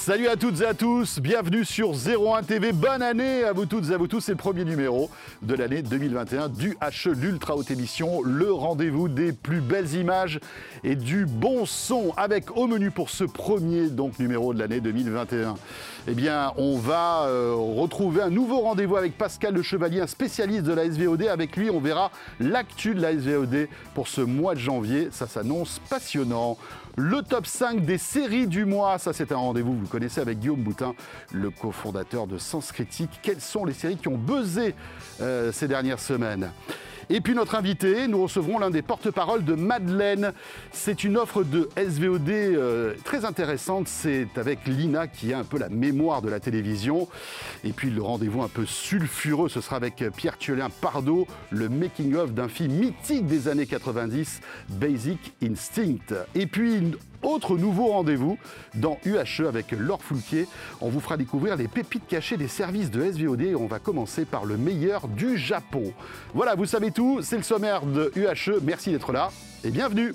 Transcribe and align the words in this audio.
Salut 0.00 0.28
à 0.28 0.36
toutes 0.36 0.62
et 0.62 0.64
à 0.64 0.72
tous, 0.72 1.18
bienvenue 1.18 1.62
sur 1.62 1.90
01 1.90 2.42
TV. 2.42 2.72
Bonne 2.72 3.02
année 3.02 3.44
à 3.44 3.52
vous 3.52 3.66
toutes 3.66 3.90
et 3.90 3.92
à 3.92 3.98
vous 3.98 4.06
tous. 4.06 4.20
C'est 4.20 4.32
le 4.32 4.38
premier 4.38 4.64
numéro 4.64 5.10
de 5.42 5.54
l'année 5.54 5.82
2021 5.82 6.48
du 6.48 6.70
HE, 6.80 7.10
l'Ultra 7.10 7.54
Haute 7.54 7.70
Émission, 7.70 8.22
le 8.22 8.50
rendez-vous 8.50 9.10
des 9.10 9.34
plus 9.34 9.60
belles 9.60 9.92
images 9.94 10.40
et 10.84 10.96
du 10.96 11.26
bon 11.26 11.66
son. 11.66 12.14
Avec 12.16 12.56
au 12.56 12.66
menu 12.66 12.90
pour 12.90 13.10
ce 13.10 13.24
premier 13.24 13.90
donc 13.90 14.18
numéro 14.18 14.54
de 14.54 14.58
l'année 14.58 14.80
2021, 14.80 15.56
eh 16.08 16.14
bien, 16.14 16.54
on 16.56 16.78
va 16.78 17.26
euh, 17.26 17.54
retrouver 17.54 18.22
un 18.22 18.30
nouveau 18.30 18.60
rendez-vous 18.60 18.96
avec 18.96 19.18
Pascal 19.18 19.52
Le 19.52 19.60
Chevalier, 19.60 20.00
un 20.00 20.06
spécialiste 20.06 20.64
de 20.64 20.72
la 20.72 20.86
SVOD. 20.90 21.24
Avec 21.24 21.56
lui, 21.56 21.68
on 21.68 21.78
verra 21.78 22.10
l'actu 22.40 22.94
de 22.94 23.02
la 23.02 23.12
SVOD 23.12 23.68
pour 23.94 24.08
ce 24.08 24.22
mois 24.22 24.54
de 24.54 24.60
janvier. 24.60 25.08
Ça 25.12 25.26
s'annonce 25.26 25.78
passionnant. 25.90 26.56
Le 26.96 27.22
top 27.22 27.46
5 27.46 27.84
des 27.84 27.98
séries 27.98 28.46
du 28.46 28.64
mois, 28.64 28.98
ça 28.98 29.12
c'est 29.12 29.32
un 29.32 29.36
rendez-vous, 29.36 29.74
vous 29.74 29.82
le 29.82 29.86
connaissez 29.86 30.20
avec 30.20 30.40
Guillaume 30.40 30.62
Boutin, 30.62 30.94
le 31.32 31.50
cofondateur 31.50 32.26
de 32.26 32.36
Sens 32.36 32.72
Critique. 32.72 33.20
Quelles 33.22 33.40
sont 33.40 33.64
les 33.64 33.72
séries 33.72 33.96
qui 33.96 34.08
ont 34.08 34.18
buzzé 34.18 34.74
euh, 35.20 35.52
ces 35.52 35.68
dernières 35.68 36.00
semaines? 36.00 36.50
Et 37.12 37.20
puis 37.20 37.34
notre 37.34 37.56
invité, 37.56 38.06
nous 38.06 38.22
recevrons 38.22 38.60
l'un 38.60 38.70
des 38.70 38.82
porte-paroles 38.82 39.44
de 39.44 39.54
Madeleine. 39.54 40.32
C'est 40.70 41.02
une 41.02 41.16
offre 41.16 41.42
de 41.42 41.68
SVOD 41.76 42.30
euh, 42.30 42.94
très 43.02 43.24
intéressante. 43.24 43.88
C'est 43.88 44.28
avec 44.36 44.64
Lina 44.66 45.08
qui 45.08 45.32
a 45.32 45.38
un 45.40 45.44
peu 45.44 45.58
la 45.58 45.68
mémoire 45.68 46.22
de 46.22 46.28
la 46.28 46.38
télévision. 46.38 47.08
Et 47.64 47.72
puis 47.72 47.90
le 47.90 48.00
rendez-vous 48.00 48.42
un 48.42 48.48
peu 48.48 48.64
sulfureux, 48.64 49.48
ce 49.48 49.60
sera 49.60 49.74
avec 49.74 50.04
Pierre 50.16 50.38
Thiolin 50.38 50.70
Pardo, 50.70 51.26
le 51.50 51.68
making-of 51.68 52.32
d'un 52.32 52.48
film 52.48 52.74
mythique 52.74 53.26
des 53.26 53.48
années 53.48 53.66
90, 53.66 54.40
Basic 54.68 55.32
Instinct. 55.42 56.14
Et 56.36 56.46
puis 56.46 56.92
autre 57.22 57.56
nouveau 57.56 57.88
rendez-vous 57.88 58.38
dans 58.74 58.98
UHE 59.04 59.46
avec 59.46 59.72
Laure 59.72 60.02
Foulquier. 60.02 60.46
On 60.80 60.88
vous 60.88 61.00
fera 61.00 61.16
découvrir 61.16 61.56
les 61.56 61.68
pépites 61.68 62.06
cachées 62.06 62.36
des 62.36 62.48
services 62.48 62.90
de 62.90 63.10
SVOD 63.10 63.42
et 63.42 63.54
on 63.54 63.66
va 63.66 63.78
commencer 63.78 64.24
par 64.24 64.44
le 64.44 64.56
meilleur 64.56 65.08
du 65.08 65.36
Japon. 65.36 65.92
Voilà, 66.34 66.54
vous 66.54 66.66
savez 66.66 66.90
tout, 66.90 67.20
c'est 67.22 67.36
le 67.36 67.42
sommaire 67.42 67.84
de 67.86 68.12
UHE. 68.16 68.60
Merci 68.62 68.90
d'être 68.90 69.12
là 69.12 69.30
et 69.64 69.70
bienvenue. 69.70 70.14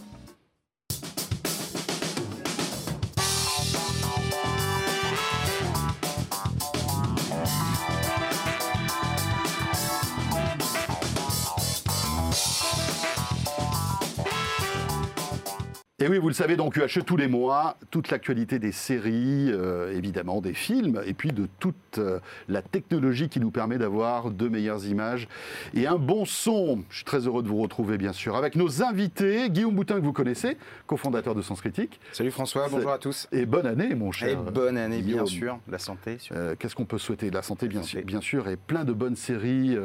Et 16.04 16.10
oui, 16.10 16.18
vous 16.18 16.28
le 16.28 16.34
savez, 16.34 16.58
donc 16.58 16.76
UHE 16.76 17.06
tous 17.06 17.16
les 17.16 17.30
mois, 17.30 17.78
toute 17.90 18.10
l'actualité 18.10 18.60
des 18.60 18.74
séries, 18.74 19.50
euh, 19.50 19.96
évidemment 19.96 20.42
des 20.42 20.54
films, 20.54 21.02
et 21.06 21.14
puis 21.14 21.32
de 21.32 21.48
toute 21.58 22.00
euh, 22.00 22.20
la 22.50 22.62
technologie 22.62 23.30
qui 23.30 23.40
nous 23.40 23.50
permet 23.50 23.78
d'avoir 23.78 24.30
de 24.30 24.50
meilleures 24.50 24.86
images 24.88 25.30
et 25.74 25.88
un 25.88 25.96
bon 25.96 26.26
son. 26.26 26.84
Je 26.90 26.98
suis 26.98 27.06
très 27.06 27.20
heureux 27.28 27.44
de 27.44 27.48
vous 27.48 27.62
retrouver, 27.62 27.98
bien 27.98 28.12
sûr, 28.12 28.36
avec 28.36 28.58
nos 28.58 28.84
invités. 28.84 29.50
Guillaume 29.50 29.74
Boutin, 29.74 29.96
que 29.96 30.04
vous 30.04 30.12
connaissez, 30.12 30.58
cofondateur 30.86 31.34
de 31.34 31.42
Sens 31.42 31.62
Critique. 31.62 32.02
Salut 32.12 32.32
François, 32.32 32.68
bonjour 32.70 32.92
à 32.92 32.98
tous. 32.98 33.30
Et 33.32 33.46
bonne 33.46 33.66
année, 33.66 33.96
mon 33.96 34.12
cher. 34.12 34.28
Et 34.28 34.36
bonne 34.36 34.78
année, 34.78 35.02
bien 35.02 35.26
sûr. 35.26 35.60
La 35.70 35.80
santé. 35.80 36.18
Euh, 36.34 36.58
Qu'est-ce 36.60 36.76
qu'on 36.76 36.84
peut 36.84 36.98
souhaiter? 36.98 37.32
La 37.32 37.42
santé, 37.42 37.70
bien, 37.70 37.84
Sûr, 37.84 38.02
bien 38.04 38.20
sûr, 38.20 38.50
et 38.50 38.58
plein 38.58 38.84
de 38.84 38.92
bonnes 38.92 39.16
séries. 39.16 39.78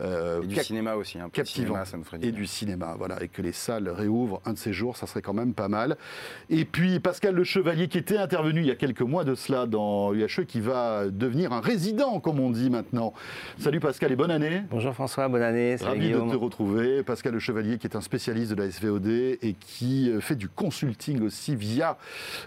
et 0.00 0.46
du 0.46 0.56
cinéma 0.56 0.94
aussi, 0.94 1.18
un 1.18 1.28
peu 1.28 1.44
cinéma, 1.44 1.84
ça 1.84 1.98
nous 1.98 2.04
ferait 2.04 2.20
Et 2.22 2.32
du 2.32 2.46
cinéma, 2.46 2.94
voilà. 2.96 3.22
Et 3.22 3.28
que 3.28 3.42
les 3.42 3.52
salles 3.52 3.90
réouvrent 3.90 4.40
un 4.46 4.54
de 4.54 4.58
ces 4.58 4.72
jours, 4.72 4.96
ça 4.96 5.06
serait 5.06 5.20
quand 5.20 5.33
même 5.34 5.54
pas 5.54 5.68
mal. 5.68 5.96
Et 6.50 6.64
puis 6.64 7.00
Pascal 7.00 7.34
Le 7.34 7.44
Chevalier, 7.44 7.88
qui 7.88 7.98
était 7.98 8.18
intervenu 8.18 8.60
il 8.60 8.66
y 8.66 8.70
a 8.70 8.76
quelques 8.76 9.02
mois 9.02 9.24
de 9.24 9.34
cela 9.34 9.66
dans 9.66 10.14
UHE, 10.14 10.44
qui 10.46 10.60
va 10.60 11.06
devenir 11.10 11.52
un 11.52 11.60
résident, 11.60 12.20
comme 12.20 12.40
on 12.40 12.50
dit 12.50 12.70
maintenant. 12.70 13.12
Salut 13.58 13.80
Pascal 13.80 14.12
et 14.12 14.16
bonne 14.16 14.30
année. 14.30 14.62
Bonjour 14.70 14.94
François, 14.94 15.28
bonne 15.28 15.42
année. 15.42 15.76
Ravi 15.76 16.10
de 16.10 16.18
te 16.18 16.36
retrouver. 16.36 17.02
Pascal 17.02 17.32
Le 17.32 17.38
Chevalier, 17.38 17.78
qui 17.78 17.86
est 17.86 17.96
un 17.96 18.00
spécialiste 18.00 18.52
de 18.52 18.62
la 18.62 18.70
SVOD 18.70 19.06
et 19.06 19.56
qui 19.58 20.10
euh, 20.10 20.20
fait 20.20 20.36
du 20.36 20.48
consulting 20.48 21.22
aussi 21.22 21.54
via 21.56 21.96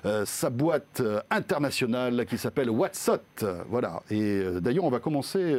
euh, 0.05 0.25
sa 0.25 0.49
boîte 0.49 1.01
euh, 1.01 1.19
internationale 1.29 2.25
qui 2.25 2.37
s'appelle 2.37 2.69
Whatsapp. 2.69 3.23
Voilà. 3.69 4.01
Et 4.09 4.41
d'ailleurs, 4.61 4.83
on 4.83 4.89
va 4.89 4.99
commencer 4.99 5.55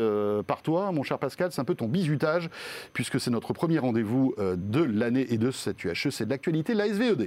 par 0.46 0.62
toi, 0.62 0.92
mon 0.92 1.02
cher 1.02 1.18
Pascal. 1.18 1.50
C'est 1.52 1.60
un 1.60 1.64
peu 1.64 1.74
ton 1.74 1.86
bizutage, 1.86 2.48
puisque 2.92 3.20
c'est 3.20 3.30
notre 3.30 3.52
premier 3.52 3.78
rendez-vous 3.78 4.34
de 4.38 4.82
l'année 4.82 5.26
et 5.30 5.38
de 5.38 5.50
cette 5.50 5.82
UHE. 5.84 6.10
C'est 6.10 6.24
de 6.24 6.30
l'actualité, 6.30 6.74
la 6.74 6.88
SVOD. 6.88 7.17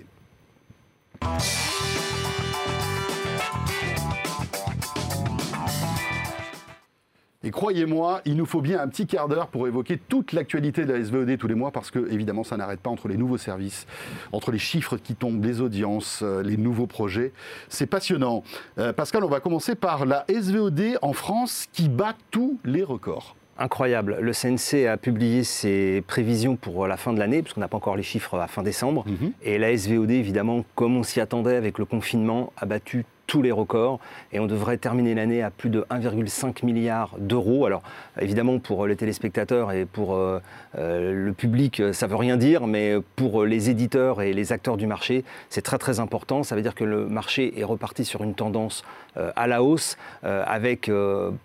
Et 7.43 7.49
croyez-moi, 7.49 8.21
il 8.25 8.37
nous 8.37 8.45
faut 8.45 8.61
bien 8.61 8.79
un 8.79 8.87
petit 8.87 9.07
quart 9.07 9.27
d'heure 9.27 9.47
pour 9.47 9.67
évoquer 9.67 9.97
toute 9.97 10.31
l'actualité 10.31 10.85
de 10.85 10.93
la 10.93 11.03
SVOD 11.03 11.37
tous 11.39 11.47
les 11.47 11.55
mois, 11.55 11.71
parce 11.71 11.89
que 11.89 12.11
évidemment, 12.11 12.43
ça 12.43 12.55
n'arrête 12.55 12.79
pas 12.79 12.91
entre 12.91 13.07
les 13.07 13.17
nouveaux 13.17 13.39
services, 13.39 13.87
entre 14.31 14.51
les 14.51 14.59
chiffres 14.59 14.97
qui 14.97 15.15
tombent, 15.15 15.43
les 15.43 15.59
audiences, 15.59 16.19
euh, 16.21 16.43
les 16.43 16.55
nouveaux 16.55 16.85
projets. 16.85 17.33
C'est 17.67 17.87
passionnant. 17.87 18.43
Euh, 18.77 18.93
Pascal, 18.93 19.23
on 19.23 19.27
va 19.27 19.39
commencer 19.39 19.73
par 19.73 20.05
la 20.05 20.23
SVOD 20.29 20.99
en 21.01 21.13
France 21.13 21.67
qui 21.73 21.89
bat 21.89 22.13
tous 22.29 22.59
les 22.63 22.83
records 22.83 23.35
incroyable. 23.61 24.17
Le 24.19 24.31
CNC 24.33 24.87
a 24.87 24.97
publié 24.97 25.43
ses 25.43 26.03
prévisions 26.07 26.55
pour 26.55 26.87
la 26.87 26.97
fin 26.97 27.13
de 27.13 27.19
l'année, 27.19 27.41
puisqu'on 27.41 27.61
n'a 27.61 27.67
pas 27.67 27.77
encore 27.77 27.95
les 27.95 28.03
chiffres 28.03 28.37
à 28.39 28.47
fin 28.47 28.63
décembre. 28.63 29.05
Mhm. 29.07 29.31
Et 29.43 29.57
la 29.57 29.75
SVOD, 29.75 30.11
évidemment, 30.11 30.65
comme 30.75 30.97
on 30.97 31.03
s'y 31.03 31.19
attendait 31.21 31.55
avec 31.55 31.77
le 31.77 31.85
confinement, 31.85 32.51
a 32.57 32.65
battu 32.65 33.05
tous 33.31 33.41
les 33.41 33.53
records 33.53 34.01
et 34.33 34.41
on 34.41 34.45
devrait 34.45 34.75
terminer 34.75 35.15
l'année 35.15 35.41
à 35.41 35.51
plus 35.51 35.69
de 35.69 35.85
1,5 35.89 36.65
milliard 36.65 37.15
d'euros. 37.17 37.65
Alors 37.65 37.81
évidemment 38.19 38.59
pour 38.59 38.85
les 38.87 38.97
téléspectateurs 38.97 39.71
et 39.71 39.85
pour 39.85 40.15
euh, 40.15 40.41
euh, 40.77 41.13
le 41.13 41.31
public 41.31 41.81
ça 41.93 42.07
veut 42.07 42.17
rien 42.17 42.35
dire, 42.35 42.67
mais 42.67 42.97
pour 43.15 43.45
les 43.45 43.69
éditeurs 43.69 44.21
et 44.21 44.33
les 44.33 44.51
acteurs 44.51 44.75
du 44.75 44.85
marché 44.85 45.23
c'est 45.47 45.61
très 45.61 45.77
très 45.77 46.01
important. 46.01 46.43
Ça 46.43 46.57
veut 46.57 46.61
dire 46.61 46.75
que 46.75 46.83
le 46.83 47.07
marché 47.07 47.57
est 47.57 47.63
reparti 47.63 48.03
sur 48.03 48.21
une 48.21 48.33
tendance 48.33 48.83
euh, 49.15 49.31
à 49.37 49.47
la 49.47 49.63
hausse 49.63 49.97
avec 50.23 50.91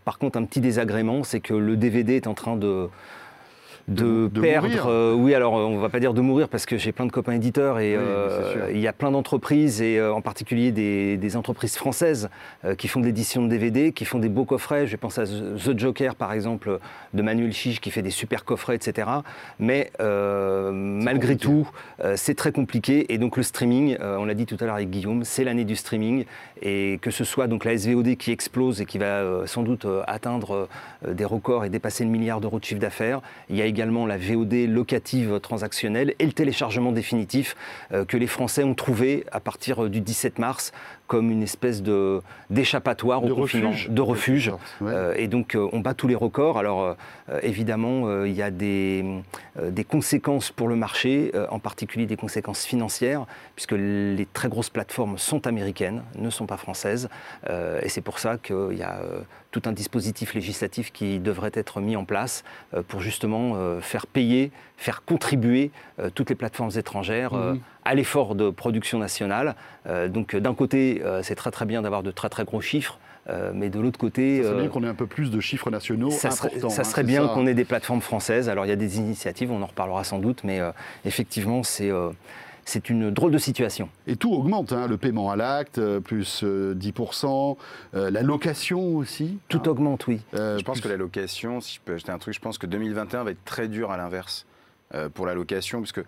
par 0.04 0.18
contre 0.18 0.38
un 0.38 0.44
petit 0.44 0.60
désagrément, 0.60 1.22
c'est 1.22 1.40
que 1.40 1.54
le 1.54 1.76
DVD 1.76 2.16
est 2.16 2.26
en 2.26 2.34
train 2.34 2.56
de 2.56 2.88
de, 3.88 4.28
perdre. 4.28 4.86
Euh, 4.88 5.14
oui, 5.14 5.34
alors 5.34 5.52
on 5.54 5.78
va 5.78 5.88
pas 5.88 6.00
dire 6.00 6.12
de 6.12 6.20
mourir 6.20 6.48
parce 6.48 6.66
que 6.66 6.76
j'ai 6.76 6.90
plein 6.92 7.06
de 7.06 7.12
copains 7.12 7.32
éditeurs 7.32 7.78
et 7.78 7.94
euh, 7.94 8.70
il 8.72 8.80
y 8.80 8.88
a 8.88 8.92
plein 8.92 9.12
d'entreprises 9.12 9.80
et 9.80 9.98
euh, 9.98 10.12
en 10.12 10.20
particulier 10.20 10.72
des, 10.72 11.36
entreprises 11.36 11.76
françaises 11.76 12.30
qui 12.78 12.88
font 12.88 13.00
de 13.00 13.04
l'édition 13.04 13.42
de 13.42 13.48
DVD, 13.48 13.92
qui 13.92 14.06
font 14.06 14.18
des 14.18 14.30
beaux 14.30 14.46
coffrets. 14.46 14.86
Je 14.86 14.96
pense 14.96 15.18
à 15.18 15.24
The 15.26 15.76
Joker 15.76 16.14
par 16.14 16.32
exemple 16.32 16.78
de 17.12 17.22
Manuel 17.22 17.52
Chiche 17.52 17.80
qui 17.80 17.90
fait 17.90 18.00
des 18.00 18.10
super 18.10 18.44
coffrets, 18.44 18.76
etc. 18.76 19.08
Mais 19.58 19.90
malgré 20.00 21.36
tout, 21.36 21.68
c'est 22.14 22.36
très 22.36 22.52
compliqué 22.52 23.12
et 23.12 23.18
donc 23.18 23.36
le 23.36 23.42
streaming, 23.42 23.98
on 24.00 24.24
l'a 24.24 24.34
dit 24.34 24.46
tout 24.46 24.56
à 24.60 24.64
l'heure 24.64 24.76
avec 24.76 24.88
Guillaume, 24.88 25.24
c'est 25.24 25.44
l'année 25.44 25.64
du 25.64 25.76
streaming 25.76 26.24
et 26.62 26.98
que 27.02 27.10
ce 27.10 27.24
soit 27.24 27.48
donc 27.48 27.64
la 27.66 27.76
SVOD 27.76 28.16
qui 28.16 28.30
explose 28.30 28.80
et 28.80 28.86
qui 28.86 28.98
va 28.98 29.46
sans 29.46 29.62
doute 29.62 29.86
atteindre 30.06 30.68
des 31.06 31.24
records 31.26 31.66
et 31.66 31.68
dépasser 31.68 32.04
le 32.04 32.10
milliard 32.10 32.40
d'euros 32.40 32.60
de 32.60 32.64
chiffre 32.64 32.80
d'affaires. 32.80 33.20
Il 33.50 33.56
y 33.56 33.62
a 33.62 33.66
également 33.76 34.06
la 34.06 34.16
VOD 34.16 34.54
locative 34.68 35.38
transactionnelle 35.38 36.14
et 36.18 36.24
le 36.24 36.32
téléchargement 36.32 36.92
définitif 36.92 37.56
euh, 37.92 38.06
que 38.06 38.16
les 38.16 38.26
Français 38.26 38.64
ont 38.64 38.74
trouvé 38.74 39.26
à 39.32 39.38
partir 39.38 39.84
euh, 39.84 39.90
du 39.90 40.00
17 40.00 40.38
mars 40.38 40.72
comme 41.08 41.30
une 41.30 41.42
espèce 41.42 41.82
de 41.82 42.22
d'échappatoire 42.48 43.22
au 43.22 43.34
refuge. 43.34 43.88
de 43.90 44.00
refuge. 44.00 44.50
Euh, 44.82 45.14
et 45.16 45.28
donc 45.28 45.56
on 45.72 45.78
bat 45.78 45.94
tous 45.94 46.08
les 46.08 46.16
records. 46.16 46.58
Alors 46.58 46.96
évidemment, 47.42 48.24
il 48.24 48.32
y 48.32 48.42
a 48.42 48.50
des, 48.50 49.04
des 49.62 49.84
conséquences 49.84 50.50
pour 50.50 50.66
le 50.66 50.74
marché, 50.74 51.30
en 51.50 51.60
particulier 51.60 52.06
des 52.06 52.16
conséquences 52.16 52.64
financières, 52.64 53.24
puisque 53.54 53.72
les 53.72 54.26
très 54.32 54.48
grosses 54.48 54.70
plateformes 54.70 55.16
sont 55.16 55.46
américaines, 55.46 56.02
ne 56.18 56.28
sont 56.28 56.46
pas 56.46 56.56
françaises. 56.56 57.08
et 57.48 57.88
c'est 57.88 58.00
pour 58.00 58.18
ça 58.18 58.36
qu'il 58.36 58.76
y 58.76 58.82
a 58.82 59.00
tout 59.56 59.68
un 59.68 59.72
dispositif 59.72 60.34
législatif 60.34 60.92
qui 60.92 61.18
devrait 61.18 61.52
être 61.54 61.80
mis 61.80 61.96
en 61.96 62.04
place 62.04 62.44
pour 62.88 63.00
justement 63.00 63.54
euh, 63.54 63.80
faire 63.80 64.06
payer, 64.06 64.50
faire 64.76 65.02
contribuer 65.02 65.70
euh, 65.98 66.10
toutes 66.14 66.28
les 66.28 66.36
plateformes 66.36 66.72
étrangères 66.76 67.32
euh, 67.32 67.54
mhm. 67.54 67.60
à 67.84 67.94
l'effort 67.94 68.34
de 68.34 68.50
production 68.50 68.98
nationale. 68.98 69.54
donc 70.08 70.36
d'un 70.36 70.54
côté, 70.54 71.02
c'est 71.22 71.36
très 71.36 71.50
très 71.50 71.64
bien 71.64 71.82
d'avoir 71.82 72.02
de 72.02 72.10
très 72.10 72.28
très 72.28 72.44
gros 72.44 72.60
chiffres. 72.60 72.98
mais 73.54 73.70
de 73.70 73.80
l'autre 73.80 73.98
côté. 73.98 74.42
Ça 74.42 74.48
serait 74.50 74.60
bien 74.60 74.68
qu'on 74.68 74.84
ait 74.84 74.88
un 74.88 74.94
peu 74.94 75.06
plus 75.06 75.30
de 75.30 75.40
chiffres 75.40 75.70
nationaux 75.70 76.10
ça 76.10 76.28
importants. 76.28 76.68
ça 76.68 76.80
hein, 76.80 76.84
serait 76.84 77.04
bien 77.04 77.28
qu'on 77.28 77.46
ait 77.46 77.54
des 77.54 77.64
plateformes 77.64 78.00
françaises. 78.00 78.48
Alors 78.48 78.66
il 78.66 78.68
y 78.68 78.72
a 78.72 78.82
des 78.86 78.98
initiatives, 78.98 79.50
on 79.52 79.62
en 79.62 79.66
reparlera 79.66 80.02
sans 80.02 80.18
doute, 80.18 80.42
mais 80.42 80.60
effectivement, 81.04 81.62
c'est 81.62 81.90
c'est 82.66 82.90
une 82.90 83.12
drôle 83.12 83.30
de 83.30 83.38
situation. 83.38 83.88
Et 84.08 84.16
tout 84.16 84.34
augmente, 84.34 84.72
hein, 84.72 84.88
le 84.88 84.98
paiement 84.98 85.30
à 85.30 85.36
l'acte, 85.36 85.78
euh, 85.78 86.00
plus 86.00 86.42
10%, 86.42 87.56
euh, 87.94 87.98
euh, 87.98 88.10
la 88.10 88.22
location 88.22 88.96
aussi. 88.96 89.38
Tout 89.48 89.62
hein. 89.64 89.70
augmente, 89.70 90.06
oui. 90.08 90.20
je 90.32 90.62
pense 90.62 90.80
que 90.80 90.88
la 90.88 90.96
location, 90.96 91.60
si 91.60 91.76
je 91.76 91.80
peux 91.80 91.94
ajouter 91.94 92.10
un 92.10 92.18
truc, 92.18 92.34
je 92.34 92.40
pense 92.40 92.58
que 92.58 92.66
2021 92.66 93.22
va 93.22 93.30
être 93.30 93.44
très 93.44 93.68
dur 93.68 93.90
à 93.90 93.96
l'inverse 93.96 94.46
pour 95.14 95.26
la 95.26 95.34
location, 95.34 95.80
puisque 95.80 96.02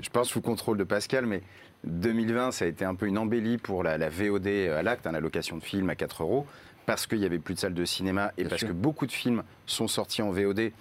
je 0.00 0.10
pense 0.10 0.28
sous 0.28 0.40
contrôle 0.40 0.78
de 0.78 0.84
Pascal, 0.84 1.26
mais 1.26 1.42
2020, 1.84 2.52
ça 2.52 2.64
a 2.66 2.68
été 2.68 2.84
un 2.84 2.94
peu 2.94 3.06
une 3.06 3.18
embellie 3.18 3.58
pour 3.58 3.82
la, 3.82 3.96
VOD 4.08 4.46
à 4.46 4.82
l'acte, 4.82 5.06
hein, 5.06 5.12
la 5.12 5.20
location 5.20 5.56
de 5.56 5.62
films 5.62 5.90
à 5.90 5.94
4 5.94 6.22
euros, 6.22 6.46
parce 6.86 7.06
qu'il 7.06 7.18
n'y 7.18 7.26
avait 7.26 7.38
plus 7.38 7.54
de 7.54 7.58
salles 7.58 7.74
de 7.74 7.84
cinéma 7.84 8.32
et 8.38 8.44
parce 8.44 8.64
que 8.64 8.72
beaucoup 8.72 9.06
de 9.06 9.12
films 9.12 9.42
sont 9.66 9.88
sortis 9.88 10.22
en 10.22 10.30
VOD 10.30 10.72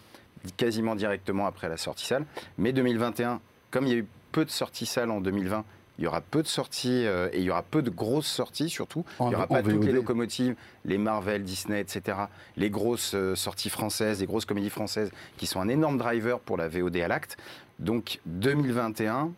quasiment 0.58 0.96
directement 0.96 1.46
après 1.46 1.70
la 1.70 1.78
sortie 1.78 2.06
salle. 2.06 2.26
Mais 2.58 2.74
2021, 2.74 3.40
comme 3.70 3.86
il 3.86 3.94
y 3.94 3.96
a 3.96 4.00
eu 4.00 4.06
peu 4.32 4.46
de 4.46 4.50
sorties 4.50 4.86
salles 4.86 5.12
en 5.12 5.22
2020, 5.22 5.64
il 6.02 6.06
y 6.06 6.08
aura 6.08 6.22
peu 6.22 6.42
de 6.42 6.48
sorties 6.48 7.06
euh, 7.06 7.30
et 7.32 7.40
il 7.40 7.44
y 7.44 7.52
aura 7.52 7.62
peu 7.62 7.82
de 7.82 7.90
grosses 7.90 8.28
sorties 8.28 8.70
surtout. 8.70 9.06
il 9.20 9.28
n'y 9.28 9.36
aura 9.36 9.48
pas 9.48 9.62
toutes 9.62 9.86
les 9.86 9.92
locomotives, 9.92 10.56
les 10.86 10.98
Marvel, 10.98 11.44
Disney, 11.44 11.80
etc. 11.80 12.18
Les 12.58 12.70
grosses 12.70 13.14
euh, 13.14 13.36
sorties 13.36 13.70
françaises, 13.70 14.20
les 14.20 14.26
grosses 14.26 14.46
comédies 14.46 14.70
françaises 14.70 15.12
qui 15.38 15.46
sont 15.46 15.62
un 15.62 15.68
énorme 15.68 15.98
driver 15.98 16.40
pour 16.40 16.58
la 16.58 16.70
VOD 16.70 16.98
à 16.98 17.08
l'acte. 17.08 17.38
Donc 17.80 18.20
2021, 18.26 19.32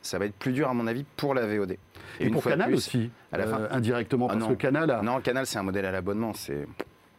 ça 0.00 0.18
va 0.18 0.26
être 0.26 0.36
plus 0.36 0.52
dur 0.52 0.68
à 0.68 0.74
mon 0.74 0.86
avis 0.86 1.04
pour 1.16 1.34
la 1.34 1.46
VOD. 1.46 1.76
Et, 2.20 2.30
pour 2.30 2.44
Canal 2.44 2.74
aussi, 2.74 3.10
à 3.32 3.38
la 3.38 3.46
fin. 3.46 3.60
Euh, 3.60 3.68
indirectement, 3.70 4.28
ah 4.30 4.36
parce 4.36 4.48
que 4.48 4.54
Canal 4.54 4.90
a... 4.90 5.02
Non, 5.02 5.20
Canal 5.20 5.46
c'est 5.46 5.58
un 5.58 5.64
modèle 5.64 5.84
à 5.84 5.92
l'abonnement, 5.92 6.32
c'est... 6.34 6.66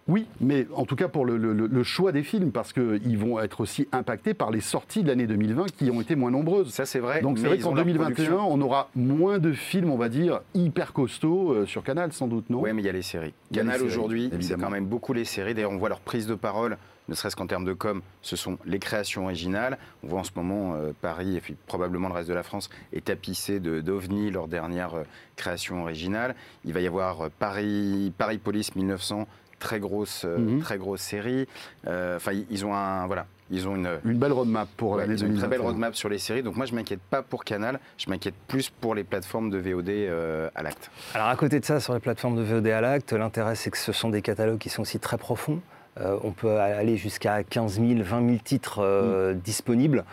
Oui, 0.07 0.25
mais 0.39 0.67
en 0.73 0.85
tout 0.85 0.95
cas 0.95 1.07
pour 1.07 1.25
le, 1.25 1.83
choix 1.83 2.11
des 2.11 2.23
films, 2.23 2.51
parce 2.51 2.73
qu'ils 2.73 3.17
vont 3.17 3.39
être 3.39 3.61
aussi 3.61 3.87
impactés 3.91 4.33
par 4.33 4.51
les 4.51 4.61
sorties 4.61 5.03
de 5.03 5.07
l'année 5.07 5.27
2020 5.27 5.71
qui 5.77 5.89
ont 5.91 6.01
été 6.01 6.15
moins 6.15 6.31
nombreuses. 6.31 6.71
Ça, 6.71 6.85
c'est 6.85 6.99
vrai. 6.99 7.21
Donc 7.21 7.37
c'est 7.39 7.47
vrai 7.47 7.57
qu'en 7.57 7.73
2021, 7.73 8.33
on 8.35 8.61
aura 8.61 8.89
moins 8.95 9.39
de 9.39 9.53
films, 9.53 9.89
on 9.89 9.97
va 9.97 10.09
dire, 10.09 10.41
hyper 10.53 10.93
costauds 10.93 11.51
euh, 11.51 11.65
sur 11.65 11.83
Canal, 11.83 12.13
sans 12.13 12.27
doute, 12.27 12.49
non? 12.49 12.61
Oui, 12.61 12.73
mais 12.73 12.81
il 12.81 12.85
y 12.85 12.89
a 12.89 12.93
les 12.93 13.01
séries. 13.01 13.33
Canal 13.53 13.81
aujourd'hui, 13.81 14.31
c'est 14.39 14.59
quand 14.59 14.69
même 14.69 14.85
beaucoup 14.85 15.13
les 15.13 15.25
séries. 15.25 15.53
D'ailleurs, 15.53 15.71
on 15.71 15.77
voit 15.77 15.89
leur 15.89 16.01
prise 16.01 16.27
de 16.27 16.35
parole 16.35 16.77
ne 17.09 17.15
serait-ce 17.15 17.35
qu'en 17.35 17.47
termes 17.47 17.65
de 17.65 17.73
com, 17.73 18.01
ce 18.21 18.35
sont 18.35 18.57
les 18.65 18.79
créations 18.79 19.23
originales. 19.23 19.77
On 20.03 20.07
voit 20.07 20.19
en 20.19 20.23
ce 20.23 20.31
moment 20.35 20.75
euh, 20.75 20.91
Paris 21.01 21.37
et 21.37 21.41
puis 21.41 21.55
probablement 21.67 22.09
le 22.09 22.13
reste 22.13 22.29
de 22.29 22.33
la 22.33 22.43
France 22.43 22.69
est 22.91 23.05
tapissé 23.05 23.59
d'OVNI, 23.59 24.31
leur 24.31 24.47
dernière 24.47 24.95
euh, 24.95 25.03
création 25.35 25.81
originale. 25.81 26.35
Il 26.65 26.73
va 26.73 26.81
y 26.81 26.87
avoir 26.87 27.29
Paris, 27.31 28.11
Paris 28.17 28.37
Police 28.37 28.75
1900 28.75 29.27
très 29.59 29.79
grosse, 29.79 30.23
euh, 30.25 30.37
mhm. 30.37 30.59
très 30.59 30.77
grosse 30.77 31.01
série. 31.01 31.47
Euh, 31.87 32.17
enfin, 32.17 32.31
ils 32.49 32.65
ont 32.65 32.73
un 32.73 33.07
voilà. 33.07 33.25
Ils 33.49 33.65
ont 33.65 33.77
une, 33.77 33.89
une 34.03 34.17
belle 34.17 34.33
roadmap 34.33 34.67
pour 34.75 34.97
l'année 34.97 35.21
Une 35.21 35.37
très 35.37 35.47
belle 35.47 35.61
roadmap 35.61 35.95
sur 35.95 36.09
les 36.09 36.17
séries. 36.17 36.43
Donc 36.43 36.57
moi, 36.57 36.65
je 36.65 36.75
m'inquiète 36.75 36.99
pas 36.99 37.21
pour 37.21 37.45
Canal. 37.45 37.79
Je 37.97 38.09
m'inquiète 38.09 38.35
plus 38.49 38.69
pour 38.69 38.93
les 38.93 39.05
plateformes 39.05 39.49
de 39.49 39.57
VOD 39.57 39.89
euh, 39.89 40.49
à 40.53 40.63
l'acte. 40.63 40.91
Alors 41.13 41.29
à 41.29 41.35
côté 41.37 41.61
de 41.61 41.65
ça, 41.65 41.79
sur 41.79 41.93
les 41.93 42.01
plateformes 42.01 42.35
de 42.35 42.43
VOD 42.43 42.67
à 42.67 42.81
l'acte, 42.81 43.13
l'intérêt 43.13 43.55
c'est 43.55 43.71
que 43.71 43.77
ce 43.77 43.93
sont 43.93 44.09
des 44.09 44.21
catalogues 44.21 44.57
qui 44.57 44.69
sont 44.69 44.81
aussi 44.81 44.99
très 44.99 45.17
profonds. 45.17 45.61
on 45.97 46.31
peut 46.31 46.59
aller 46.59 46.97
jusqu'à 46.97 47.41
15 47.43 47.79
000, 47.79 48.03
20 48.03 48.27
000 48.27 48.37
titres 48.43 49.33
mm. 49.33 49.39
disponibles 49.39 50.03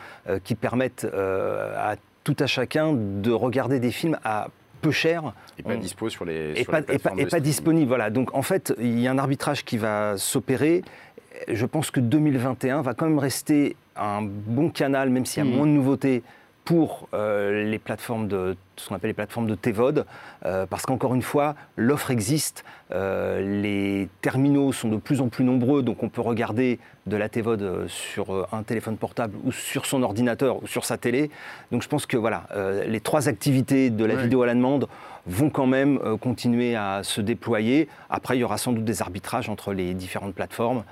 qui 0.44 0.54
permettent 0.54 1.06
à 1.12 1.96
tout 2.22 2.36
à 2.38 2.46
chacun 2.46 2.92
de 2.94 3.32
regarder 3.32 3.80
des 3.80 3.90
films 3.90 4.18
à 4.24 4.48
peu 4.84 4.90
cher. 4.90 5.32
Et 5.58 5.62
pas 5.62 5.76
dispo 5.76 6.08
sur 6.08 6.24
les. 6.24 6.52
Et, 6.56 6.64
pas, 6.64 6.80
et 7.18 7.26
pas, 7.26 7.40
disponible. 7.40 7.88
Voilà. 7.88 8.10
Donc 8.10 8.34
en 8.34 8.42
fait, 8.42 8.74
il 8.78 9.00
y 9.00 9.08
a 9.08 9.10
un 9.10 9.18
arbitrage 9.18 9.64
qui 9.64 9.78
va 9.78 10.16
s'opérer. 10.18 10.82
Je 11.48 11.66
pense 11.66 11.90
que 11.90 12.00
2021 12.00 12.82
va 12.82 12.94
quand 12.94 13.06
même 13.06 13.18
rester 13.18 13.76
un 13.96 14.22
bon 14.22 14.70
canal, 14.70 15.10
même 15.10 15.26
s'il 15.26 15.44
y 15.44 15.46
a 15.46 15.50
mmh. 15.50 15.56
moins 15.56 15.66
de 15.66 15.72
nouveautés 15.72 16.22
pour 16.64 17.08
euh, 17.12 17.64
les 17.64 17.78
plateformes 17.78 18.26
de 18.26 18.56
ce 18.76 18.88
qu'on 18.88 18.96
appelle 18.96 19.10
les 19.10 19.14
plateformes 19.14 19.46
de 19.46 19.54
TVOD, 19.54 20.04
euh, 20.46 20.66
parce 20.66 20.84
qu'encore 20.84 21.14
une 21.14 21.22
fois, 21.22 21.54
l'offre 21.76 22.10
existe, 22.10 22.64
euh, 22.90 23.62
les 23.62 24.08
terminaux 24.20 24.72
sont 24.72 24.88
de 24.88 24.96
plus 24.96 25.20
en 25.20 25.28
plus 25.28 25.44
nombreux, 25.44 25.82
donc 25.82 26.02
on 26.02 26.08
peut 26.08 26.22
regarder 26.22 26.80
de 27.06 27.16
la 27.16 27.28
TVOD 27.28 27.86
sur 27.86 28.48
un 28.52 28.62
téléphone 28.62 28.96
portable 28.96 29.36
ou 29.44 29.52
sur 29.52 29.86
son 29.86 30.02
ordinateur 30.02 30.62
ou 30.62 30.66
sur 30.66 30.84
sa 30.84 30.96
télé. 30.96 31.30
Donc 31.70 31.82
je 31.82 31.88
pense 31.88 32.06
que 32.06 32.16
voilà, 32.16 32.46
les 32.86 33.00
trois 33.00 33.28
activités 33.28 33.90
de 33.90 34.04
la 34.06 34.14
vidéo 34.14 34.42
à 34.42 34.46
la 34.46 34.54
demande 34.54 34.88
vont 35.26 35.50
quand 35.50 35.66
même 35.66 35.98
continuer 36.18 36.76
à 36.76 37.02
se 37.02 37.20
déployer. 37.20 37.88
Après, 38.08 38.38
il 38.38 38.40
y 38.40 38.44
aura 38.44 38.56
sans 38.56 38.72
doute 38.72 38.84
des 38.84 39.02
arbitrages 39.02 39.50
entre 39.50 39.74
les 39.74 39.92
différentes 39.92 40.34
plateformes, 40.34 40.82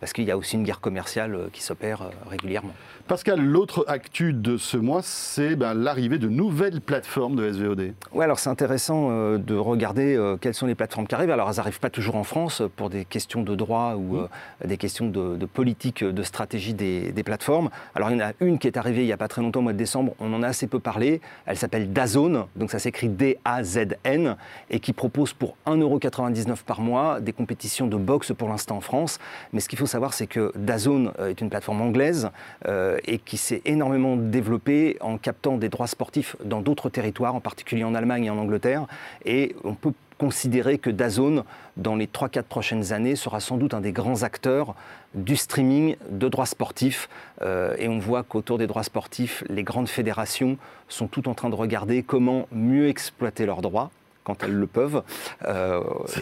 parce 0.00 0.12
qu'il 0.12 0.24
y 0.24 0.30
a 0.30 0.36
aussi 0.36 0.56
une 0.56 0.64
guerre 0.64 0.80
commerciale 0.80 1.48
qui 1.52 1.62
s'opère 1.62 2.10
régulièrement. 2.28 2.74
Pascal, 3.08 3.40
l'autre 3.40 3.84
actu 3.88 4.32
de 4.32 4.56
ce 4.56 4.76
mois, 4.76 5.00
c'est 5.02 5.56
ben, 5.56 5.74
l'arrivée 5.74 6.18
de 6.18 6.28
nouvelles 6.28 6.80
plateformes 6.80 7.34
de 7.34 7.52
SVOD. 7.52 7.94
Oui, 8.12 8.24
alors 8.24 8.38
c'est 8.38 8.48
intéressant 8.48 9.08
euh, 9.10 9.38
de 9.38 9.56
regarder 9.56 10.16
euh, 10.16 10.36
quelles 10.36 10.54
sont 10.54 10.66
les 10.66 10.76
plateformes 10.76 11.08
qui 11.08 11.14
arrivent. 11.14 11.30
Alors 11.30 11.50
elles 11.50 11.56
n'arrivent 11.56 11.80
pas 11.80 11.90
toujours 11.90 12.14
en 12.14 12.22
France 12.22 12.60
euh, 12.60 12.70
pour 12.74 12.90
des 12.90 13.04
questions 13.04 13.42
de 13.42 13.54
droit 13.56 13.96
ou 13.96 14.18
mmh. 14.18 14.28
des 14.66 14.76
questions 14.76 15.08
de, 15.08 15.46
politique, 15.46 16.04
de 16.04 16.22
stratégie 16.22 16.74
des, 16.74 17.12
plateformes. 17.24 17.70
Alors 17.94 18.10
il 18.10 18.18
y 18.18 18.22
en 18.22 18.26
a 18.26 18.32
une 18.40 18.58
qui 18.58 18.68
est 18.68 18.76
arrivée 18.76 19.02
il 19.02 19.06
n'y 19.06 19.12
a 19.12 19.16
pas 19.16 19.28
très 19.28 19.42
longtemps, 19.42 19.60
au 19.60 19.64
mois 19.64 19.72
de 19.72 19.78
décembre, 19.78 20.14
on 20.20 20.32
en 20.32 20.42
a 20.42 20.48
assez 20.48 20.66
peu 20.66 20.78
parlé. 20.78 21.20
Elle 21.46 21.56
s'appelle 21.56 21.92
Dazone, 21.92 22.46
donc 22.56 22.70
ça 22.70 22.78
s'écrit 22.78 23.08
D-A-Z-N, 23.08 24.36
et 24.70 24.80
qui 24.80 24.92
propose 24.92 25.32
pour 25.32 25.56
1,99€ 25.66 26.62
par 26.64 26.80
mois 26.80 27.20
des 27.20 27.32
compétitions 27.32 27.88
de 27.88 27.96
boxe 27.96 28.32
pour 28.32 28.48
l'instant 28.48 28.76
en 28.76 28.80
France. 28.80 29.18
Mais 29.52 29.60
ce 29.60 29.68
qu'il 29.72 29.78
faut 29.78 29.86
savoir, 29.86 30.12
c'est 30.12 30.26
que 30.26 30.52
Dazone 30.54 31.12
est 31.18 31.40
une 31.40 31.48
plateforme 31.48 31.80
anglaise 31.80 32.28
et 32.68 33.18
qui 33.18 33.38
s'est 33.38 33.62
énormément 33.64 34.16
développée 34.16 34.98
en 35.00 35.16
captant 35.16 35.56
des 35.56 35.70
droits 35.70 35.86
sportifs 35.86 36.36
dans 36.44 36.60
d'autres 36.60 36.90
territoires, 36.90 37.34
en 37.34 37.40
particulier 37.40 37.82
en 37.82 37.94
Allemagne 37.94 38.26
et 38.26 38.30
en 38.30 38.36
Angleterre. 38.36 38.86
Et 39.24 39.56
on 39.64 39.72
peut 39.72 39.94
considérer 40.18 40.76
que 40.76 40.90
Dazone, 40.90 41.42
dans 41.78 41.96
les 41.96 42.06
3-4 42.06 42.42
prochaines 42.42 42.92
années, 42.92 43.16
sera 43.16 43.40
sans 43.40 43.56
doute 43.56 43.72
un 43.72 43.80
des 43.80 43.92
grands 43.92 44.24
acteurs 44.24 44.74
du 45.14 45.36
streaming 45.36 45.96
de 46.10 46.28
droits 46.28 46.44
sportifs. 46.44 47.08
Euh, 47.40 47.74
et 47.78 47.88
on 47.88 47.98
voit 47.98 48.24
qu'autour 48.24 48.58
des 48.58 48.66
droits 48.66 48.82
sportifs, 48.82 49.42
les 49.48 49.62
grandes 49.62 49.88
fédérations 49.88 50.58
sont 50.90 51.06
toutes 51.06 51.28
en 51.28 51.34
train 51.34 51.48
de 51.48 51.54
regarder 51.54 52.02
comment 52.02 52.46
mieux 52.52 52.88
exploiter 52.88 53.46
leurs 53.46 53.62
droits 53.62 53.90
quand 54.24 54.42
elles 54.42 54.54
le 54.54 54.66
peuvent. 54.66 55.02
Euh, 55.46 55.80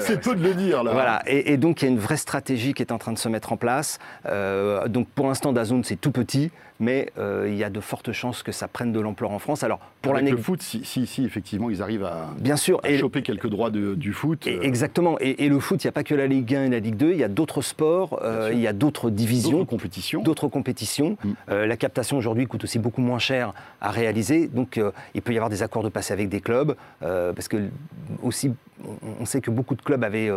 c'est 0.00 0.20
peu 0.20 0.34
de 0.34 0.42
le 0.42 0.54
dire 0.54 0.82
là. 0.82 0.92
Voilà, 0.92 1.22
et, 1.26 1.56
donc 1.56 1.82
il 1.82 1.86
y 1.86 1.88
a 1.88 1.90
une 1.90 1.98
vraie 1.98 2.16
stratégie 2.16 2.74
qui 2.74 2.82
est 2.82 2.92
en 2.92 2.98
train 2.98 3.12
de 3.12 3.18
se 3.18 3.28
mettre 3.28 3.52
en 3.52 3.56
place. 3.56 3.98
Euh, 4.26 4.88
donc 4.88 5.08
pour 5.08 5.26
l'instant, 5.26 5.52
Dazone 5.52 5.84
c'est 5.84 6.00
tout 6.00 6.12
petit 6.12 6.50
mais 6.80 7.10
euh, 7.18 7.46
il 7.48 7.54
y 7.54 7.64
a 7.64 7.70
de 7.70 7.80
fortes 7.80 8.12
chances 8.12 8.42
que 8.42 8.52
ça 8.52 8.68
prenne 8.68 8.92
de 8.92 9.00
l'ampleur 9.00 9.30
en 9.30 9.38
France. 9.38 9.62
Alors 9.62 9.78
pour 10.02 10.14
l'année 10.14 10.32
le 10.32 10.36
foot, 10.36 10.62
si, 10.62 10.84
si, 10.84 11.24
effectivement 11.24 11.70
ils 11.70 11.82
arrivent 11.82 12.04
à, 12.04 12.28
bien 12.38 12.56
sûr, 12.56 12.80
et 12.84 12.98
choper 12.98 13.22
quelques 13.22 13.48
droits 13.48 13.70
du 13.70 14.12
foot. 14.12 14.46
Euh. 14.46 14.60
Exactement. 14.62 15.16
Et, 15.20 15.48
le 15.48 15.60
foot, 15.60 15.82
il 15.84 15.86
n'y 15.86 15.90
a 15.90 15.92
pas 15.92 16.04
que 16.04 16.14
la 16.14 16.26
Ligue 16.26 16.54
1 16.54 16.64
et 16.64 16.68
la 16.70 16.78
Ligue 16.78 16.96
2, 16.96 17.12
il 17.12 17.18
y 17.18 17.24
a 17.24 17.28
d'autres 17.28 17.62
sports, 17.62 18.20
euh, 18.22 18.50
il 18.52 18.60
y 18.60 18.66
a 18.66 18.72
d'autres 18.72 19.10
divisions, 19.10 19.58
d'autres 19.58 19.70
compétitions. 19.70 20.22
D'autres 20.22 20.48
compétitions. 20.48 21.16
Mm. 21.24 21.32
la 21.48 21.76
captation 21.76 22.16
aujourd'hui 22.16 22.46
coûte 22.46 22.64
aussi 22.64 22.78
beaucoup 22.78 23.00
moins 23.00 23.18
cher 23.18 23.52
à 23.80 23.90
réaliser, 23.90 24.48
donc 24.48 24.80
il 25.14 25.22
peut 25.22 25.32
y 25.32 25.36
avoir 25.36 25.50
des 25.50 25.62
accords 25.62 25.82
de 25.82 25.88
passer 25.88 26.12
avec 26.12 26.28
des 26.28 26.40
clubs, 26.40 26.74
parce 27.00 27.48
que 27.48 27.68
aussi 28.22 28.52
on 29.20 29.24
sait 29.24 29.40
que 29.40 29.50
beaucoup 29.50 29.74
de 29.74 29.82
clubs 29.82 30.02
avaient 30.02 30.30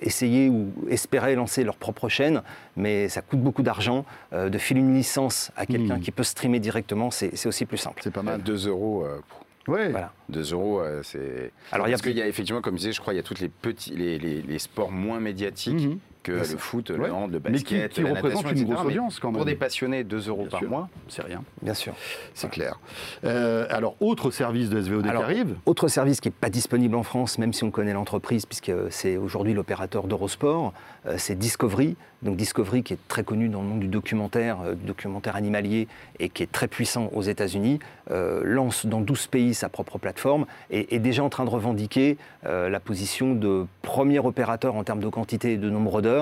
essayer 0.00 0.48
ou 0.48 0.72
espérer 0.88 1.34
lancer 1.34 1.64
leur 1.64 1.76
propre 1.76 2.08
chaîne, 2.08 2.42
mais 2.76 3.08
ça 3.08 3.22
coûte 3.22 3.40
beaucoup 3.40 3.62
d'argent. 3.62 4.04
Euh, 4.32 4.48
de 4.48 4.58
filer 4.58 4.80
une 4.80 4.94
licence 4.94 5.50
à 5.56 5.66
quelqu'un 5.66 5.96
hmm. 5.96 6.00
qui 6.00 6.10
peut 6.10 6.22
streamer 6.22 6.60
directement, 6.60 7.10
c'est 7.10 7.46
aussi 7.46 7.66
plus 7.66 7.78
simple. 7.78 8.00
C'est 8.02 8.12
pas 8.12 8.22
mal. 8.22 8.42
2 8.42 8.68
euros. 8.68 9.04
Euh, 9.04 9.20
ouais. 9.68 9.90
Voilà. 9.90 10.12
2 10.28 10.52
euros, 10.52 10.80
euh, 10.80 11.02
c'est. 11.02 11.52
Alors, 11.72 11.86
Parce 11.86 12.02
qu'il 12.02 12.16
y 12.16 12.22
a 12.22 12.28
effectivement, 12.28 12.60
comme 12.60 12.74
je 12.74 12.80
disais, 12.80 12.92
je 12.92 13.00
crois, 13.00 13.14
il 13.14 13.16
y 13.16 13.20
a 13.20 13.22
tous 13.22 13.40
les 13.40 13.48
petits, 13.48 13.94
les, 13.94 14.18
les, 14.18 14.58
sports 14.58 14.90
moins 14.90 15.20
médiatique. 15.20 15.74
Mhm 15.74 15.98
que 16.26 16.32
le 16.32 16.58
foot, 16.58 16.90
le 16.90 17.12
hand, 17.12 17.30
le 17.30 17.38
basket, 17.38 17.92
qui, 17.92 18.02
qui 18.02 18.08
représente 18.08 18.50
une 18.50 18.64
grosse 18.64 18.84
audience 18.84 19.20
quand 19.20 19.28
même. 19.28 19.36
Pour 19.36 19.44
des 19.44 19.54
passionnés, 19.54 20.02
2 20.02 20.28
euros 20.28 20.46
par 20.50 20.64
mois, 20.64 20.88
c'est 21.08 21.22
rien. 21.22 21.42
Bien 21.62 21.74
sûr. 21.74 21.94
C'est 22.34 22.50
clair. 22.50 22.80
Euh, 23.24 23.66
alors, 23.70 23.94
autre 24.00 24.32
service 24.32 24.68
de 24.68 24.80
SVOD 24.80 25.04
qui 25.04 25.08
arrive 25.10 25.54
Autre 25.66 25.86
service 25.86 26.20
qui 26.20 26.28
n'est 26.28 26.34
pas 26.38 26.50
disponible 26.50 26.96
en 26.96 27.04
France, 27.04 27.38
même 27.38 27.52
si 27.52 27.62
on 27.62 27.70
connaît 27.70 27.92
l'entreprise, 27.92 28.44
puisque 28.44 28.72
c'est 28.90 29.16
aujourd'hui 29.16 29.54
l'opérateur 29.54 30.08
d'Eurosport, 30.08 30.72
euh, 31.06 31.14
c'est 31.16 31.38
Discovery. 31.38 31.96
Donc 32.22 32.36
Discovery, 32.36 32.82
qui 32.82 32.94
est 32.94 33.08
très 33.08 33.22
connu 33.22 33.48
dans 33.48 33.62
le 33.62 33.68
monde 33.68 33.80
du 33.80 33.88
documentaire, 33.88 34.58
euh, 34.64 34.74
documentaire 34.74 35.36
animalier, 35.36 35.86
et 36.18 36.28
qui 36.28 36.42
est 36.42 36.50
très 36.50 36.66
puissant 36.66 37.08
aux 37.14 37.22
États-Unis, 37.22 37.78
lance 38.08 38.86
dans 38.86 39.00
12 39.00 39.26
pays 39.26 39.54
sa 39.54 39.68
propre 39.68 39.98
plateforme 39.98 40.46
et 40.70 40.94
est 40.94 41.00
déjà 41.00 41.24
en 41.24 41.28
train 41.28 41.44
de 41.44 41.50
revendiquer 41.50 42.16
la 42.44 42.78
position 42.78 43.34
de 43.34 43.66
premier 43.82 44.20
opérateur 44.20 44.76
en 44.76 44.84
termes 44.84 45.00
de 45.00 45.08
quantité 45.08 45.54
et 45.54 45.56
de 45.56 45.68
nombre 45.68 46.00
d'heures 46.02 46.15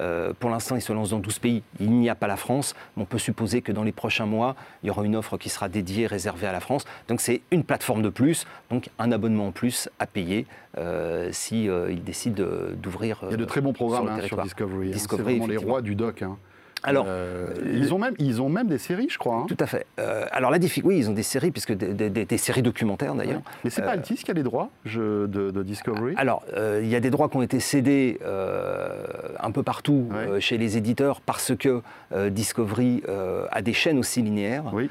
euh, 0.00 0.32
pour 0.38 0.50
l'instant, 0.50 0.76
il 0.76 0.82
se 0.82 0.92
lance 0.92 1.10
dans 1.10 1.18
12 1.18 1.38
pays. 1.38 1.62
Il 1.80 1.90
n'y 1.90 2.08
a 2.08 2.14
pas 2.14 2.26
la 2.26 2.36
France. 2.36 2.74
on 2.96 3.04
peut 3.04 3.18
supposer 3.18 3.62
que 3.62 3.72
dans 3.72 3.84
les 3.84 3.92
prochains 3.92 4.26
mois, 4.26 4.56
il 4.82 4.86
y 4.86 4.90
aura 4.90 5.04
une 5.04 5.16
offre 5.16 5.36
qui 5.36 5.48
sera 5.48 5.68
dédiée, 5.68 6.06
réservée 6.06 6.46
à 6.46 6.52
la 6.52 6.60
France. 6.60 6.84
Donc 7.08 7.20
c'est 7.20 7.42
une 7.50 7.64
plateforme 7.64 8.02
de 8.02 8.08
plus, 8.08 8.46
donc 8.70 8.90
un 8.98 9.12
abonnement 9.12 9.48
en 9.48 9.52
plus 9.52 9.88
à 9.98 10.06
payer 10.06 10.46
euh, 10.78 11.30
si 11.32 11.68
euh, 11.68 11.90
il 11.90 12.04
décide 12.04 12.34
d'ouvrir. 12.34 13.20
il 13.24 13.30
y 13.30 13.34
a 13.34 13.36
de 13.36 13.44
très 13.44 13.60
bons 13.60 13.72
programmes 13.72 14.20
sur, 14.22 14.38
hein, 14.38 14.42
Discovery. 14.42 14.92
Hein. 14.92 14.98
C'est 14.98 15.20
vraiment 15.20 15.46
les 15.46 15.56
rois 15.56 15.82
du 15.82 15.94
doc. 15.94 16.22
Hein. 16.22 16.36
Alors, 16.86 17.06
euh, 17.08 17.48
ils, 17.72 17.92
ont 17.92 17.98
même, 17.98 18.14
ils 18.18 18.40
ont 18.40 18.48
même 18.48 18.68
des 18.68 18.78
séries, 18.78 19.08
je 19.10 19.18
crois. 19.18 19.36
Hein. 19.36 19.46
Tout 19.48 19.56
à 19.60 19.66
fait. 19.66 19.86
Euh, 19.98 20.24
alors, 20.30 20.50
la 20.50 20.58
difficulté, 20.58 20.88
oui, 20.88 20.98
ils 21.00 21.10
ont 21.10 21.14
des 21.14 21.22
séries, 21.22 21.50
puisque 21.50 21.72
des, 21.72 22.38
séries 22.38 22.62
documentaires 22.62 23.14
d'ailleurs. 23.14 23.42
Mais 23.64 23.70
c'est 23.70 23.82
pas 23.82 23.90
Altis 23.90 24.16
qui 24.16 24.30
a 24.30 24.34
les 24.34 24.42
droits 24.42 24.70
de, 24.84 25.26
de 25.26 25.62
Discovery? 25.62 26.14
Alors, 26.16 26.44
il 26.80 26.88
y 26.88 26.96
a 26.96 27.00
des 27.00 27.10
droits 27.10 27.28
qui 27.28 27.36
ont 27.36 27.42
été 27.42 27.60
cédés 27.60 28.18
un 29.40 29.50
peu 29.50 29.62
partout 29.62 30.08
chez 30.40 30.58
les 30.58 30.76
éditeurs 30.76 31.20
parce 31.20 31.54
que 31.56 31.82
Discovery 32.30 33.02
a 33.50 33.62
des 33.62 33.72
chaînes 33.72 33.98
aussi 33.98 34.22
linéaires. 34.22 34.64
Oui. 34.72 34.88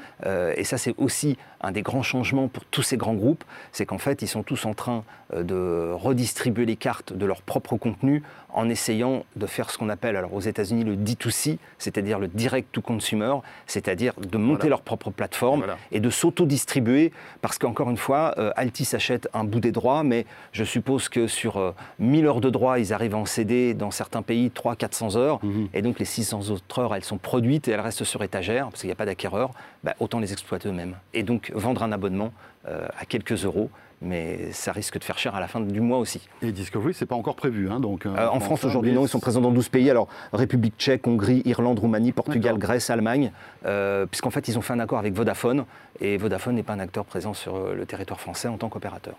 et 0.56 0.64
ça, 0.64 0.78
c'est 0.78 0.94
aussi 0.98 1.36
un 1.62 1.72
des 1.72 1.82
grands 1.82 2.02
changements 2.02 2.48
pour 2.48 2.64
tous 2.66 2.82
ces 2.82 2.96
grands 2.96 3.14
groupes, 3.14 3.44
c'est 3.72 3.86
qu'en 3.86 3.98
fait, 3.98 4.22
ils 4.22 4.28
sont 4.28 4.42
tous 4.42 4.66
en 4.66 4.74
train 4.74 5.04
de 5.34 5.90
redistribuer 5.92 6.66
les 6.66 6.76
cartes 6.76 7.12
de 7.12 7.26
leur 7.26 7.42
propre 7.42 7.76
contenu 7.76 8.22
en 8.56 8.70
essayant 8.70 9.24
de 9.36 9.46
faire 9.46 9.70
ce 9.70 9.78
qu'on 9.78 9.90
appelle 9.90 10.16
alors 10.16 10.34
aux 10.34 10.40
États-Unis 10.40 10.82
le 10.82 10.96
D2C, 10.96 11.58
c'est-à-dire 11.78 12.18
le 12.18 12.26
direct 12.26 12.72
to 12.72 12.80
consumer, 12.80 13.34
c'est-à-dire 13.66 14.14
de 14.18 14.38
monter 14.38 14.68
leur 14.68 14.80
propre 14.80 15.10
plateforme 15.10 15.66
et 15.92 16.00
de 16.00 16.10
s'auto-distribuer 16.10 17.12
parce 17.42 17.58
qu'encore 17.58 17.90
une 17.90 17.98
fois, 17.98 18.34
euh, 18.38 18.50
Altis 18.56 18.88
achète 18.94 19.28
un 19.34 19.44
bout 19.44 19.60
des 19.60 19.72
droits, 19.72 20.02
mais 20.02 20.24
je 20.52 20.64
suppose 20.64 21.08
que 21.10 21.26
sur 21.26 21.74
1000 21.98 22.24
euh, 22.24 22.28
heures 22.28 22.40
de 22.40 22.48
droits, 22.48 22.78
ils 22.78 22.94
arrivent 22.94 23.14
à 23.14 23.18
en 23.18 23.26
céder 23.26 23.74
dans 23.74 23.90
certains 23.90 24.22
pays 24.22 24.48
300-400 24.48 25.18
heures 25.18 25.44
mhm. 25.44 25.68
et 25.74 25.82
donc 25.82 25.98
les 25.98 26.06
600 26.06 26.50
autres 26.50 26.78
heures, 26.78 26.94
elles 26.94 27.04
sont 27.04 27.18
produites 27.18 27.68
et 27.68 27.72
elles 27.72 27.80
restent 27.80 28.04
sur 28.04 28.22
étagère 28.22 28.70
parce 28.70 28.80
qu'il 28.80 28.88
n'y 28.88 28.92
a 28.92 28.96
pas 28.96 29.06
d'acquéreur, 29.06 29.50
bah, 29.84 29.94
autant 30.00 30.18
les 30.18 30.32
exploiter 30.32 30.70
eux-mêmes 30.70 30.96
et 31.12 31.22
donc 31.22 31.52
vendre 31.54 31.82
un 31.82 31.92
abonnement 31.92 32.32
euh, 32.68 32.88
à 32.98 33.04
quelques 33.04 33.44
euros 33.44 33.70
mais 34.02 34.52
ça 34.52 34.72
risque 34.72 34.98
de 34.98 35.04
faire 35.04 35.18
cher 35.18 35.34
à 35.34 35.40
la 35.40 35.48
fin 35.48 35.60
du 35.60 35.80
mois 35.80 35.98
aussi. 35.98 36.28
Et 36.42 36.52
Discovery, 36.52 36.94
c'est 36.94 37.06
pas 37.06 37.14
encore 37.14 37.36
prévu, 37.36 37.70
hein, 37.70 37.80
donc. 37.80 38.06
Euh, 38.06 38.14
euh, 38.16 38.28
en 38.28 38.40
France 38.40 38.64
aujourd'hui, 38.64 38.92
non, 38.92 39.04
ils 39.04 39.08
sont 39.08 39.20
présents 39.20 39.40
dans 39.40 39.50
12 39.50 39.68
pays. 39.68 39.90
Alors 39.90 40.08
République 40.32 40.74
Tchèque, 40.78 41.06
Hongrie, 41.06 41.42
Irlande, 41.44 41.78
Roumanie, 41.78 42.12
Portugal, 42.12 42.58
Grèce, 42.58 42.90
Allemagne, 42.90 43.32
euh, 43.64 44.06
puisqu'en 44.06 44.30
fait 44.30 44.48
ils 44.48 44.58
ont 44.58 44.62
fait 44.62 44.74
un 44.74 44.80
accord 44.80 44.98
avec 44.98 45.14
Vodafone, 45.14 45.64
et 46.00 46.16
Vodafone 46.16 46.54
n'est 46.54 46.62
pas 46.62 46.74
un 46.74 46.80
acteur 46.80 47.04
présent 47.04 47.34
sur 47.34 47.74
le 47.74 47.86
territoire 47.86 48.20
français 48.20 48.48
en 48.48 48.58
tant 48.58 48.68
qu'opérateur. 48.68 49.16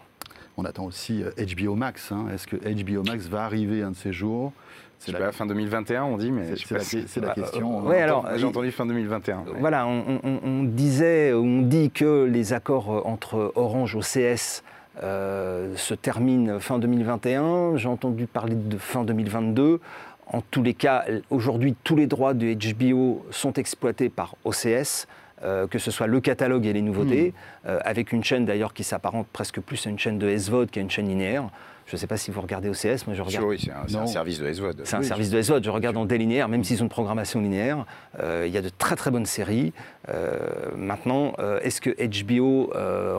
On 0.60 0.66
attend 0.66 0.86
aussi 0.86 1.24
HBO 1.38 1.76
Max. 1.76 2.12
Hein. 2.12 2.26
Est-ce 2.34 2.48
que 2.48 2.56
HBO 2.56 3.04
Max 3.04 3.28
va 3.28 3.44
arriver 3.44 3.84
un 3.84 3.92
de 3.92 3.96
ces 3.96 4.12
jours? 4.12 4.54
C'est 5.00 5.12
la 5.12 5.32
fin 5.32 5.46
2021, 5.46 6.04
on 6.04 6.18
dit, 6.18 6.32
mais 6.32 6.56
c'est 6.56 7.22
la, 7.22 7.34
question. 7.34 7.86
Ouais, 7.86 8.02
alors 8.02 8.26
j'ai 8.36 8.46
entendu 8.46 8.72
fin 8.72 8.86
2021. 8.86 9.46
Voilà, 9.60 9.86
on, 9.88 10.64
disait, 10.64 11.34
on 11.34 11.62
dit 11.62 11.92
que 11.92 12.26
les 12.26 12.54
accords 12.54 13.06
entre 13.06 13.52
Orange 13.56 13.96
OCS 13.96 14.64
euh, 15.04 15.76
se 15.76 15.94
terminent 15.94 16.60
fin 16.60 16.80
2021. 16.80 17.78
J'ai 17.78 17.88
entendu 17.88 18.26
parler 18.26 18.56
de 18.56 18.78
fin 18.78 19.04
2022. 19.04 19.80
En 20.28 20.42
tous 20.42 20.64
les 20.64 20.74
cas, 20.74 21.06
aujourd'hui, 21.30 21.76
tous 21.84 21.96
les 21.96 22.08
droits 22.08 22.34
de 22.34 22.54
HBO 22.54 23.26
sont 23.32 23.54
exploités 23.54 24.10
par 24.10 24.36
OCS. 24.44 25.08
Euh, 25.44 25.68
que 25.68 25.78
ce 25.78 25.92
soit 25.92 26.08
le 26.08 26.20
catalogue 26.20 26.66
et 26.66 26.74
les 26.74 26.82
nouveautés, 26.82 27.28
hmm. 27.28 27.68
euh, 27.68 27.80
avec 27.84 28.12
une 28.12 28.24
chaîne 28.24 28.46
d'ailleurs 28.46 28.74
qui 28.74 28.84
s'apparente 28.84 29.28
presque 29.32 29.62
plus 29.62 29.86
à 29.86 29.92
une 29.92 30.00
chaîne 30.00 30.18
de 30.18 30.36
SVOD 30.36 30.72
qu'à 30.72 30.82
une 30.82 30.90
chaîne 30.90 31.08
linéaire. 31.08 31.48
Je 31.88 31.96
ne 31.96 31.98
sais 31.98 32.08
pas 32.08 32.18
si 32.18 32.32
vous 32.32 32.42
regardez 32.42 32.68
OCS, 32.68 33.08
moi 33.08 33.16
je 33.16 33.22
regarde. 33.22 33.46
Oui, 33.46 33.58
c'est 33.58 33.96
un, 33.96 34.08
service 34.08 34.40
de 34.40 34.52
SVOD. 34.52 34.82
C'est 34.84 34.98
un 34.98 35.04
service 35.04 35.30
de 35.30 35.42
SVOD. 35.42 35.64
Je 35.64 35.70
regarde 35.70 35.96
en 35.96 36.04
délinéaire, 36.04 36.50
même 36.50 36.66
s'ils 36.66 36.82
ont 36.82 36.84
une 36.84 36.90
programmation 36.90 37.40
linéaire. 37.40 37.86
Euh, 38.20 38.44
il 38.46 38.54
y 38.54 38.58
a 38.58 38.62
de 38.62 38.70
très 38.70 38.98
très 38.98 39.10
bonnes 39.10 39.26
séries. 39.26 39.72
Euh, 40.10 40.38
maintenant, 40.76 41.34
euh, 41.40 41.62
est-ce 41.62 41.80
que 41.80 41.90
HBO 41.90 42.72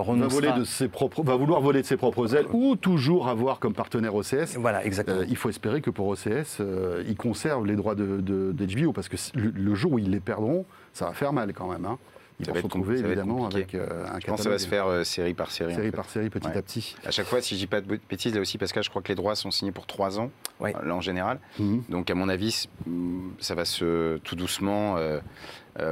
renoncera... 0.02 0.52
va, 0.52 0.58
de 0.58 0.64
ses 0.64 0.88
propres, 0.88 1.22
va 1.22 1.34
vouloir 1.36 1.62
voler 1.62 1.80
de 1.80 1.86
ses 1.86 1.96
propres 1.96 2.36
ailes 2.36 2.46
ou 2.52 2.76
toujours 2.76 3.28
avoir 3.28 3.58
comme 3.58 3.72
partenaire 3.72 4.14
OCS 4.14 4.56
Voilà, 4.58 4.84
exactement. 4.84 5.22
il 5.26 5.36
faut 5.36 5.48
espérer 5.48 5.80
que 5.80 5.90
pour 5.90 6.06
OCS, 6.06 6.60
ils 7.06 7.16
conservent 7.16 7.64
les 7.64 7.76
droits 7.76 7.94
de, 7.94 8.20
de, 8.20 8.52
parce 8.92 9.08
que 9.08 9.16
le, 9.34 9.74
jour 9.74 9.92
où 9.92 9.98
ils 9.98 10.10
les 10.10 10.20
perdront, 10.20 10.66
ça 10.92 11.06
va 11.06 11.12
faire 11.12 11.32
mal 11.32 11.54
quand 11.54 11.68
même. 11.68 11.86
Hein 11.86 11.98
il 12.40 12.46
va 12.46 12.54
se 12.54 12.62
retrouver 12.62 12.98
évidemment 13.00 13.46
avec 13.46 13.74
euh, 13.74 14.06
un 14.06 14.20
Je 14.20 14.26
pense 14.26 14.38
que 14.38 14.44
ça 14.44 14.50
va 14.50 14.58
se 14.58 14.68
faire 14.68 14.86
euh, 14.86 15.02
série 15.02 15.34
par 15.34 15.50
série. 15.50 15.74
Série 15.74 15.90
par 15.90 16.08
série, 16.08 16.30
petit 16.30 16.46
à 16.46 16.62
petit. 16.62 16.94
À 17.04 17.10
chaque 17.10 17.26
fois, 17.26 17.40
si 17.40 17.54
je 17.54 17.60
dis 17.60 17.66
pas 17.66 17.80
de 17.80 17.98
bêtises, 18.08 18.34
là 18.34 18.40
aussi, 18.40 18.58
parce 18.58 18.72
que 18.72 18.80
je 18.80 18.90
crois 18.90 19.02
que 19.02 19.08
les 19.08 19.16
droits 19.16 19.34
sont 19.34 19.50
signés 19.50 19.72
pour 19.72 19.86
trois 19.86 20.20
ans, 20.20 20.30
euh, 20.62 20.70
là 20.84 20.94
en 20.94 21.00
général. 21.00 21.40
Mhm. 21.58 21.82
Donc, 21.88 22.10
à 22.10 22.14
mon 22.14 22.28
avis, 22.28 22.68
mm, 22.86 23.30
ça 23.40 23.54
va 23.54 23.64
se 23.64 24.18
tout 24.18 24.36
doucement. 24.36 24.96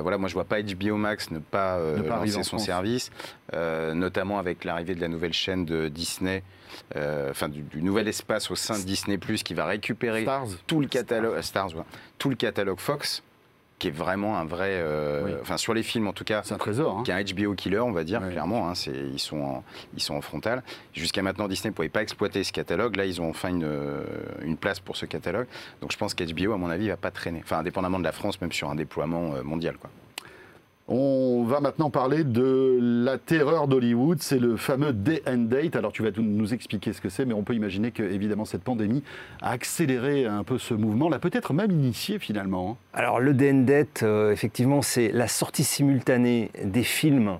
voilà, 0.03 0.19
moi 0.19 0.29
je 0.29 0.35
vois 0.35 0.45
pas 0.45 0.61
HBO 0.63 0.97
Max 0.97 1.31
ne 1.31 1.39
pas, 1.39 1.79
lancer 1.97 2.43
son 2.43 2.59
service, 2.59 3.11
notamment 3.53 4.39
avec 4.39 4.65
l'arrivée 4.65 4.95
de 4.95 5.01
la 5.01 5.09
nouvelle 5.09 5.33
chaîne 5.33 5.65
de 5.65 5.89
Disney, 5.89 6.43
enfin 6.95 7.49
du, 7.49 7.83
nouvel 7.83 8.09
espace 8.09 8.51
au 8.51 8.57
sein 8.57 8.79
de 8.79 8.85
Disney 8.85 9.19
qui 9.19 9.55
va 9.55 9.65
récupérer 9.65 10.27
tout 10.67 10.81
le 10.81 10.87
catalogue 10.87 11.41
Stars, 11.41 11.71
tout 12.19 12.31
le 12.31 12.37
catalogue 12.37 12.81
Fox 12.81 13.23
qui 13.79 13.89
est 13.89 13.93
vraiment 13.93 14.39
un 14.39 14.45
vrai. 14.45 14.71
Euh, 14.73 15.39
enfin, 15.43 15.57
sur 15.57 15.75
les 15.75 15.83
films 15.83 16.09
en 16.09 16.13
tout 16.13 16.25
cas. 16.25 16.43
C'est 16.45 16.55
un 16.55 16.59
trésor. 16.59 16.99
Hein. 16.99 17.03
Qui 17.05 17.11
est 17.11 17.15
un 17.15 17.23
HBO 17.23 17.55
killer, 17.55 17.81
on 17.81 17.93
va 17.93 18.05
dire, 18.05 18.27
clairement. 18.31 18.69
Hein, 18.69 18.73
ils, 18.87 19.19
sont 19.19 19.41
en, 19.41 19.65
ils 19.95 20.03
sont 20.03 20.15
en 20.15 20.21
frontal. 20.21 20.63
Jusqu'à 20.95 21.23
maintenant, 21.23 21.49
Disney 21.49 21.71
ne 21.71 21.75
pouvait 21.75 21.89
pas 21.89 22.03
exploiter 22.03 22.43
ce 22.45 22.53
catalogue. 22.53 22.97
Là, 22.97 23.05
ils 23.05 23.21
ont 23.21 23.29
enfin 23.29 23.49
une, 23.49 23.69
une 24.43 24.57
place 24.57 24.81
pour 24.81 24.97
ce 24.97 25.07
catalogue. 25.07 25.47
Donc, 25.81 25.93
je 25.93 25.99
pense 25.99 26.15
qu'HBO, 26.15 26.53
à 26.53 26.57
mon 26.57 26.71
avis, 26.71 26.89
va 26.89 26.97
pas 26.97 27.11
traîner. 27.11 27.41
Enfin, 27.45 27.59
indépendamment 27.59 27.99
de 27.99 28.05
la 28.05 28.13
France, 28.13 28.41
même 28.41 28.53
sur 28.53 28.71
un 28.71 28.75
déploiement 28.75 29.35
euh, 29.35 29.43
mondial. 29.43 29.77
Quoi. 29.77 29.91
On 30.89 31.43
va 31.43 31.59
maintenant 31.59 31.91
parler 31.91 32.23
de 32.23 32.79
la 32.81 33.19
terreur 33.19 33.67
d'Hollywood, 33.67 34.23
c'est 34.23 34.39
le 34.39 34.57
fameux 34.57 34.93
Day 34.93 35.21
and 35.27 35.49
Date. 35.49 35.75
Alors 35.75 35.91
tu 35.91 36.05
vas 36.05 36.11
nous 36.17 36.55
expliquer 36.55 36.93
ce 36.93 37.01
que 37.01 37.09
c'est, 37.09 37.25
mais 37.25 37.35
on 37.35 37.43
peut 37.43 37.55
imaginer 37.55 37.91
que 37.91 38.05
évidemment 38.05 38.45
cette 38.45 38.63
pandémie 38.63 39.03
a 39.43 39.51
accéléré 39.51 40.27
un 40.27 40.45
peu 40.45 40.59
ce 40.59 40.75
mouvement, 40.75 41.09
l'a 41.09 41.19
peut-être 41.19 41.53
même 41.55 41.73
initié 41.73 42.21
finalement. 42.21 42.71
Hein. 42.71 42.99
Alors 42.99 43.19
le 43.19 43.35
Day 43.35 43.51
and 43.51 43.65
Date, 43.65 44.05
euh, 44.05 44.31
effectivement, 44.31 44.81
c'est 44.81 45.11
la 45.11 45.27
sortie 45.27 45.65
simultanée 45.65 46.53
des 46.63 46.85
films 46.85 47.39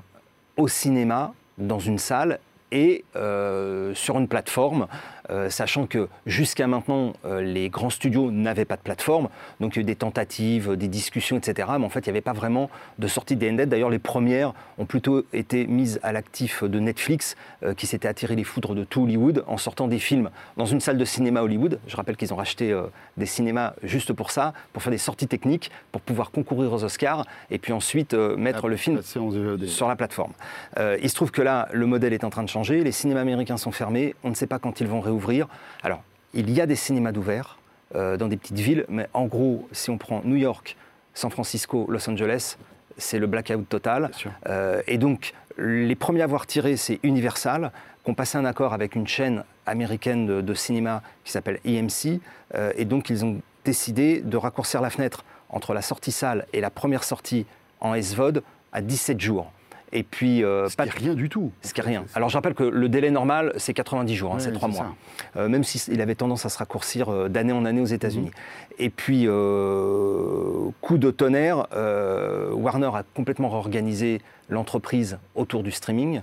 au 0.57 0.67
cinéma 0.67 1.33
dans 1.57 1.79
une 1.79 1.99
salle 1.99 2.41
et 2.73 3.05
euh, 3.15 3.95
sur 3.95 4.19
une 4.19 4.27
plateforme 4.27 4.89
euh, 5.31 5.51
sachant 5.51 5.87
que 5.87 6.09
jusqu'à 6.27 6.67
maintenant, 6.67 7.13
euh, 7.25 7.41
les 7.41 7.69
grands 7.69 7.91
studios 7.91 8.31
n'avaient 8.31 8.65
pas 8.65 8.77
de 8.77 8.83
plateforme, 8.83 9.29
donc 9.61 9.75
il 9.75 9.79
y 9.79 9.81
a 9.81 9.83
eu 9.83 9.85
des 9.85 9.97
tentatives, 9.97 10.77
des 10.77 10.89
discussions, 10.89 11.37
etc. 11.37 11.69
Mais 11.79 11.85
en 11.85 11.89
fait, 11.89 12.01
il 12.01 12.05
n'y 12.05 12.11
avait 12.11 12.21
pas 12.21 12.33
vraiment 12.33 12.71
de 12.99 13.09
sortie 13.09 13.37
des 13.37 13.51
NDET. 13.51 13.67
D'ailleurs, 13.67 13.91
les 13.91 13.99
premières 13.99 14.55
ont 14.79 14.87
plutôt 14.87 15.25
été 15.33 15.67
mises 15.67 15.99
à 16.03 16.13
l'actif 16.13 16.63
de 16.63 16.79
Netflix, 16.79 17.37
euh, 17.63 17.75
qui 17.75 17.87
s'était 17.87 18.09
attiré 18.09 18.37
les 18.37 18.45
foudres 18.45 18.75
de 18.75 18.85
tout 18.85 19.03
Hollywood 19.03 19.45
en 19.47 19.57
sortant 19.57 19.89
des 19.89 19.99
films 19.99 20.31
dans 20.57 20.67
une 20.67 20.81
salle 20.81 20.99
de 20.99 21.05
cinéma 21.05 21.43
Hollywood. 21.43 21.81
Je 21.87 21.97
rappelle 21.97 22.17
qu'ils 22.17 22.33
ont 22.33 22.37
racheté 22.37 22.77
des 23.17 23.27
cinémas 23.27 23.75
juste 23.83 24.13
pour 24.13 24.31
ça, 24.31 24.53
pour 24.73 24.83
faire 24.83 24.91
des 24.91 24.99
sorties 24.99 25.29
techniques, 25.29 25.71
pour 25.93 26.01
pouvoir 26.01 26.31
concourir 26.31 26.73
aux 26.73 26.85
Oscars, 26.85 27.27
et 27.51 27.59
puis 27.59 27.73
ensuite 27.73 28.15
mettre 28.15 28.69
le 28.69 28.77
film 28.77 29.01
sur 29.03 29.89
la 29.89 29.97
plateforme. 29.97 30.33
il 30.79 31.09
se 31.09 31.15
trouve 31.15 31.31
que 31.31 31.43
là, 31.43 31.69
le 31.73 31.87
modèle 31.87 32.13
est 32.13 32.25
en 32.25 32.31
train 32.31 32.43
de 32.43 32.49
changer. 32.49 32.83
Les 32.83 32.93
cinémas 32.93 33.21
américains 33.21 33.57
sont 33.57 33.73
fermés. 33.73 34.15
On 34.25 34.31
ne 34.31 34.35
sait 34.35 34.47
pas 34.47 34.59
quand 34.59 34.81
ils 34.81 34.87
vont 34.87 35.01
réouvrir 35.01 35.16
ouvrir. 35.17 35.49
Alors, 35.83 36.03
il 36.35 36.51
y 36.51 36.61
a 36.61 36.67
des 36.67 36.77
cinémas 36.77 37.13
d'ouvert 37.13 37.59
euh, 37.95 38.17
dans 38.17 38.29
des 38.29 38.37
petites 38.37 38.59
villes, 38.59 38.85
mais 38.89 39.09
en 39.15 39.27
gros, 39.27 39.69
si 39.73 39.91
on 39.91 39.99
prend 39.99 40.21
New 40.25 40.37
York, 40.37 40.77
San 41.15 41.31
Francisco, 41.31 41.87
Los 41.89 42.09
Angeles, 42.09 42.57
c'est 42.99 43.19
le 43.19 43.27
blackout 43.27 43.69
total. 43.69 44.11
Euh, 44.49 44.83
et 44.87 44.99
donc, 44.99 45.35
les 45.59 45.95
premiers 45.95 46.21
à 46.21 46.25
avoir 46.25 46.47
tiré, 46.47 46.77
c'est 46.77 47.01
Universal, 47.03 47.73
qui 48.05 48.11
ont 48.11 48.15
passé 48.15 48.39
un 48.39 48.45
accord 48.45 48.73
avec 48.73 48.95
une 48.95 49.07
chaîne 49.07 49.45
américaine 49.67 50.43
de, 50.43 50.55
cinéma 50.55 51.03
qui 51.25 51.33
s'appelle 51.33 51.59
EMC. 51.65 52.21
Euh, 52.55 52.73
et 52.77 52.85
donc, 52.85 53.11
ils 53.11 53.25
ont 53.25 53.41
décidé 53.65 54.21
de 54.21 54.37
raccourcir 54.37 54.81
la 54.81 54.91
fenêtre 54.91 55.25
entre 55.49 55.75
la 55.75 55.83
sortie 55.83 56.13
salle 56.13 56.47
et 56.53 56.61
la 56.61 56.71
première 56.71 57.05
sortie 57.05 57.47
en 57.81 58.01
SVOD 58.01 58.43
à 58.73 58.81
17 58.81 59.21
jours. 59.21 59.51
Et 59.93 60.03
puis, 60.03 60.43
euh, 60.43 60.69
ce 60.69 60.77
pas 60.77 60.87
qui 60.87 60.99
rien 60.99 61.15
du 61.15 61.29
tout. 61.29 61.53
Ce 61.63 61.73
qui 61.73 61.81
est 61.81 61.85
rien. 61.85 62.05
Alors 62.15 62.29
je 62.29 62.37
rappelle 62.37 62.55
que 62.55 62.65
le 62.65 62.89
délai 62.89 63.11
normal, 63.11 63.53
c'est 63.57 63.73
90 63.73 64.15
jours, 64.15 64.35
hein, 64.35 64.39
c'est 64.39 64.53
3 64.53 64.69
mois. 64.69 64.95
Euh, 65.37 65.49
même 65.49 65.65
s'il 65.65 66.01
avait 66.01 66.15
tendance 66.15 66.45
à 66.45 66.49
se 66.49 66.59
raccourcir 66.59 67.09
euh, 67.09 67.29
d'année 67.29 67.53
en 67.53 67.65
année 67.65 67.81
aux 67.81 67.87
États-Unis. 67.87 68.27
Mhm. 68.27 68.77
Et 68.79 68.91
puis, 68.91 69.27
coup 70.81 70.99
de 70.99 71.11
tonnerre, 71.11 71.67
Warner 72.53 72.91
a 72.95 73.05
complètement 73.15 73.49
réorganisé 73.49 74.21
l'entreprise 74.49 75.19
autour 75.35 75.63
du 75.63 75.71
streaming 75.71 76.21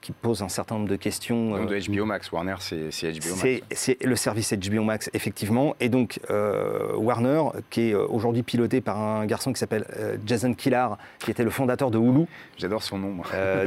qui 0.00 0.12
pose 0.12 0.42
un 0.42 0.48
certain 0.48 0.76
nombre 0.76 0.88
de 0.88 0.96
questions. 0.96 1.56
Donc 1.56 1.68
de 1.68 1.90
HBO 1.90 2.06
Max, 2.06 2.32
Warner, 2.32 2.54
c'est 2.60 2.76
HBO 2.78 3.36
Max. 3.36 3.60
C'est 3.72 4.02
le 4.02 4.16
service 4.16 4.52
HBO 4.54 4.82
Max, 4.82 5.10
effectivement. 5.12 5.76
Et 5.78 5.88
donc, 5.88 6.20
euh, 6.30 6.94
Warner, 6.96 7.42
qui 7.68 7.90
est 7.90 7.94
euh, 7.94 8.06
aujourd'hui 8.08 8.42
piloté 8.42 8.80
par 8.80 8.98
un 8.98 9.26
garçon 9.26 9.52
qui 9.52 9.58
s'appelle 9.58 9.84
euh, 9.98 10.16
Jason 10.24 10.54
Killar, 10.54 10.96
qui 11.18 11.30
était 11.30 11.44
le 11.44 11.50
fondateur 11.50 11.90
de 11.90 11.98
Hulu. 11.98 12.24
J'adore 12.56 12.82
son 12.82 12.98
nom. 12.98 13.16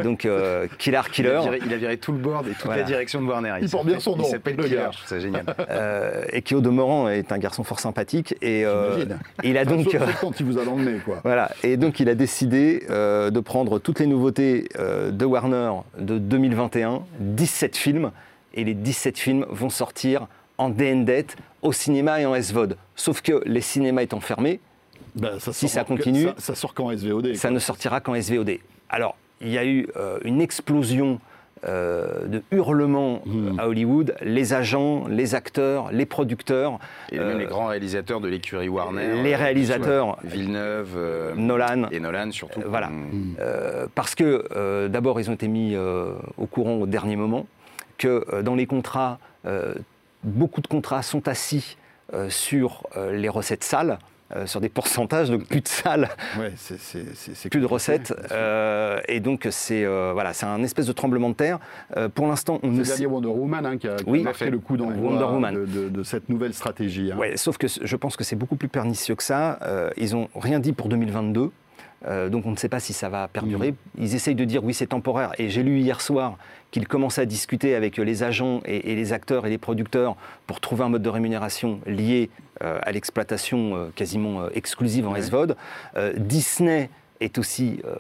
donc, 0.04 0.28
Killar 0.80 1.10
Killer. 1.12 1.42
Il 1.66 1.74
a, 1.74 1.78
viré, 1.78 1.98
tout 1.98 2.12
le 2.12 2.18
board 2.18 2.48
et 2.48 2.54
toute 2.54 2.72
la 2.72 2.84
direction 2.84 3.22
de 3.22 3.28
Warner. 3.28 3.54
Il, 3.62 3.70
porte 3.70 3.86
bien 3.86 4.00
son 4.00 4.16
nom. 4.16 4.24
Il 4.26 4.32
s'appelle 4.32 4.58
Killer, 4.58 4.90
c'est 5.06 5.20
génial. 5.20 5.46
et 6.34 6.42
qui, 6.42 6.56
au 6.56 6.62
demeurant, 6.62 7.10
est 7.10 7.32
un 7.32 7.38
garçon 7.38 7.64
fort 7.64 7.80
sympathique. 7.80 8.36
Et, 8.42 8.66
il 9.44 9.58
a 9.58 9.66
donc. 9.66 9.96
quand 10.20 10.40
il 10.40 10.46
vous 10.46 10.58
a 10.58 10.66
l'emmené, 10.66 11.00
quoi. 11.00 11.20
Voilà. 11.24 11.52
Et 11.64 11.78
donc, 11.78 12.00
il 12.00 12.10
a 12.10 12.16
décidé 12.16 12.86
de 12.90 13.40
prendre 13.40 13.78
toutes 13.80 14.00
les 14.00 14.08
nouveautés 14.08 14.68
de 14.78 15.26
Warner 15.26 15.72
de 16.00 16.23
2021, 16.28 17.04
17 17.20 17.78
films, 17.78 18.12
et 18.54 18.64
les 18.64 18.74
17 18.74 19.18
films 19.18 19.46
vont 19.50 19.70
sortir 19.70 20.28
en 20.58 20.70
DNDET 20.70 21.28
au 21.62 21.72
cinéma 21.72 22.22
et 22.22 22.26
en 22.26 22.40
SVOD. 22.40 22.78
Sauf 22.96 23.22
que 23.22 23.42
les 23.46 23.62
cinémas 23.62 24.04
étant 24.04 24.20
fermés, 24.20 24.60
Bah, 25.16 25.40
ça 25.40 25.54
Si 25.54 25.68
ça 25.68 25.84
continue, 25.84 26.24
ça, 26.24 26.36
ça 26.38 26.56
sort 26.56 26.74
qu'en 26.74 26.96
SVOD. 26.96 27.36
Ça 27.36 27.50
ne 27.50 27.60
sortira 27.60 28.00
qu'en 28.02 28.20
SVOD. 28.20 28.60
Alors, 28.90 29.16
il 29.42 29.50
y 29.50 29.58
a 29.58 29.66
eu 29.66 29.88
euh, 29.96 30.20
une 30.24 30.42
explosion 30.42 31.20
euh, 31.68 32.26
de 32.28 32.42
hurlements 32.52 33.22
Hmm. 33.26 33.48
euh, 33.60 33.62
à 33.64 33.68
Hollywood. 33.68 34.16
Les 34.22 34.54
agents, 34.54 35.06
les 35.08 35.36
acteurs, 35.36 35.92
les 35.92 36.06
producteurs, 36.06 36.80
Et 37.12 37.20
même 37.20 37.28
Euh, 37.30 37.38
les 37.38 37.46
grands 37.46 37.68
réalisateurs 37.68 38.20
de 38.22 38.28
l'écurie 38.28 38.70
Warner. 38.70 39.22
les 39.24 39.36
réalisateurs, 39.36 40.18
Villeneuve. 40.24 40.94
euh, 40.98 41.34
Nolan. 41.36 41.88
Et 41.92 42.00
Nolan 42.00 42.32
surtout. 42.32 42.62
Voilà. 42.66 42.88
Mm. 42.90 43.36
Euh, 43.40 43.88
parce 43.96 44.16
que 44.16 44.46
euh, 44.56 44.88
d'abord, 44.90 45.20
ils 45.20 45.30
ont 45.30 45.34
été 45.34 45.48
mis 45.48 45.76
euh, 45.76 46.14
au 46.38 46.46
courant 46.46 46.74
au 46.76 46.86
dernier 46.88 47.16
moment, 47.16 47.46
que 47.98 48.26
euh, 48.34 48.42
dans 48.42 48.56
les 48.56 48.66
contrats, 48.66 49.20
euh, 49.46 49.74
beaucoup 50.24 50.62
de 50.62 50.68
contrats 50.68 51.02
sont 51.04 51.28
assis 51.28 51.78
euh, 52.14 52.30
sur 52.30 52.84
euh, 52.98 53.12
les 53.16 53.30
recettes 53.30 53.64
sales, 53.64 54.00
euh, 54.36 54.46
sur 54.46 54.62
des 54.62 54.70
pourcentages, 54.70 55.30
donc 55.30 55.46
plus 55.46 55.62
de 55.62 55.68
salles, 55.68 56.10
Ouais, 56.40 56.52
c'est- 56.56 56.80
c'est- 56.80 57.16
c'est- 57.16 57.36
c'est 57.36 57.50
plus 57.50 57.60
de 57.62 57.66
recettes. 57.66 58.14
euh, 58.32 59.00
et 59.08 59.20
donc, 59.20 59.48
c'est 59.52 59.84
euh, 59.86 60.12
voilà, 60.14 60.34
c'est 60.34 60.46
un 60.46 60.64
espèce 60.64 60.86
de 60.88 60.92
tremblement 60.92 61.30
de 61.30 61.36
terre. 61.36 61.60
Euh, 61.98 62.10
pour 62.10 62.28
l'instant, 62.28 62.60
on 62.64 62.72
C'est 62.72 62.78
ne 62.80 62.84
sait. 62.84 63.06
Wonder 63.06 63.28
Woman 63.28 63.66
hein, 63.66 63.78
qui 63.78 63.88
a, 63.88 63.96
qui 63.96 64.04
a 64.08 64.10
Oui. 64.12 64.26
fait. 64.34 64.50
le 64.50 64.60
coup 64.60 64.78
d'envoi 64.78 65.12
Wonder 65.12 65.26
Woman. 65.26 65.54
de, 65.56 65.66
de- 65.66 65.90
de 65.90 66.04
cette 66.04 66.30
nouvelle 66.30 66.54
stratégie. 66.54 67.12
hein. 67.12 67.18
Ouais, 67.18 67.38
sauf 67.38 67.58
que 67.58 67.68
je 67.68 67.96
pense 67.96 68.16
que 68.18 68.24
c'est 68.24 68.36
beaucoup 68.36 68.56
plus 68.56 68.70
pernicieux 68.70 69.16
que 69.16 69.24
ça. 69.24 69.60
Euh, 69.64 69.90
ils 69.98 70.14
n'ont 70.14 70.30
rien 70.36 70.60
dit 70.60 70.74
pour 70.74 70.88
2022. 70.90 71.52
euh, 72.06 72.28
donc 72.28 72.46
on 72.46 72.52
ne 72.52 72.58
sait 72.58 72.68
pas 72.68 72.82
si 72.82 72.92
ça 72.92 73.08
va 73.08 73.30
perdurer. 73.30 73.72
Mm. 73.72 73.76
Ils 74.00 74.16
essayent 74.16 74.36
de 74.36 74.44
dire 74.44 74.62
oui 74.64 74.74
c'est 74.74 74.88
temporaire. 74.88 75.32
Et 75.38 75.50
j'ai 75.50 75.64
lu 75.64 75.80
hier 75.80 76.02
soir 76.02 76.38
qu'ils 76.70 76.86
commençaient 76.86 77.22
à 77.22 77.26
discuter 77.26 77.76
avec 77.76 77.96
les 77.96 78.24
agents 78.24 78.60
et, 78.66 78.92
et 78.92 78.96
les 78.96 79.14
acteurs 79.14 79.46
et 79.46 79.50
les 79.50 79.58
producteurs 79.58 80.18
pour 80.46 80.60
trouver 80.60 80.84
un 80.84 80.90
mode 80.90 81.02
de 81.02 81.10
rémunération 81.10 81.80
lié 81.86 82.30
à 82.64 82.92
l'exploitation 82.92 83.76
euh, 83.76 83.90
quasiment 83.96 84.42
euh, 84.42 84.50
exclusive 84.54 85.08
en. 85.08 85.16
SVOD. 85.16 85.56
Euh, 85.96 86.14
Disney 86.18 86.90
est 87.20 87.38
aussi 87.38 87.82
euh, 87.86 87.96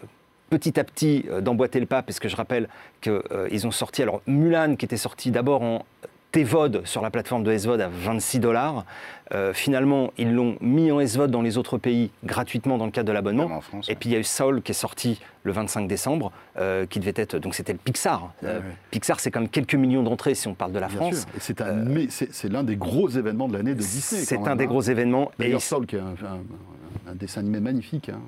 petit 0.49 0.79
à 0.79 0.83
petit 0.83 1.25
euh, 1.29 1.41
d'emboîter 1.41 1.79
le 1.79 1.85
pas, 1.85 2.01
parce 2.01 2.19
que 2.19 2.29
je 2.29 2.35
rappelle 2.35 2.67
qu'ils 3.01 3.67
ont 3.67 3.71
sorti, 3.71 4.01
alors 4.03 4.21
Mulan 4.27 4.75
qui 4.75 4.85
était 4.85 4.97
sorti 4.97 5.31
d'abord 5.31 5.61
en 5.61 5.85
TVOD 6.33 6.81
sur 6.85 7.01
la 7.03 7.11
plateforme 7.11 7.43
de 7.43 7.55
SVOD 7.55 7.79
à 7.79 7.87
26 7.87 8.39
dollars. 8.39 8.85
Euh, 9.33 9.53
finalement, 9.53 10.11
ils 10.17 10.33
l'ont 10.33 10.57
mis 10.61 10.91
en 10.91 10.99
SVOD 11.05 11.29
dans 11.31 11.41
les 11.43 11.57
autres 11.57 11.77
pays 11.77 12.09
gratuitement 12.25 12.77
dans 12.79 12.85
le 12.85 12.91
cadre 12.91 13.07
de 13.07 13.13
l'abonnement. 13.13 13.43
Notamment 13.43 13.59
en 13.59 13.61
France, 13.61 13.87
Et 13.87 13.91
ouais. 13.91 13.95
puis 13.99 14.09
il 14.09 14.13
y 14.13 14.15
a 14.15 14.19
eu 14.19 14.23
Soul 14.23 14.61
qui 14.63 14.71
est 14.71 14.75
sorti 14.75 15.21
le 15.43 15.51
25 15.51 15.87
décembre, 15.87 16.31
euh, 16.57 16.85
qui 16.87 16.99
devait 16.99 17.13
être. 17.15 17.37
Donc 17.37 17.53
c'était 17.55 17.71
le 17.73 17.77
Pixar. 17.79 18.33
Euh, 18.43 18.57
Ouais. 18.59 18.65
Pixar, 18.91 19.19
c'est 19.19 19.29
quand 19.31 19.41
même 19.41 19.49
quelques 19.49 19.75
millions 19.75 20.01
d'entrées 20.03 20.33
si 20.35 20.47
on 20.47 20.55
parle 20.55 20.71
de 20.71 20.79
la 20.79 20.87
Bien 20.87 20.97
France. 20.97 21.19
sûr. 21.21 21.27
Et 21.35 21.39
c'est 21.39 21.61
un- 21.61 21.71
mais 21.73 22.07
c'est 22.09 22.33
c'est 22.33 22.49
l'un 22.51 22.63
des 22.63 22.75
gros 22.75 23.07
événements 23.09 23.47
de 23.47 23.53
l'année 23.53 23.75
de 23.75 23.79
Disney. 23.79 24.23
C'est 24.23 24.37
quand 24.37 24.47
un 24.47 24.55
des 24.55 24.63
hein. 24.65 24.67
gros 24.67 24.81
événements. 24.81 25.31
Et 25.39 25.43
D'ailleurs, 25.43 25.61
Soul, 25.61 25.85
qui 25.85 25.95
est 25.95 25.99
un, 25.99 26.15
un- 26.25 27.11
un 27.11 27.15
dessin 27.15 27.41
animé 27.41 27.59
magnifique. 27.59 28.09
hein. 28.09 28.19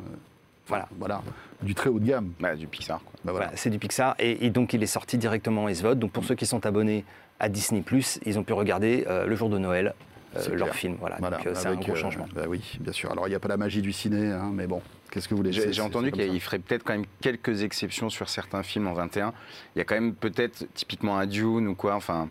voilà. 0.67 0.87
Voilà, 0.99 1.21
du 1.63 1.73
très 1.75 1.89
haut 1.89 1.99
de 1.99 2.05
gamme. 2.05 2.31
Bah, 2.39 2.55
du 2.55 2.67
Pixar. 2.67 2.99
Quoi. 2.99 3.11
Bah, 3.23 3.31
voilà. 3.31 3.45
Voilà, 3.47 3.57
c'est 3.57 3.69
du 3.69 3.79
Pixar 3.79 4.15
et, 4.19 4.45
et 4.45 4.49
donc 4.51 4.73
il 4.73 4.81
est 4.83 4.87
sorti 4.87 5.17
directement 5.17 5.63
en 5.65 5.73
SVOD. 5.73 5.97
Donc 5.99 6.11
pour 6.11 6.23
ceux 6.23 6.35
qui 6.35 6.45
sont 6.45 6.65
abonnés 6.65 7.03
à 7.39 7.49
Disney+, 7.49 7.83
ils 8.25 8.39
ont 8.39 8.43
pu 8.43 8.53
regarder 8.53 9.05
euh, 9.07 9.25
le 9.25 9.35
jour 9.35 9.49
de 9.49 9.57
Noël 9.57 9.93
euh, 10.35 10.49
leur 10.49 10.67
clair. 10.67 10.75
film. 10.75 10.97
Voilà, 10.99 11.17
Voilà, 11.19 11.37
donc 11.37 11.47
euh, 11.47 11.51
c'est 11.55 11.67
un 11.67 11.75
gros 11.75 11.91
euh, 11.93 11.95
changement. 11.95 12.27
bah 12.33 12.43
oui, 12.47 12.77
bien 12.79 12.93
sûr. 12.93 13.11
Alors, 13.11 13.27
il 13.27 13.31
n'y 13.31 13.35
a 13.35 13.39
pas 13.39 13.47
la 13.47 13.57
magie 13.57 13.81
du 13.81 13.91
ciné, 13.93 14.31
hein, 14.31 14.51
mais 14.53 14.67
bon, 14.67 14.81
qu'est-ce 15.11 15.27
que 15.27 15.33
vous 15.33 15.41
voulez 15.41 15.51
J'ai 15.51 15.81
entendu 15.81 16.11
qu'il 16.11 16.39
ferait 16.41 16.59
peut-être 16.59 16.83
quand 16.83 16.93
même 16.93 17.05
quelques 17.21 17.63
exceptions 17.63 18.09
sur 18.09 18.29
certains 18.29 18.63
films 18.63 18.87
en 18.87 18.93
21. 18.93 19.33
Il 19.75 19.79
y 19.79 19.81
a 19.81 19.85
quand 19.85 19.95
même 19.95 20.13
peut-être 20.13 20.65
typiquement 20.73 21.17
un 21.17 21.25
Dune 21.25 21.67
ou 21.67 21.75
quoi. 21.75 21.95
Enfin, 21.95 22.29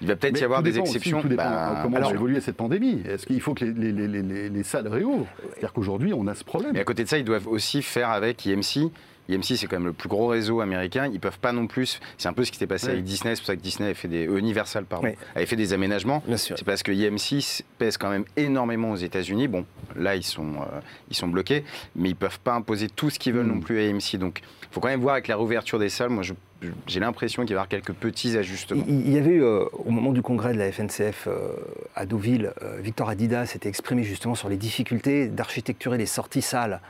il 0.00 0.06
va 0.08 0.16
peut-être 0.16 0.34
Mais 0.34 0.40
y 0.40 0.44
avoir 0.44 0.62
des 0.62 0.70
aussi, 0.78 0.80
exceptions. 0.96 1.22
tout 1.22 1.28
dépend 1.28 1.42
Bah, 1.44 1.80
comment 1.82 1.96
alors, 1.96 2.10
va 2.10 2.16
évoluer 2.16 2.40
cette 2.40 2.56
pandémie. 2.56 3.02
Est-ce 3.08 3.26
qu'il 3.26 3.40
faut 3.40 3.54
que 3.54 3.64
les, 3.64 3.92
les- 3.92 4.06
les- 4.08 4.22
les- 4.22 4.48
les 4.48 4.62
salles 4.64 4.88
réouvrent? 4.88 5.26
C'est-à-dire 5.50 5.72
qu'aujourd'hui, 5.72 6.12
on 6.14 6.26
a 6.28 6.34
ce 6.34 6.44
problème. 6.44 6.76
Et 6.76 6.80
à 6.80 6.84
côté 6.84 7.02
de 7.04 7.08
ça, 7.08 7.18
ils 7.18 7.24
doivent 7.24 7.46
aussi 7.48 7.82
faire 7.82 8.10
avec 8.10 8.44
IMC. 8.46 8.90
IMC, 9.28 9.56
c'est 9.56 9.66
quand 9.66 9.76
même 9.76 9.86
le 9.86 9.92
plus 9.92 10.08
gros 10.08 10.26
réseau 10.28 10.60
américain. 10.60 11.08
Ils 11.12 11.20
peuvent 11.20 11.38
pas 11.38 11.52
non 11.52 11.66
plus. 11.66 12.00
C'est 12.16 12.28
un 12.28 12.32
peu 12.32 12.44
ce 12.44 12.50
qui 12.52 12.58
s'est 12.58 12.66
passé 12.66 12.88
avec 12.88 13.04
Disney. 13.04 13.34
C'est 13.34 13.42
pour 13.42 13.46
ça 13.48 13.56
que 13.56 13.60
Disney 13.60 13.86
avait 13.86 13.94
fait 13.94 14.08
des 14.08 14.26
euh, 14.26 14.38
Universal, 14.38 14.84
pardon, 14.84 15.08
avait 15.34 15.46
fait 15.46 15.56
des 15.56 15.72
aménagements. 15.72 16.22
C'est 16.36 16.64
parce 16.64 16.82
que 16.82 16.92
IMC 16.92 17.64
pèse 17.78 17.96
quand 17.98 18.10
même 18.10 18.24
énormément 18.36 18.90
aux 18.92 18.96
États-Unis. 18.96 19.48
Bon, 19.48 19.64
là, 19.96 20.16
ils 20.16 20.22
sont, 20.24 20.54
euh, 20.54 20.80
ils 21.10 21.16
sont 21.16 21.28
bloqués, 21.28 21.64
mais 21.96 22.10
ils 22.10 22.16
peuvent 22.16 22.40
pas 22.40 22.54
imposer 22.54 22.88
tout 22.88 23.10
ce 23.10 23.18
qu'ils 23.18 23.32
veulent 23.34 23.46
Mm. 23.46 23.54
non 23.54 23.60
plus 23.60 23.78
à 23.78 23.82
IMC. 23.86 24.16
Donc, 24.18 24.40
il 24.62 24.68
faut 24.74 24.80
quand 24.80 24.88
même 24.88 25.00
voir 25.00 25.14
avec 25.14 25.28
la 25.28 25.36
réouverture 25.36 25.78
des 25.78 25.88
salles. 25.88 26.10
Moi, 26.10 26.22
je- 26.22 26.34
j'ai 26.88 26.98
l'impression 26.98 27.42
qu'il 27.44 27.50
va 27.54 27.60
y 27.60 27.62
avoir 27.62 27.68
quelques 27.68 27.92
petits 27.92 28.36
ajustements. 28.36 28.82
Il 28.88 29.12
y 29.12 29.16
avait 29.16 29.30
eu, 29.30 29.42
euh, 29.44 29.64
au 29.72 29.90
moment 29.90 30.12
du 30.12 30.22
congrès 30.22 30.52
de 30.54 30.58
la 30.58 30.72
FNCF 30.72 31.28
euh, 31.28 31.50
à 31.94 32.04
Deauville, 32.04 32.52
euh, 32.62 32.78
Victor 32.80 33.08
Adidas 33.08 33.46
s'était 33.46 33.68
exprimé 33.68 34.02
justement 34.02 34.34
sur 34.34 34.48
les 34.48 34.56
difficultés 34.56 35.28
d'architecturer 35.28 35.98
les 35.98 36.06
sorties 36.06 36.42
salles 36.42 36.80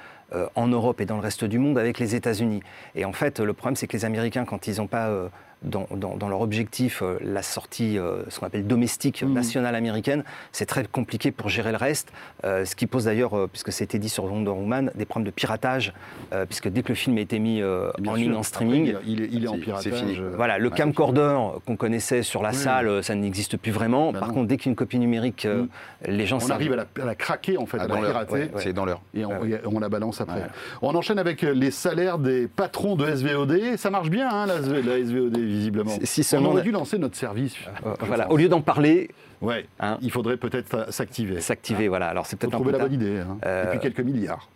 en 0.55 0.67
Europe 0.67 1.01
et 1.01 1.07
dans 1.07 1.17
le 1.17 1.23
reste 1.23 1.45
du 1.45 1.59
monde 1.59 1.79
avec 1.79 1.99
les 1.99 2.15
États-Unis. 2.15 2.63
Et 2.95 3.05
en 3.05 3.13
fait, 3.13 3.41
le 3.41 3.53
problème, 3.53 3.77
c'est 3.77 3.87
que 3.87 3.97
les 3.97 4.05
Américains, 4.05 4.45
quand 4.45 4.67
ils 4.67 4.77
n'ont 4.77 4.87
pas 4.87 5.09
euh, 5.09 5.29
dans, 5.63 5.87
dans- 5.91 6.17
dans 6.17 6.29
leur 6.29 6.41
objectif 6.41 7.03
euh, 7.03 7.19
la 7.21 7.43
sortie, 7.43 7.99
euh, 7.99 8.23
ce 8.29 8.39
qu'on 8.39 8.47
appelle 8.47 8.67
domestique, 8.67 9.23
Mhm. 9.23 9.33
nationale 9.33 9.75
américaine, 9.75 10.23
c'est 10.53 10.67
très 10.67 10.85
compliqué 10.85 11.31
pour 11.33 11.49
gérer 11.49 11.71
le 11.73 11.77
reste. 11.77 12.13
Euh, 12.45 12.65
ce 12.65 12.77
qui 12.77 12.87
pose 12.87 13.05
d'ailleurs, 13.07 13.37
euh, 13.37 13.47
puisque 13.51 13.73
c'était 13.73 13.99
dit 13.99 14.09
sur 14.09 14.25
Wonder 14.25 14.51
Woman, 14.51 14.91
des 14.95 15.05
problèmes 15.05 15.27
de 15.27 15.31
piratage, 15.35 15.93
euh, 16.33 16.47
puisque 16.47 16.69
dès 16.69 16.83
que 16.83 16.89
le 16.91 16.95
film 16.95 17.19
a 17.19 17.21
été 17.21 17.39
mis 17.39 17.61
euh, 17.61 17.91
en 18.01 18.05
sûr. 18.05 18.15
ligne 18.15 18.35
en 18.35 18.43
streaming, 18.43 18.95
il, 19.05 19.13
il 19.13 19.23
est, 19.23 19.29
il 19.33 19.45
est 19.45 19.49
en 19.49 19.59
piratage. 19.59 19.85
c'est 19.85 19.93
fini. 19.93 20.17
voilà, 20.37 20.59
le 20.59 20.69
Ouais, 20.69 20.77
camcorder 20.77 21.37
qu'on 21.67 21.77
connaissait 21.77 22.23
sur 22.23 22.43
la 22.43 22.51
Oui. 22.51 22.55
salle, 22.57 23.03
ça 23.03 23.15
n'existe 23.15 23.57
plus 23.57 23.73
vraiment. 23.73 24.13
Bah 24.13 24.21
Par 24.21 24.29
non. 24.29 24.35
contre, 24.35 24.49
dès 24.49 24.57
qu'il 24.59 24.67
y 24.67 24.69
a 24.69 24.73
une 24.73 24.77
copie 24.77 24.99
numérique, 24.99 25.45
euh, 25.47 25.65
les 26.07 26.27
gens 26.27 26.39
On 26.45 26.51
arrive 26.51 26.73
à 26.73 26.77
la, 26.77 26.87
à 27.03 27.05
la 27.05 27.15
craquer, 27.15 27.57
en 27.59 27.67
fait, 27.67 27.79
Ah, 27.81 27.85
à 27.85 27.89
la 27.89 27.97
pirater. 27.97 28.33
Ouais, 28.33 28.41
ouais. 28.43 28.49
C'est 28.63 28.73
dans 28.73 28.85
l'heure. 28.85 29.01
Et 29.15 29.25
on, 29.25 29.41
Ouais. 29.41 29.51
et 29.51 29.59
on 29.67 29.81
la 29.81 29.89
balance 29.89 30.21
après. 30.21 30.37
Ouais. 30.41 30.47
On 30.83 30.95
enchaîne 30.95 31.19
avec 31.19 31.43
les 31.43 31.71
salaires 31.71 32.19
des 32.19 32.47
patrons 32.47 32.95
de 32.97 33.07
SVOD. 33.07 33.77
Ça 33.77 33.91
marche 33.91 34.11
bien, 34.11 34.29
hein, 34.31 34.47
la, 34.47 34.59
la 34.61 34.99
SVOD, 35.05 35.37
visiblement. 35.49 35.91
Si- 36.05 36.23
si 36.25 36.37
on 36.37 36.45
aurait 36.45 36.63
dû 36.63 36.71
lancer 36.71 36.99
notre 36.99 37.17
service. 37.17 37.55
Euh, 37.87 37.95
voilà, 38.01 38.25
pense. 38.25 38.35
au 38.35 38.37
lieu 38.37 38.49
d'en 38.49 38.61
parler, 38.61 39.11
Ouais, 39.41 39.67
Hein. 39.81 39.99
il 40.03 40.11
faudrait 40.11 40.37
peut-être 40.37 40.93
s'activer. 40.93 41.41
s'activer. 41.41 41.87
Voilà, 41.89 42.09
alors 42.09 42.27
c'est 42.27 42.37
peut-être 42.37 42.53
trouver 42.53 42.73
la 42.73 42.79
bonne 42.79 42.93
idée. 42.93 43.19
hein. 43.21 43.39
Euh, 43.47 43.65
Et 43.67 43.71
puis 43.71 43.79
quelques 43.81 44.01
milliards. 44.01 44.49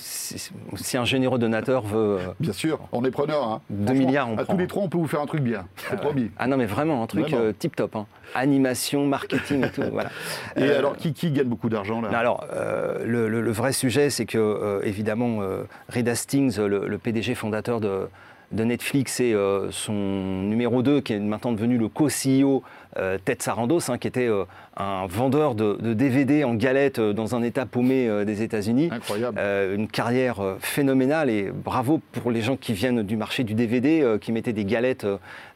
Si, 0.00 0.50
si 0.76 0.96
un 0.96 1.04
généreux 1.04 1.36
donateur 1.40 1.82
veut. 1.82 2.18
euh, 2.20 2.32
Bien 2.38 2.52
sûr, 2.52 2.78
on 2.92 3.04
est 3.04 3.10
preneur. 3.10 3.42
Hein. 3.42 3.60
Deux 3.68 3.86
Franchement, 3.86 4.06
milliards, 4.06 4.28
on 4.28 4.38
À 4.38 4.44
prend. 4.44 4.52
tous 4.54 4.60
les 4.60 4.68
trois, 4.68 4.82
on 4.84 4.88
peut 4.88 4.98
vous 4.98 5.08
faire 5.08 5.20
un 5.20 5.26
truc 5.26 5.42
bien. 5.42 5.66
C'est 5.88 5.96
promis. 5.98 6.30
Ah 6.38 6.46
non, 6.46 6.56
mais 6.56 6.66
vraiment, 6.66 7.02
un 7.02 7.06
truc 7.08 7.28
Vraiment. 7.28 7.52
tip 7.58 7.74
top. 7.74 7.96
Animation, 8.36 9.06
marketing 9.06 9.64
et 9.64 9.70
tout. 9.72 9.82
voilà. 9.92 10.10
Et 10.56 10.62
Euh, 10.62 10.78
alors, 10.78 10.96
qui, 10.96 11.12
qui 11.12 11.32
gagne 11.32 11.48
beaucoup 11.48 11.68
d'argent 11.68 12.00
là? 12.00 12.10
Non, 12.10 12.16
alors, 12.18 12.46
le, 13.04 13.28
le- 13.28 13.40
le 13.40 13.50
vrai 13.50 13.72
sujet, 13.72 14.08
c'est 14.10 14.24
que, 14.24 14.80
évidemment, 14.84 15.40
Reed 15.88 16.08
Hastings, 16.08 16.56
le, 16.60 16.86
le 16.86 16.98
PDG 16.98 17.34
fondateur 17.34 17.80
de, 17.80 18.06
de 18.52 18.64
Netflix, 18.64 19.20
et 19.20 19.32
euh, 19.32 19.70
son 19.70 19.92
numéro 19.92 20.82
2, 20.82 21.00
qui 21.00 21.12
est 21.12 21.18
maintenant 21.18 21.52
devenu 21.52 21.78
le 21.78 21.88
co-CEO, 21.88 22.62
euh, 22.98 23.18
Ted 23.24 23.40
Sarandos, 23.42 23.90
hein, 23.90 23.98
qui 23.98 24.08
était 24.08 24.26
euh, 24.26 24.44
un 24.76 25.06
vendeur 25.06 25.54
de, 25.54 25.78
de 25.80 25.94
DVD 25.94 26.42
en 26.42 26.54
galette 26.54 27.00
dans 27.00 27.36
un 27.36 27.42
état 27.42 27.64
paumé 27.64 28.24
des 28.24 28.42
États-Unis. 28.42 28.88
Incroyable. 28.90 29.38
Une 29.74 29.86
carrière 29.86 30.56
phénoménale 30.58 31.30
et 31.30 31.50
bravo 31.52 32.00
pour 32.12 32.30
les 32.30 32.40
gens 32.40 32.56
qui 32.56 32.72
viennent 32.72 33.02
du 33.02 33.16
marché 33.16 33.44
du 33.44 33.54
DVD, 33.54 34.16
qui 34.20 34.32
mettaient 34.32 34.52
des 34.52 34.64
galettes 34.64 35.06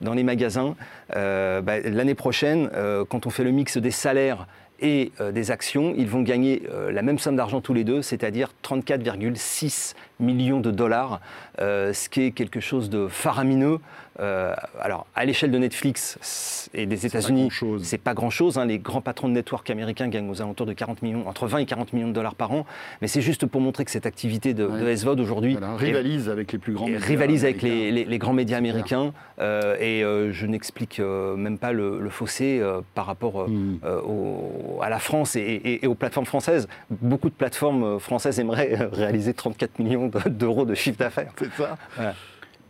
dans 0.01 0.15
les 0.15 0.25
magasins. 0.25 0.77
Bah, 1.11 1.81
L'année 1.85 2.15
prochaine, 2.15 2.71
quand 3.09 3.27
on 3.27 3.31
fait 3.31 3.45
le 3.45 3.51
mix 3.51 3.79
des 3.79 3.91
salaires 3.91 4.47
et 4.81 5.13
euh, 5.21 5.33
des 5.33 5.51
actions, 5.51 5.95
ils 5.97 6.09
vont 6.09 6.23
gagner 6.23 6.63
euh, 6.71 6.91
la 6.91 7.03
même 7.03 7.19
somme 7.19 7.37
d'argent 7.37 7.61
tous 7.61 7.75
les 7.75 7.85
deux, 7.85 8.03
c'est-à-dire 8.03 8.51
34,6 8.65 9.95
millions 10.21 10.61
de 10.61 10.71
dollars, 10.71 11.21
euh, 11.61 11.93
ce 11.93 12.09
qui 12.09 12.23
est 12.23 12.31
quelque 12.33 12.61
chose 12.61 12.91
de 12.91 13.07
faramineux. 13.09 13.79
Euh, 14.21 14.55
alors, 14.81 15.07
à 15.17 15.25
l'échelle 15.25 15.51
de 15.51 15.59
Netflix 15.59 16.71
et 16.73 16.87
des 16.87 17.05
États-Unis, 17.07 17.51
c'est 17.83 17.99
pas 17.99 18.15
grand-chose. 18.15 18.59
hein. 18.59 18.65
Les 18.67 18.79
grands 18.79 19.01
patrons 19.01 19.29
de 19.29 19.35
network 19.35 19.69
américains 19.71 20.09
gagnent 20.09 20.31
aux 20.31 20.41
alentours 20.41 20.67
de 20.67 20.73
40 20.73 21.03
millions, 21.03 21.27
entre 21.29 21.47
20 21.47 21.59
et 21.59 21.67
40 21.67 21.93
millions 21.93 22.09
de 22.09 22.13
dollars 22.13 22.35
par 22.37 22.53
an. 22.53 22.65
Mais 23.03 23.09
c'est 23.09 23.21
juste 23.21 23.47
pour 23.47 23.61
montrer 23.61 23.85
que 23.85 23.91
cette 23.91 24.07
activité 24.07 24.55
de, 24.55 24.65
Ouais. 24.67 24.81
de 24.81 24.95
SVOD 24.97 25.21
aujourd'hui 25.21 25.53
Voilà, 25.53 25.75
rivalise 25.77 26.29
avec 26.29 26.53
les 26.53 26.59
plus 26.59 26.73
grands. 26.75 26.87
médias 26.87 27.05
rivalise 27.05 27.45
avec 27.45 27.63
les, 27.63 27.71
américains. 27.71 27.95
les- 27.95 28.05
les 28.05 28.19
grands 28.19 28.33
médias 28.33 28.59
américains. 28.59 29.13
euh, 29.41 29.77
et 29.81 30.05
euh, 30.05 30.33
je 30.33 30.47
n'explique 30.47 31.01
même 31.01 31.59
pas 31.59 31.73
le, 31.73 31.99
le 32.01 32.11
fossé 32.11 32.63
par 32.95 33.07
rapport 33.07 33.49
Hmm. 33.49 33.79
au- 34.07 34.79
à 34.81 34.89
la 34.89 34.99
France 35.01 35.35
et, 35.37 35.41
et- 35.41 35.85
et 35.85 35.87
aux 35.89 35.95
plateformes 35.97 36.27
françaises. 36.27 36.69
Beaucoup 36.91 37.29
de 37.29 37.35
plateformes 37.35 37.99
françaises 37.99 38.39
aimeraient 38.39 38.79
réaliser 38.93 39.35
34 39.35 39.79
millions 39.81 40.07
de- 40.07 40.29
d'euros 40.29 40.65
de 40.65 40.75
chiffre 40.75 40.99
d'affaires. 40.99 41.33
C'est 41.39 41.53
ça 41.55 41.77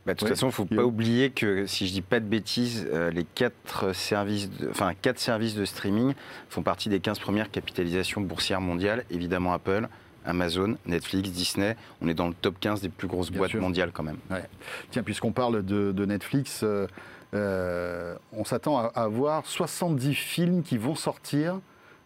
Bah, 0.07 0.12
de 0.14 0.19
toute 0.19 0.29
Oui. 0.29 0.35
façon, 0.35 0.47
il 0.47 0.49
ne 0.49 0.53
faut 0.53 0.64
pas 0.67 0.85
oublier 0.85 1.31
que, 1.31 1.67
si 1.67 1.87
je 1.87 1.93
dis 1.93 2.03
pas 2.03 2.21
de 2.21 2.27
bêtises, 2.27 2.87
euh, 2.93 3.11
les 3.11 3.25
quatre 3.25 3.95
services, 3.95 4.51
de, 4.51 4.69
enfin, 4.69 4.93
quatre 5.01 5.19
services 5.19 5.55
de 5.55 5.64
streaming 5.64 6.14
font 6.51 6.62
partie 6.62 6.88
des 6.90 7.01
15 7.01 7.19
premières 7.19 7.51
capitalisations 7.51 8.21
boursières 8.21 8.61
mondiales. 8.61 9.05
Évidemment, 9.11 9.55
Apple, 9.55 9.88
Amazon, 10.27 10.77
Netflix, 10.87 11.31
Disney. 11.31 11.77
On 12.03 12.09
est 12.09 12.14
dans 12.14 12.29
le 12.29 12.35
top 12.35 12.57
15 12.61 12.83
des 12.83 12.90
plus 12.90 13.09
grosses 13.09 13.31
Bien 13.31 13.38
boîtes 13.38 13.51
sûr. 13.53 13.61
mondiales 13.62 13.93
quand 13.93 14.03
même. 14.03 14.19
Ouais. 14.31 14.45
Tiens, 14.90 15.03
puisqu'on 15.03 15.33
parle 15.33 15.64
de, 15.64 15.93
de 15.93 16.05
Netflix, 16.05 16.61
euh, 16.62 16.87
euh, 17.35 18.14
on 18.33 18.45
s'attend 18.45 18.79
à, 18.79 18.87
à 18.95 19.09
voir 19.09 19.47
70 19.47 20.14
films 20.14 20.62
qui 20.62 20.77
vont 20.79 20.95
sortir 20.95 21.61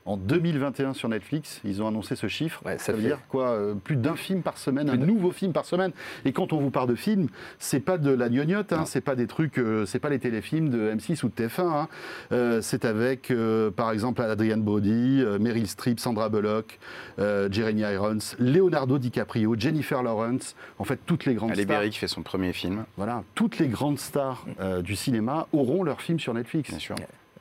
en 0.09 0.16
2021 0.16 0.94
sur 0.94 1.09
Netflix. 1.09 1.61
Ils 1.64 1.83
ont 1.83 1.87
annoncé 1.88 2.16
ce 2.16 2.27
chiffre. 2.29 2.62
Ouais, 2.64 2.79
ça, 2.79 2.87
ça 2.87 2.92
veut 2.92 2.99
fait- 3.01 3.09
dire 3.09 3.18
quoi 3.29 3.49
euh, 3.51 3.75
Plus 3.75 3.97
d'un 3.97 4.16
film 4.16 4.42
par 4.42 4.57
semaine, 4.59 4.88
un 4.88 4.97
de- 4.97 5.05
nouveau 5.05 5.31
film 5.31 5.53
par 5.53 5.64
semaine. 5.66 5.92
Et 6.25 6.33
quand 6.33 6.53
on 6.53 6.59
vous 6.61 6.71
parle 6.71 6.88
de 6.88 6.94
films, 6.94 7.29
c'est 7.59 7.81
pas 7.81 7.99
de 7.99 8.11
la 8.11 8.29
gnognotte, 8.29 8.73
hein, 8.73 8.85
c'est 8.87 9.01
pas 9.03 9.14
des 9.14 9.27
trucs, 9.27 9.59
euh, 9.59 9.85
c'est 9.87 9.99
pas 9.99 10.09
les 10.09 10.18
téléfilms 10.18 10.71
de 10.71 10.90
M6 10.94 11.23
ou 11.25 11.29
de 11.29 11.35
TF1. 11.35 11.62
hein. 11.68 11.88
Euh, 12.33 12.61
c'est 12.62 12.85
avec, 12.85 13.33
par 13.77 13.90
exemple, 13.92 14.23
Adrian 14.23 14.57
Brody, 14.59 15.23
Meryl 15.40 15.66
Streep, 15.66 16.01
Sandra 16.01 16.29
Bullock, 16.29 16.79
Jeremy 17.18 17.83
Irons, 17.83 18.18
Leonardo 18.38 18.99
DiCaprio, 18.99 19.55
Jennifer 19.59 20.03
Lawrence. 20.03 20.57
En 20.79 20.85
fait, 20.85 20.99
toutes 21.05 21.27
les 21.27 21.35
grandes 21.35 21.51
Ali 21.53 21.62
stars. 21.64 21.77
Berry 21.79 21.90
qui 21.90 21.99
fait 21.99 22.09
son 22.09 22.23
premier 22.23 22.53
film, 22.53 22.85
Voilà, 22.97 23.23
toutes 23.35 23.59
les 23.59 23.68
grandes 23.68 23.99
stars 23.99 24.47
du 24.83 24.97
cinéma 24.97 25.47
auront 25.53 25.83
leur 25.83 26.01
film 26.01 26.18
sur 26.18 26.33
Netflix. 26.35 26.71
bien 26.71 26.79
sûr. 26.79 26.97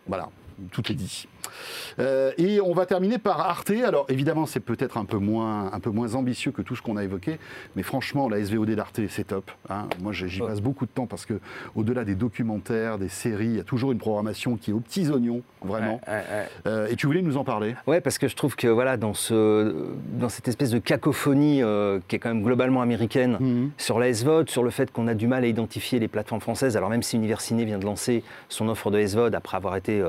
Voilà, 0.07 0.29
tout 0.71 0.91
est 0.91 0.95
dit. 0.95 1.27
Euh, 1.99 2.31
et 2.37 2.59
on 2.61 2.73
va 2.73 2.85
terminer 2.85 3.17
par 3.17 3.39
Arte. 3.39 3.71
Alors 3.85 4.05
évidemment, 4.09 4.45
c'est 4.45 4.59
peut-être 4.59 4.97
un, 4.97 5.05
peu 5.05 5.17
moins- 5.17 5.71
un 5.73 5.79
peu 5.79 5.89
moins 5.89 6.15
ambitieux 6.15 6.51
que 6.51 6.61
tout 6.61 6.75
ce 6.75 6.81
qu'on 6.81 6.97
a 6.97 7.03
évoqué, 7.03 7.39
mais 7.75 7.83
franchement, 7.83 8.29
la 8.29 8.39
SVOD 8.43 8.71
d'Arte, 8.75 8.99
c'est 9.09 9.27
top. 9.27 9.49
hein. 9.69 9.87
Moi, 10.01 10.13
j'y 10.13 10.39
passe 10.39 10.61
beaucoup 10.61 10.85
de 10.85 10.91
temps 10.91 11.05
parce 11.07 11.25
que 11.25 11.39
au-delà 11.75 12.03
des 12.03 12.15
documentaires, 12.15 12.97
des 12.97 13.09
séries, 13.09 13.45
il 13.47 13.55
y 13.57 13.59
a 13.59 13.63
toujours 13.63 13.91
une 13.91 13.97
programmation 13.97 14.57
qui 14.57 14.71
est 14.71 14.73
aux 14.73 14.79
petits 14.79 15.09
oignons, 15.09 15.41
vraiment. 15.63 15.99
Ouais, 16.07 16.13
ouais, 16.13 16.19
ouais. 16.29 16.47
Euh, 16.67 16.87
et 16.87 16.95
tu 16.95 17.07
voulais 17.07 17.21
nous 17.21 17.37
en 17.37 17.43
parler? 17.43 17.75
Ouais, 17.87 18.01
parce 18.01 18.17
que 18.17 18.27
je 18.27 18.35
trouve 18.35 18.55
que 18.55 18.67
voilà, 18.67 18.97
dans, 18.97 19.13
ce, 19.13 19.87
dans 20.19 20.29
cette 20.29 20.47
espèce 20.47 20.69
de 20.71 20.79
cacophonie 20.79 21.63
euh, 21.63 21.99
qui 22.07 22.15
est 22.15 22.19
quand 22.19 22.29
même 22.29 22.43
globalement 22.43 22.81
américaine, 22.81 23.37
Mhm. 23.39 23.71
sur 23.77 23.99
la 23.99 24.11
SVOD, 24.13 24.49
sur 24.49 24.63
le 24.63 24.69
fait 24.69 24.91
qu'on 24.91 25.07
a 25.07 25.13
du 25.13 25.27
mal 25.27 25.43
à 25.43 25.47
identifier 25.47 25.99
les 25.99 26.07
plateformes 26.07 26.41
françaises, 26.41 26.75
alors 26.77 26.89
même 26.89 27.03
si 27.03 27.15
Universiné 27.15 27.65
vient 27.65 27.77
de 27.79 27.85
lancer 27.85 28.23
son 28.49 28.67
offre 28.69 28.91
de 28.91 28.99
SVOD 28.99 29.33
après 29.35 29.57
avoir 29.57 29.75
été 29.75 30.01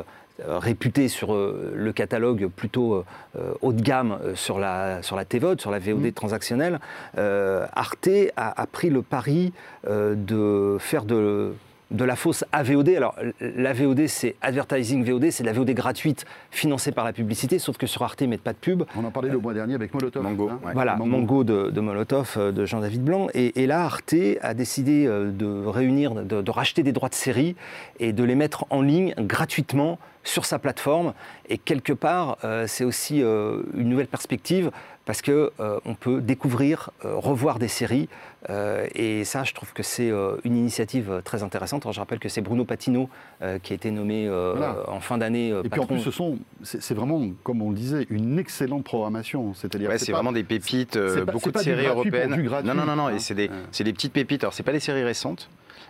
réputé 0.47 1.09
sur 1.09 1.35
euh, 1.35 1.73
le 1.75 1.93
catalogue 1.93 2.49
plutôt 2.49 2.95
euh, 2.95 3.05
euh, 3.37 3.53
haut 3.63 3.73
de 3.73 3.81
gamme 3.83 4.19
euh, 4.25 4.35
sur 4.35 4.59
la, 4.59 5.03
sur 5.03 5.17
la 5.17 5.25
TVOD, 5.25 5.61
sur 5.61 5.71
la 5.71 5.79
VOD 5.79 6.03
Mhm. 6.05 6.13
transactionnelle, 6.13 6.81
euh, 7.17 7.67
Arte 7.75 8.09
a, 8.37 8.61
a 8.61 8.67
pris 8.67 8.91
le 8.91 9.03
pari 9.03 9.53
euh, 9.89 10.15
de 10.17 10.77
faire 10.79 11.05
de 11.05 11.53
de 11.91 12.05
la 12.05 12.17
fausse 12.17 12.45
AVOD. 12.53 12.89
Alors, 12.91 13.15
la 13.41 13.73
VOD, 13.73 14.07
c'est 14.07 14.37
Advertising 14.43 15.05
VOD, 15.05 15.31
c'est 15.31 15.43
de 15.43 15.49
la 15.49 15.55
VOD 15.55 15.71
gratuite 15.71 16.27
financée 16.51 16.93
par 16.93 17.05
la 17.05 17.13
publicité, 17.13 17.59
sauf 17.59 17.79
que 17.79 17.87
sur 17.87 18.03
Arte, 18.03 18.21
ils 18.21 18.29
mettent 18.29 18.43
pas 18.43 18.53
de 18.53 18.59
pub. 18.59 18.85
On 18.97 19.05
en 19.05 19.11
parlait 19.11 19.31
le 19.31 19.39
mois 19.39 19.55
dernier 19.55 19.75
avec 19.75 19.95
Molotov. 19.95 20.23
Mango, 20.23 20.49
hein. 20.51 20.61
ouais. 20.65 20.73
Voilà, 20.75 20.97
Mango, 20.97 21.45
de, 21.45 21.71
de 21.71 21.81
Molotov, 21.81 22.35
euh, 22.37 22.53
de 22.53 22.67
Jean-David 22.67 23.03
Blanc. 23.03 23.29
Et, 23.35 23.63
et 23.63 23.67
là, 23.67 23.85
Arte 23.85 24.15
a 24.43 24.55
décidé 24.55 25.07
euh, 25.07 25.31
de 25.31 25.67
réunir, 25.67 26.15
de, 26.15 26.43
de 26.43 26.51
racheter 26.51 26.83
des 26.83 26.93
droits 26.93 27.09
de 27.09 27.15
série 27.15 27.57
et 28.01 28.13
de 28.13 28.25
les 28.25 28.35
mettre 28.35 28.67
en 28.71 28.83
ligne 28.83 29.15
gratuitement 29.19 29.99
sur 30.25 30.45
sa 30.45 30.59
plateforme. 30.59 31.15
Et 31.49 31.59
quelque 31.59 31.93
part, 31.93 32.39
euh, 32.45 32.67
c'est 32.67 32.85
aussi 32.85 33.23
euh, 33.23 33.63
une 33.75 33.89
nouvelle 33.89 34.09
perspective 34.09 34.71
parce 35.07 35.23
que 35.23 35.53
euh, 35.59 35.81
on 35.87 35.95
peut 35.95 36.21
découvrir, 36.21 36.91
euh, 37.07 37.15
revoir 37.17 37.59
des 37.59 37.69
séries. 37.69 38.11
Euh, 38.51 38.87
et 38.95 39.25
ça, 39.25 39.43
je 39.45 39.53
trouve 39.53 39.73
que 39.73 39.83
c'est 39.83 40.11
euh, 40.11 40.37
une 40.45 40.57
initiative 40.57 41.11
euh, 41.11 41.21
très 41.21 41.43
intéressante. 41.43 41.85
Alors, 41.85 41.93
je 41.93 41.99
rappelle 42.01 42.21
que 42.21 42.29
c'est 42.29 42.41
Bruno 42.41 42.65
Patino 42.65 43.09
euh, 43.43 43.59
qui 43.59 43.73
a 43.73 43.77
été 43.77 43.91
nommé 43.91 44.29
euh, 44.29 44.53
Voilà. 44.57 44.89
en 44.89 45.01
fin 45.01 45.19
d'année 45.19 45.51
euh, 45.51 45.63
Et 45.65 45.69
puis 45.69 45.81
en 45.81 45.87
plus, 45.87 45.99
ce 45.99 46.11
sont, 46.13 46.39
c'est 46.63 46.81
c'est 46.81 46.95
vraiment, 46.95 47.21
comme 47.43 47.63
on 47.63 47.71
le 47.71 47.77
disait, 47.77 48.07
une 48.11 48.39
excellente 48.39 48.85
programmation. 48.85 49.55
C'est-à-dire, 49.55 49.89
Ouais, 49.91 49.99
c'est 49.99 50.07
c'est 50.07 50.13
pas- 50.13 50.19
vraiment 50.19 50.33
des 50.33 50.45
pépites, 50.45 50.95
c'est 50.95 51.25
pas- 51.25 51.33
beaucoup 51.33 51.51
c'est 51.53 51.59
de 51.59 51.63
séries 51.65 51.87
européennes. 51.87 52.35
du 52.37 52.43
gratuit, 52.45 52.69
non, 52.69 52.75
non, 52.75 52.85
non, 52.87 52.95
non, 52.97 53.07
hein. 53.09 53.15
et 53.15 53.19
c'est 53.19 53.35
des, 53.35 53.49
Ouais. 53.49 53.55
c'est 53.73 53.85
des 53.85 53.93
petites 53.93 54.13
pépites. 54.13 54.45
Alors, 54.45 54.55
c'est 54.55 54.63
pas 54.63 54.73
des 54.73 54.81
séries 54.81 55.03
récentes, 55.05 55.49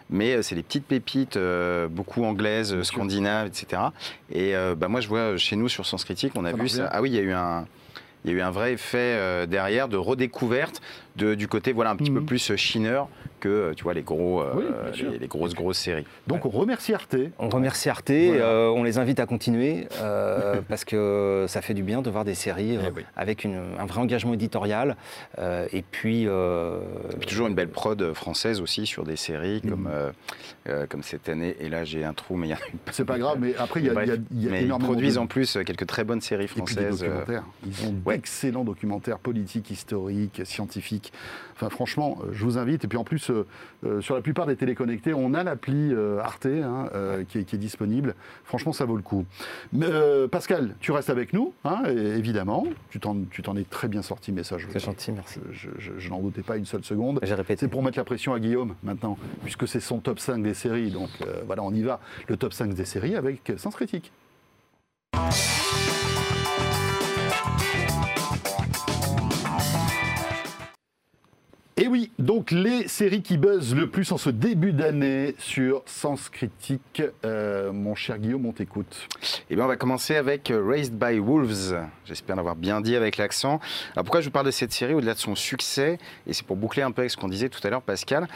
mais 0.08 0.40
c'est 0.42 0.54
des 0.54 0.62
petites 0.62 0.87
pépites, 0.87 1.37
euh, 1.37 1.87
beaucoup 1.87 2.24
anglaises, 2.24 2.72
Bien 2.72 2.82
sûr. 2.82 2.94
scandinaves, 2.94 3.48
etc. 3.48 3.82
Et 4.32 4.56
euh, 4.56 4.74
bah, 4.74 4.88
moi, 4.88 5.02
je 5.02 5.08
vois 5.08 5.37
chez 5.37 5.54
nous 5.56 5.68
sur 5.68 5.84
Sens 5.84 6.02
Critique, 6.04 6.32
on 6.34 6.46
a 6.46 6.52
Ça 6.52 6.56
vu 6.56 6.68
ça. 6.70 6.88
Ah 6.90 7.02
oui, 7.02 7.11
il 7.11 7.16
y 7.16 7.18
a 7.18 7.22
eu 7.22 7.32
un. 7.32 7.66
Il 8.24 8.32
y 8.32 8.34
a 8.34 8.37
eu 8.37 8.40
un 8.42 8.50
vrai 8.50 8.72
effet 8.72 8.98
euh, 8.98 9.46
derrière 9.46 9.87
de 9.88 9.96
redécouverte 9.96 10.82
de, 11.18 11.35
du 11.35 11.48
côté 11.48 11.72
voilà 11.72 11.90
un 11.90 11.96
petit 11.96 12.11
Mhm. 12.11 12.20
peu 12.20 12.24
plus 12.24 12.50
euh, 12.50 12.57
chineur 12.57 13.09
que 13.40 13.48
euh, 13.48 13.74
tu 13.74 13.85
vois 13.85 13.94
les 13.94 14.02
gros 14.02 14.40
euh, 14.40 14.52
Oui, 14.54 14.64
les, 15.12 15.18
les 15.18 15.26
grosses 15.28 15.54
grosses 15.54 15.78
séries. 15.78 16.07
Donc 16.26 16.46
on 16.46 16.48
remercie 16.50 16.94
Arte. 16.94 17.16
On 17.38 17.48
remercie 17.48 17.88
Arte, 17.88 18.11
Voilà. 18.11 18.44
euh, 18.44 18.68
on 18.70 18.83
les 18.83 18.98
invite 18.98 19.20
à 19.20 19.26
continuer 19.26 19.87
euh, 20.00 20.61
parce 20.68 20.85
que 20.85 21.44
ça 21.48 21.61
fait 21.61 21.74
du 21.74 21.83
bien 21.83 22.02
de 22.02 22.11
voir 22.11 22.24
des 22.24 22.35
séries 22.35 22.76
euh, 22.76 22.83
Eh 22.88 22.92
oui. 22.96 23.02
avec 23.16 23.44
une- 23.44 23.61
un 23.78 23.87
vrai 23.87 24.00
engagement 24.00 24.35
éditorial 24.35 24.96
euh, 25.38 25.66
et 25.72 25.83
puis, 25.83 26.24
euh, 26.26 26.81
Et 27.12 27.16
puis 27.16 27.28
toujours 27.28 27.46
une 27.48 27.54
belle 27.54 27.68
prod 27.68 28.12
française 28.14 28.61
aussi 28.61 28.87
sur 28.87 29.04
des 29.04 29.16
séries 29.16 29.61
Mhm. 29.64 29.70
comme 29.70 29.88
euh, 29.90 30.11
euh, 30.68 30.87
comme 30.88 31.02
cette 31.02 31.28
année. 31.28 31.57
Et 31.61 31.68
là 31.68 31.85
j'ai 31.85 32.04
un 32.04 32.14
trou, 32.14 32.37
mais 32.37 32.46
il 32.46 32.50
y 32.50 32.54
a 32.54 32.59
C'est 32.92 33.04
pas 33.04 33.18
grave, 33.18 33.38
mais 33.40 33.54
après, 33.59 33.81
il 33.81 33.87
y 33.87 33.90
a, 33.90 33.92
y 34.04 34.11
a- 34.11 34.14
il 34.33 34.42
y 34.44 34.48
a 34.48 34.50
mais 34.50 34.61
ils 34.61 34.64
énormément 34.64 34.78
produisent 34.92 35.14
de... 35.14 35.20
en 35.20 35.26
plus 35.26 35.57
euh, 35.57 35.62
quelques 35.64 35.87
très 35.87 36.04
bonnes 36.04 36.20
séries 36.20 36.44
Et 36.44 36.48
puis 36.48 36.62
des 36.62 36.72
françaises. 36.72 37.02
euh, 37.04 37.07
documentaires. 37.09 37.44
Ils 37.66 37.87
ont 37.87 37.94
ouais. 38.04 38.14
d'excellents 38.16 38.64
documentaires 38.64 39.18
politiques, 39.18 39.70
historiques, 39.70 40.42
scientifiques. 40.44 41.08
Enfin, 41.55 41.71
franchement, 41.71 42.18
euh, 42.23 42.29
je 42.33 42.44
vous 42.44 42.57
invite. 42.59 42.85
Et 42.85 42.88
puis 42.88 42.99
en 42.99 43.05
plus, 43.05 43.31
euh, 43.31 43.44
euh, 43.85 44.01
sur 44.01 44.14
la 44.14 44.21
plupart 44.21 44.47
des 44.47 44.55
téléconnectés, 44.57 45.12
on 45.12 45.35
a 45.35 45.42
l'appli 45.42 45.92
euh, 45.92 46.21
Arte 46.21 46.47
hein, 46.47 46.88
euh, 46.94 47.25
qui, 47.29 47.38
est, 47.38 47.44
qui 47.44 47.57
est 47.57 47.59
disponible. 47.59 48.14
Franchement, 48.44 48.73
ça 48.73 48.85
vaut 48.85 48.97
le 48.97 49.03
coup. 49.03 49.25
Mais, 49.73 49.87
Pascal, 50.31 50.75
tu 50.81 50.92
restes 50.92 51.11
avec 51.11 51.33
nous, 51.33 51.53
hein, 51.64 51.83
et- 51.88 51.97
évidemment. 52.16 52.64
Tu 52.90 53.01
t'en 53.01 53.57
es 53.57 53.64
très 53.64 53.88
bien 53.88 54.03
sorti, 54.03 54.31
mais 54.33 54.42
ça, 54.44 54.57
je, 54.59 54.66
c'est 54.73 54.79
gentil, 54.79 55.12
merci. 55.12 55.40
je, 55.51 55.68
je- 55.79 55.92
je- 55.94 55.99
je 55.99 56.11
n'en 56.11 56.21
doutais 56.21 56.42
pas 56.42 56.57
une 56.57 56.66
seule 56.66 56.85
seconde. 56.85 57.18
J'ai 57.23 57.35
répété. 57.35 57.61
C'est 57.61 57.68
pour 57.68 57.83
mettre 57.83 57.99
la 57.99 58.05
pression 58.05 58.33
à 58.35 58.40
Guillaume 58.40 58.75
maintenant, 58.83 59.18
puisque 59.42 59.66
c'est 59.66 59.81
son 59.81 59.99
top 59.99 60.21
5 60.21 60.42
des 60.42 60.55
séries. 60.55 60.90
Donc 60.90 61.11
voilà, 61.47 61.62
on 61.62 61.73
y 61.73 61.83
va. 61.83 62.01
Le 62.29 62.37
top 62.37 62.53
5 62.53 62.75
des 62.75 62.85
séries 62.85 63.16
avec 63.16 63.53
Sens 63.57 63.75
Critique. 63.75 64.12
Et 71.80 71.86
oui, 71.86 72.10
donc 72.18 72.50
les 72.50 72.88
séries 72.88 73.22
qui 73.22 73.38
buzzent 73.38 73.72
le 73.72 73.88
plus 73.88 74.10
en 74.10 74.18
ce 74.18 74.30
début 74.30 74.72
d'année 74.72 75.36
sur 75.38 75.84
Sens 75.86 76.28
Critique. 76.28 77.04
Euh, 77.24 77.72
mon 77.72 77.94
cher 77.94 78.18
Guillaume, 78.18 78.46
on 78.46 78.52
t'écoute. 78.52 79.06
Eh 79.48 79.54
bien, 79.54 79.64
on 79.64 79.68
va 79.68 79.76
commencer 79.76 80.16
avec 80.16 80.50
euh, 80.50 80.60
Raised 80.60 80.98
by 80.98 81.20
Wolves. 81.20 81.78
J'espère 82.04 82.34
l'avoir 82.34 82.56
bien 82.56 82.80
dit 82.80 82.96
avec 82.96 83.16
l'accent. 83.16 83.60
Alors, 83.92 84.02
pourquoi 84.02 84.22
je 84.22 84.26
vous 84.26 84.32
parle 84.32 84.46
de 84.46 84.50
cette 84.50 84.72
série 84.72 84.92
au-delà 84.92 85.14
de 85.14 85.20
son 85.20 85.36
succès? 85.36 86.00
Et 86.26 86.32
c'est 86.32 86.44
pour 86.44 86.56
boucler 86.56 86.82
un 86.82 86.90
peu 86.90 87.02
avec 87.02 87.12
ce 87.12 87.16
qu'on 87.16 87.28
disait 87.28 87.48
tout 87.48 87.64
à 87.64 87.70
l'heure, 87.70 87.82
Pascal. 87.82 88.26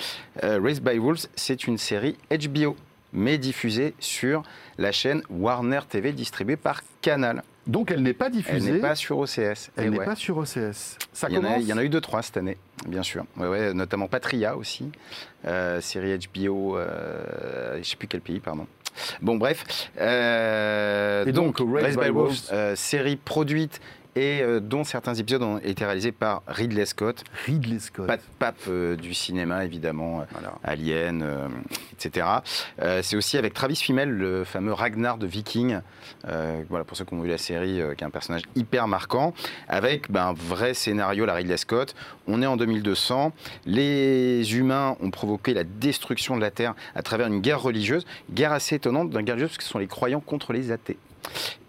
Euh, 0.44 0.60
Raised 0.62 0.84
by 0.84 0.98
Wolves, 0.98 1.26
c'est 1.34 1.66
une 1.66 1.78
série 1.78 2.16
HBO, 2.30 2.76
mais 3.12 3.38
diffusée 3.38 3.94
sur 3.98 4.42
la 4.78 4.92
chaîne 4.92 5.22
Warner 5.30 5.80
TV, 5.88 6.12
distribuée 6.12 6.56
par 6.56 6.80
Canal. 7.00 7.42
Donc 7.66 7.90
elle 7.92 8.02
n'est 8.02 8.12
pas 8.12 8.26
Elle 8.26 8.32
diffusée. 8.32 8.72
n'est 8.72 8.78
pas 8.80 8.94
sur 8.96 9.18
OCS. 9.18 9.70
elle 9.76 9.90
n'est 9.90 9.98
ouais. 9.98 10.04
pas 10.04 10.16
sur 10.16 10.36
OCS. 10.38 10.96
Ça 11.12 11.28
Il 11.28 11.34
y, 11.34 11.36
a, 11.36 11.40
commence. 11.40 11.60
il 11.60 11.66
y 11.68 11.72
en 11.72 11.78
a 11.78 11.84
eu 11.84 11.88
deux, 11.88 12.00
trois 12.00 12.22
cette 12.22 12.36
année, 12.36 12.56
bien 12.88 13.02
sûr. 13.04 13.24
Ouais, 13.36 13.46
ouais, 13.46 13.72
notamment 13.74 14.08
Patria 14.08 14.56
aussi, 14.56 14.90
euh, 15.46 15.80
série 15.80 16.18
HBO, 16.18 16.76
euh, 16.76 17.74
je 17.74 17.78
ne 17.78 17.82
sais 17.84 17.96
plus 17.96 18.08
quel 18.08 18.20
pays, 18.20 18.40
pardon. 18.40 18.66
Bon, 19.20 19.36
bref. 19.36 19.90
Euh, 20.00 21.24
Et 21.24 21.32
donc, 21.32 21.58
Raised 21.60 21.98
by 22.00 22.10
Wolves. 22.10 22.48
euh, 22.52 22.74
série 22.76 23.16
produite 23.16 23.80
et 24.14 24.42
euh, 24.42 24.60
dont 24.60 24.84
certains 24.84 25.14
épisodes 25.14 25.42
ont 25.42 25.58
été 25.58 25.84
réalisés 25.84 26.12
par 26.12 26.42
Ridley 26.46 26.84
Scott, 26.84 27.24
Ridley 27.46 27.78
Scott. 27.78 28.06
pas 28.06 28.18
de 28.18 28.22
pape 28.38 28.56
euh, 28.68 28.96
du 28.96 29.14
cinéma 29.14 29.64
évidemment, 29.64 30.20
euh, 30.20 30.24
Voilà. 30.32 30.54
Alien, 30.62 31.22
euh, 31.22 31.48
etc. 31.92 32.26
C'est 33.02 33.16
aussi 33.16 33.38
avec 33.38 33.54
Travis 33.54 33.76
Fimmel, 33.76 34.10
le 34.10 34.44
fameux 34.44 34.72
Ragnar 34.72 35.18
de 35.18 35.26
Viking, 35.26 35.78
voilà, 36.68 36.84
pour 36.84 36.96
ceux 36.96 37.04
qui 37.04 37.14
ont 37.14 37.20
vu 37.20 37.28
la 37.28 37.38
série, 37.38 37.80
qui 37.96 38.04
est 38.04 38.06
un 38.06 38.10
personnage 38.10 38.42
hyper 38.56 38.88
marquant, 38.88 39.34
avec 39.68 40.10
ben, 40.10 40.28
un 40.28 40.32
vrai 40.32 40.74
scénario, 40.74 41.24
la 41.24 41.34
Ridley 41.34 41.56
Scott. 41.56 41.94
On 42.26 42.42
est 42.42 42.46
en 42.46 42.56
2200, 42.56 43.32
les 43.66 44.56
humains 44.56 44.96
ont 45.00 45.10
provoqué 45.10 45.54
la 45.54 45.64
destruction 45.64 46.36
de 46.36 46.40
la 46.40 46.50
Terre 46.50 46.74
à 46.94 47.02
travers 47.02 47.28
une 47.28 47.40
guerre 47.40 47.62
religieuse, 47.62 48.04
guerre 48.32 48.52
assez 48.52 48.76
étonnante, 48.76 49.10
d'une 49.10 49.22
guerre 49.22 49.34
religieuse 49.34 49.50
parce 49.50 49.58
que 49.58 49.64
ce 49.64 49.70
sont 49.70 49.78
les 49.78 49.86
croyants 49.86 50.20
contre 50.20 50.52
les 50.52 50.72
athées. 50.72 50.98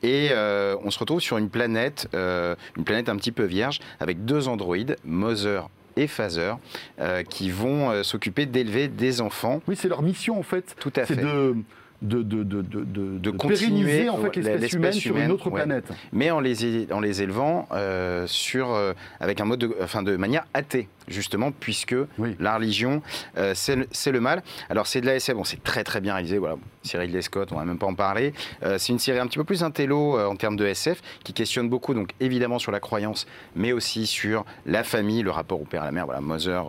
Et 0.01 0.29
euh, 0.31 0.75
on 0.83 0.91
se 0.91 0.99
retrouve 0.99 1.21
sur 1.21 1.37
une 1.37 1.49
planète, 1.49 2.07
euh, 2.13 2.55
une 2.77 2.83
planète 2.83 3.09
un 3.09 3.15
petit 3.15 3.31
peu 3.31 3.43
vierge, 3.43 3.79
avec 3.99 4.25
deux 4.25 4.47
androïdes, 4.47 4.97
Mother 5.05 5.69
et 5.95 6.07
Phaser, 6.07 6.53
euh, 6.99 7.23
qui 7.23 7.51
vont 7.51 8.03
s'occuper 8.03 8.45
d'élever 8.45 8.87
des 8.87 9.21
enfants. 9.21 9.61
Oui, 9.67 9.75
c'est 9.75 9.87
leur 9.89 10.01
mission 10.01 10.37
en 10.39 10.43
fait. 10.43 10.75
Tout 10.79 10.93
à 10.95 11.05
fait. 11.05 11.15
de 11.15 11.55
de, 12.03 12.21
de, 12.21 12.43
de, 12.43 13.31
pérenniser 13.31 14.09
en 14.09 14.17
fait 14.17 14.35
ouais, 14.35 14.57
l'espèce 14.57 14.73
humaine 14.73 14.93
sur 14.93 15.17
une 15.17 15.31
autre 15.31 15.49
ouais. 15.49 15.63
planète. 15.63 15.85
mais 16.11 16.31
en 16.31 16.39
les, 16.39 16.65
é- 16.65 16.93
en 16.93 16.99
les 16.99 17.21
élevant 17.21 17.67
euh, 17.71 18.27
sur, 18.27 18.71
euh, 18.71 18.93
avec 19.19 19.39
un 19.39 19.45
mode 19.45 19.59
de, 19.59 19.75
enfin 19.81 20.03
de 20.03 20.17
manière 20.17 20.45
athée, 20.53 20.89
justement, 21.07 21.51
puisque 21.51 21.95
Oui. 22.17 22.35
la 22.39 22.55
religion, 22.55 23.01
euh, 23.37 23.53
c'est 23.55 24.11
le, 24.11 24.19
mal. 24.19 24.43
Alors, 24.69 24.87
c'est 24.87 25.01
de 25.01 25.05
la 25.05 25.15
SF, 25.15 25.35
bon, 25.35 25.43
c'est 25.43 25.63
très 25.63 25.83
très 25.83 26.01
bien 26.01 26.13
réalisé, 26.13 26.37
voilà, 26.37 26.55
série 26.83 27.07
de 27.07 27.21
Scott, 27.21 27.51
on 27.51 27.55
va 27.55 27.65
même 27.65 27.77
pas 27.79 27.87
en 27.87 27.95
parler. 27.95 28.33
C'est 28.77 28.91
une 28.91 28.99
série 28.99 29.19
un 29.19 29.27
petit 29.27 29.37
peu 29.37 29.43
plus 29.43 29.63
intello 29.63 30.19
en 30.19 30.35
termes 30.35 30.55
de 30.57 30.65
SF, 30.65 31.01
qui 31.23 31.33
questionne 31.33 31.69
beaucoup, 31.69 31.93
donc 31.93 32.09
évidemment 32.19 32.59
sur 32.59 32.71
la 32.71 32.79
croyance, 32.79 33.25
mais 33.55 33.71
aussi 33.71 34.05
sur 34.05 34.45
la 34.65 34.83
famille, 34.83 35.21
le 35.23 35.31
rapport 35.31 35.61
au 35.61 35.65
père 35.65 35.83
à 35.83 35.85
la 35.85 35.91
mère, 35.91 36.05
voilà, 36.05 36.21
Mother, 36.21 36.65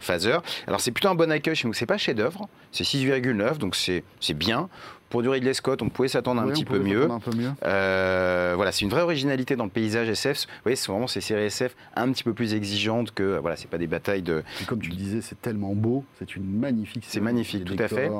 Father. 0.00 0.38
Alors, 0.66 0.80
c'est 0.80 0.90
plutôt 0.90 1.08
un 1.08 1.14
bon 1.14 1.30
accueil 1.30 1.54
chez 1.54 1.68
nous, 1.68 1.74
c'est 1.74 1.86
pas 1.86 1.98
chef-d'œuvre, 1.98 2.48
c'est 2.72 2.84
6,9, 2.84 3.58
donc 3.58 3.76
c'est 3.76 4.02
bien. 4.34 4.68
Pour 5.10 5.22
du 5.22 5.28
Ridley 5.30 5.54
Scott, 5.54 5.80
on 5.80 5.88
pouvait 5.88 6.08
s'attendre 6.08 6.42
un, 6.42 6.48
petit 6.48 6.66
peu 6.66 6.78
mieux. 6.78 7.08
Euh, 7.64 8.52
voilà, 8.56 8.72
c'est 8.72 8.82
une 8.82 8.90
vraie 8.90 9.00
originalité 9.00 9.56
dans 9.56 9.64
le 9.64 9.70
paysage 9.70 10.08
SF. 10.10 10.46
Vous 10.46 10.52
voyez, 10.64 10.76
c'est 10.76 10.92
vraiment 10.92 11.06
ces 11.06 11.22
séries 11.22 11.44
SF 11.44 11.74
un 11.96 12.12
petit 12.12 12.24
peu 12.24 12.34
plus 12.34 12.52
exigeantes 12.52 13.12
que 13.12 13.38
voilà, 13.38 13.56
c'est 13.56 13.70
pas 13.70 13.78
des 13.78 13.86
batailles 13.86 14.20
de. 14.20 14.42
comme 14.66 14.80
tu 14.80 14.90
disais, 14.90 15.22
c'est 15.22 15.40
tellement 15.40 15.74
beau, 15.74 16.04
c'est 16.18 16.36
une 16.36 16.44
magnifique. 16.44 17.04
C'est 17.06 17.20
magnifique, 17.20 17.64
tout 17.64 17.76
à 17.78 17.88
fait. 17.88 18.10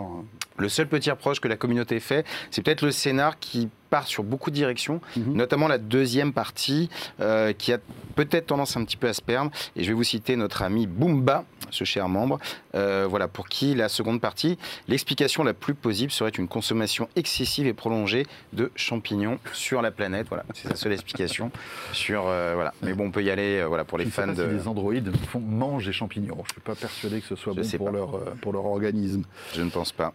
Le 0.56 0.68
seul 0.68 0.88
petit 0.88 1.10
reproche 1.10 1.40
que 1.40 1.48
la 1.48 1.56
communauté 1.56 2.00
fait, 2.00 2.26
c'est 2.50 2.62
peut-être 2.62 2.82
le 2.82 2.90
scénar 2.90 3.38
qui 3.38 3.68
part 3.88 4.06
sur 4.06 4.22
beaucoup 4.22 4.50
de 4.50 4.54
directions, 4.54 5.00
mhm. 5.16 5.34
notamment 5.34 5.68
la 5.68 5.78
deuxième 5.78 6.32
partie 6.32 6.88
euh, 7.20 7.52
qui 7.52 7.72
a 7.72 7.78
peut-être 8.14 8.46
tendance 8.46 8.76
un 8.76 8.84
petit 8.84 8.96
peu 8.96 9.08
à 9.08 9.14
se 9.14 9.22
perdre. 9.22 9.50
Et 9.76 9.82
je 9.82 9.88
vais 9.88 9.94
vous 9.94 10.04
citer 10.04 10.36
notre 10.36 10.62
ami 10.62 10.86
Boomba, 10.86 11.44
ce 11.70 11.84
cher 11.84 12.08
membre, 12.08 12.38
euh, 12.74 13.06
voilà, 13.08 13.28
pour 13.28 13.48
qui 13.48 13.74
la 13.74 13.88
seconde 13.88 14.20
partie, 14.20 14.58
l'explication 14.88 15.44
la 15.44 15.54
plus 15.54 15.74
possible 15.74 16.10
serait 16.10 16.30
une 16.30 16.48
consommation 16.48 17.08
excessive 17.16 17.66
et 17.66 17.74
prolongée 17.74 18.26
de 18.52 18.70
champignons 18.74 19.38
sur 19.52 19.82
la 19.82 19.90
planète. 19.90 20.26
Voilà, 20.28 20.44
c'est 20.54 20.68
sa 20.68 20.76
seule 20.76 20.92
explication 20.92 21.50
sur 21.92 22.26
euh, 22.26 22.52
voilà. 22.54 22.72
Mais 22.82 22.94
bon, 22.94 23.06
on 23.06 23.10
peut 23.10 23.22
y 23.22 23.30
aller 23.30 23.64
voilà 23.66 23.84
pour 23.84 23.98
les 23.98 24.06
fans 24.06 24.26
de. 24.26 24.34
Si 24.34 24.54
les 24.54 24.68
androïdes 24.68 25.14
font, 25.28 25.40
mangent 25.40 25.86
des 25.86 25.92
champignons. 25.92 26.36
Je 26.36 26.40
ne 26.40 26.52
suis 26.52 26.60
pas 26.60 26.74
persuadé 26.74 27.20
que 27.20 27.26
ce 27.26 27.36
soit 27.36 27.54
bon 27.54 27.62
pour 27.76 27.90
leur 27.90 28.20
pour 28.36 28.52
leur 28.52 28.64
organisme. 28.66 29.24
Je 29.54 29.62
ne 29.62 29.70
pense 29.70 29.92
pas. 29.92 30.14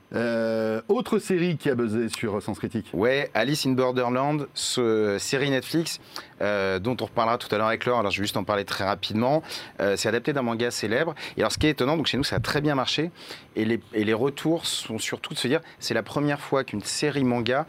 autre 0.88 1.19
série 1.19 1.57
qui 1.57 1.69
a 1.69 1.75
buzzé 1.75 2.09
sur 2.09 2.41
Sens 2.41 2.59
Critique. 2.59 2.88
Ouais, 2.93 3.29
Alice 3.33 3.62
in 3.65 3.71
Borderland, 3.71 4.47
ce, 4.54 5.17
série 5.19 5.49
Netflix 5.49 5.99
euh, 6.41 6.80
dont 6.80 6.97
on 7.02 7.06
reparlera 7.06 7.38
tout 7.38 7.54
à 7.54 7.58
l'heure 7.58 7.67
avec 7.67 7.86
Laure. 7.86 7.99
Alors 7.99 8.12
je 8.12 8.19
vais 8.19 8.23
juste 8.23 8.38
en 8.38 8.43
parler 8.43 8.65
très 8.65 8.84
rapidement. 8.84 9.43
Euh, 9.80 9.95
c'est 9.95 10.10
adapté 10.10 10.34
d'un 10.34 10.41
manga 10.41 10.71
célèbre. 10.71 11.15
Et 11.38 11.41
alors 11.41 11.52
ce 11.52 11.58
qui 11.58 11.67
est 11.67 11.71
étonnant, 11.71 11.97
donc 11.97 12.08
chez 12.08 12.17
nous 12.17 12.23
ça 12.23 12.38
a 12.38 12.39
très 12.39 12.62
bien 12.62 12.76
marché. 12.76 13.12
Et 13.56 13.65
les, 13.65 13.80
et 13.93 14.04
les 14.04 14.13
retours 14.13 14.65
sont 14.65 14.99
surtout 14.99 15.34
de 15.34 15.39
se 15.39 15.47
dire 15.47 15.62
c'est 15.80 15.93
la 15.93 16.04
première 16.04 16.39
fois 16.39 16.63
qu'une 16.63 16.84
série 16.84 17.23
manga 17.23 17.65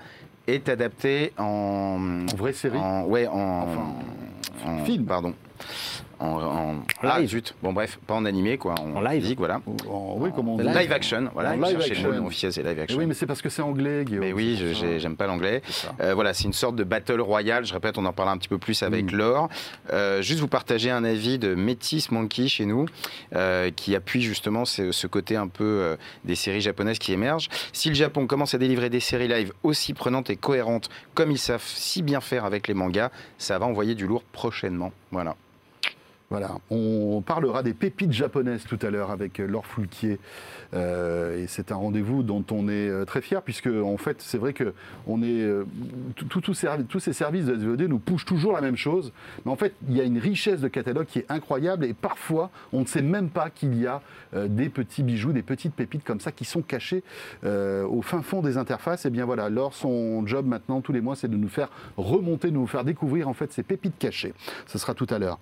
est 0.46 0.68
adaptée 0.68 1.32
en, 1.38 2.26
en 2.30 2.36
vraie 2.36 2.52
série. 2.52 2.78
En, 2.78 3.04
ouais, 3.04 3.26
en, 3.26 3.68
en 4.64 4.84
film. 4.84 5.04
Pardon 5.06 5.34
en, 6.24 6.74
ah, 7.02 7.20
live. 7.20 7.28
zut. 7.28 7.54
Bon, 7.62 7.72
bref, 7.72 7.98
pas 8.06 8.14
en 8.14 8.24
animé, 8.24 8.58
quoi. 8.58 8.74
En, 8.80 9.00
live. 9.00 9.22
Physique, 9.22 9.38
voilà. 9.38 9.60
oui, 9.66 10.30
comment 10.34 10.54
on 10.54 10.58
dit 10.58 10.64
live 10.64 10.92
action. 10.92 11.30
Voilà, 11.32 11.56
live 11.56 11.80
action. 11.80 12.10
Le 12.10 12.20
officiel, 12.20 12.52
c'est 12.52 12.62
live 12.62 12.78
action. 12.78 12.98
Oui, 12.98 13.06
mais 13.06 13.14
c'est 13.14 13.26
parce 13.26 13.42
que 13.42 13.48
c'est 13.48 13.62
anglais, 13.62 14.04
Guillaume. 14.04 14.24
Mais 14.24 14.32
oui, 14.32 14.58
j'aime 14.98 15.16
pas 15.16 15.26
l'anglais. 15.26 15.62
Euh, 16.00 16.14
voilà, 16.14 16.34
c'est 16.34 16.44
une 16.44 16.52
sorte 16.52 16.76
de 16.76 16.84
battle 16.84 17.20
royale. 17.20 17.64
Je 17.64 17.72
répète, 17.72 17.98
on 17.98 18.04
en 18.04 18.12
parlera 18.12 18.34
un 18.34 18.38
petit 18.38 18.48
peu 18.48 18.58
plus 18.58 18.82
avec 18.82 19.12
mm. 19.12 19.16
Laure. 19.16 19.48
Euh, 19.92 20.22
juste 20.22 20.40
vous 20.40 20.48
partager 20.48 20.90
un 20.90 21.04
avis 21.04 21.38
de 21.38 21.54
Métis 21.54 22.10
Monkey 22.10 22.48
chez 22.48 22.66
nous, 22.66 22.86
euh, 23.34 23.70
qui 23.70 23.94
appuie 23.94 24.22
justement 24.22 24.64
ce, 24.64 24.92
ce, 24.92 25.06
côté 25.06 25.36
un 25.36 25.48
peu 25.48 25.96
des 26.24 26.34
séries 26.34 26.60
japonaises 26.60 26.98
qui 26.98 27.12
émergent. 27.12 27.48
Si 27.72 27.88
le 27.88 27.94
Japon 27.94 28.26
commence 28.26 28.54
à 28.54 28.58
délivrer 28.58 28.90
des 28.90 29.00
séries 29.00 29.28
live 29.28 29.52
aussi 29.62 29.94
prenantes 29.94 30.30
et 30.30 30.36
cohérentes 30.36 30.88
comme 31.14 31.30
ils 31.30 31.38
savent 31.38 31.62
si 31.64 32.02
bien 32.02 32.20
faire 32.20 32.44
avec 32.44 32.68
les 32.68 32.74
mangas, 32.74 33.10
ça 33.38 33.58
va 33.58 33.66
envoyer 33.66 33.94
du 33.94 34.06
lourd 34.06 34.22
prochainement. 34.32 34.92
Voilà. 35.10 35.36
On 36.70 37.22
parlera 37.24 37.62
des 37.62 37.74
pépites 37.74 38.12
japonaises 38.12 38.64
tout 38.64 38.78
à 38.82 38.90
l'heure 38.90 39.10
avec 39.10 39.40
euh, 39.40 39.46
Laure 39.46 39.66
Foulquier. 39.66 40.18
Euh, 40.74 41.42
et 41.42 41.46
c'est 41.46 41.70
un 41.70 41.76
rendez-vous 41.76 42.22
dont 42.22 42.44
on 42.50 42.68
est 42.68 42.88
euh, 42.88 43.04
très 43.04 43.20
fier, 43.20 43.42
puisque 43.42 43.68
en 43.68 43.96
fait, 43.96 44.20
c'est 44.20 44.38
vrai 44.38 44.52
que 44.52 44.72
tous 46.16 47.00
ces 47.00 47.12
services 47.12 47.46
de 47.46 47.56
SVOD 47.56 47.82
nous 47.82 47.98
poussent 47.98 48.24
toujours 48.24 48.52
la 48.52 48.60
même 48.60 48.76
chose. 48.76 49.12
Mais 49.44 49.52
en 49.52 49.56
fait, 49.56 49.74
il 49.88 49.96
y 49.96 50.00
a 50.00 50.04
une 50.04 50.18
richesse 50.18 50.60
de 50.60 50.68
catalogue 50.68 51.06
qui 51.06 51.20
est 51.20 51.26
incroyable, 51.28 51.84
et 51.84 51.94
parfois, 51.94 52.50
on 52.72 52.80
ne 52.80 52.86
sait 52.86 53.02
même 53.02 53.28
pas 53.28 53.50
qu'il 53.50 53.80
y 53.80 53.86
a 53.86 54.00
des 54.34 54.68
petits 54.68 55.02
bijoux, 55.02 55.32
des 55.32 55.42
petites 55.42 55.74
pépites 55.74 56.04
comme 56.04 56.20
ça 56.20 56.32
qui 56.32 56.44
sont 56.44 56.62
cachés 56.62 57.02
au 57.44 58.02
fin 58.02 58.22
fond 58.22 58.42
des 58.42 58.56
interfaces. 58.56 59.06
Et 59.06 59.10
bien 59.10 59.24
voilà, 59.24 59.48
Laure, 59.48 59.74
son 59.74 60.26
job 60.26 60.46
maintenant, 60.46 60.80
tous 60.80 60.92
les 60.92 61.00
mois, 61.00 61.16
c'est 61.16 61.28
de 61.28 61.36
nous 61.36 61.48
faire 61.48 61.68
remonter, 61.96 62.48
de 62.48 62.54
nous 62.54 62.66
faire 62.66 62.84
découvrir 62.84 63.28
en 63.28 63.34
fait 63.34 63.52
ces 63.52 63.62
pépites 63.62 63.98
cachées. 63.98 64.34
Ce 64.66 64.78
sera 64.78 64.94
tout 64.94 65.06
à 65.10 65.18
l'heure. 65.18 65.38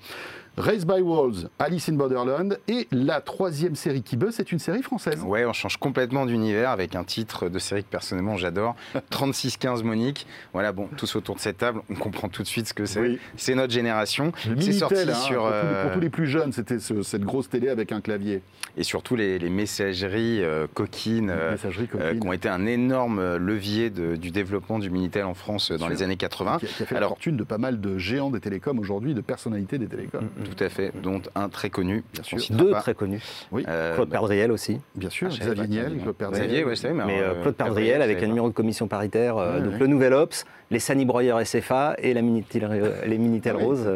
Race 0.59 0.85
by 0.85 1.01
Wolves, 1.01 1.49
Alice 1.59 1.89
in 1.89 1.95
Borderland 1.95 2.59
et 2.69 2.87
la 2.93 3.23
troisième 3.23 3.75
série 3.75 4.03
qui 4.03 4.19
buzz, 4.19 4.35
c'est 4.37 4.53
une 4.53 4.59
série 4.59 4.83
française. 4.83 5.23
Ouais, 5.25 5.47
on 5.47 5.55
change 5.55 5.79
complètement 5.79 6.27
d'univers 6.27 6.69
avec 6.69 6.95
un 6.95 7.05
titre 7.05 7.49
de 7.49 7.59
série 7.59 7.85
que 7.85 7.89
personnellement 7.89 8.37
j'adore, 8.37 8.77
3615 9.11 9.83
Monique. 9.83 10.27
Voilà, 10.53 10.73
bon, 10.73 10.89
tous 10.99 11.17
autour 11.17 11.37
de 11.37 11.41
cette 11.41 11.57
table, 11.57 11.81
on 11.89 11.95
comprend 11.95 12.29
tout 12.29 12.43
de 12.43 12.49
suite 12.49 12.69
ce 12.69 12.75
que 12.75 12.85
c'est. 12.85 13.19
C'est 13.37 13.55
notre 13.55 13.73
génération. 13.73 14.33
C'est 14.61 14.73
sorti 14.73 14.97
hein, 15.09 15.15
sur 15.15 15.45
pour, 15.45 15.93
tous 15.95 16.01
les, 16.01 16.11
plus 16.11 16.27
jeunes, 16.27 16.53
c'était 16.53 16.79
cette 16.79 17.23
grosse 17.23 17.49
télé 17.49 17.71
avec 17.71 17.91
un 17.91 18.03
clavier. 18.03 18.43
Et 18.77 18.83
surtout 18.85 19.17
les, 19.17 19.39
messageries 19.49 20.43
euh, 20.43 20.67
coquines, 20.73 21.31
euh, 21.31 21.57
euh, 21.95 22.15
qui 22.15 22.27
ont 22.27 22.33
été 22.33 22.49
un 22.49 22.67
énorme 22.67 23.37
levier 23.37 23.91
du 23.91 24.31
développement 24.31 24.79
du 24.79 24.91
Minitel 24.91 25.25
en 25.25 25.35
France 25.35 25.73
dans 25.73 25.89
les 25.89 26.03
années 26.03 26.17
80. 26.17 26.59
Qui, 26.59 26.67
a 26.67 26.87
fait 26.87 27.01
la 27.01 27.09
fortune 27.09 27.39
de 27.39 27.45
pas 27.45 27.59
mal 27.59 27.81
de 27.81 27.97
géants 27.97 28.31
des 28.31 28.41
télécoms 28.41 28.79
aujourd'hui, 28.79 29.15
de 29.15 29.23
personnalités 29.23 29.79
des 29.79 29.87
télécoms. 29.87 30.21
Mm, 30.21 30.42
Mm. 30.42 30.42
Tout 30.45 30.65
à 30.65 30.69
fait, 30.69 30.93
dont 31.01 31.21
un 31.35 31.49
très 31.49 31.71
connu, 31.71 32.05
bien 32.13 32.23
sûr. 32.23 32.39
Deux 32.51 32.73
très 32.73 32.95
connus. 32.95 33.23
Oui. 33.51 33.65
Euh, 33.69 33.95
Claude 33.95 34.11
Perdriel 34.11 34.53
aussi. 34.53 34.81
Bien 34.95 35.11
sûr, 35.11 35.29
ah, 35.31 35.37
Xavier 35.39 35.67
Niel, 35.67 35.99
Claude 36.03 36.17
Perdriel. 36.17 36.47
Xavier, 36.47 36.65
oui, 36.65 36.75
mais, 36.85 37.05
mais 37.05 37.21
euh, 37.21 37.41
Claude 37.43 37.55
Perdriel 37.55 38.03
avec 38.03 38.23
un 38.23 38.27
numéro 38.27 38.49
de 38.49 38.55
commission 38.55 38.89
paritaire, 38.89 39.37
euh, 39.37 39.61
donc 39.61 39.79
le 39.79 39.87
Nouvel 39.87 40.15
Ops, 40.15 40.45
les 40.71 40.79
Sani 40.79 41.05
Broyeurs 41.05 41.45
SFA 41.47 41.95
et 41.99 42.15
la 42.15 42.23
Minitel, 42.23 42.95
les 43.07 43.19
Minitel 43.19 43.57
ah 43.59 43.63
Rose. 43.63 43.89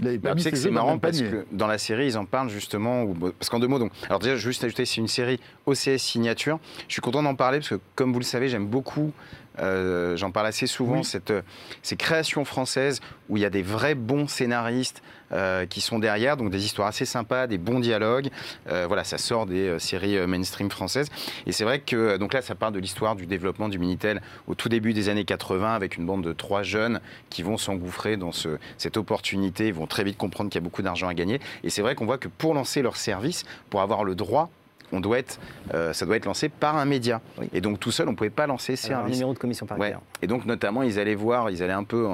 Bah, 0.00 0.32
c'est 0.36 0.70
marrant 0.70 0.98
parce 0.98 1.22
que 1.22 1.46
dans 1.52 1.68
la 1.68 1.78
série, 1.78 2.06
ils 2.06 2.18
en 2.18 2.24
parlent 2.24 2.50
justement. 2.50 3.06
Parce 3.38 3.48
qu'en 3.48 3.60
deux 3.60 3.68
mots, 3.68 3.78
donc. 3.78 3.92
Alors, 4.08 4.18
déjà, 4.18 4.34
juste 4.34 4.64
ajouter, 4.64 4.84
c'est 4.84 5.00
une 5.00 5.08
série 5.08 5.38
OCS 5.66 5.98
signature. 5.98 6.58
Je 6.88 6.94
suis 6.94 7.00
content 7.00 7.22
d'en 7.22 7.36
parler 7.36 7.58
parce 7.58 7.68
que, 7.68 7.80
comme 7.94 8.12
vous 8.12 8.18
le 8.18 8.24
savez, 8.24 8.48
j'aime 8.48 8.66
beaucoup 8.66 9.12
euh, 9.60 10.16
j'en 10.16 10.32
parle 10.32 10.48
assez 10.48 10.66
souvent, 10.66 11.02
cette, 11.02 11.30
euh, 11.30 11.42
ces 11.82 11.96
créations 11.96 12.44
françaises 12.44 13.00
où 13.28 13.36
il 13.36 13.42
y 13.42 13.46
a 13.46 13.50
des 13.50 13.62
vrais 13.62 13.94
bons 13.94 14.26
scénaristes 14.26 15.02
euh, 15.32 15.66
qui 15.66 15.80
sont 15.80 15.98
derrière, 15.98 16.36
donc 16.36 16.50
des 16.50 16.64
histoires 16.64 16.88
assez 16.88 17.04
sympas, 17.04 17.46
des 17.46 17.58
bons 17.58 17.80
dialogues. 17.80 18.30
voilà, 18.66 19.04
ça 19.04 19.18
sort 19.18 19.46
des 19.46 19.78
séries 19.78 20.26
mainstream 20.26 20.70
françaises. 20.70 21.08
Et 21.46 21.52
c'est 21.52 21.64
vrai 21.64 21.80
que 21.80 22.16
donc 22.16 22.32
là, 22.32 22.42
ça 22.42 22.54
part 22.54 22.72
de 22.72 22.78
l'histoire 22.78 23.16
du 23.16 23.26
développement 23.26 23.68
du 23.68 23.78
Minitel 23.78 24.20
au 24.46 24.54
tout 24.54 24.68
début 24.68 24.92
des 24.92 25.08
années 25.08 25.24
80 25.24 25.74
avec 25.74 25.96
une 25.96 26.06
bande 26.06 26.22
de 26.22 26.32
trois 26.32 26.62
jeunes 26.62 27.00
qui 27.30 27.42
vont 27.42 27.56
s'engouffrer 27.56 28.16
dans 28.16 28.32
ce, 28.32 28.58
cette 28.78 28.96
opportunité, 28.96 29.68
ils 29.68 29.74
vont 29.74 29.86
très 29.86 30.04
vite 30.04 30.16
comprendre 30.16 30.50
qu'il 30.50 30.60
y 30.60 30.62
a 30.62 30.64
beaucoup 30.64 30.82
d'argent 30.82 31.08
à 31.08 31.14
gagner. 31.14 31.40
Et 31.62 31.70
c'est 31.70 31.82
vrai 31.82 31.94
qu'on 31.94 32.06
voit 32.06 32.18
que 32.18 32.28
pour 32.28 32.54
lancer 32.54 32.82
leur 32.82 32.96
service, 32.96 33.44
pour 33.70 33.80
avoir 33.80 34.04
le 34.04 34.14
droit 34.14 34.50
on 34.92 35.00
doit 35.00 35.18
être, 35.18 35.40
euh, 35.74 35.92
ça 35.92 36.06
doit 36.06 36.16
être 36.16 36.26
lancé 36.26 36.48
par 36.48 36.76
un 36.76 36.84
média. 36.84 37.20
Et 37.52 37.60
donc 37.60 37.80
tout 37.80 37.90
seul, 37.90 38.08
on 38.08 38.12
ne 38.12 38.16
pouvait 38.16 38.30
pas 38.30 38.46
lancer 38.46 38.76
ces 38.76 38.88
services. 38.88 39.14
Un 39.14 39.18
numéro 39.18 39.34
de 39.34 39.38
commission 39.38 39.66
paritaire. 39.66 40.00
Et 40.22 40.26
donc 40.26 40.46
notamment, 40.46 40.82
ils 40.82 40.98
allaient 40.98 41.14
voir, 41.14 41.50
ils 41.50 41.62
allaient 41.62 41.72
un 41.72 41.84
peu 41.84 42.06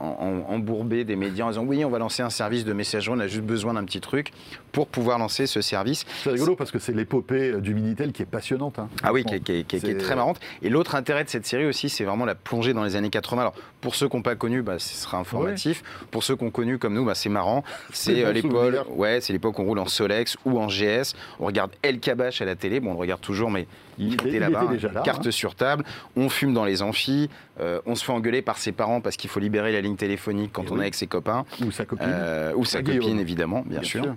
embourbé 0.00 1.04
des 1.04 1.16
médias 1.16 1.44
en 1.44 1.48
disant 1.50 1.64
oui, 1.64 1.84
on 1.84 1.90
va 1.90 1.98
lancer 1.98 2.22
un 2.22 2.30
service 2.30 2.64
de 2.64 2.72
messagerie, 2.72 3.16
on 3.16 3.20
a 3.20 3.26
juste 3.26 3.44
besoin 3.44 3.74
d'un 3.74 3.84
petit 3.84 4.00
truc 4.00 4.32
pour 4.72 4.86
pouvoir 4.86 5.18
lancer 5.18 5.46
ce 5.46 5.60
service. 5.60 6.06
C'est 6.22 6.30
rigolo 6.30 6.56
parce 6.56 6.70
que 6.70 6.78
c'est 6.78 6.92
l'épopée 6.92 7.52
du 7.60 7.74
Minitel 7.74 8.12
qui 8.12 8.22
est 8.22 8.26
passionnante. 8.26 8.78
Hein. 8.78 8.88
ah 9.02 9.12
oui, 9.12 9.24
qui, 9.24 9.34
est, 9.34 9.98
très 9.98 10.16
marrante. 10.16 10.40
Et 10.62 10.70
l'autre 10.70 10.94
intérêt 10.94 11.24
de 11.24 11.28
cette 11.28 11.46
série 11.46 11.66
aussi, 11.66 11.88
c'est 11.88 12.04
vraiment 12.04 12.24
la 12.24 12.34
plongée 12.34 12.72
dans 12.72 12.84
les 12.84 12.96
années 12.96 13.10
80. 13.10 13.42
Alors 13.42 13.54
pour 13.80 13.94
ceux 13.94 14.08
qui 14.08 14.16
n'ont 14.16 14.22
pas 14.22 14.36
connu, 14.36 14.62
bah, 14.62 14.78
ce 14.78 14.94
sera 14.94 15.18
informatif. 15.18 15.82
Pour 16.10 16.22
ceux 16.22 16.36
qui 16.36 16.44
ont 16.44 16.50
connu 16.50 16.78
comme 16.78 16.94
nous, 16.94 17.04
bah, 17.04 17.14
c'est 17.14 17.28
marrant. 17.28 17.64
C'est 17.92 18.24
euh, 18.24 18.32
l'époque, 18.32 18.86
ouais, 18.90 19.20
où 19.30 19.52
on 19.58 19.64
roule 19.64 19.78
en 19.78 19.86
Solex 19.86 20.36
ou 20.44 20.58
en 20.58 20.68
GS. 20.68 21.14
On 21.38 21.46
regarde 21.46 21.72
El 21.82 22.00
Kabash 22.00 22.40
à 22.42 22.44
la 22.44 22.56
télé. 22.56 22.80
Bon, 22.80 22.90
on 22.90 22.94
le 22.94 22.98
regarde 22.98 23.20
toujours, 23.20 23.50
mais 23.50 23.66
il, 23.98 24.14
était 24.14 24.38
là-bas, 24.38 24.66
carte 25.04 25.26
hein. 25.26 25.30
sur 25.30 25.54
table. 25.54 25.84
On 26.16 26.28
fume 26.28 26.54
dans 26.54 26.64
les 26.64 26.82
amphis. 26.82 27.28
Euh, 27.60 27.80
on 27.86 27.94
se 27.94 28.04
fait 28.04 28.12
engueuler 28.12 28.42
par 28.42 28.58
ses 28.58 28.72
parents 28.72 29.00
parce 29.00 29.16
qu'il 29.16 29.28
faut 29.28 29.40
libérer 29.40 29.72
la 29.72 29.80
ligne 29.80 29.89
téléphonique 29.96 30.52
quand 30.52 30.70
on 30.70 30.78
est 30.78 30.82
avec 30.82 30.94
ses 30.94 31.06
copains. 31.06 31.44
Ou 31.64 31.70
sa 31.70 31.84
copine. 31.84 32.06
Euh, 32.08 32.52
ou 32.54 32.64
sa 32.64 32.82
copine, 32.82 33.18
évidemment, 33.18 33.62
bien, 33.66 33.82
sûr. 33.82 34.14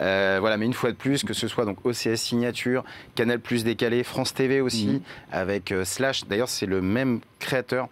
Euh, 0.00 0.38
voilà, 0.40 0.56
mais 0.56 0.66
une 0.66 0.74
fois 0.74 0.90
de 0.90 0.96
plus, 0.96 1.24
que 1.24 1.34
ce 1.34 1.48
soit 1.48 1.64
donc 1.64 1.84
OCS 1.84 2.16
Signature, 2.16 2.84
Canal 3.14 3.40
Plus 3.40 3.64
décalé, 3.64 4.02
France 4.02 4.34
TV 4.34 4.60
aussi, 4.60 4.88
mhm. 4.88 5.00
avec 5.32 5.74
Slash. 5.84 6.26
D'ailleurs, 6.26 6.48
c'est 6.48 6.66
le 6.66 6.80
même 6.80 7.20
créateur. 7.38 7.88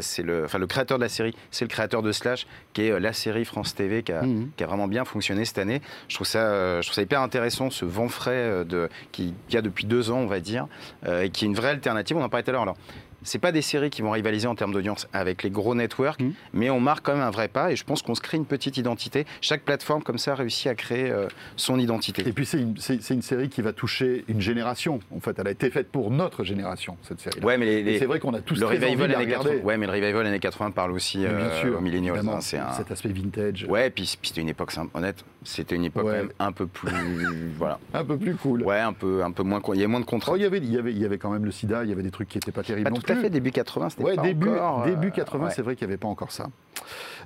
c'est 0.00 0.22
le, 0.22 0.44
enfin, 0.44 0.58
le 0.58 0.66
créateur 0.66 0.98
de 0.98 1.02
la 1.02 1.08
série, 1.08 1.34
c'est 1.50 1.64
le 1.64 1.70
créateur 1.70 2.02
de 2.02 2.12
Slash, 2.12 2.46
qui 2.72 2.82
est 2.82 3.00
la 3.00 3.12
série 3.12 3.44
France 3.44 3.74
TV 3.74 4.02
qui 4.02 4.12
a, 4.12 4.22
mhm. 4.22 4.50
qui 4.56 4.64
a, 4.64 4.66
vraiment 4.66 4.88
bien 4.88 5.04
fonctionné 5.04 5.44
cette 5.44 5.58
année. 5.58 5.80
Je 6.08 6.14
trouve 6.14 6.26
ça, 6.26 6.80
je 6.80 6.86
trouve 6.86 6.94
ça 6.94 7.02
hyper 7.02 7.20
intéressant, 7.20 7.70
ce 7.70 7.84
vent 7.84 8.08
frais 8.08 8.64
de, 8.64 8.88
qui, 9.12 9.34
y 9.50 9.56
a 9.56 9.62
depuis 9.62 9.86
deux 9.86 10.10
ans, 10.10 10.18
on 10.18 10.26
va 10.26 10.40
dire, 10.40 10.66
et 11.08 11.30
qui 11.30 11.44
est 11.44 11.48
une 11.48 11.54
vraie 11.54 11.70
alternative. 11.70 12.16
On 12.16 12.22
en 12.22 12.28
parlait 12.28 12.44
tout 12.44 12.50
à 12.50 12.52
l'heure. 12.52 12.62
Alors, 12.62 12.76
c'est 13.24 13.38
pas 13.38 13.52
des 13.52 13.62
séries 13.62 13.90
qui 13.90 14.02
vont 14.02 14.10
rivaliser 14.10 14.46
en 14.46 14.54
termes 14.54 14.72
d'audience 14.72 15.08
avec 15.12 15.42
les 15.42 15.50
gros 15.50 15.74
networks, 15.74 16.20
mm. 16.20 16.32
mais 16.52 16.70
on 16.70 16.80
marque 16.80 17.04
quand 17.04 17.14
même 17.14 17.22
un 17.22 17.30
vrai 17.30 17.48
pas 17.48 17.72
et 17.72 17.76
je 17.76 17.84
pense 17.84 18.02
qu'on 18.02 18.14
se 18.14 18.20
crée 18.20 18.36
une 18.36 18.46
petite 18.46 18.76
identité. 18.76 19.26
Chaque 19.40 19.62
plateforme 19.62 20.02
comme 20.02 20.18
ça 20.18 20.34
réussit 20.34 20.66
à 20.68 20.74
créer 20.74 21.10
euh, 21.10 21.26
son 21.56 21.78
identité. 21.78 22.26
Et 22.26 22.32
puis 22.32 22.46
c'est 22.46 22.60
une, 22.60 22.76
une, 23.10 23.22
série 23.22 23.48
qui 23.48 23.62
va 23.62 23.72
toucher 23.72 24.24
une 24.28 24.40
génération. 24.40 25.00
En 25.14 25.20
fait, 25.20 25.38
elle 25.38 25.48
a 25.48 25.50
été 25.50 25.70
faite 25.70 25.90
pour 25.90 26.10
notre 26.10 26.44
génération 26.44 26.96
cette 27.02 27.20
série. 27.20 27.40
Ouais, 27.40 27.58
mais 27.58 27.98
c'est 27.98 28.06
vrai 28.06 28.20
qu'on 28.20 28.34
a 28.34 28.40
tous 28.40 28.60
le 28.60 28.66
revival 28.66 29.14
années 29.14 29.26
80. 29.26 29.56
Ouais, 29.62 29.76
mais 29.76 29.86
le 29.86 29.92
revival 29.92 30.26
années 30.26 30.38
80 30.38 30.70
parle 30.72 30.92
aussi 30.92 31.24
euh, 31.24 31.72
aux. 31.72 32.28
Hein, 32.28 32.38
c'est 32.40 32.58
un... 32.58 32.72
cet 32.72 32.90
aspect 32.90 33.08
vintage. 33.08 33.66
Ouais, 33.68 33.90
puis, 33.90 34.16
puis 34.20 34.28
c'était 34.28 34.42
une 34.42 34.48
époque 34.48 34.72
honnête. 34.94 35.24
C'était 35.42 35.76
une 35.76 35.84
époque 35.84 36.06
même 36.06 36.30
un 36.38 36.52
peu 36.52 36.66
plus 36.66 36.90
voilà. 37.58 37.78
Un 37.92 38.04
peu 38.04 38.16
plus 38.16 38.34
cool. 38.34 38.62
Ouais, 38.62 38.80
un 38.80 38.92
peu 38.92 39.22
un 39.22 39.30
peu 39.30 39.42
moins. 39.42 39.60
Il 39.72 39.76
y 39.76 39.78
avait 39.78 39.86
moins 39.86 40.00
de 40.00 40.04
contrats. 40.04 40.32
Oh, 40.32 40.36
il 40.36 40.42
y 40.42 40.46
avait 40.46 40.58
il 40.58 40.72
y 40.72 40.78
avait 40.78 40.92
il 40.92 40.98
y 40.98 41.04
avait 41.04 41.18
quand 41.18 41.30
même 41.30 41.44
le 41.44 41.50
SIDA. 41.50 41.84
Il 41.84 41.90
y 41.90 41.92
avait 41.92 42.02
des 42.02 42.10
trucs 42.10 42.28
qui 42.28 42.38
n'étaient 42.38 42.52
pas 42.52 42.62
terribles 42.62 42.90
pas 42.90 43.13
à 43.18 43.20
fait 43.20 43.30
début. 43.30 43.50
80 43.50 43.88
ouais, 43.98 44.16
début, 44.16 44.48
encore, 44.48 44.84
début 44.84 45.10
80, 45.10 45.46
euh, 45.46 45.50
c'est 45.54 45.62
vrai 45.62 45.76
qu'il 45.76 45.86
n'y 45.86 45.92
avait 45.92 45.98
pas 45.98 46.08
encore 46.08 46.32
ça. 46.32 46.46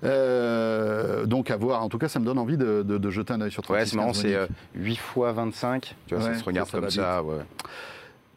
Euh, 0.04 1.26
donc 1.26 1.50
à 1.50 1.56
voir, 1.56 1.82
en 1.82 1.88
tout 1.88 1.98
cas 1.98 2.08
ça 2.08 2.20
me 2.20 2.24
donne 2.24 2.38
envie 2.38 2.56
de, 2.56 2.82
de, 2.82 3.10
jeter 3.10 3.32
un 3.32 3.40
œil 3.40 3.50
sur 3.50 3.62
36 3.62 3.78
Ouais, 3.78 3.86
c'est 3.86 3.96
marrant, 3.96 4.12
c'est 4.12 4.36
8 4.74 4.96
fois 4.96 5.32
25, 5.32 5.94
tu 6.06 6.14
vois, 6.14 6.24
ça 6.24 6.34
se 6.34 6.44
regarde 6.44 6.70
comme 6.70 6.90
ça. 6.90 7.22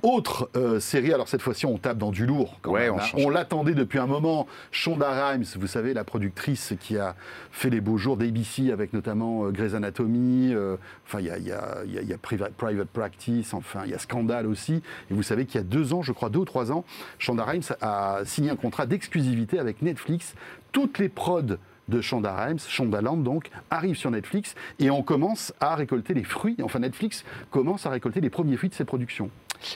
Autre 0.03 0.49
euh, 0.55 0.79
série, 0.79 1.13
alors 1.13 1.27
cette 1.27 1.43
fois-ci 1.43 1.67
on 1.67 1.77
tape 1.77 1.97
dans 1.97 2.11
du 2.11 2.25
lourd. 2.25 2.57
Quand 2.61 2.73
même, 2.73 2.95
hein. 2.95 3.05
on, 3.13 3.29
l'attendait 3.29 3.75
depuis 3.75 3.99
un 3.99 4.07
moment. 4.07 4.47
Shonda 4.71 5.29
Rhimes, 5.29 5.45
vous 5.55 5.67
savez, 5.67 5.93
la 5.93 6.03
productrice 6.03 6.73
qui 6.79 6.97
a 6.97 7.15
fait 7.51 7.69
les 7.69 7.81
beaux 7.81 7.97
jours 7.97 8.17
d'ABC 8.17 8.71
avec 8.71 8.93
notamment 8.93 9.45
euh, 9.45 9.51
Grey's 9.51 9.75
Anatomy. 9.75 10.53
Euh, 10.53 10.77
enfin, 11.05 11.19
il 11.19 11.27
y 11.27 11.29
a, 11.29 11.37
y, 11.37 11.51
a, 11.51 12.01
y 12.01 12.13
a, 12.13 12.17
Private, 12.17 12.87
Practice. 12.87 13.53
Enfin, 13.53 13.81
il 13.85 13.91
y 13.91 13.93
a 13.93 13.99
Scandale 13.99 14.47
aussi. 14.47 14.81
Et 15.11 15.13
vous 15.13 15.23
savez 15.23 15.45
qu'il 15.45 15.61
y 15.61 15.63
a 15.63 15.67
deux 15.67 15.93
ans, 15.93 16.01
je 16.01 16.13
crois 16.13 16.29
deux 16.29 16.39
ou 16.39 16.45
trois 16.45 16.71
ans, 16.71 16.83
Shonda 17.19 17.43
Rhimes 17.43 17.61
a 17.81 18.21
signé 18.25 18.49
un 18.49 18.55
contrat 18.55 18.87
d'exclusivité 18.87 19.59
avec 19.59 19.83
Netflix. 19.83 20.33
Toutes 20.71 20.97
les 20.97 21.09
prods 21.09 21.57
de 21.87 22.01
Shonda 22.01 22.35
Rhimes, 22.35 22.59
Shondaland 22.59 23.17
donc, 23.17 23.49
arrive 23.69 23.95
sur 23.95 24.11
Netflix 24.11 24.55
et 24.79 24.89
on 24.89 25.03
commence 25.03 25.53
à 25.59 25.75
récolter 25.75 26.13
les 26.13 26.23
fruits, 26.23 26.57
enfin 26.63 26.79
Netflix 26.79 27.23
commence 27.49 27.85
à 27.85 27.89
récolter 27.89 28.21
les 28.21 28.29
premiers 28.29 28.57
fruits 28.57 28.69
de 28.69 28.75
ses 28.75 28.85
productions. 28.85 29.29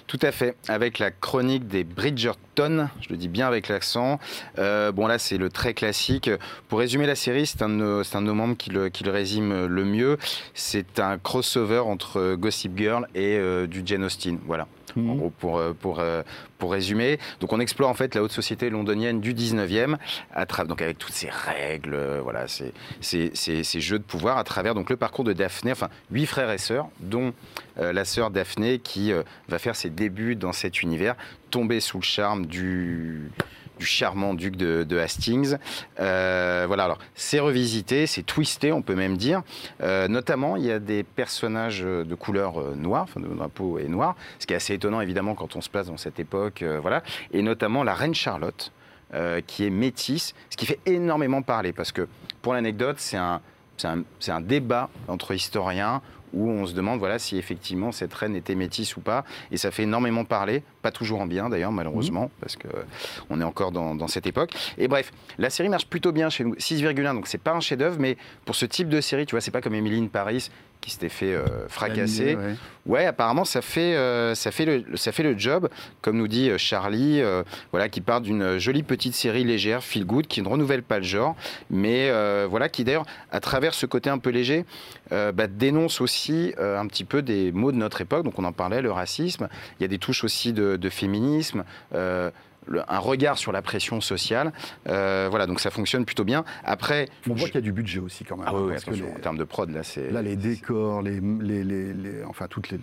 Tout 0.08 0.20
à 0.22 0.32
fait, 0.32 0.56
avec 0.68 0.98
la 0.98 1.12
chronique 1.12 1.68
des 1.68 1.84
Bridgerton, 1.84 2.90
je 3.02 3.10
le 3.10 3.18
dis 3.18 3.28
bien 3.28 3.48
avec 3.48 3.68
l'accent. 3.68 4.20
Euh, 4.58 4.92
bon 4.92 5.06
là 5.06 5.20
c'est 5.20 5.38
le 5.38 5.50
très 5.50 5.74
classique. 5.74 6.30
Pour 6.70 6.80
résumer 6.80 7.06
la 7.06 7.16
série, 7.16 7.46
c'est 7.46 7.62
un, 7.62 7.70
de 7.70 8.20
nos 8.20 8.34
membres 8.34 8.58
qui 8.58 8.72
le, 8.72 8.90
qui 8.90 9.04
le 9.04 9.12
résume 9.12 9.66
le 9.66 9.86
mieux. 9.86 10.18
C'est 10.54 11.00
un 11.00 11.18
crossover 11.18 11.80
entre 11.80 12.36
Gossip 12.36 12.78
Girl 12.78 13.08
et 13.14 13.38
euh, 13.38 13.68
du 13.68 13.84
Jane 13.86 14.04
Austen. 14.04 14.40
Voilà. 14.46 14.68
En 14.96 15.00
mhm. 15.00 15.18
gros, 15.18 15.30
pour, 15.30 15.60
euh, 15.60 15.74
pour, 16.58 16.72
résumer. 16.72 17.20
Donc, 17.40 17.54
on 17.54 17.60
explore 17.60 17.90
en 17.90 17.94
fait 17.94 18.16
la 18.16 18.24
haute 18.24 18.32
société 18.32 18.70
londonienne 18.70 19.22
du 19.22 19.34
19e, 19.34 19.98
à 20.34 20.46
donc 20.66 20.82
avec 20.82 20.98
toutes 20.98 21.14
ces 21.14 21.30
règles, 21.30 22.20
voilà, 22.24 22.46
ces, 22.48 22.72
jeux 23.82 24.00
de 24.00 24.04
pouvoir, 24.04 24.38
à 24.38 24.44
travers 24.44 24.74
le 24.74 24.98
parcours 24.98 25.24
de 25.24 25.34
Daphné, 25.34 25.72
enfin, 25.72 25.90
huit 26.12 26.26
frères 26.26 26.50
et 26.50 26.58
sœurs, 26.58 26.88
dont 27.00 27.34
la 27.78 28.06
sœur 28.06 28.32
Daphné 28.32 28.80
qui 28.80 29.12
va 29.48 29.60
faire 29.60 29.76
ses 29.76 29.90
débuts 29.90 30.36
dans 30.36 30.54
cet 30.54 30.82
univers, 30.82 31.16
tomber 31.52 31.80
sous 31.80 32.00
le 32.00 32.04
charme 32.04 32.46
du, 32.48 33.30
du 33.78 33.86
charmant 33.86 34.34
duc 34.34 34.56
de, 34.56 34.98
Hastings. 34.98 35.58
Euh, 36.00 36.66
voilà, 36.68 36.86
alors 36.86 37.00
c'est 37.16 37.40
revisité, 37.40 38.08
c'est 38.08 38.24
twisté, 38.24 38.72
on 38.72 38.82
peut 38.82 38.96
même 38.96 39.18
dire. 39.18 39.42
Euh, 39.82 40.08
notamment, 40.08 40.56
il 40.56 40.66
y 40.66 40.72
a 40.72 40.80
des 40.80 41.04
personnages 41.04 41.82
de 41.82 42.16
couleur 42.16 42.60
euh, 42.60 42.76
noire, 42.76 43.04
enfin 43.04 43.20
de 43.20 43.28
drapeau 43.28 43.80
est 43.80 43.88
noir, 43.88 44.16
ce 44.40 44.48
qui 44.48 44.54
est 44.54 44.58
assez 44.58 44.74
étonnant 44.74 45.02
évidemment 45.02 45.36
quand 45.36 45.56
on 45.56 45.62
se 45.62 45.70
place 45.70 45.88
dans 45.88 45.98
cette 45.98 46.20
époque, 46.20 46.64
voilà. 46.82 47.04
Et 47.32 47.42
notamment 47.42 47.84
la 47.84 47.94
reine 47.94 48.16
Charlotte, 48.16 48.72
qui 49.48 49.66
est 49.66 49.70
métisse, 49.70 50.34
ce 50.50 50.58
qui 50.58 50.66
fait 50.66 50.80
énormément 50.86 51.42
parler 51.42 51.72
parce 51.72 51.92
que 51.92 52.08
pour 52.42 52.54
l'anecdote, 52.54 52.98
c'est 53.00 53.18
un, 53.18 53.40
un, 53.84 54.04
un, 54.28 54.42
débat 54.42 54.90
entre 55.08 55.34
historiens 55.34 56.02
où 56.36 56.50
on 56.50 56.66
se 56.68 56.74
demande 56.74 57.00
voilà, 57.00 57.18
si 57.18 57.38
effectivement 57.38 57.92
cette 57.92 58.14
reine 58.14 58.36
était 58.36 58.56
métisse 58.56 58.96
ou 58.98 59.02
pas. 59.02 59.26
Et 59.52 59.58
ça 59.58 59.72
fait 59.72 59.84
énormément 59.84 60.26
parler, 60.26 60.64
pas 60.82 60.92
toujours 60.92 61.22
en 61.22 61.26
bien 61.26 61.50
d'ailleurs, 61.50 61.72
malheureusement, 61.72 62.30
parce 62.40 62.58
qu'on 62.58 63.42
est 63.42 63.44
encore 63.44 63.72
dans, 63.72 63.96
dans, 63.96 64.08
cette 64.08 64.28
époque. 64.28 64.52
Et 64.78 64.88
bref, 64.88 65.12
la 65.38 65.50
série 65.50 65.70
marche 65.70 65.88
plutôt 65.88 66.12
bien 66.12 66.30
chez 66.30 66.44
nous, 66.44 66.56
6,1, 66.56 67.14
donc 67.16 67.28
c'est 67.28 67.38
pas 67.38 67.54
un 67.54 67.60
chef-d'œuvre, 67.60 67.98
mais 68.00 68.18
pour 68.46 68.56
ce 68.56 68.66
type 68.66 68.90
de 68.90 69.02
série, 69.02 69.26
tu 69.26 69.32
vois, 69.32 69.42
c'est 69.42 69.52
pas 69.52 69.62
comme 69.62 69.76
Emily 69.76 69.96
Paris 70.08 70.50
qui 70.86 70.92
s'était 70.92 71.10
fait 71.10 71.34
euh, 71.34 71.68
fracasser. 71.68 72.38
Ouais. 72.86 73.08
apparemment 73.08 73.44
ça 73.44 73.64
fait 73.64 73.96
euh, 73.96 74.36
ça 74.36 74.52
fait 74.52 74.66
le 74.66 74.86
ça 74.96 75.12
fait 75.12 75.24
le 75.24 75.36
job, 75.36 75.68
comme 76.02 76.18
nous 76.18 76.28
dit 76.28 76.52
euh, 76.52 76.60
Charlie, 76.60 77.24
voilà 77.72 77.90
qui 77.90 78.02
part 78.02 78.22
d'une 78.22 78.60
jolie 78.60 78.84
petite 78.84 79.16
série 79.16 79.44
légère, 79.44 79.84
feel 79.84 80.06
good, 80.06 80.28
qui 80.28 80.44
ne 80.44 80.48
renouvelle 80.48 80.84
pas 80.84 81.00
le 81.00 81.04
genre, 81.04 81.36
mais 81.72 82.12
voilà 82.48 82.70
qui 82.70 82.84
d'ailleurs 82.84 83.06
à 83.32 83.40
travers 83.40 83.74
ce 83.74 83.88
côté 83.88 84.10
un 84.10 84.20
peu 84.20 84.30
léger 84.30 84.66
bah, 85.10 85.48
dénonce 85.48 86.02
aussi 86.02 86.54
un 86.60 86.86
petit 86.86 87.04
peu 87.04 87.24
des 87.24 87.52
mots 87.52 87.72
de 87.72 87.78
notre 87.78 88.02
époque. 88.02 88.24
Donc 88.24 88.38
on 88.38 88.44
en 88.44 88.52
parlait, 88.52 88.82
le 88.82 88.92
racisme. 88.92 89.48
Il 89.80 89.84
y 89.84 89.86
a 89.86 89.88
des 89.88 89.98
touches 89.98 90.24
aussi 90.24 90.54
de, 90.54 90.76
de 90.76 90.90
féminisme 90.90 91.64
un 92.88 93.00
regard 93.00 93.38
sur 93.38 93.52
la 93.52 93.62
pression 93.62 94.02
sociale. 94.02 94.52
Euh, 94.88 95.28
voilà, 95.30 95.48
donc 95.48 95.60
ça 95.60 95.72
fonctionne 95.72 96.06
plutôt 96.06 96.24
bien. 96.24 96.46
Après, 96.64 97.10
on 97.30 97.34
voit 97.34 97.48
qu'il 97.48 97.56
y 97.56 97.60
a 97.60 97.62
du 97.62 97.72
budget 97.72 98.00
aussi 98.00 98.24
quand 98.24 98.38
même. 98.38 98.48
Ah 98.48 98.54
oui, 98.56 98.74
en 99.16 99.20
termes 99.20 99.38
de 99.38 99.44
prod, 99.44 99.70
là, 99.70 99.84
c'est 99.84 100.12
là 100.12 100.22
les 100.22 100.36
décors, 100.36 101.02
les, 101.02 101.20
les, 101.20 101.64
les, 101.64 102.24
enfin 102.28 102.48
toutes 102.48 102.74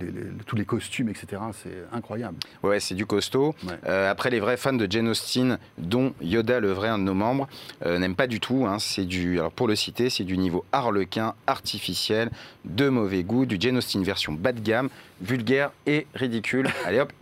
tous 0.47 0.57
les 0.57 0.65
costumes, 0.65 1.09
etc. 1.09 1.43
C'est 1.53 1.85
incroyable. 1.93 2.37
Ouais, 2.63 2.81
c'est 2.81 2.95
du 2.95 3.07
costaud. 3.07 3.55
Euh, 3.87 4.11
après, 4.11 4.31
les 4.31 4.41
vrais 4.41 4.57
fans 4.57 4.73
de 4.73 4.91
Jane 4.91 5.09
Austen, 5.09 5.59
dont 5.79 6.15
Yoda, 6.21 6.61
le 6.61 6.73
vrai 6.73 6.89
un 6.89 6.99
de 6.99 7.05
nos 7.05 7.15
membres, 7.15 7.49
euh, 7.85 7.99
n'aiment 7.99 8.17
pas 8.17 8.27
du 8.27 8.41
tout. 8.41 8.67
Hein. 8.67 8.79
c'est 8.79 9.05
du, 9.05 9.39
alors 9.39 9.53
pour 9.53 9.69
le 9.69 9.75
citer, 9.75 10.11
c'est 10.11 10.25
du 10.25 10.39
niveau 10.39 10.65
harlequin, 10.73 11.35
artificiel, 11.47 12.31
de 12.65 12.89
mauvais 12.89 13.23
goût, 13.23 13.47
du 13.47 13.57
Jane 13.59 13.77
Austen 13.77 14.03
version 14.03 14.33
bas 14.33 14.53
de 14.53 14.61
gamme, 14.61 14.89
vulgaire 15.21 15.71
et 15.87 16.07
ridicule. 16.15 16.69
Allez 16.85 17.01
hop. 17.01 17.13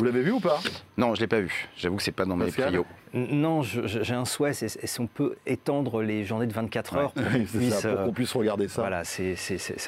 Vous 0.00 0.06
l'avez 0.06 0.22
vu 0.22 0.32
ou 0.32 0.40
pas? 0.40 0.58
Non, 0.96 1.14
je 1.14 1.20
l'ai 1.20 1.26
pas 1.26 1.40
vu. 1.40 1.68
J'avoue 1.76 1.96
que 1.96 2.02
c'est 2.02 2.10
pas 2.10 2.24
dans 2.24 2.34
mes 2.34 2.50
prios. 2.50 2.86
Non, 3.12 3.60
j'ai 3.62 4.14
un 4.14 4.24
souhait, 4.24 4.54
c'est 4.54 4.86
si 4.86 5.00
on 5.00 5.06
peut 5.06 5.36
étendre 5.44 6.00
les 6.00 6.24
journées 6.24 6.46
de 6.46 6.54
24 6.54 6.96
heures 6.96 7.12
pour 7.12 7.24
qu'on 8.04 8.12
puisse, 8.12 8.32
regarder 8.32 8.66
ça. 8.68 8.80
Voilà, 8.80 9.04
c'est 9.04 9.36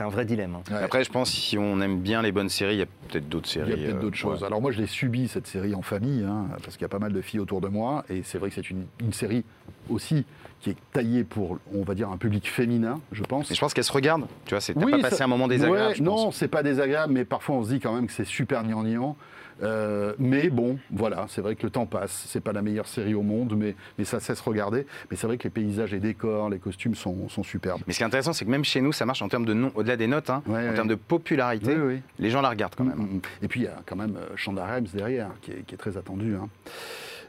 un 0.00 0.08
vrai 0.10 0.26
dilemme. 0.26 0.56
Hein. 0.70 0.74
Après, 0.82 1.02
je 1.02 1.10
pense 1.10 1.30
si 1.30 1.56
on 1.56 1.80
aime 1.80 2.00
bien 2.00 2.20
les 2.20 2.30
bonnes 2.30 2.50
séries, 2.50 2.74
il 2.74 2.78
y 2.80 2.82
a 2.82 2.86
peut-être 3.08 3.26
d'autres 3.30 3.48
séries. 3.48 3.72
Il 3.74 3.80
y 3.80 3.84
a 3.84 3.86
peut-être 3.86 4.00
d'autres 4.00 4.16
euh, 4.16 4.32
choses. 4.32 4.44
Alors 4.44 4.60
moi, 4.60 4.70
je 4.70 4.80
l'ai 4.80 4.86
subi 4.86 5.28
cette 5.28 5.46
série 5.46 5.74
en 5.74 5.80
famille, 5.80 6.24
hein, 6.24 6.48
parce 6.62 6.76
qu'il 6.76 6.82
y 6.82 6.84
a 6.84 6.90
pas 6.90 6.98
mal 6.98 7.14
de 7.14 7.22
filles 7.22 7.40
autour 7.40 7.62
de 7.62 7.68
moi, 7.68 8.04
et 8.10 8.22
c'est 8.22 8.36
vrai 8.36 8.50
que 8.50 8.56
c'est 8.56 8.68
une, 8.68 8.84
série 9.12 9.44
aussi 9.88 10.26
qui 10.60 10.70
est 10.70 10.76
taillée 10.92 11.24
pour, 11.24 11.58
on 11.74 11.84
va 11.84 11.94
dire, 11.94 12.10
un 12.10 12.18
public 12.18 12.50
féminin, 12.50 13.00
je 13.12 13.22
pense. 13.22 13.50
Et 13.50 13.54
je 13.54 13.60
pense 13.60 13.72
qu'elle 13.72 13.82
se 13.84 13.92
regarde. 13.92 14.26
Tu 14.44 14.50
vois, 14.50 14.60
c'est 14.60 14.74
pas 14.74 14.98
passé 14.98 15.22
un 15.22 15.26
moment 15.26 15.48
désagréable. 15.48 15.94
Ouais, 15.94 16.00
non, 16.04 16.32
c'est 16.32 16.48
pas 16.48 16.62
désagréable, 16.62 17.14
mais 17.14 17.24
parfois 17.24 17.56
on 17.56 17.64
se 17.64 17.70
dit 17.70 17.80
quand 17.80 17.94
même 17.94 18.08
que 18.08 18.12
c'est 18.12 18.26
super 18.26 18.62
gnangnan. 18.62 19.16
Euh, 19.62 20.14
mais 20.18 20.50
bon, 20.50 20.78
voilà, 20.90 21.26
c'est 21.28 21.40
vrai 21.40 21.54
que 21.54 21.62
le 21.62 21.70
temps 21.70 21.86
passe. 21.86 22.24
C'est 22.28 22.40
pas 22.40 22.52
la 22.52 22.62
meilleure 22.62 22.88
série 22.88 23.14
au 23.14 23.22
monde, 23.22 23.54
mais, 23.56 23.74
mais 23.98 24.04
ça 24.04 24.20
cesse 24.20 24.40
regarder. 24.40 24.86
Mais 25.10 25.16
c'est 25.16 25.26
vrai 25.26 25.38
que 25.38 25.44
les 25.44 25.50
paysages, 25.50 25.92
les 25.92 26.00
décors, 26.00 26.50
les 26.50 26.58
costumes 26.58 26.94
sont, 26.94 27.28
sont 27.28 27.42
superbes. 27.42 27.80
Mais 27.86 27.92
ce 27.92 27.98
qui 27.98 28.02
est 28.02 28.06
intéressant, 28.06 28.32
c'est 28.32 28.44
que 28.44 28.50
même 28.50 28.64
chez 28.64 28.80
nous, 28.80 28.92
ça 28.92 29.06
marche 29.06 29.22
en 29.22 29.28
termes 29.28 29.46
de 29.46 29.54
nom, 29.54 29.72
au-delà 29.74 29.96
des 29.96 30.06
notes, 30.06 30.30
hein, 30.30 30.42
en 30.48 30.74
termes 30.74 30.88
de 30.88 30.94
popularité. 30.94 31.76
les 32.18 32.30
gens 32.30 32.40
la 32.40 32.50
regardent 32.50 32.74
quand 32.74 32.84
même. 32.84 32.98
Mm, 32.98 33.02
mm, 33.02 33.16
mm. 33.16 33.20
Et 33.42 33.48
puis 33.48 33.60
il 33.60 33.64
y 33.64 33.68
a 33.68 33.78
quand 33.86 33.96
même 33.96 34.16
euh, 34.16 34.62
Rhimes 34.62 34.86
derrière, 34.94 35.30
qui 35.40 35.52
est, 35.52 35.62
qui 35.66 35.74
est 35.74 35.78
très 35.78 35.96
attendu. 35.96 36.34
Hein. 36.34 36.48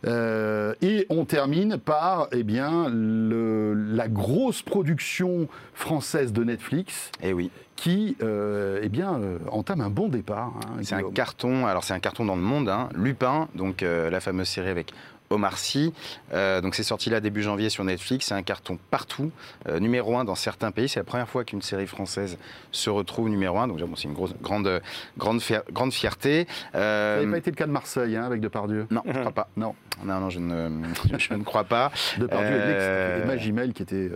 Euh, 0.06 0.74
et 0.82 1.06
on 1.10 1.26
termine 1.26 1.78
par 1.78 2.28
eh 2.32 2.44
bien, 2.44 2.90
le, 2.90 3.74
la 3.74 4.08
grosse 4.08 4.62
production 4.62 5.48
française 5.74 6.34
de 6.34 6.44
Netflix. 6.44 7.12
Eh 7.22 7.34
oui 7.34 7.52
qui 7.76 8.16
euh, 8.22 8.80
eh 8.84 8.88
bien, 8.88 9.20
euh, 9.20 9.40
entame 9.52 9.82
un 9.82 9.90
bon 9.90 10.08
départ. 10.08 10.54
Hein, 10.58 10.78
c'est 10.84 10.94
un 10.94 11.12
carton, 11.12 11.66
alors 11.66 11.84
c'est 11.84 11.94
un 11.94 12.00
carton 12.00 12.24
dans 12.24 12.36
le 12.36 12.42
monde, 12.42 12.70
hein. 12.70 12.88
Lupin, 12.96 13.50
donc 13.56 13.82
la 13.82 14.20
fameuse 14.22 14.48
série 14.48 14.70
avec 14.70 14.94
Omar 15.34 15.58
Sy. 15.58 15.94
Euh, 16.34 16.62
donc 16.62 16.76
c'est 16.76 16.84
sorti 16.84 17.10
là 17.10 17.20
début 17.20 17.42
janvier 17.42 17.70
sur 17.70 17.84
Netflix. 17.84 18.28
C'est 18.28 18.34
un 18.34 18.44
carton 18.44 18.78
partout, 18.92 19.32
euh, 19.68 19.80
numéro 19.80 20.18
un 20.18 20.24
dans 20.24 20.36
certains 20.36 20.72
pays. 20.72 20.90
C'est 20.90 21.00
la 21.00 21.04
première 21.06 21.30
fois 21.30 21.44
qu'une 21.44 21.62
série 21.62 21.88
française 21.88 22.38
se 22.72 22.90
retrouve 22.90 23.30
numéro 23.30 23.58
un. 23.60 23.68
Donc 23.68 23.80
c'est 23.96 24.04
une 24.04 24.14
grosse, 24.14 24.34
grande, 24.42 24.82
grande, 25.18 25.42
grande 25.72 25.94
fierté. 25.94 26.48
Euh, 26.76 27.20
Ça 27.20 27.26
n'a 27.26 27.32
pas 27.32 27.38
été 27.38 27.52
le 27.52 27.56
cas 27.56 27.68
de 27.68 27.72
Marseille 27.72 28.16
hein, 28.16 28.24
avec 28.24 28.42
Depardieu? 28.42 28.88
Non, 28.90 29.02
je 29.06 29.12
ne 29.12 29.20
crois 29.20 29.32
pas. 29.32 29.50
Non, 29.58 29.76
non, 30.04 30.20
non 30.20 30.30
je, 30.30 30.40
ne, 30.40 30.70
je 31.18 31.34
ne 31.34 31.44
crois 31.44 31.64
pas. 31.64 31.92
Depardieu 32.18 32.58
et 32.58 33.26
Magimel 33.26 33.74
qui 33.74 33.84
était 33.84 34.10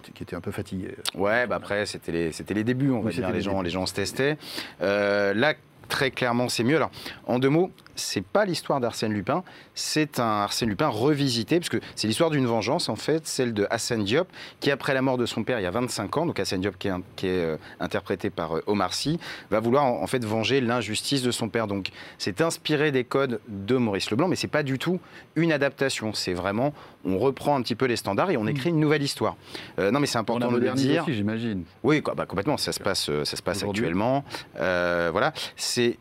qui 0.00 0.22
était, 0.22 0.36
un 0.36 0.40
peu 0.40 0.50
fatigué. 0.50 0.96
Ouais, 1.14 1.46
bah 1.46 1.56
après, 1.56 1.86
c'était 1.86 2.12
les, 2.12 2.30
les 2.50 2.64
débuts, 2.64 2.90
on 2.90 3.00
va 3.00 3.10
dire. 3.10 3.30
Les 3.30 3.40
gens, 3.40 3.62
les 3.62 3.70
gens 3.70 3.86
se 3.86 3.94
testaient. 3.94 4.36
Euh, 4.82 5.34
là, 5.34 5.54
très 5.88 6.10
clairement, 6.10 6.48
c'est 6.48 6.64
mieux. 6.64 6.76
Alors, 6.76 6.90
en 7.26 7.38
deux 7.38 7.48
mots, 7.48 7.70
c'est 7.96 8.24
pas 8.24 8.44
l'histoire 8.44 8.80
d'Arsène 8.80 9.12
Lupin, 9.12 9.42
c'est 9.74 10.18
un 10.20 10.42
Arsène 10.42 10.68
Lupin 10.68 10.88
revisité, 10.88 11.58
parce 11.58 11.68
que 11.68 11.80
c'est 11.94 12.06
l'histoire 12.06 12.30
d'une 12.30 12.46
vengeance, 12.46 12.88
en 12.88 12.96
fait, 12.96 13.26
celle 13.26 13.54
de 13.54 13.66
Hassan 13.70 14.04
Diop, 14.04 14.28
qui, 14.60 14.70
après 14.70 14.94
la 14.94 15.02
mort 15.02 15.18
de 15.18 15.26
son 15.26 15.44
père 15.44 15.60
il 15.60 15.62
y 15.62 15.66
a 15.66 15.70
25 15.70 16.16
ans, 16.16 16.26
donc 16.26 16.38
Hassan 16.38 16.60
Diop 16.60 16.76
qui 16.78 16.88
est, 16.88 17.24
euh, 17.26 17.56
interprété 17.80 18.30
par 18.30 18.56
euh, 18.56 18.62
Omar 18.66 18.94
Sy, 18.94 19.18
va 19.50 19.60
vouloir 19.60 19.84
en, 19.84 20.06
fait 20.06 20.24
venger 20.24 20.60
l'injustice 20.60 21.22
de 21.22 21.30
son 21.30 21.48
père. 21.48 21.66
Donc, 21.66 21.90
c'est 22.18 22.40
inspiré 22.40 22.92
des 22.92 23.04
codes 23.04 23.40
de 23.48 23.76
Maurice 23.76 24.10
Leblanc, 24.10 24.28
mais 24.28 24.36
c'est 24.36 24.48
pas 24.48 24.62
du 24.62 24.78
tout 24.78 25.00
une 25.36 25.52
adaptation. 25.52 26.12
C'est 26.12 26.34
vraiment, 26.34 26.72
on 27.04 27.18
reprend 27.18 27.56
un 27.56 27.62
petit 27.62 27.74
peu 27.74 27.86
les 27.86 27.96
standards 27.96 28.30
et 28.30 28.36
on 28.36 28.46
écrit 28.46 28.70
une 28.70 28.80
nouvelle 28.80 29.02
histoire. 29.02 29.36
Euh, 29.78 29.90
non, 29.90 30.00
mais 30.00 30.06
c'est 30.06 30.18
important 30.18 30.50
de 30.50 30.58
le 30.58 30.72
dire. 30.72 31.04
j'imagine. 31.08 31.64
Oui, 31.82 32.02
bah, 32.16 32.26
complètement. 32.26 32.56
Ça 32.56 32.72
se 32.72 32.80
passe, 32.80 33.10
ça 33.24 33.36
se 33.36 33.42
passe 33.42 33.62
actuellement. 33.62 34.24
voilà. 34.54 35.32
C'est 35.56 35.98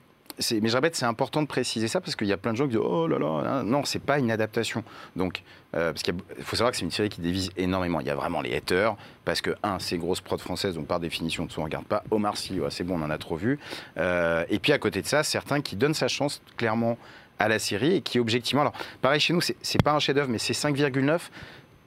mais 0.61 0.69
je 0.69 0.75
répète, 0.75 0.95
c'est 0.95 1.05
important 1.05 1.41
de 1.41 1.47
préciser 1.47 1.87
ça 1.87 2.01
parce 2.01 2.15
qu'il 2.15 2.27
y 2.27 2.33
a 2.33 2.37
plein 2.37 2.51
de 2.51 2.57
gens 2.57 2.65
qui 2.65 2.71
disent 2.71 2.81
Oh 2.83 3.07
là 3.07 3.19
là, 3.19 3.27
hein. 3.27 3.63
non, 3.63 3.83
c'est 3.85 3.99
pas 3.99 4.19
une 4.19 4.31
adaptation. 4.31 4.83
Donc, 5.15 5.43
euh, 5.75 5.91
parce 5.91 6.03
qu'il 6.03 6.15
faut 6.41 6.55
savoir 6.55 6.71
que 6.71 6.77
c'est 6.77 6.85
une 6.85 6.91
série 6.91 7.09
qui 7.09 7.21
divise 7.21 7.51
énormément. 7.57 7.99
Il 7.99 8.07
y 8.07 8.09
a 8.09 8.15
vraiment 8.15 8.41
les 8.41 8.55
haters 8.55 8.95
parce 9.25 9.41
que, 9.41 9.55
un, 9.63 9.79
c'est 9.79 9.97
grosse 9.97 10.21
prod 10.21 10.39
française, 10.39 10.75
donc 10.75 10.87
par 10.87 10.99
définition, 10.99 11.47
on 11.57 11.59
ne 11.59 11.65
regarde 11.65 11.85
pas. 11.85 12.03
Omar 12.11 12.37
Sy, 12.37 12.59
c'est 12.69 12.83
bon, 12.83 12.99
on 12.99 13.03
en 13.03 13.09
a 13.09 13.17
trop 13.17 13.35
vu. 13.35 13.59
Euh, 13.97 14.45
et 14.49 14.59
puis 14.59 14.71
à 14.71 14.79
côté 14.79 15.01
de 15.01 15.07
ça, 15.07 15.23
certains 15.23 15.61
qui 15.61 15.75
donnent 15.75 15.93
sa 15.93 16.07
chance 16.07 16.41
clairement 16.57 16.97
à 17.39 17.47
la 17.47 17.59
série 17.59 17.95
et 17.95 18.01
qui, 18.01 18.19
objectivement, 18.19 18.61
alors 18.61 18.73
pareil 19.01 19.19
chez 19.19 19.33
nous, 19.33 19.41
c'est 19.41 19.83
pas 19.83 19.93
un 19.93 19.99
chef-d'œuvre, 19.99 20.29
mais 20.29 20.39
c'est 20.39 20.53
5,9 20.53 21.19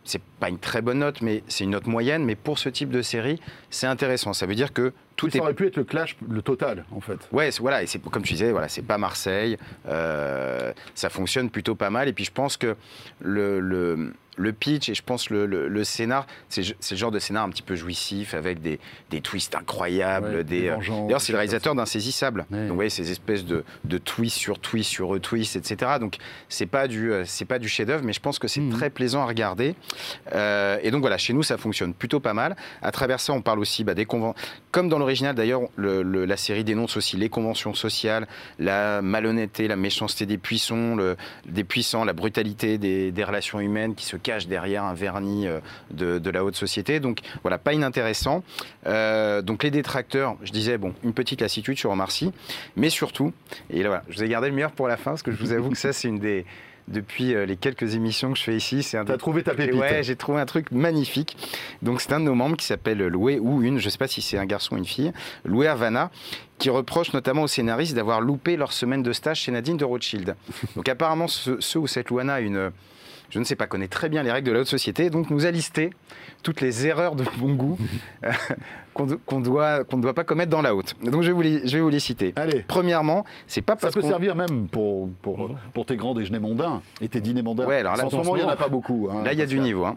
c'est 0.07 0.23
pas 0.23 0.49
une 0.49 0.59
très 0.59 0.81
bonne 0.81 1.01
note, 1.01 1.21
mais 1.21 1.43
c'est 1.49 1.65
une 1.65 1.71
note 1.71 1.87
moyenne. 1.87 2.25
Mais 2.25 2.37
pour 2.37 2.59
ce 2.59 2.69
type 2.69 2.91
de 2.91 3.03
série, 3.03 3.41
c'est 3.71 3.87
intéressant. 3.87 4.33
Ça 4.33 4.47
veut 4.47 4.55
dire 4.55 4.73
que 4.73 4.93
tout 5.17 5.31
ça 5.31 5.39
aurait 5.41 5.55
pu 5.55 5.67
être 5.67 5.77
le 5.77 5.85
clash, 5.85 6.17
le 6.29 6.43
total, 6.43 6.85
en 6.93 7.01
fait. 7.01 7.19
Ouais, 7.33 7.51
voilà. 7.61 7.83
Et 7.83 7.87
c'est 7.87 8.03
comme 8.03 8.23
tu 8.23 8.35
disais, 8.35 8.53
voilà, 8.53 8.69
c'est 8.69 8.83
pas 8.83 8.99
Marseille. 8.99 9.57
Euh, 9.89 10.73
ça 10.95 11.09
fonctionne 11.09 11.51
plutôt 11.51 11.75
pas 11.75 11.91
mal. 11.91 12.09
Et 12.09 12.13
puis 12.13 12.25
je 12.25 12.33
pense 12.33 12.57
que 12.57 12.77
le, 13.21 13.61
le 13.61 14.13
le 14.37 14.53
pitch 14.53 14.89
et 14.89 14.95
je 14.95 15.03
pense 15.03 15.31
le, 15.31 15.47
le, 15.47 15.85
scénar, 15.85 16.27
c'est 16.49 16.63
le 16.63 16.97
genre 16.97 17.11
de 17.11 17.19
scénar 17.19 17.45
un 17.45 17.51
petit 17.51 17.63
peu 17.63 17.75
jouissif 17.75 18.35
avec 18.35 18.61
des, 18.61 18.79
des 19.11 19.21
twists 19.21 19.55
incroyables. 19.55 20.45
des, 20.45 20.69
euh, 20.69 20.77
D'ailleurs, 20.79 21.21
c'est 21.21 21.33
le 21.33 21.39
réalisateur 21.39 21.75
d'Insaisissable. 21.75 22.47
Donc, 22.51 22.69
vous 22.69 22.75
voyez, 22.75 22.91
ces 22.91 23.11
espèces 23.11 23.45
de, 23.45 23.65
de 23.85 23.99
twists 23.99 24.37
sur 24.37 24.59
twists 24.59 24.91
sur 24.91 25.09
retwists, 25.09 25.57
etc. 25.57 25.93
Donc, 26.01 26.17
c'est 26.49 26.67
pas 26.67 26.87
du, 26.87 27.13
euh, 27.13 27.25
c'est 27.25 27.45
pas 27.45 27.59
du 27.59 27.69
chef-d'œuvre, 27.69 28.05
mais 28.05 28.13
je 28.13 28.21
pense 28.21 28.39
que 28.39 28.49
c'est 28.49 28.61
mhm. 28.61 28.73
très 28.73 28.91
plaisant 28.91 29.23
à 29.23 29.27
regarder. 29.27 29.75
Euh, 30.35 30.79
et 30.83 30.91
donc, 30.91 31.01
voilà, 31.01 31.19
chez 31.19 31.33
nous, 31.33 31.43
ça 31.43 31.57
fonctionne 31.57 31.95
plutôt 31.95 32.21
pas 32.21 32.35
mal. 32.35 32.57
À 32.83 32.93
travers 32.93 33.21
ça, 33.21 33.33
on 33.33 33.43
parle 33.43 33.59
aussi 33.59 33.85
bah, 33.85 33.95
des 33.95 34.05
conventions. 34.05 34.35
Comme 34.71 34.89
dans 34.89 34.99
d'ailleurs, 35.35 35.63
la 35.79 36.37
série 36.37 36.65
dénonce 36.65 36.97
aussi 36.97 37.17
les 37.17 37.29
conventions 37.29 37.75
sociales, 37.75 38.27
la 38.59 39.03
malhonnêteté, 39.03 39.69
la 39.69 39.77
méchanceté 39.77 40.27
des 40.27 40.39
puissants, 40.39 40.97
la 40.97 42.13
brutalité 42.13 42.79
des, 42.79 43.25
relations 43.27 43.59
humaines 43.59 43.95
qui 43.95 44.05
se 44.05 44.17
cache 44.17 44.47
derrière 44.47 44.85
un 44.85 44.95
vernis 44.95 45.49
euh, 45.49 45.61
de, 45.91 46.31
la 46.31 46.45
haute 46.45 46.55
société. 46.55 47.01
Donc 47.01 47.21
voilà, 47.43 47.59
pas 47.59 47.73
inintéressant. 47.73 48.45
Euh, 48.87 49.43
donc 49.43 49.65
les 49.65 49.71
détracteurs, 49.71 50.37
je 50.43 50.53
disais, 50.53 50.79
bon, 50.79 50.95
une 51.03 51.13
petite 51.13 51.41
lassitude 51.41 51.77
sur 51.79 51.91
Omar 51.91 52.11
Sy, 52.11 52.33
mais 52.77 52.91
surtout, 52.91 53.33
et 53.71 53.83
là 53.83 53.89
voilà, 53.89 54.05
je 54.09 54.17
vous 54.17 54.25
ai 54.25 54.29
gardé 54.29 54.49
le 54.49 54.55
meilleur 54.55 54.73
pour 54.73 54.87
la 54.87 54.97
fin, 54.97 55.13
parce 55.13 55.23
que 55.23 55.33
je 55.33 55.39
vous 55.39 55.53
avoue 55.53 55.71
que 55.71 55.79
ça, 55.79 55.93
c'est 55.93 56.09
une 56.09 56.19
des 56.19 56.45
depuis 56.89 57.35
euh, 57.35 57.47
les 57.47 57.57
quelques 57.57 57.95
émissions 57.95 58.33
que 58.33 58.39
je 58.39 58.45
fais 58.45 58.57
ici. 58.57 58.83
C'est 58.83 58.97
un 58.97 59.05
T'as 59.05 59.17
trouvé 59.17 59.43
ta 59.43 59.55
pépite 59.55 59.79
Ouais, 59.79 60.03
j'ai 60.03 60.17
trouvé 60.17 60.41
un 60.41 60.47
truc 60.47 60.71
magnifique. 60.71 61.37
Donc 61.83 62.01
c'est 62.01 62.13
un 62.13 62.21
de 62.21 62.25
nos 62.25 62.35
membres 62.35 62.57
qui 62.57 62.67
s'appelle 62.67 62.99
Loué 63.07 63.39
ou 63.39 63.63
une, 63.63 63.79
je 63.79 63.87
ne 63.87 63.91
sais 63.91 63.99
pas 63.99 64.09
si 64.09 64.23
c'est 64.23 64.39
un 64.39 64.47
garçon 64.47 64.75
ou 64.75 64.79
une 64.79 64.85
fille, 64.85 65.13
Loué 65.45 65.67
Havana, 65.67 66.11
qui 66.59 66.71
reproche 66.71 67.13
notamment 67.13 67.43
aux 67.43 67.49
scénaristes 67.49 67.95
d'avoir 67.95 68.21
loupé 68.21 68.57
leur 68.57 68.73
semaine 68.73 69.03
de 69.03 69.13
stage 69.13 69.41
chez 69.41 69.53
Nadine 69.53 69.77
de 69.77 69.85
Rothschild. 69.85 70.37
Donc 70.77 70.89
apparemment, 70.89 71.29
ceux, 71.29 71.61
ceux 71.61 71.81
où 71.81 71.87
cette 71.87 72.11
Louana 72.11 72.35
a 72.35 72.41
une 72.41 72.71
je 73.31 73.39
ne 73.39 73.45
sais 73.45 73.57
pas, 73.57 73.67
connaît 73.67 73.89
très 73.89 74.09
bien 74.09 74.23
les 74.23 74.33
règles 74.33 74.49
de 74.49 74.53
la 74.53 74.61
haute 74.61 74.67
société, 74.67 75.11
donc 75.11 75.31
nous 75.31 75.47
a 75.47 75.51
listé 75.51 75.91
toutes 76.43 76.61
les 76.61 76.87
erreurs 76.87 77.17
de 77.17 77.25
bon 77.39 77.55
goût 77.55 77.79
euh, 78.25 78.33
qu'on 78.95 79.41
doit 79.41 79.85
qu'on 79.85 79.97
ne 79.97 80.03
doit 80.03 80.15
pas 80.15 80.25
commettre 80.25 80.51
dans 80.51 80.63
la 80.63 80.75
haute. 80.75 80.95
Donc 81.03 81.23
je 81.23 81.29
vais 81.29 81.33
vous 81.33 81.43
les, 81.43 81.67
je 81.67 81.77
vais 81.77 81.83
vous 81.83 81.89
les 81.89 82.01
citer. 82.01 82.33
Allez. 82.37 82.65
Premièrement, 82.67 83.25
c'est 83.47 83.63
pas 83.63 83.77
parce 83.77 83.95
ça 83.95 84.01
peut 84.01 84.07
servir 84.07 84.35
même 84.35 84.69
pour, 84.69 85.09
pour, 85.23 85.51
pour, 85.75 85.87
tes 85.87 85.97
grands 85.97 86.15
déjeuners 86.15 86.39
mondains 86.39 86.83
et 87.01 87.09
tes 87.09 87.21
dîners 87.21 87.43
mondains. 87.43 87.67
Ouais, 87.67 87.79
alors 87.79 87.97
là, 87.97 88.07
en 88.07 88.11
ce 88.11 88.17
moment, 88.17 88.37
il 88.37 88.43
n'y 88.43 88.49
en 88.49 88.51
a 88.51 88.57
pas 88.57 88.69
beaucoup. 88.69 89.09
Hein, 89.11 89.23
là, 89.25 89.33
il 89.33 89.39
y 89.39 89.43
a 89.43 89.47
du 89.47 89.61
niveau. 89.61 89.85
Hein. 89.85 89.97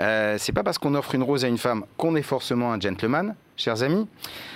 Euh, 0.00 0.36
c'est 0.38 0.52
pas 0.52 0.62
parce 0.62 0.78
qu'on 0.78 0.94
offre 0.94 1.14
une 1.14 1.22
rose 1.22 1.44
à 1.44 1.48
une 1.48 1.58
femme 1.58 1.84
qu'on 1.96 2.16
est 2.16 2.22
forcément 2.22 2.72
un 2.72 2.80
gentleman, 2.80 3.34
chers 3.58 3.82
amis. 3.82 4.06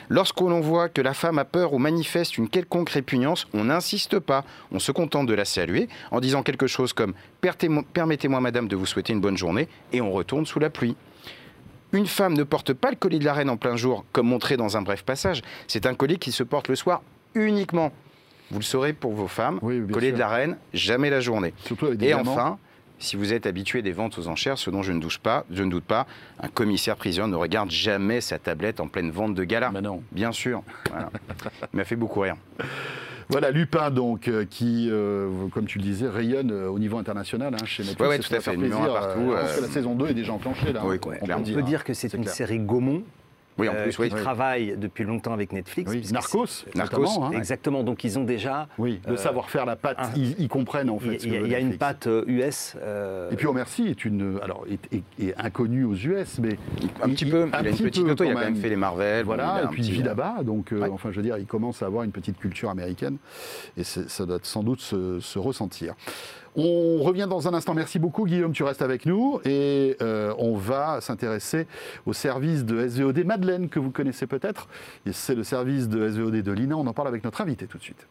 Lorsqu'on 0.09 0.61
voit 0.61 0.89
que 0.89 1.03
la 1.03 1.13
femme 1.13 1.39
a 1.39 1.45
peur 1.45 1.75
ou 1.75 1.79
manifeste 1.79 2.39
une 2.39 2.49
quelconque 2.49 2.91
répugnance, 2.91 3.47
on 3.53 3.65
n'insiste 3.65 4.19
pas, 4.19 4.45
on 4.71 4.79
se 4.79 4.93
contente 4.93 5.27
de 5.27 5.35
la 5.35 5.45
saluer 5.45 5.89
en 6.11 6.21
disant 6.21 6.43
quelque 6.43 6.67
chose 6.67 6.93
comme 6.93 7.13
Permettez-moi, 7.41 8.41
madame, 8.41 8.69
de 8.69 8.77
vous 8.77 8.87
souhaiter 8.87 9.13
une 9.13 9.21
bonne 9.21 9.37
journée, 9.37 9.69
et 9.93 10.01
on 10.01 10.13
retourne 10.13 10.47
sous 10.47 10.61
la 10.61 10.71
pluie. 10.71 10.97
Une 11.93 12.07
femme 12.07 12.35
ne 12.35 12.45
porte 12.45 12.73
pas 12.73 12.91
le 12.91 12.97
collier 12.97 13.19
de 13.19 13.25
la 13.25 13.35
reine 13.35 13.51
en 13.51 13.59
plein 13.59 13.77
jour, 13.77 14.05
comme 14.13 14.29
montré 14.29 14.57
dans 14.57 14.77
un 14.77 14.83
bref 14.83 15.03
passage. 15.03 15.43
C'est 15.67 15.85
un 15.85 15.95
collier 15.95 16.17
qui 16.17 16.33
se 16.33 16.43
porte 16.43 16.69
le 16.69 16.77
soir 16.77 17.03
uniquement. 17.35 17.93
Vous 18.51 18.59
le 18.59 18.65
saurez 18.65 18.93
pour 18.93 19.13
vos 19.13 19.29
femmes, 19.29 19.61
collier 19.61 20.13
de 20.13 20.19
la 20.19 20.29
reine, 20.29 20.57
jamais 20.73 21.11
la 21.11 21.21
journée. 21.21 21.53
et 22.01 22.15
enfin, 22.15 22.59
si 23.03 23.17
vous 23.17 23.33
êtes 23.33 23.47
habitué 23.47 23.83
des 23.83 23.93
ventes 23.93 24.19
aux 24.19 24.29
enchères, 24.29 24.59
ce 24.59 24.71
dont 24.71 24.83
je 24.83 24.93
ne 24.93 25.01
doute 25.01 25.19
pas, 25.19 25.45
je 25.51 25.63
ne 25.63 25.71
doute 25.71 25.85
pas, 25.85 26.07
un 26.41 26.49
commissaire 26.49 26.97
priseur 26.97 27.29
ne 27.29 27.37
regarde 27.37 27.71
jamais 27.71 28.21
sa 28.21 28.39
tablette 28.39 28.81
en 28.81 28.89
pleine 28.89 29.11
vente 29.11 29.35
de 29.35 29.45
gala. 29.45 29.71
non. 29.71 30.03
Bien 30.13 30.33
sûr. 30.33 30.63
Il 31.73 31.77
m'a 31.77 31.85
fait 31.85 31.97
beaucoup 31.97 32.21
rire. 32.21 32.37
Voilà, 33.29 33.51
Lupin, 33.51 33.91
donc, 33.91 34.29
euh, 34.29 34.45
qui, 34.45 34.89
euh, 34.91 35.31
comme 35.53 35.65
tu 35.65 35.79
le 35.79 35.85
disais, 35.85 36.09
rayonne 36.09 36.51
euh, 36.51 36.69
au 36.69 36.79
niveau 36.79 36.99
international 36.99 37.55
hein, 37.55 37.65
chez 37.65 37.83
Netflix. 37.83 38.11
Oui, 38.11 38.19
tout 38.21 38.35
à 38.35 38.41
fait. 38.41 38.57
Plaisir, 38.57 38.93
partout. 38.93 39.33
la 39.33 39.69
saison 39.69 39.95
2 39.95 40.09
est 40.09 40.15
déjà 40.15 40.33
enclenchée. 40.33 40.73
Là, 40.73 40.83
oui, 40.85 40.99
on, 41.07 41.31
on, 41.31 41.43
peut 41.43 41.63
dire, 41.63 41.85
que 41.85 41.95
c'est 41.95 42.13
une 42.13 42.27
série 42.27 42.59
Gaumont 42.59 43.03
oui, 43.59 43.69
en 43.69 43.75
plus, 43.75 43.99
euh, 43.99 44.09
qui 44.09 44.15
travaillent 44.15 44.77
depuis 44.77 45.05
longtemps 45.05 45.33
avec 45.33 45.53
Netflix. 45.53 45.91
Oui, 45.91 46.05
Narcos, 46.13 46.65
Narcos. 46.75 47.23
Hein. 47.23 47.33
Exactement, 47.33 47.83
donc 47.83 48.05
ils 48.05 48.19
ont 48.19 48.25
déjà... 48.25 48.69
Oui, 48.79 49.01
le 49.07 49.13
euh, 49.13 49.17
savoir-faire, 49.17 49.67
la 49.67 49.77
patte, 49.77 50.11
ils, 50.17 50.49
comprennent 50.49 50.91
en 50.91 50.99
fait. 50.99 51.25
Il 51.25 51.47
y, 51.47 51.55
a 51.55 51.59
une 51.59 51.77
patte 51.77 52.09
US. 52.27 52.77
Euh, 52.81 53.31
Et 53.31 53.37
puis 53.37 53.47
Omar 53.47 53.69
Sy 53.69 53.89
est, 53.89 54.05
une, 54.05 54.39
alors, 54.43 54.65
est, 54.71 55.03
est, 55.21 55.35
inconnu 55.39 55.85
aux 55.85 55.95
US, 55.95 56.39
mais... 56.41 56.57
Un 57.03 57.09
petit 57.11 57.27
peu, 57.27 57.49
il, 57.49 57.55
a 57.55 57.71
une 57.71 57.77
petite 57.77 58.09
auto, 58.09 58.25
il 58.25 58.31
a 58.31 58.35
quand 58.35 58.41
même 58.41 58.57
fait 58.57 58.69
les 58.69 58.77
Marvel. 58.77 59.25
Voilà, 59.25 59.65
et 59.65 59.67
puis 59.69 59.85
il 59.85 59.93
vit 59.93 60.03
là-bas, 60.03 60.43
donc 60.43 60.75
enfin 60.91 61.11
je 61.11 61.17
veux 61.17 61.23
dire, 61.23 61.39
il 61.39 61.47
commence 61.47 61.83
à 61.83 61.87
avoir 61.87 62.05
une 62.05 62.13
petite 62.13 62.39
culture 62.39 62.71
américaine, 62.71 63.19
et 63.77 63.85
ça 63.85 64.27
doit 64.27 64.39
sans 64.43 64.63
doute 64.63 64.81
se, 64.81 65.21
se 65.21 65.39
ressentir. 65.39 65.95
On 66.57 66.99
revient 67.03 67.27
dans 67.29 67.49
un 67.49 67.55
instant. 67.55 67.75
Merci 67.75 67.99
beaucoup, 67.99 68.27
Guillaume. 68.27 68.53
Tu 68.53 68.63
restes 68.63 68.83
avec 68.83 69.07
nous. 69.07 69.41
Et 69.45 69.97
euh, 70.03 70.35
on 70.39 70.57
va 70.57 71.01
s'intéresser 71.01 71.67
au 72.07 72.13
service 72.13 72.65
de 72.65 72.87
SVOD 72.87 73.25
Madeleine, 73.25 73.69
que 73.69 73.79
vous 73.79 73.91
connaissez 73.91 74.27
peut-être. 74.27 74.69
C'est 75.13 75.35
le 75.35 75.45
service 75.45 75.89
de 75.89 76.09
SVOD 76.09 76.43
de 76.43 76.53
l'INA. 76.53 76.77
On 76.77 76.87
en 76.87 76.93
parle 76.93 77.09
avec 77.09 77.25
notre 77.25 77.41
invité 77.41 77.67
tout 77.67 77.79
de 77.79 77.83
suite. 77.83 78.07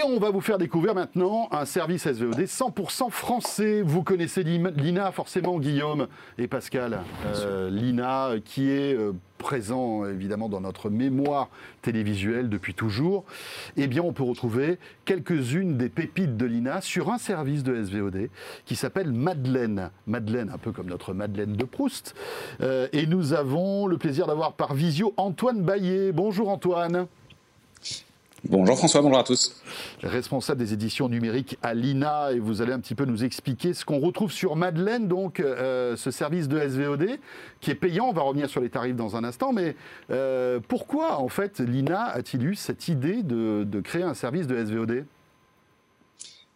Et 0.00 0.02
on 0.02 0.18
va 0.18 0.30
vous 0.30 0.40
faire 0.40 0.56
découvrir 0.56 0.94
maintenant 0.94 1.48
un 1.52 1.66
service 1.66 2.10
SVOD 2.10 2.40
100% 2.40 3.10
français. 3.10 3.82
Vous 3.82 4.02
connaissez 4.02 4.42
l'INA 4.42 5.12
forcément, 5.12 5.58
Guillaume 5.58 6.06
et 6.38 6.46
Pascal. 6.46 7.00
Euh, 7.26 7.68
L'INA 7.68 8.36
qui 8.42 8.70
est 8.70 8.94
euh, 8.94 9.12
présent 9.36 10.06
évidemment 10.06 10.48
dans 10.48 10.62
notre 10.62 10.88
mémoire 10.88 11.50
télévisuelle 11.82 12.48
depuis 12.48 12.72
toujours. 12.72 13.24
Eh 13.76 13.88
bien, 13.88 14.02
on 14.02 14.12
peut 14.12 14.22
retrouver 14.22 14.78
quelques-unes 15.04 15.76
des 15.76 15.90
pépites 15.90 16.36
de 16.36 16.46
l'INA 16.46 16.80
sur 16.80 17.10
un 17.10 17.18
service 17.18 17.62
de 17.62 17.82
SVOD 17.82 18.30
qui 18.64 18.76
s'appelle 18.76 19.12
Madeleine. 19.12 19.90
Madeleine, 20.06 20.50
un 20.54 20.58
peu 20.58 20.72
comme 20.72 20.88
notre 20.88 21.12
Madeleine 21.12 21.56
de 21.56 21.64
Proust. 21.64 22.14
Euh, 22.62 22.88
et 22.92 23.06
nous 23.06 23.34
avons 23.34 23.86
le 23.86 23.98
plaisir 23.98 24.26
d'avoir 24.26 24.54
par 24.54 24.72
visio 24.72 25.12
Antoine 25.18 25.60
Baillet. 25.60 26.12
Bonjour 26.12 26.48
Antoine. 26.48 27.06
Bonjour 28.48 28.78
François, 28.78 29.02
bonjour 29.02 29.18
à 29.18 29.22
tous. 29.22 29.54
Responsable 30.02 30.60
des 30.60 30.72
éditions 30.72 31.10
numériques 31.10 31.58
à 31.62 31.74
l'INA, 31.74 32.32
et 32.32 32.38
vous 32.38 32.62
allez 32.62 32.72
un 32.72 32.80
petit 32.80 32.94
peu 32.94 33.04
nous 33.04 33.22
expliquer 33.22 33.74
ce 33.74 33.84
qu'on 33.84 33.98
retrouve 33.98 34.32
sur 34.32 34.56
Madeleine, 34.56 35.08
donc 35.08 35.40
euh, 35.40 35.94
ce 35.96 36.10
service 36.10 36.48
de 36.48 36.58
SVOD 36.58 37.18
qui 37.60 37.70
est 37.70 37.74
payant. 37.74 38.06
On 38.06 38.12
va 38.12 38.22
revenir 38.22 38.48
sur 38.48 38.62
les 38.62 38.70
tarifs 38.70 38.96
dans 38.96 39.14
un 39.14 39.24
instant, 39.24 39.52
mais 39.52 39.76
euh, 40.10 40.58
pourquoi 40.66 41.20
en 41.20 41.28
fait 41.28 41.60
l'INA 41.60 42.02
a-t-il 42.02 42.46
eu 42.46 42.54
cette 42.54 42.88
idée 42.88 43.22
de, 43.22 43.80
créer 43.82 44.04
un 44.04 44.14
service 44.14 44.46
de 44.46 44.64
SVOD 44.64 45.04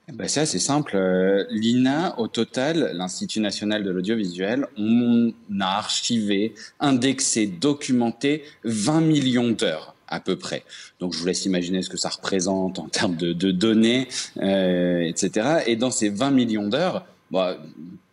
eh 0.06 0.12
ben 0.12 0.28
c'est 0.28 0.40
assez 0.40 0.58
simple. 0.58 0.96
Euh, 0.96 1.46
L'INA, 1.48 2.18
au 2.18 2.28
total, 2.28 2.90
l'Institut 2.92 3.40
national 3.40 3.84
de 3.84 3.90
l'audiovisuel, 3.90 4.66
on 4.76 5.32
a 5.60 5.78
archivé, 5.78 6.54
indexé, 6.78 7.46
documenté 7.46 8.44
20 8.64 9.00
millions 9.00 9.50
d'heures 9.50 9.93
à 10.14 10.20
peu 10.20 10.36
près. 10.36 10.64
Donc 11.00 11.12
je 11.12 11.18
vous 11.18 11.26
laisse 11.26 11.44
imaginer 11.44 11.82
ce 11.82 11.90
que 11.90 11.96
ça 11.96 12.08
représente 12.08 12.78
en 12.78 12.88
termes 12.88 13.16
de, 13.16 13.50
données, 13.50 14.08
euh, 14.38 15.00
etc. 15.00 15.62
Et 15.66 15.76
dans 15.76 15.90
ces 15.90 16.08
20 16.08 16.30
millions 16.30 16.68
d'heures, 16.68 17.04
bah, 17.30 17.58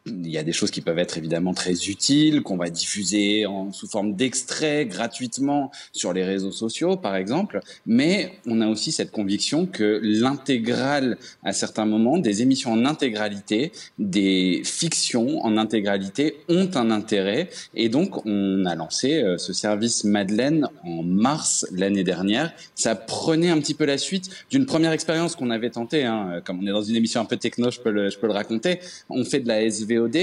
il 0.06 0.30
y 0.30 0.38
a 0.38 0.44
des 0.44 0.52
choses 0.52 0.72
qui 0.72 0.82
peuvent 0.82 1.00
être 1.00 1.18
évidemment 1.18 1.54
très 1.54 1.74
utiles, 1.90 2.42
qu'on 2.42 2.58
va 2.58 2.70
diffuser 2.70 3.46
en, 3.46 3.72
sous 3.72 3.88
forme 3.88 4.16
d'extraits 4.16 4.88
gratuitement 4.88 5.72
sur 5.92 6.14
les 6.14 6.24
réseaux 6.24 6.52
sociaux, 6.52 6.98
par 6.98 7.16
exemple. 7.16 7.60
Mais 7.86 8.34
on 8.48 8.62
a 8.62 8.68
aussi 8.68 8.92
cette 8.92 9.12
conviction 9.12 9.66
que 9.66 10.00
l'intégrale, 10.04 11.18
à 11.44 11.54
certains 11.54 11.86
moments, 11.86 12.18
des 12.18 12.42
émissions 12.42 12.72
en 12.72 12.86
intégralité, 12.86 13.72
des 14.00 14.62
fictions 14.66 15.44
en 15.44 15.58
intégralité 15.58 16.38
ont 16.50 16.70
un 16.76 16.90
intérêt. 16.90 17.50
Et 17.76 17.90
donc, 17.90 18.26
on 18.26 18.66
a 18.66 18.76
lancé 18.76 19.22
euh, 19.22 19.38
ce 19.38 19.54
service 19.54 20.04
Madeleine 20.04 20.68
en 20.84 21.04
mars 21.04 21.68
l'année 21.72 22.04
dernière. 22.04 22.54
Ça 22.76 22.96
prenait 22.96 23.50
un 23.50 23.60
petit 23.60 23.74
peu 23.74 23.86
la 23.86 23.98
suite 23.98 24.30
d'une 24.50 24.66
première 24.66 24.92
expérience 24.92 25.36
qu'on 25.36 25.52
avait 25.52 25.70
tentée. 25.70 26.06
Hein. 26.06 26.42
Comme 26.44 26.60
on 26.64 26.68
est 26.68 26.72
dans 26.72 26.82
une 26.82 26.96
émission 26.96 27.22
un 27.22 27.26
peu 27.26 27.38
techno, 27.38 27.70
je 27.70 27.80
peux 27.80 27.92
le, 27.92 28.10
je 28.10 28.18
peux 28.18 28.28
le 28.28 28.34
raconter. 28.34 28.80
On 29.10 29.24
fait 29.24 29.40
de 29.40 29.48
la 29.48 29.62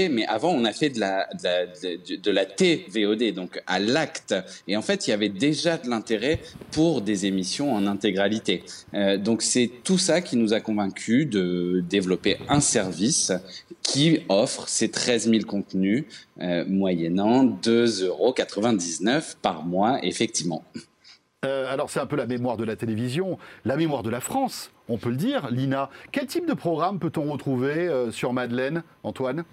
Mais 0.09 0.25
avant, 0.25 0.51
on 0.51 0.65
a 0.65 0.73
fait 0.73 0.89
de 0.89 0.99
la, 0.99 1.27
de 1.33 2.31
la, 2.31 2.45
TVOD, 2.45 3.33
donc 3.33 3.61
à 3.67 3.79
l'acte. 3.79 4.35
Et 4.67 4.75
en 4.75 4.81
fait, 4.81 5.07
il 5.07 5.11
y 5.11 5.13
avait 5.13 5.29
déjà 5.29 5.77
de 5.77 5.89
l'intérêt 5.89 6.39
pour 6.71 7.01
des 7.01 7.25
émissions 7.25 7.73
en 7.73 7.87
intégralité. 7.87 8.63
Euh, 8.93 9.17
donc, 9.17 9.41
c'est 9.41 9.69
tout 9.83 9.97
ça 9.97 10.21
qui 10.21 10.37
nous 10.37 10.53
a 10.53 10.59
convaincus 10.59 11.29
de 11.29 11.83
développer 11.87 12.37
un 12.47 12.59
service 12.59 13.31
qui 13.81 14.19
offre 14.29 14.67
ces 14.67 14.89
13 14.89 15.29
000 15.29 15.43
contenus 15.45 16.05
euh, 16.41 16.63
moyennant 16.67 17.45
2,99 17.45 18.05
euros 18.05 18.35
par 19.41 19.65
mois, 19.65 19.99
effectivement. 20.03 20.63
Euh, 21.45 21.71
alors 21.71 21.89
c'est 21.89 22.01
un 22.01 22.05
peu 22.05 22.17
la 22.17 22.25
mémoire 22.25 22.57
de 22.57 22.65
la 22.65 22.75
télévision, 22.75 23.37
la 23.63 23.77
mémoire 23.77 24.03
de 24.03 24.09
la 24.09 24.19
France, 24.19 24.71
on 24.89 24.97
peut 24.97 25.09
le 25.09 25.15
dire. 25.15 25.49
Lina, 25.51 25.89
quel 26.11 26.25
type 26.25 26.45
de 26.45 26.53
programme 26.53 26.99
peut-on 26.99 27.31
retrouver 27.31 27.89
sur 28.11 28.33
Madeleine, 28.33 28.83
Antoine? 29.03 29.45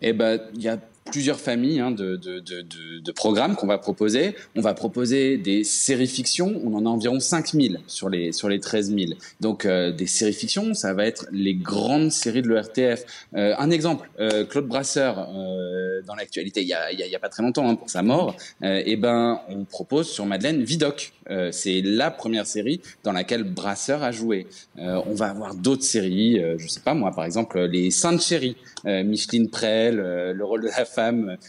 Eh 0.00 0.12
ben, 0.12 0.40
il 0.54 0.62
y 0.62 0.68
a 0.68 0.78
plusieurs 1.10 1.40
familles 1.40 1.80
hein, 1.80 1.90
de, 1.90 2.16
de, 2.16 2.40
de, 2.40 2.62
de, 3.00 3.12
programmes 3.12 3.56
qu'on 3.56 3.66
va 3.66 3.78
proposer. 3.78 4.34
On 4.56 4.60
va 4.60 4.74
proposer 4.74 5.38
des 5.38 5.64
séries 5.64 6.06
fiction, 6.06 6.60
on 6.64 6.74
en 6.74 6.86
a 6.86 6.88
environ 6.88 7.20
5000 7.20 7.80
sur 7.86 8.08
les, 8.08 8.32
sur 8.32 8.48
les 8.48 8.60
13 8.60 8.94
000. 8.94 9.12
Donc 9.40 9.64
euh, 9.64 9.92
des 9.92 10.06
séries 10.06 10.32
fiction, 10.32 10.74
ça 10.74 10.94
va 10.94 11.06
être 11.06 11.26
les 11.32 11.54
grandes 11.54 12.12
séries 12.12 12.42
de 12.42 12.48
l'ERTF. 12.48 13.04
Euh, 13.34 13.54
un 13.58 13.70
exemple, 13.70 14.08
euh, 14.20 14.44
Claude 14.44 14.66
Brasseur, 14.66 15.28
euh, 15.34 16.02
dans 16.06 16.14
l'actualité, 16.14 16.62
il 16.62 16.68
y 16.68 16.74
a, 16.74 16.92
y 16.92 17.14
a, 17.14 17.18
pas 17.18 17.28
très 17.28 17.42
longtemps, 17.42 17.68
hein, 17.68 17.76
pour 17.76 17.90
sa 17.90 18.02
mort, 18.02 18.36
euh, 18.62 18.82
eh 18.84 18.96
ben, 18.96 19.40
on 19.48 19.64
propose 19.64 20.08
sur 20.08 20.26
Madeleine 20.26 20.62
Vidoc. 20.62 21.12
C'est 21.50 21.82
la 21.82 22.10
première 22.10 22.46
série 22.46 22.80
dans 23.04 23.12
laquelle 23.12 23.44
Brasseur 23.44 24.02
a 24.02 24.12
joué. 24.12 24.46
on 24.78 25.12
va 25.12 25.26
avoir 25.26 25.54
d'autres 25.54 25.82
séries, 25.82 26.42
je 26.56 26.66
sais 26.68 26.80
pas 26.80 26.94
moi, 26.94 27.10
par 27.10 27.26
exemple, 27.26 27.60
les 27.64 27.90
Saintes 27.90 28.22
Chéries, 28.22 28.56
Micheline 28.86 29.50
Prel, 29.50 29.96
le 29.96 30.44
rôle 30.44 30.62
de 30.62 30.68
la 30.68 30.86
femme 30.86 30.97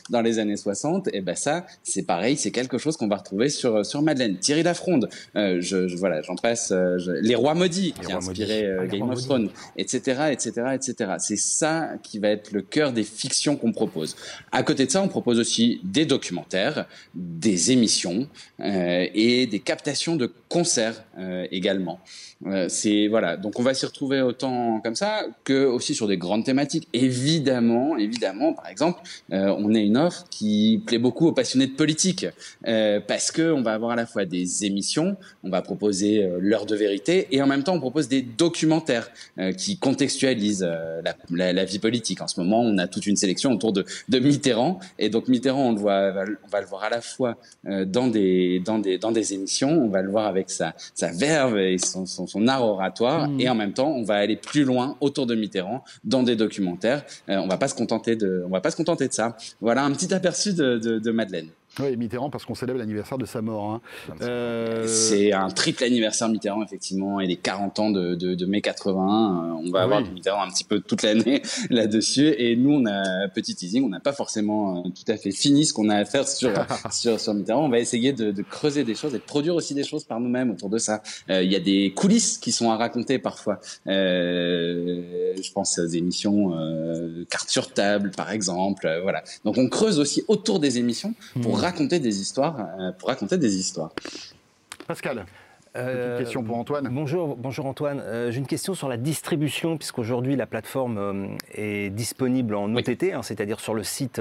dans 0.09 0.21
les 0.21 0.39
années 0.39 0.57
60, 0.57 1.07
et 1.07 1.11
eh 1.15 1.21
ben 1.21 1.35
ça, 1.35 1.65
c'est 1.83 2.03
pareil, 2.03 2.37
c'est 2.37 2.51
quelque 2.51 2.77
chose 2.77 2.97
qu'on 2.97 3.07
va 3.07 3.17
retrouver 3.17 3.49
sur 3.49 3.85
sur 3.85 4.01
Madeleine. 4.01 4.37
Thierry 4.37 4.63
Lafronde, 4.63 5.09
euh, 5.35 5.57
je, 5.59 5.87
je, 5.87 5.97
voilà, 5.97 6.21
j'en 6.21 6.35
passe. 6.35 6.71
Euh, 6.71 6.97
Les 7.21 7.35
Rois 7.35 7.53
maudits, 7.53 7.93
qui 7.93 8.11
a 8.11 8.17
inspiré 8.17 8.65
euh, 8.65 8.81
ah, 8.83 8.87
Game 8.87 9.09
of 9.09 9.21
Thrones, 9.21 9.49
etc., 9.77 10.31
etc., 10.31 10.51
etc. 10.73 11.13
C'est 11.19 11.37
ça 11.37 11.91
qui 12.03 12.19
va 12.19 12.29
être 12.29 12.51
le 12.51 12.61
cœur 12.61 12.93
des 12.93 13.03
fictions 13.03 13.55
qu'on 13.55 13.71
propose. 13.71 14.15
À 14.51 14.63
côté 14.63 14.85
de 14.85 14.91
ça, 14.91 15.01
on 15.01 15.07
propose 15.07 15.39
aussi 15.39 15.81
des 15.83 16.05
documentaires, 16.05 16.85
des 17.13 17.71
émissions 17.71 18.27
euh, 18.59 19.07
et 19.13 19.47
des 19.47 19.59
captations 19.59 20.15
de 20.15 20.31
concerts 20.47 21.03
également. 21.51 21.99
c'est 22.69 23.07
voilà, 23.07 23.37
donc 23.37 23.59
on 23.59 23.63
va 23.63 23.75
s'y 23.75 23.85
retrouver 23.85 24.21
autant 24.21 24.79
comme 24.81 24.95
ça 24.95 25.25
que 25.43 25.65
aussi 25.65 25.93
sur 25.93 26.07
des 26.07 26.17
grandes 26.17 26.43
thématiques. 26.43 26.87
Évidemment, 26.93 27.97
évidemment, 27.97 28.53
par 28.53 28.67
exemple, 28.67 28.99
euh, 29.39 29.55
on 29.57 29.73
est 29.73 29.85
une 29.85 29.97
offre 29.97 30.25
qui 30.29 30.81
plaît 30.85 30.97
beaucoup 30.97 31.27
aux 31.27 31.31
passionnés 31.31 31.67
de 31.67 31.73
politique 31.73 32.25
euh, 32.67 32.99
parce 33.05 33.31
que 33.31 33.51
on 33.51 33.61
va 33.61 33.73
avoir 33.73 33.91
à 33.91 33.95
la 33.95 34.05
fois 34.05 34.25
des 34.25 34.65
émissions, 34.65 35.17
on 35.43 35.49
va 35.49 35.61
proposer 35.61 36.23
euh, 36.23 36.37
l'heure 36.41 36.65
de 36.65 36.75
vérité 36.75 37.27
et 37.31 37.41
en 37.41 37.47
même 37.47 37.63
temps 37.63 37.73
on 37.73 37.79
propose 37.79 38.07
des 38.07 38.21
documentaires 38.21 39.09
qui 39.57 39.77
contextualisent 39.77 40.67
la, 41.31 41.65
vie 41.65 41.79
politique. 41.79 42.21
En 42.21 42.27
ce 42.27 42.39
moment, 42.39 42.61
on 42.61 42.77
a 42.77 42.87
toute 42.87 43.05
une 43.05 43.15
sélection 43.15 43.51
autour 43.51 43.73
de, 43.73 43.85
Mitterrand 44.19 44.79
et 44.97 45.09
donc 45.09 45.27
Mitterrand, 45.27 45.69
on 45.69 45.71
le 45.73 45.79
voit, 45.79 46.13
on 46.43 46.47
va 46.47 46.61
le 46.61 46.67
voir 46.67 46.83
à 46.83 46.89
la 46.89 47.01
fois 47.01 47.37
dans 47.63 48.07
des 48.07 48.59
dans 48.59 48.79
des 48.79 48.97
dans 48.97 49.11
des 49.11 49.33
émissions, 49.33 49.69
on 49.69 49.89
va 49.89 50.01
le 50.01 50.09
voir 50.09 50.25
avec 50.25 50.49
sa 50.49 50.73
sa 50.93 51.11
verve 51.11 51.57
et 51.57 51.77
son, 51.77 52.05
son, 52.05 52.47
art 52.47 52.63
oratoire 52.63 53.29
mmh. 53.29 53.39
et 53.39 53.49
en 53.49 53.55
même 53.55 53.73
temps, 53.73 53.89
on 53.89 54.03
va 54.03 54.15
aller 54.15 54.35
plus 54.35 54.63
loin 54.63 54.97
autour 54.99 55.25
de 55.25 55.35
Mitterrand 55.35 55.83
dans 56.03 56.23
des 56.23 56.35
documentaires. 56.35 57.05
on 57.27 57.47
va 57.47 57.57
pas 57.57 57.67
se 57.67 57.75
contenter 57.75 58.15
de 58.15 58.43
on 58.45 58.49
va 58.49 58.61
pas 58.61 58.71
se 58.71 58.77
contenter 58.77 59.07
de 59.07 59.13
ça 59.13 59.28
voilà 59.61 59.83
un 59.83 59.91
petit 59.91 60.13
aperçu 60.13 60.53
de 60.53 61.11
Madeleine. 61.11 61.49
Oui, 61.77 61.95
Mitterrand, 61.95 62.29
parce 62.29 62.45
qu'on 62.45 62.55
célèbre 62.55 62.79
l'anniversaire 62.79 63.17
de 63.17 63.25
sa 63.25 63.41
mort. 63.41 63.71
Hein. 63.71 63.81
Euh, 64.21 64.85
c'est 64.87 65.31
un 65.31 65.49
triple 65.49 65.83
anniversaire 65.83 66.27
Mitterrand, 66.27 66.63
effectivement, 66.63 67.19
et 67.19 67.27
les 67.27 67.37
40 67.37 67.79
ans 67.79 67.91
de, 67.91 68.15
de, 68.15 68.35
de 68.35 68.45
mai 68.45 68.61
80. 68.61 68.99
Euh, 68.99 69.67
on 69.67 69.71
va 69.71 69.83
avoir 69.83 70.01
Mitterrand 70.01 70.43
un 70.43 70.49
petit 70.49 70.63
peu 70.63 70.81
toute 70.81 71.03
l'année 71.03 71.41
là-dessus. 71.69 72.33
Et 72.37 72.55
nous, 72.55 72.71
on 72.71 72.85
a, 72.85 73.29
petit 73.29 73.55
teasing, 73.55 73.85
on 73.85 73.89
n'a 73.89 73.99
pas 73.99 74.13
forcément 74.13 74.79
euh, 74.79 74.89
tout 74.89 75.09
à 75.09 75.15
fait 75.15 75.31
fini 75.31 75.65
ce 75.65 75.73
qu'on 75.73 75.89
a 75.89 75.95
à 75.95 76.05
faire 76.05 76.27
sur, 76.27 76.51
sur, 76.91 77.19
sur 77.19 77.33
Mitterrand. 77.33 77.65
On 77.65 77.69
va 77.69 77.79
essayer 77.79 78.13
de, 78.13 78.31
de, 78.31 78.41
creuser 78.41 78.83
des 78.83 78.95
choses 78.95 79.13
et 79.15 79.19
de 79.19 79.23
produire 79.23 79.55
aussi 79.55 79.73
des 79.73 79.83
choses 79.83 80.03
par 80.03 80.19
nous-mêmes 80.19 80.51
autour 80.51 80.69
de 80.69 80.79
ça. 80.79 81.01
Il 81.29 81.51
y 81.51 81.55
a 81.55 81.59
des 81.59 81.93
coulisses 81.93 82.37
qui 82.37 82.51
sont 82.51 82.71
à 82.71 82.77
raconter 82.77 83.19
parfois. 83.19 83.59
je 83.85 85.51
pense 85.53 85.77
aux 85.79 85.85
émissions 85.85 86.51
cartes 87.29 87.49
sur 87.49 87.71
table, 87.71 88.11
par 88.15 88.31
exemple. 88.31 88.89
voilà. 89.03 89.23
Donc, 89.45 89.57
on 89.57 89.69
creuse 89.69 89.99
aussi 89.99 90.23
autour 90.27 90.59
des 90.59 90.77
émissions 90.77 91.13
pour 91.41 91.58
raconter 91.59 91.99
des 91.99 92.19
histoires, 92.21 92.67
euh, 92.79 92.91
pour 92.91 93.09
raconter 93.09 93.37
des 93.37 93.57
histoires. 93.57 93.91
Pascal. 94.87 95.25
Euh, 95.75 96.17
question 96.17 96.43
pour 96.43 96.57
Antoine. 96.57 96.89
Bonjour, 96.91 97.35
bonjour 97.35 97.67
Antoine. 97.67 98.01
Euh, 98.03 98.31
j'ai 98.31 98.39
une 98.39 98.47
question 98.47 98.73
sur 98.73 98.89
la 98.89 98.97
distribution, 98.97 99.77
puisqu'aujourd'hui 99.77 100.35
la 100.35 100.47
plateforme 100.47 101.37
est 101.53 101.91
disponible 101.93 102.55
en 102.55 102.73
OTT, 102.75 103.13
hein, 103.13 103.21
c'est-à-dire 103.21 103.59
sur 103.59 103.75
le 103.75 103.83
site 103.83 104.19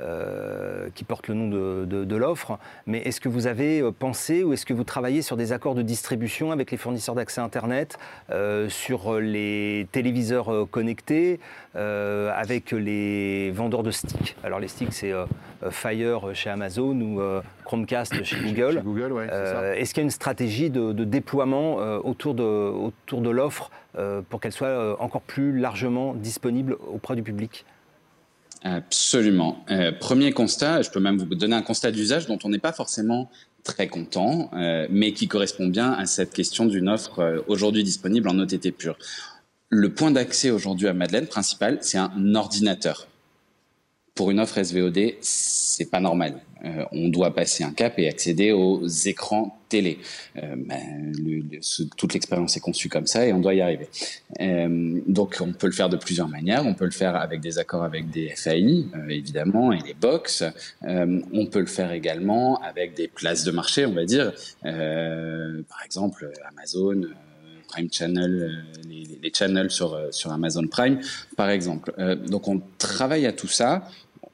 euh, 0.00 0.88
qui 0.94 1.04
porte 1.04 1.28
le 1.28 1.34
nom 1.34 1.48
de, 1.48 2.16
l'offre. 2.16 2.58
Mais 2.86 2.98
est-ce 2.98 3.20
que 3.20 3.28
vous 3.28 3.46
avez 3.46 3.80
euh, 3.80 3.92
pensé 3.92 4.42
ou 4.42 4.52
est-ce 4.52 4.66
que 4.66 4.72
vous 4.72 4.84
travaillez 4.84 5.22
sur 5.22 5.36
des 5.36 5.52
accords 5.52 5.74
de 5.74 5.82
distribution 5.82 6.52
avec 6.52 6.70
les 6.70 6.76
fournisseurs 6.76 7.14
d'accès 7.14 7.40
Internet, 7.40 7.98
euh, 8.30 8.68
sur 8.68 9.20
les 9.20 9.86
téléviseurs 9.92 10.68
connectés, 10.70 11.40
avec 11.74 12.72
les 12.72 13.50
vendeurs 13.50 13.82
de 13.82 13.90
sticks? 13.90 14.36
Alors 14.42 14.58
les 14.58 14.68
sticks, 14.68 14.92
c'est 14.92 15.12
Fire 15.70 16.34
chez 16.34 16.50
Amazon 16.50 17.00
ou 17.00 17.20
Chromecast 17.64 18.22
chez 18.24 18.36
Google. 18.40 18.82
Google 18.84 19.28
est-ce 19.76 19.94
qu'il 19.94 20.00
y 20.00 20.04
a 20.04 20.04
une 20.04 20.10
stratégie 20.10 20.70
de, 20.70 20.92
déploiement 21.04 21.76
autour 22.04 22.34
de, 22.34 22.42
autour 22.42 23.20
de 23.20 23.30
l'offre 23.30 23.70
pour 24.28 24.40
qu'elle 24.40 24.52
soit 24.52 25.00
encore 25.00 25.22
plus 25.22 25.56
largement 25.58 26.14
disponible 26.14 26.76
auprès 26.92 27.16
du 27.16 27.22
public? 27.22 27.64
Absolument. 28.62 29.64
Euh, 29.70 29.90
premier 29.92 30.32
constat, 30.32 30.82
je 30.82 30.90
peux 30.90 31.00
même 31.00 31.16
vous 31.16 31.24
donner 31.26 31.56
un 31.56 31.62
constat 31.62 31.90
d'usage 31.90 32.26
dont 32.26 32.38
on 32.44 32.50
n'est 32.50 32.58
pas 32.58 32.72
forcément 32.72 33.30
très 33.64 33.88
content, 33.88 34.50
euh, 34.54 34.86
mais 34.90 35.12
qui 35.12 35.28
correspond 35.28 35.66
bien 35.66 35.92
à 35.92 36.06
cette 36.06 36.32
question 36.32 36.66
d'une 36.66 36.88
offre 36.88 37.20
euh, 37.20 37.40
aujourd'hui 37.46 37.84
disponible 37.84 38.28
en 38.28 38.38
OTT 38.38 38.72
pur. 38.72 38.98
Le 39.70 39.92
point 39.92 40.10
d'accès 40.10 40.50
aujourd'hui 40.50 40.88
à 40.88 40.92
Madeleine 40.92 41.26
principal, 41.26 41.78
c'est 41.80 41.98
un 41.98 42.34
ordinateur 42.34 43.06
pour 44.20 44.30
une 44.30 44.38
offre 44.38 44.62
SVOD, 44.62 45.14
c'est 45.22 45.90
pas 45.90 45.98
normal. 45.98 46.42
Euh, 46.62 46.84
on 46.92 47.08
doit 47.08 47.34
passer 47.34 47.64
un 47.64 47.70
cap 47.70 47.98
et 47.98 48.06
accéder 48.06 48.52
aux 48.52 48.86
écrans 48.86 49.58
télé. 49.70 49.98
Euh, 50.36 50.56
ben, 50.58 51.14
toute 51.96 52.12
l'expérience 52.12 52.54
est 52.54 52.60
conçue 52.60 52.90
comme 52.90 53.06
ça 53.06 53.26
et 53.26 53.32
on 53.32 53.40
doit 53.40 53.54
y 53.54 53.62
arriver. 53.62 53.88
Euh, 54.42 55.00
donc 55.06 55.38
on 55.40 55.54
peut 55.54 55.68
le 55.68 55.72
faire 55.72 55.88
de 55.88 55.96
plusieurs 55.96 56.28
manières. 56.28 56.66
On 56.66 56.74
peut 56.74 56.84
le 56.84 56.90
faire 56.90 57.16
avec 57.16 57.40
des 57.40 57.58
accords 57.58 57.82
avec 57.82 58.10
des 58.10 58.28
FAI, 58.36 58.84
évidemment, 59.08 59.72
et 59.72 59.78
les 59.86 59.94
box. 59.94 60.44
on 60.82 61.46
peut 61.50 61.60
le 61.60 61.64
faire 61.78 61.90
également 61.90 62.60
avec 62.60 62.92
des 62.92 63.08
places 63.08 63.44
de 63.44 63.52
marché, 63.52 63.86
on 63.86 63.94
va 63.94 64.04
dire. 64.04 64.34
par 64.62 65.82
exemple, 65.82 66.30
Amazon. 66.46 67.08
Prime 67.68 67.88
Channel, 67.92 68.64
les, 68.88 69.32
channels 69.32 69.70
sur, 69.70 69.96
sur 70.10 70.32
Amazon 70.32 70.66
Prime, 70.66 70.98
par 71.36 71.50
exemple. 71.50 71.92
donc 72.26 72.48
on 72.48 72.60
travaille 72.78 73.26
à 73.26 73.32
tout 73.32 73.46
ça 73.46 73.84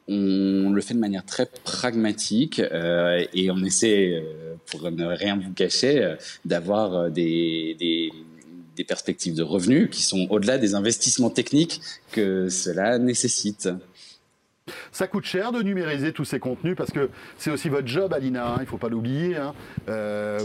on 0.08 0.70
le 0.70 0.80
fait 0.80 0.94
de 0.94 1.00
manière 1.00 1.24
très 1.24 1.46
pragmatique 1.64 2.60
euh, 2.60 3.24
et 3.34 3.50
on 3.50 3.58
essaie, 3.58 4.14
euh, 4.14 4.54
pour 4.66 4.90
ne 4.90 5.04
rien 5.04 5.36
vous 5.36 5.52
cacher, 5.52 6.02
euh, 6.02 6.16
d'avoir 6.44 7.10
des, 7.10 8.10
perspectives 8.86 9.34
de 9.34 9.42
revenus 9.42 9.88
qui 9.90 10.02
sont 10.02 10.26
au-delà 10.30 10.58
des 10.58 10.74
investissements 10.74 11.30
techniques 11.30 11.80
que 12.12 12.48
cela 12.48 12.98
nécessite. 12.98 13.68
Ça 14.92 15.06
coûte 15.06 15.24
cher 15.24 15.50
de 15.50 15.62
numériser 15.62 16.12
tous 16.12 16.24
ces 16.24 16.38
contenus 16.38 16.76
parce 16.76 16.90
que 16.90 17.08
c'est 17.38 17.50
aussi 17.50 17.68
votre 17.68 17.88
job, 17.88 18.12
Alina, 18.12 18.48
hein, 18.48 18.56
il 18.58 18.62
ne 18.62 18.66
faut 18.66 18.78
pas 18.78 18.88
l'oublier. 18.88 19.36
Hein. 19.36 19.54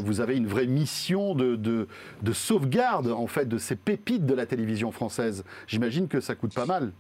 vous 0.03 0.21
avez 0.21 0.37
une 0.37 0.47
vraie 0.47 0.65
mission 0.65 1.35
de, 1.35 1.55
de, 1.55 1.87
de 2.21 2.33
sauvegarde 2.33 3.07
en 3.07 3.27
fait 3.27 3.47
de 3.47 3.57
ces 3.57 3.75
pépites 3.75 4.25
de 4.25 4.33
la 4.33 4.45
télévision 4.45 4.91
française. 4.91 5.43
J'imagine 5.67 6.07
que 6.07 6.21
ça 6.21 6.33
coûte 6.33 6.53
pas 6.53 6.65
mal. 6.65 6.93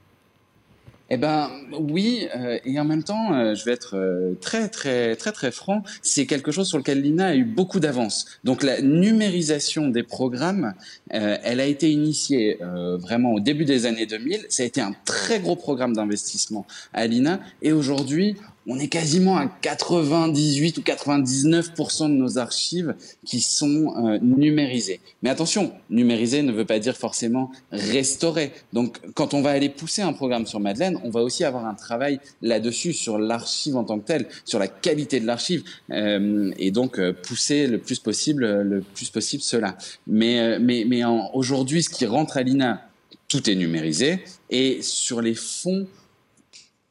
Eh 1.13 1.17
ben 1.17 1.51
oui, 1.77 2.29
euh, 2.37 2.57
et 2.63 2.79
en 2.79 2.85
même 2.85 3.03
temps, 3.03 3.33
euh, 3.33 3.53
je 3.53 3.65
vais 3.65 3.73
être 3.73 3.97
euh, 3.97 4.33
très 4.39 4.69
très 4.69 5.17
très 5.17 5.33
très 5.33 5.51
franc, 5.51 5.83
c'est 6.01 6.25
quelque 6.25 6.53
chose 6.53 6.69
sur 6.69 6.77
lequel 6.77 7.01
l'INA 7.01 7.27
a 7.27 7.35
eu 7.35 7.43
beaucoup 7.43 7.81
d'avance. 7.81 8.27
Donc 8.45 8.63
la 8.63 8.81
numérisation 8.81 9.89
des 9.89 10.03
programmes, 10.03 10.73
elle 11.09 11.59
a 11.59 11.65
été 11.65 11.91
initiée 11.91 12.59
vraiment 12.61 13.33
au 13.33 13.41
début 13.41 13.65
des 13.65 13.85
années 13.85 14.05
2000. 14.05 14.45
Ça 14.47 14.63
a 14.63 14.65
été 14.65 14.79
un 14.79 14.93
très 15.03 15.41
gros 15.41 15.57
programme 15.57 15.93
d'investissement 15.93 16.65
à 16.93 17.05
l'INA, 17.07 17.41
et 17.61 17.73
aujourd'hui, 17.73 18.37
on 18.67 18.77
est 18.77 18.87
quasiment 18.87 19.37
à 19.37 19.47
98 19.47 20.77
ou 20.77 20.81
99% 20.81 22.03
de 22.09 22.13
nos 22.13 22.37
archives 22.37 22.95
qui 23.25 23.41
sont 23.41 23.95
euh, 23.97 24.19
numérisées. 24.21 24.99
Mais 25.23 25.29
attention, 25.29 25.73
numériser 25.89 26.43
ne 26.43 26.51
veut 26.51 26.65
pas 26.65 26.79
dire 26.79 26.95
forcément 26.95 27.51
restaurer. 27.71 28.51
Donc, 28.71 28.99
quand 29.15 29.33
on 29.33 29.41
va 29.41 29.51
aller 29.51 29.69
pousser 29.69 30.01
un 30.03 30.13
programme 30.13 30.45
sur 30.45 30.59
Madeleine, 30.59 30.99
on 31.03 31.09
va 31.09 31.21
aussi 31.21 31.43
avoir 31.43 31.65
un 31.65 31.73
travail 31.73 32.19
là-dessus 32.41 32.93
sur 32.93 33.17
l'archive 33.17 33.75
en 33.75 33.83
tant 33.83 33.99
que 33.99 34.05
telle, 34.05 34.27
sur 34.45 34.59
la 34.59 34.67
qualité 34.67 35.19
de 35.19 35.25
l'archive, 35.25 35.63
euh, 35.89 36.51
et 36.57 36.71
donc 36.71 36.99
euh, 36.99 37.13
pousser 37.13 37.67
le 37.67 37.79
plus 37.79 37.99
possible, 37.99 38.61
le 38.61 38.81
plus 38.81 39.09
possible 39.09 39.41
cela. 39.41 39.75
Mais, 40.05 40.59
mais, 40.59 40.85
mais 40.87 41.01
aujourd'hui, 41.33 41.83
ce 41.83 41.89
qui 41.89 42.05
rentre 42.05 42.37
à 42.37 42.43
l'INA, 42.43 42.87
tout 43.27 43.49
est 43.49 43.55
numérisé, 43.55 44.23
et 44.49 44.81
sur 44.81 45.21
les 45.21 45.35
fonds 45.35 45.87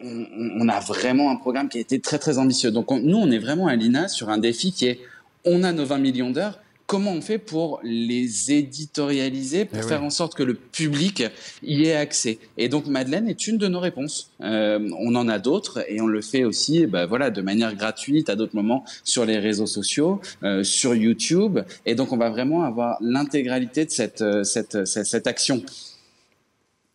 on, 0.03 0.69
a 0.69 0.81
vraiment 0.81 1.31
un 1.31 1.37
programme 1.37 1.69
qui 1.69 1.79
a 1.79 1.81
été 1.81 2.01
très 2.01 2.19
très 2.19 2.39
ambitieux. 2.39 2.71
Donc 2.71 2.91
nous, 2.91 3.17
on 3.17 3.31
est 3.31 3.39
vraiment 3.39 3.67
à 3.67 3.77
l'INA 3.77 4.09
sur 4.09 4.29
un 4.29 4.39
défi 4.39 4.73
qui 4.73 4.87
est, 4.87 5.01
on 5.45 5.63
a 5.63 5.73
nos 5.73 5.85
20 5.85 5.99
millions 5.99 6.31
d'heures, 6.31 6.59
comment 6.91 7.13
on 7.13 7.21
fait 7.21 7.39
pour 7.39 7.79
les 7.85 8.51
éditorialiser, 8.51 9.65
pour 9.65 9.79
eh 9.79 9.87
faire 9.87 10.03
en 10.03 10.11
sorte 10.11 10.35
que 10.35 10.43
le 10.43 10.55
public 10.55 11.23
y 11.63 11.85
ait 11.85 11.95
accès? 11.95 12.41
Et 12.59 12.69
donc 12.69 12.89
Madeleine 12.89 13.29
est 13.29 13.47
une 13.47 13.59
de 13.59 13.69
nos 13.69 13.79
réponses. 13.79 14.33
Euh, 14.41 14.91
on 14.99 15.15
en 15.15 15.29
a 15.29 15.39
d'autres 15.39 15.85
et 15.89 16.01
on 16.01 16.09
le 16.09 16.21
fait 16.21 16.43
aussi 16.43 16.87
bah, 16.87 17.07
voilà, 17.07 17.31
de 17.31 17.43
manière 17.43 17.77
gratuite 17.77 18.29
à 18.29 18.35
d'autres 18.35 18.57
moments 18.57 18.85
sur 19.05 19.25
les 19.25 19.39
réseaux 19.39 19.67
sociaux, 19.67 20.21
euh, 20.43 20.65
sur 20.65 20.97
YouTube. 20.97 21.61
Et 21.87 21.95
donc 21.95 22.11
on 22.11 22.17
va 22.17 22.29
vraiment 22.29 22.65
avoir 22.65 22.97
l'intégralité 23.01 23.85
de 23.85 23.91
cette, 23.93 24.23
euh, 24.23 24.43
cette, 24.43 24.85
cette 24.85 25.29
action. 25.29 25.63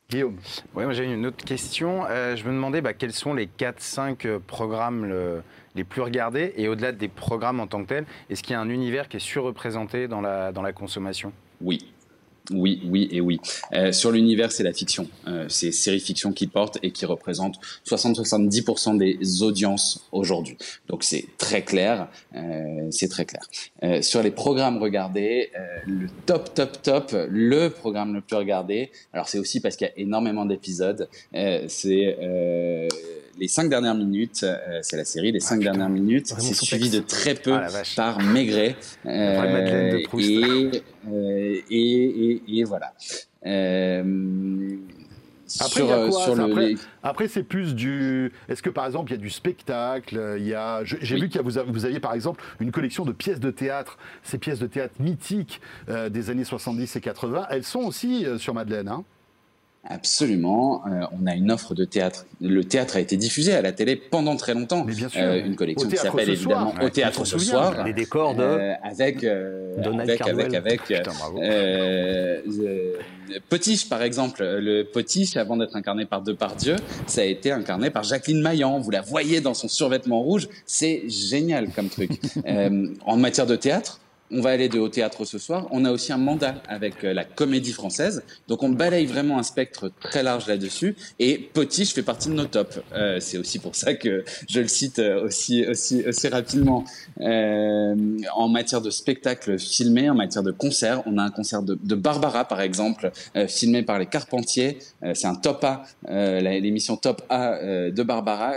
Guillaume. 0.10 0.38
Oui, 0.76 0.84
j'ai 0.92 1.06
une 1.06 1.26
autre 1.26 1.44
question. 1.44 2.06
Euh, 2.10 2.36
je 2.36 2.44
me 2.44 2.50
demandais 2.50 2.82
bah, 2.82 2.94
quels 2.94 3.14
sont 3.14 3.34
les 3.34 3.48
4-5 3.48 4.28
euh, 4.28 4.40
programmes 4.40 5.42
les 5.76 5.84
plus 5.84 6.02
regardés 6.02 6.54
et 6.58 6.68
au-delà 6.68 6.92
des 6.92 7.08
programmes 7.08 7.60
en 7.60 7.68
tant 7.68 7.82
que 7.84 7.90
tels, 7.90 8.06
est-ce 8.30 8.44
qu'il 8.44 8.54
y 8.54 8.56
a 8.56 8.62
un 8.62 8.70
univers 8.70 9.10
qui 9.10 9.18
est 9.18 9.20
surreprésenté 9.20 10.08
dans 10.08 10.22
la, 10.22 10.52
dans 10.52 10.62
la 10.62 10.74
consommation? 10.74 11.34
Oui. 11.62 11.92
Oui, 12.52 12.82
oui 12.86 13.08
et 13.12 13.22
oui. 13.22 13.40
Euh, 13.74 13.92
sur 13.92 14.12
l'univers, 14.12 14.52
c'est 14.52 14.64
la 14.64 14.74
fiction. 14.74 15.08
Euh, 15.28 15.46
c'est 15.50 15.72
série 15.72 16.00
fiction 16.00 16.32
qui 16.32 16.48
porte 16.48 16.78
et 16.84 16.92
qui 16.92 17.06
représente 17.06 17.60
60-70% 17.88 18.98
des 18.98 19.42
audiences 19.42 20.06
aujourd'hui. 20.12 20.58
Donc 20.88 21.04
c'est 21.04 21.26
très 21.38 21.64
clair, 21.64 22.08
euh, 22.36 22.88
c'est 22.92 23.10
très 23.10 23.26
clair. 23.26 23.44
Euh, 23.84 24.02
sur 24.02 24.22
les 24.22 24.32
programmes 24.32 24.78
regardés, 24.78 25.52
euh, 25.58 25.62
le 25.88 26.08
top, 26.26 26.54
top, 26.54 26.82
top, 26.82 27.16
le 27.30 27.70
programme 27.70 28.14
le 28.14 28.22
plus 28.22 28.36
regardé. 28.36 28.92
Alors 29.14 29.30
c'est 29.30 29.40
aussi 29.40 29.60
parce 29.60 29.76
qu'il 29.76 29.88
y 29.88 29.90
a 29.90 29.94
énormément 29.98 30.46
d'épisodes. 30.46 31.10
c'est 31.68 32.18
les 33.38 33.48
cinq 33.48 33.70
dernières 33.70 33.96
minutes, 33.96 34.44
euh, 34.44 34.80
c'est 34.82 34.98
la 34.98 35.06
série 35.06 35.32
Les 35.32 35.40
cinq 35.40 35.60
ah, 35.62 35.64
dernières 35.64 35.90
minutes. 35.90 36.34
C'est 36.38 36.54
suivi 36.54 36.90
de 36.90 37.00
très 37.00 37.36
peu 37.36 37.54
ah, 37.54 37.68
par 37.96 38.22
Maigret. 38.22 38.76
Euh, 39.06 40.00
et, 40.18 40.82
euh, 41.08 41.62
et, 41.70 42.42
et, 42.48 42.64
voilà. 42.64 42.94
Après, 45.60 45.80
sur, 45.80 45.86
y 45.86 46.10
quoi, 46.10 46.46
après, 46.46 46.74
après 47.04 47.28
c'est 47.28 47.44
plus 47.44 47.76
du. 47.76 48.32
Est-ce 48.50 48.64
que 48.64 48.70
par 48.72 48.86
exemple 48.88 49.12
il 49.12 49.16
y 49.16 49.18
a 49.18 49.22
du 49.22 49.30
spectacle 49.30 50.38
Il 50.40 50.48
y 50.48 50.56
a. 50.56 50.84
J'ai 50.84 51.16
vu 51.18 51.30
que 51.30 51.40
vous, 51.40 51.52
vous, 51.68 51.86
aviez 51.86 52.00
par 52.00 52.14
exemple 52.14 52.44
une 52.60 52.72
collection 52.72 53.06
de 53.06 53.12
pièces 53.12 53.40
de 53.40 53.52
théâtre, 53.52 53.98
ces 54.24 54.40
pièces 54.40 54.60
de 54.60 54.68
théâtre 54.68 54.96
mythiques 55.00 55.62
des 55.88 56.30
années 56.30 56.44
70 56.46 56.96
et 56.96 57.02
80. 57.02 57.48
Elles 57.52 57.64
sont 57.64 57.82
aussi 57.82 58.26
sur 58.38 58.56
Madeleine. 58.56 58.88
Hein? 58.88 59.04
Absolument. 59.88 60.82
Euh, 60.88 61.06
on 61.12 61.28
a 61.28 61.36
une 61.36 61.52
offre 61.52 61.76
de 61.76 61.86
théâtre. 61.86 62.26
Le 62.42 62.64
théâtre 62.64 62.96
a 62.96 63.00
été 63.00 63.18
diffusé 63.18 63.54
à 63.54 63.62
la 63.62 63.72
télé 63.72 63.96
pendant 63.96 64.36
très 64.36 64.56
longtemps. 64.56 64.84
Mais 64.84 64.96
bien 64.96 65.10
sûr. 65.10 65.22
Euh, 65.22 65.46
une 65.46 65.56
collection 65.56 65.88
qui 65.88 65.98
s'appelle 65.98 66.30
évidemment 66.30 66.74
Au 66.82 66.90
théâtre 66.90 67.24
ce 67.26 67.38
soir. 67.38 67.86
Les 67.86 67.94
décors 67.94 68.34
de 68.34 68.42
euh, 68.42 68.74
avec 68.84 69.24
avec 69.24 70.22
avec 70.22 70.54
avec 70.54 70.82
Potiche 73.50 73.88
par 73.88 74.02
exemple. 74.02 74.44
Le 74.44 74.84
Potiche 74.84 75.38
avant 75.38 75.58
d'être 75.58 75.76
incarné 75.76 76.06
par 76.06 76.22
Depardieu, 76.22 76.78
ça 77.06 77.22
a 77.22 77.26
été 77.26 77.52
incarné 77.52 77.92
par 77.92 78.04
Jacqueline 78.04 78.42
Maillan. 78.42 78.80
Vous 78.80 78.92
la 78.92 79.02
voyez 79.02 79.40
dans 79.40 79.54
son 79.54 79.68
survêtement 79.68 80.22
rouge. 80.22 80.48
C'est 80.66 81.04
génial 81.10 81.70
comme 81.70 81.90
truc. 81.90 82.12
en 83.06 83.18
matière 83.18 83.46
de 83.46 83.56
théâtre, 83.56 84.00
on 84.32 84.42
va 84.42 84.52
aller 84.52 84.70
de 84.70 84.80
au 84.80 84.90
théâtre 84.90 85.26
ce 85.26 85.38
soir. 85.38 85.68
On 85.72 85.86
a 85.86 85.92
aussi 85.92 86.12
un 86.12 86.18
mandat 86.18 86.56
avec 86.68 87.04
euh, 87.04 87.14
la 87.14 87.24
comédie 87.24 87.72
française. 87.72 88.24
Donc 88.48 88.64
on 88.64 88.70
balaye 88.70 89.06
vraiment 89.06 89.38
un 89.38 89.44
spectre 89.44 89.92
très 90.02 90.24
large 90.24 90.48
là-dessus. 90.48 90.96
Et 91.20 91.38
Potiche 91.38 91.94
fait 91.94 92.04
partie 92.04 92.30
de 92.30 92.34
nos 92.34 92.46
tops. 92.46 92.80
Euh, 92.94 93.20
c'est 93.20 93.38
aussi 93.38 93.60
pour 93.60 93.76
ça 93.76 93.94
que 93.94 94.24
je 94.50 94.60
le 94.62 94.68
cite 94.68 95.00
euh, 95.00 95.26
aussi, 95.26 95.66
aussi, 95.68 96.04
aussi 96.08 96.28
rapidement. 96.28 96.86
en 97.20 98.50
matière 98.50 98.82
de 98.82 98.90
spectacle 98.90 99.60
filmé, 99.60 100.10
en 100.10 100.16
matière 100.16 100.44
de 100.44 100.52
concert, 100.52 101.04
on 101.06 101.18
a 101.18 101.24
un 101.24 101.32
concert 101.32 101.62
de, 101.62 101.96
Barbara, 101.96 102.46
par 102.46 102.62
exemple, 102.62 103.12
filmé 103.48 103.84
par 103.84 104.00
les 104.00 104.06
Carpentiers. 104.06 104.80
c'est 105.14 105.28
un 105.28 105.36
top 105.36 105.64
A, 105.64 105.84
l'émission 106.42 106.98
top 106.98 107.22
A 107.30 107.58
de 107.90 108.04
Barbara 108.04 108.54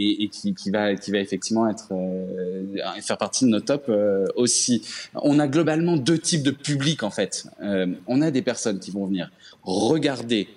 et, 0.00 0.28
qui, 0.28 0.70
va, 0.70 0.94
qui 0.94 1.10
va 1.10 1.18
effectivement 1.18 1.68
être, 1.68 1.88
euh, 1.92 2.64
faire 3.00 3.18
partie 3.18 3.44
de 3.44 3.50
nos 3.50 3.60
tops 3.60 3.88
euh, 3.88 4.26
aussi. 4.36 4.82
On 5.14 5.38
a 5.38 5.46
globalement 5.46 5.96
deux 5.96 6.18
types 6.18 6.42
de 6.42 6.50
publics 6.50 7.02
en 7.02 7.10
fait. 7.10 7.46
Euh, 7.62 7.86
on 8.06 8.22
a 8.22 8.30
des 8.30 8.42
personnes 8.42 8.80
qui 8.80 8.90
vont 8.90 9.06
venir 9.06 9.30
regarder 9.62 10.48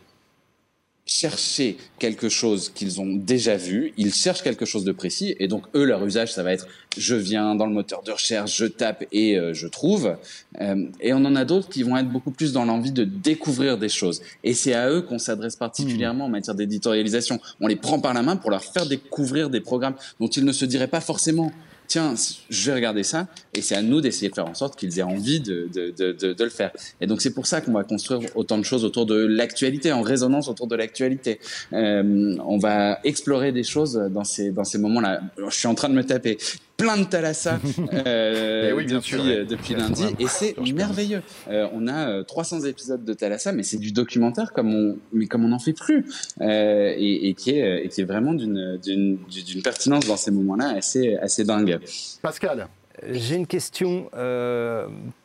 chercher 1.05 1.77
quelque 1.99 2.29
chose 2.29 2.69
qu'ils 2.69 3.01
ont 3.01 3.15
déjà 3.15 3.57
vu, 3.57 3.93
ils 3.97 4.13
cherchent 4.13 4.41
quelque 4.41 4.65
chose 4.65 4.85
de 4.85 4.91
précis, 4.91 5.35
et 5.39 5.47
donc 5.47 5.63
eux, 5.75 5.83
leur 5.83 6.03
usage, 6.05 6.33
ça 6.33 6.43
va 6.43 6.53
être 6.53 6.67
je 6.97 7.15
viens 7.15 7.55
dans 7.55 7.65
le 7.65 7.73
moteur 7.73 8.03
de 8.03 8.11
recherche, 8.11 8.57
je 8.57 8.65
tape 8.65 9.03
et 9.11 9.37
euh, 9.37 9.53
je 9.53 9.67
trouve. 9.67 10.15
Euh, 10.61 10.85
et 11.01 11.13
on 11.13 11.17
en 11.25 11.35
a 11.35 11.45
d'autres 11.45 11.69
qui 11.69 11.83
vont 11.83 11.97
être 11.97 12.09
beaucoup 12.09 12.31
plus 12.31 12.53
dans 12.53 12.65
l'envie 12.65 12.91
de 12.91 13.03
découvrir 13.03 13.77
des 13.77 13.89
choses. 13.89 14.21
Et 14.43 14.53
c'est 14.53 14.73
à 14.73 14.89
eux 14.89 15.01
qu'on 15.01 15.19
s'adresse 15.19 15.55
particulièrement 15.55 16.25
en 16.25 16.29
matière 16.29 16.55
d'éditorialisation. 16.55 17.39
On 17.59 17.67
les 17.67 17.75
prend 17.75 17.99
par 17.99 18.13
la 18.13 18.21
main 18.21 18.35
pour 18.35 18.51
leur 18.51 18.63
faire 18.63 18.85
découvrir 18.85 19.49
des 19.49 19.61
programmes 19.61 19.95
dont 20.19 20.27
ils 20.27 20.45
ne 20.45 20.51
se 20.51 20.65
diraient 20.65 20.87
pas 20.87 21.01
forcément 21.01 21.51
tiens, 21.87 22.15
je 22.49 22.65
vais 22.65 22.75
regarder 22.75 23.03
ça, 23.03 23.27
et 23.53 23.61
c'est 23.61 23.75
à 23.75 23.81
nous 23.81 24.01
d'essayer 24.01 24.29
de 24.29 24.35
faire 24.35 24.47
en 24.47 24.53
sorte 24.53 24.75
qu'ils 24.75 24.99
aient 24.99 25.03
envie 25.03 25.39
de, 25.39 25.69
de, 25.73 25.91
de, 25.91 26.33
de, 26.33 26.43
le 26.43 26.49
faire. 26.49 26.71
Et 27.01 27.07
donc 27.07 27.21
c'est 27.21 27.33
pour 27.33 27.47
ça 27.47 27.61
qu'on 27.61 27.73
va 27.73 27.83
construire 27.83 28.21
autant 28.35 28.57
de 28.57 28.63
choses 28.63 28.85
autour 28.85 29.05
de 29.05 29.15
l'actualité, 29.15 29.91
en 29.91 30.01
résonance 30.01 30.47
autour 30.47 30.67
de 30.67 30.75
l'actualité. 30.75 31.39
Euh, 31.73 32.35
on 32.45 32.57
va 32.57 32.99
explorer 33.03 33.51
des 33.51 33.63
choses 33.63 33.93
dans 34.11 34.23
ces, 34.23 34.51
dans 34.51 34.63
ces 34.63 34.77
moments-là. 34.77 35.21
Je 35.37 35.55
suis 35.55 35.67
en 35.67 35.75
train 35.75 35.89
de 35.89 35.95
me 35.95 36.03
taper 36.03 36.37
plein 36.77 36.97
de 36.97 37.03
Thalassa 37.03 37.59
euh, 37.93 38.75
eh 38.79 38.85
depuis, 38.85 39.15
euh, 39.15 39.45
depuis 39.45 39.75
lundi 39.75 40.05
et 40.19 40.27
c'est 40.27 40.55
merveilleux. 40.73 41.21
Euh, 41.49 41.67
on 41.73 41.87
a 41.87 42.23
300 42.23 42.61
épisodes 42.61 43.03
de 43.03 43.13
Thalassa, 43.13 43.51
mais 43.51 43.63
c'est 43.63 43.77
du 43.77 43.91
documentaire 43.91 44.53
comme 44.53 44.73
on, 44.73 44.97
mais 45.11 45.27
comme 45.27 45.45
on 45.45 45.49
n'en 45.49 45.59
fait 45.59 45.73
plus 45.73 46.05
et, 46.41 47.29
et, 47.29 47.33
qui 47.33 47.51
est, 47.51 47.85
et 47.85 47.89
qui 47.89 48.01
est 48.01 48.05
vraiment 48.05 48.33
d'une, 48.33 48.77
d'une, 48.77 49.17
d'une 49.27 49.61
pertinence 49.61 50.07
dans 50.07 50.17
ces 50.17 50.31
moments-là 50.31 50.75
assez, 50.77 51.15
assez 51.17 51.43
dingue. 51.43 51.79
Pascal, 52.21 52.67
j'ai 53.09 53.35
une 53.35 53.47
question. 53.47 54.09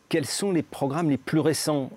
quels 0.09 0.27
sont 0.27 0.53
les 0.53 0.63
programmes 0.63 1.11
les 1.11 1.19
plus 1.19 1.41
récents 1.41 1.91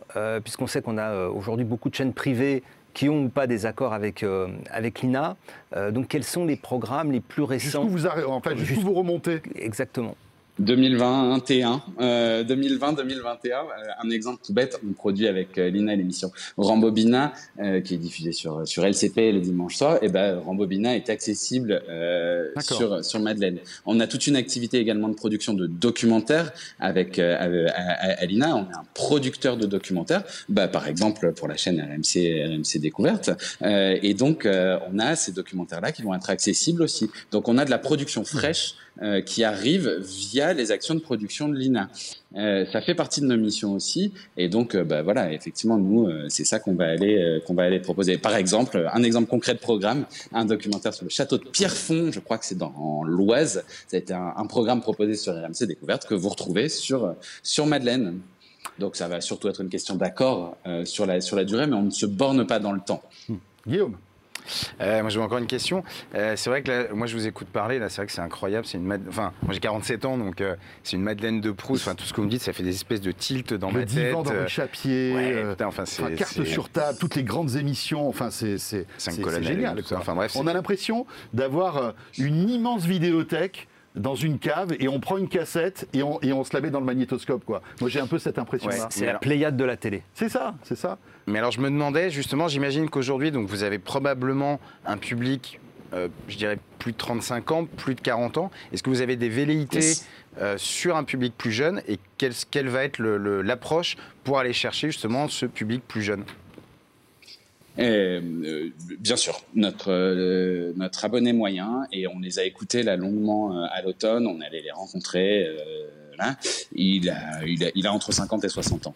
Puisqu'on 0.43 0.67
sait 0.67 0.81
qu'on 0.81 0.97
a 0.97 1.27
aujourd'hui 1.27 1.65
beaucoup 1.65 1.89
de 1.89 1.95
chaînes 1.95 2.13
privées 2.13 2.63
qui 2.93 3.09
ont 3.09 3.25
ou 3.25 3.29
pas 3.29 3.47
des 3.47 3.65
accords 3.65 3.93
avec, 3.93 4.23
euh, 4.23 4.47
avec 4.69 5.01
l'INA. 5.01 5.37
Euh, 5.75 5.91
donc 5.91 6.07
quels 6.07 6.23
sont 6.23 6.45
les 6.45 6.55
programmes 6.55 7.11
les 7.11 7.21
plus 7.21 7.43
récents 7.43 7.87
Jusqu'où 7.87 7.89
vous, 7.89 8.07
en 8.07 8.41
fait, 8.41 8.57
jusqu'où 8.57 8.81
vous 8.81 8.93
remontez? 8.93 9.41
Exactement. 9.55 10.15
2021, 10.61 11.81
euh, 11.99 12.43
2020, 12.43 12.93
2021. 12.93 13.57
Euh, 13.57 13.63
un 14.03 14.09
exemple 14.09 14.41
tout 14.45 14.53
bête, 14.53 14.79
on 14.87 14.93
produit 14.93 15.27
avec 15.27 15.57
euh, 15.57 15.69
Lina 15.69 15.95
l'émission 15.95 16.31
Rambobina, 16.57 17.33
euh, 17.59 17.81
qui 17.81 17.95
est 17.95 17.97
diffusée 17.97 18.31
sur 18.31 18.67
sur 18.67 18.85
LCP 18.85 19.31
le 19.31 19.39
dimanche 19.39 19.75
soir. 19.75 19.97
Et 20.01 20.09
ben 20.09 20.39
Rambobina 20.39 20.95
est 20.95 21.09
accessible 21.09 21.81
sur 22.59 23.03
sur 23.03 23.19
Madeleine. 23.19 23.59
On 23.85 23.99
a 23.99 24.07
toute 24.07 24.27
une 24.27 24.35
activité 24.35 24.77
également 24.77 25.09
de 25.09 25.15
production 25.15 25.53
de 25.53 25.65
documentaires 25.67 26.51
avec 26.79 27.17
à, 27.19 28.25
Lina. 28.25 28.55
On 28.55 28.61
est 28.61 28.75
un 28.75 28.85
producteur 28.93 29.57
de 29.57 29.65
documentaires, 29.65 30.23
bah, 30.49 30.67
par 30.67 30.87
exemple 30.87 31.33
pour 31.33 31.47
la 31.47 31.57
chaîne 31.57 31.79
RMC 31.79 32.45
RMC 32.47 32.79
Découverte. 32.79 33.31
et 33.63 34.13
donc 34.13 34.47
on 34.47 34.99
a 34.99 35.15
ces 35.15 35.31
documentaires 35.31 35.81
là 35.81 35.91
qui 35.91 36.03
vont 36.03 36.13
être 36.13 36.29
accessibles 36.29 36.83
aussi. 36.83 37.09
Donc 37.31 37.47
on 37.47 37.57
a 37.57 37.65
de 37.65 37.71
la 37.71 37.79
production 37.79 38.23
fraîche 38.23 38.75
qui 39.25 39.43
arrivent 39.43 39.97
via 39.99 40.53
les 40.53 40.71
actions 40.71 40.93
de 40.93 40.99
production 40.99 41.49
de 41.49 41.55
l'INA. 41.55 41.89
ça 42.35 42.81
fait 42.81 42.93
partie 42.93 43.21
de 43.21 43.25
nos 43.25 43.37
missions 43.37 43.73
aussi, 43.73 44.13
et 44.37 44.47
donc 44.47 44.75
bah, 44.75 45.01
voilà, 45.01 45.31
effectivement, 45.33 45.77
nous, 45.77 46.07
c'est 46.29 46.43
ça 46.43 46.59
qu'on 46.59 46.75
va 46.75 46.89
aller 46.89 47.41
qu'on 47.47 47.53
va 47.53 47.63
aller 47.63 47.79
proposer. 47.79 48.17
Par 48.17 48.35
exemple, 48.35 48.87
un 48.93 49.03
exemple 49.03 49.29
concret 49.29 49.53
de 49.53 49.59
programme, 49.59 50.05
un 50.33 50.45
documentaire 50.45 50.93
sur 50.93 51.05
le 51.05 51.09
château 51.09 51.37
de 51.37 51.45
Pierrefonds, 51.45 52.11
je 52.11 52.19
crois 52.19 52.37
que 52.37 52.45
c'est 52.45 52.57
dans 52.57 53.03
l'Oise. 53.05 53.63
Ça 53.87 53.97
a 53.97 53.99
été 53.99 54.13
un, 54.13 54.45
programme 54.45 54.81
proposé 54.81 55.15
sur 55.15 55.33
RMC 55.33 55.65
Découverte 55.65 56.05
que 56.05 56.13
vous 56.13 56.29
retrouvez 56.29 56.69
sur 56.69 57.15
sur 57.43 57.65
Madeleine. 57.65 58.19
Donc 58.79 58.95
ça 58.95 59.07
va 59.07 59.21
surtout 59.21 59.47
être 59.47 59.61
une 59.61 59.69
question 59.69 59.95
d'accord 59.95 60.57
euh, 60.65 60.85
sur, 60.85 61.05
la, 61.05 61.21
sur 61.21 61.35
la 61.35 61.45
durée, 61.45 61.67
mais 61.67 61.75
on 61.75 61.83
ne 61.83 61.91
se 61.91 62.05
borne 62.05 62.45
pas 62.47 62.59
dans 62.59 62.71
le 62.71 62.81
temps. 62.81 63.01
Guillaume 63.67 63.97
euh, 64.81 65.01
moi, 65.01 65.11
veux 65.11 65.21
encore 65.21 65.37
une 65.37 65.47
question. 65.47 65.83
Euh, 66.15 66.35
c'est 66.35 66.49
vrai 66.49 66.61
que 66.61 66.91
moi, 66.93 67.07
je 67.07 67.15
vous 67.15 67.27
écoute 67.27 67.47
parler. 67.47 67.79
Là, 67.79 67.89
c'est 67.89 67.97
vrai 67.97 68.07
que 68.07 68.11
c'est 68.11 68.21
incroyable. 68.21 68.65
C'est 68.65 68.77
une 68.77 68.91
enfin, 69.07 69.33
moi, 69.43 69.53
j'ai 69.53 69.59
47 69.59 70.05
ans, 70.05 70.17
donc 70.17 70.43
c'est 70.83 70.95
une 70.95 71.03
Madeleine 71.03 71.41
de 71.41 71.51
Proust. 71.51 71.87
Enfin, 71.87 71.95
tout 71.95 72.05
ce 72.05 72.13
que 72.13 72.17
vous 72.17 72.25
me 72.25 72.31
dites, 72.31 72.41
ça 72.41 72.53
fait 72.53 72.63
des 72.63 72.75
espèces 72.75 73.01
de 73.01 73.11
tilt 73.11 73.53
dans 73.53 73.71
ma 73.71 73.79
tête. 73.79 73.95
Le 73.95 74.03
divan 74.03 74.23
dans 74.23 74.33
le 74.33 74.47
chapier. 74.47 75.43
enfin, 75.63 75.85
c'est, 75.85 76.15
carte 76.15 76.43
sur 76.43 76.69
table, 76.69 76.97
toutes 76.99 77.15
les 77.15 77.23
grandes 77.23 77.55
émissions. 77.55 78.07
Enfin, 78.07 78.31
c'est, 78.31 78.57
c'est, 78.57 78.85
c'est 78.97 79.43
génial. 79.43 79.81
Enfin, 79.93 80.15
bref, 80.15 80.35
on 80.35 80.47
a 80.47 80.53
l'impression 80.53 81.05
d'avoir 81.33 81.93
une 82.17 82.49
immense 82.49 82.85
vidéothèque 82.85 83.67
dans 83.95 84.15
une 84.15 84.39
cave 84.39 84.73
et 84.79 84.87
on 84.87 84.99
prend 84.99 85.17
une 85.17 85.27
cassette 85.27 85.87
et 85.93 86.03
on, 86.03 86.21
et 86.21 86.33
on 86.33 86.43
se 86.43 86.53
la 86.53 86.61
met 86.61 86.69
dans 86.69 86.79
le 86.79 86.85
magnétoscope. 86.85 87.43
Quoi. 87.45 87.61
Moi, 87.79 87.89
j'ai 87.89 87.99
un 87.99 88.07
peu 88.07 88.19
cette 88.19 88.39
impression-là. 88.39 88.87
c'est 88.89 89.05
la 89.05 89.19
pléiade 89.19 89.57
de 89.57 89.63
la 89.63 89.77
télé. 89.77 90.03
C'est 90.13 90.29
ça, 90.29 90.55
c'est 90.63 90.77
ça. 90.77 90.97
Mais 91.27 91.39
alors, 91.39 91.51
je 91.51 91.59
me 91.59 91.69
demandais, 91.69 92.09
justement, 92.09 92.47
j'imagine 92.47 92.89
qu'aujourd'hui, 92.89 93.31
donc 93.31 93.47
vous 93.47 93.63
avez 93.63 93.79
probablement 93.79 94.59
un 94.85 94.97
public, 94.97 95.59
euh, 95.93 96.07
je 96.27 96.37
dirais, 96.37 96.57
plus 96.79 96.93
de 96.93 96.97
35 96.97 97.51
ans, 97.51 97.65
plus 97.65 97.95
de 97.95 98.01
40 98.01 98.37
ans. 98.37 98.51
Est-ce 98.71 98.83
que 98.83 98.89
vous 98.89 99.01
avez 99.01 99.15
des 99.15 99.29
velléités 99.29 99.93
euh, 100.39 100.57
sur 100.57 100.95
un 100.95 101.03
public 101.03 101.33
plus 101.37 101.51
jeune 101.51 101.81
et 101.87 101.99
quelle, 102.17 102.33
quelle 102.49 102.69
va 102.69 102.83
être 102.83 102.99
l'approche 103.01 103.97
pour 104.23 104.39
aller 104.39 104.53
chercher 104.53 104.87
justement 104.87 105.27
ce 105.27 105.45
public 105.45 105.83
plus 105.87 106.01
jeune? 106.01 106.23
Euh, 107.79 108.69
bien 108.99 109.15
sûr, 109.15 109.41
notre, 109.55 109.91
euh, 109.91 110.73
notre 110.75 111.05
abonné 111.05 111.33
moyen, 111.33 111.87
et 111.91 112.07
on 112.07 112.19
les 112.19 112.39
a 112.39 112.43
écoutés 112.43 112.83
là 112.83 112.95
longuement 112.95 113.55
euh, 113.55 113.65
à 113.71 113.81
l'automne, 113.81 114.27
on 114.27 114.41
allait 114.41 114.61
les 114.61 114.71
rencontrer. 114.71 115.47
Là, 116.17 116.37
il, 116.73 117.09
a, 117.09 117.45
il, 117.45 117.63
a, 117.63 117.71
il 117.73 117.87
a 117.87 117.93
entre 117.93 118.11
50 118.11 118.43
et 118.43 118.49
60 118.49 118.87
ans 118.87 118.95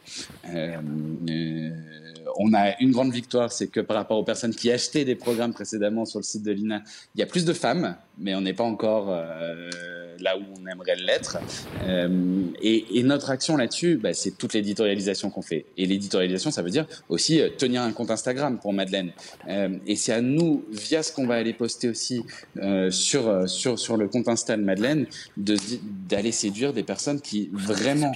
on 2.38 2.54
a 2.54 2.80
une 2.82 2.92
grande 2.92 3.12
victoire, 3.12 3.52
c'est 3.52 3.68
que 3.68 3.80
par 3.80 3.98
rapport 3.98 4.18
aux 4.18 4.24
personnes 4.24 4.54
qui 4.54 4.72
achetaient 4.72 5.06
des 5.06 5.16
programmes 5.16 5.54
précédemment 5.54 6.06
sur 6.06 6.20
le 6.20 6.24
site 6.24 6.44
de 6.44 6.52
l'INA, 6.52 6.84
il 7.16 7.20
y 7.20 7.24
a 7.24 7.26
plus 7.26 7.46
de 7.46 7.54
femmes, 7.54 7.96
mais 8.18 8.36
on 8.36 8.42
n'est 8.42 8.54
pas 8.54 8.64
encore 8.64 9.10
euh, 9.10 9.70
là 10.20 10.38
où 10.38 10.42
on 10.60 10.68
aimerait 10.68 10.96
l'être. 10.96 11.38
Euh, 11.84 12.44
et, 12.62 13.04
notre 13.04 13.30
action 13.30 13.58
là-dessus, 13.58 13.98
bah, 13.98 14.14
c'est 14.14 14.32
toute 14.32 14.54
l'éditorialisation 14.54 15.30
qu'on 15.30 15.42
fait. 15.42 15.66
Et 15.78 15.86
l'éditorialisation, 15.86 16.52
ça 16.52 16.62
veut 16.62 16.70
dire 16.70 16.88
aussi 17.10 17.40
euh, 17.40 17.50
tenir 17.50 17.82
un 17.82 17.92
compte 17.92 18.12
Instagram 18.12 18.58
pour 18.60 18.74
Madeleine. 18.74 19.12
et 19.48 19.96
c'est 19.96 20.14
à 20.14 20.22
nous, 20.22 20.66
via 20.72 21.04
ce 21.04 21.12
qu'on 21.12 21.28
va 21.28 21.36
aller 21.36 21.54
poster 21.54 21.90
aussi 21.90 22.24
sur, 22.90 23.50
sur, 23.50 23.78
sur 23.78 23.98
le 23.98 24.08
compte 24.08 24.28
Insta 24.28 24.58
de 24.58 24.64
Madeleine, 24.64 25.06
d'aller 25.38 26.32
séduire 26.32 26.74
des 26.74 26.84
personnes 26.84 27.22
qui 27.22 27.50
vraiment 27.54 28.14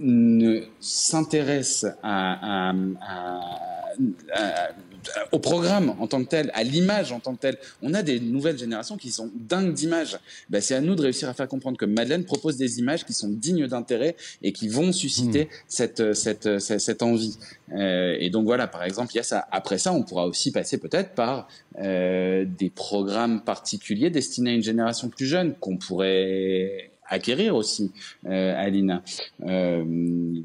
ne 0.00 0.62
s'intéressent 0.80 1.92
à 2.02 2.72
au 5.32 5.38
programme 5.38 5.94
en 6.00 6.06
tant 6.06 6.22
que 6.22 6.28
tel, 6.28 6.50
à 6.54 6.62
l'image 6.62 7.12
en 7.12 7.20
tant 7.20 7.34
que 7.34 7.40
tel. 7.40 7.58
On 7.82 7.94
a 7.94 8.02
des 8.02 8.20
nouvelles 8.20 8.58
générations 8.58 8.96
qui 8.96 9.10
sont 9.10 9.30
dingues 9.34 9.72
d'images. 9.72 10.18
Ben, 10.50 10.60
c'est 10.60 10.74
à 10.74 10.80
nous 10.80 10.94
de 10.94 11.02
réussir 11.02 11.28
à 11.28 11.34
faire 11.34 11.48
comprendre 11.48 11.76
que 11.76 11.84
Madeleine 11.84 12.24
propose 12.24 12.56
des 12.56 12.78
images 12.78 13.04
qui 13.04 13.12
sont 13.12 13.28
dignes 13.28 13.66
d'intérêt 13.66 14.16
et 14.42 14.52
qui 14.52 14.68
vont 14.68 14.92
susciter 14.92 15.44
hmm. 15.44 15.48
cette, 15.68 16.14
cette, 16.14 16.58
cette, 16.58 17.02
envie. 17.02 17.38
Euh, 17.72 18.16
et 18.18 18.30
donc 18.30 18.44
voilà, 18.46 18.66
par 18.66 18.84
exemple, 18.84 19.12
il 19.14 19.16
y 19.16 19.20
a 19.20 19.24
ça. 19.24 19.46
Après 19.50 19.78
ça, 19.78 19.92
on 19.92 20.02
pourra 20.02 20.26
aussi 20.26 20.52
passer 20.52 20.78
peut-être 20.78 21.14
par 21.14 21.48
euh, 21.78 22.44
des 22.46 22.70
programmes 22.70 23.42
particuliers 23.42 24.10
destinés 24.10 24.50
à 24.50 24.54
une 24.54 24.62
génération 24.62 25.08
plus 25.08 25.26
jeune 25.26 25.54
qu'on 25.54 25.76
pourrait 25.76 26.90
acquérir 27.08 27.54
aussi 27.54 27.92
euh, 28.26 28.54
Alina. 28.56 29.02
Euh, 29.42 29.84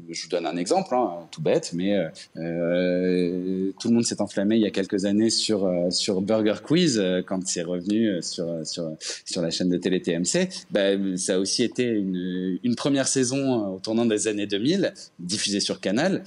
je 0.08 0.22
vous 0.22 0.28
donne 0.28 0.46
un 0.46 0.56
exemple, 0.56 0.94
hein, 0.94 1.28
tout 1.30 1.42
bête, 1.42 1.72
mais 1.74 1.94
euh, 2.36 3.72
tout 3.80 3.88
le 3.88 3.94
monde 3.94 4.04
s'est 4.04 4.20
enflammé 4.20 4.56
il 4.56 4.62
y 4.62 4.66
a 4.66 4.70
quelques 4.70 5.04
années 5.04 5.30
sur 5.30 5.70
sur 5.90 6.20
Burger 6.20 6.56
Quiz 6.64 7.02
quand 7.26 7.46
c'est 7.46 7.62
revenu 7.62 8.22
sur 8.22 8.66
sur 8.66 8.96
sur 9.24 9.42
la 9.42 9.50
chaîne 9.50 9.68
de 9.68 9.76
télé 9.76 10.00
TMC. 10.00 10.48
Bah, 10.70 10.90
ça 11.16 11.34
a 11.34 11.38
aussi 11.38 11.62
été 11.62 11.84
une, 11.84 12.58
une 12.62 12.74
première 12.74 13.08
saison 13.08 13.74
au 13.74 13.78
tournant 13.78 14.06
des 14.06 14.28
années 14.28 14.46
2000, 14.46 14.92
diffusée 15.18 15.60
sur 15.60 15.80
Canal. 15.80 16.24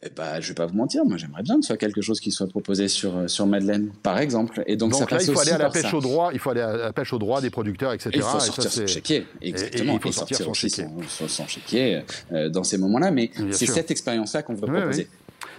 Eh 0.00 0.10
ben, 0.10 0.40
je 0.40 0.48
vais 0.48 0.54
pas 0.54 0.66
vous 0.66 0.76
mentir, 0.76 1.04
moi 1.04 1.16
j'aimerais 1.16 1.42
bien 1.42 1.56
que 1.56 1.62
ce 1.62 1.68
soit 1.68 1.76
quelque 1.76 2.00
chose 2.02 2.20
qui 2.20 2.30
soit 2.30 2.46
proposé 2.46 2.86
sur, 2.86 3.16
euh, 3.16 3.26
sur 3.26 3.46
Madeleine, 3.46 3.90
par 4.04 4.18
exemple. 4.18 4.62
Et 4.68 4.76
donc, 4.76 4.92
donc 4.92 5.10
là, 5.10 5.18
il 5.20 5.32
faut 5.32 5.40
aller 5.40 5.50
à 5.50 5.58
la 5.58 5.70
pêche 5.70 5.92
au 5.92 6.00
droit, 6.00 6.30
il 6.32 6.38
faut 6.38 6.50
aller 6.50 6.60
à 6.60 6.76
la 6.76 6.92
pêche 6.92 7.12
au 7.12 7.18
droit 7.18 7.40
des 7.40 7.50
producteurs, 7.50 7.92
etc. 7.92 8.10
il 8.14 8.22
faut 8.22 8.38
sortir 8.38 8.70
son 8.70 8.86
chéquier, 8.86 9.26
exactement. 9.42 9.94
il 9.94 10.00
faut 10.00 10.12
sortir, 10.12 10.36
son 10.36 10.54
chéquier, 10.54 10.86
son, 11.08 11.46
chéquier 11.48 12.02
euh, 12.30 12.48
dans 12.48 12.62
ces 12.62 12.78
moments-là, 12.78 13.10
mais 13.10 13.32
c'est 13.50 13.66
cette 13.66 13.90
expérience-là 13.90 14.42
qu'on 14.42 14.54
veut 14.54 14.68
proposer. 14.68 15.08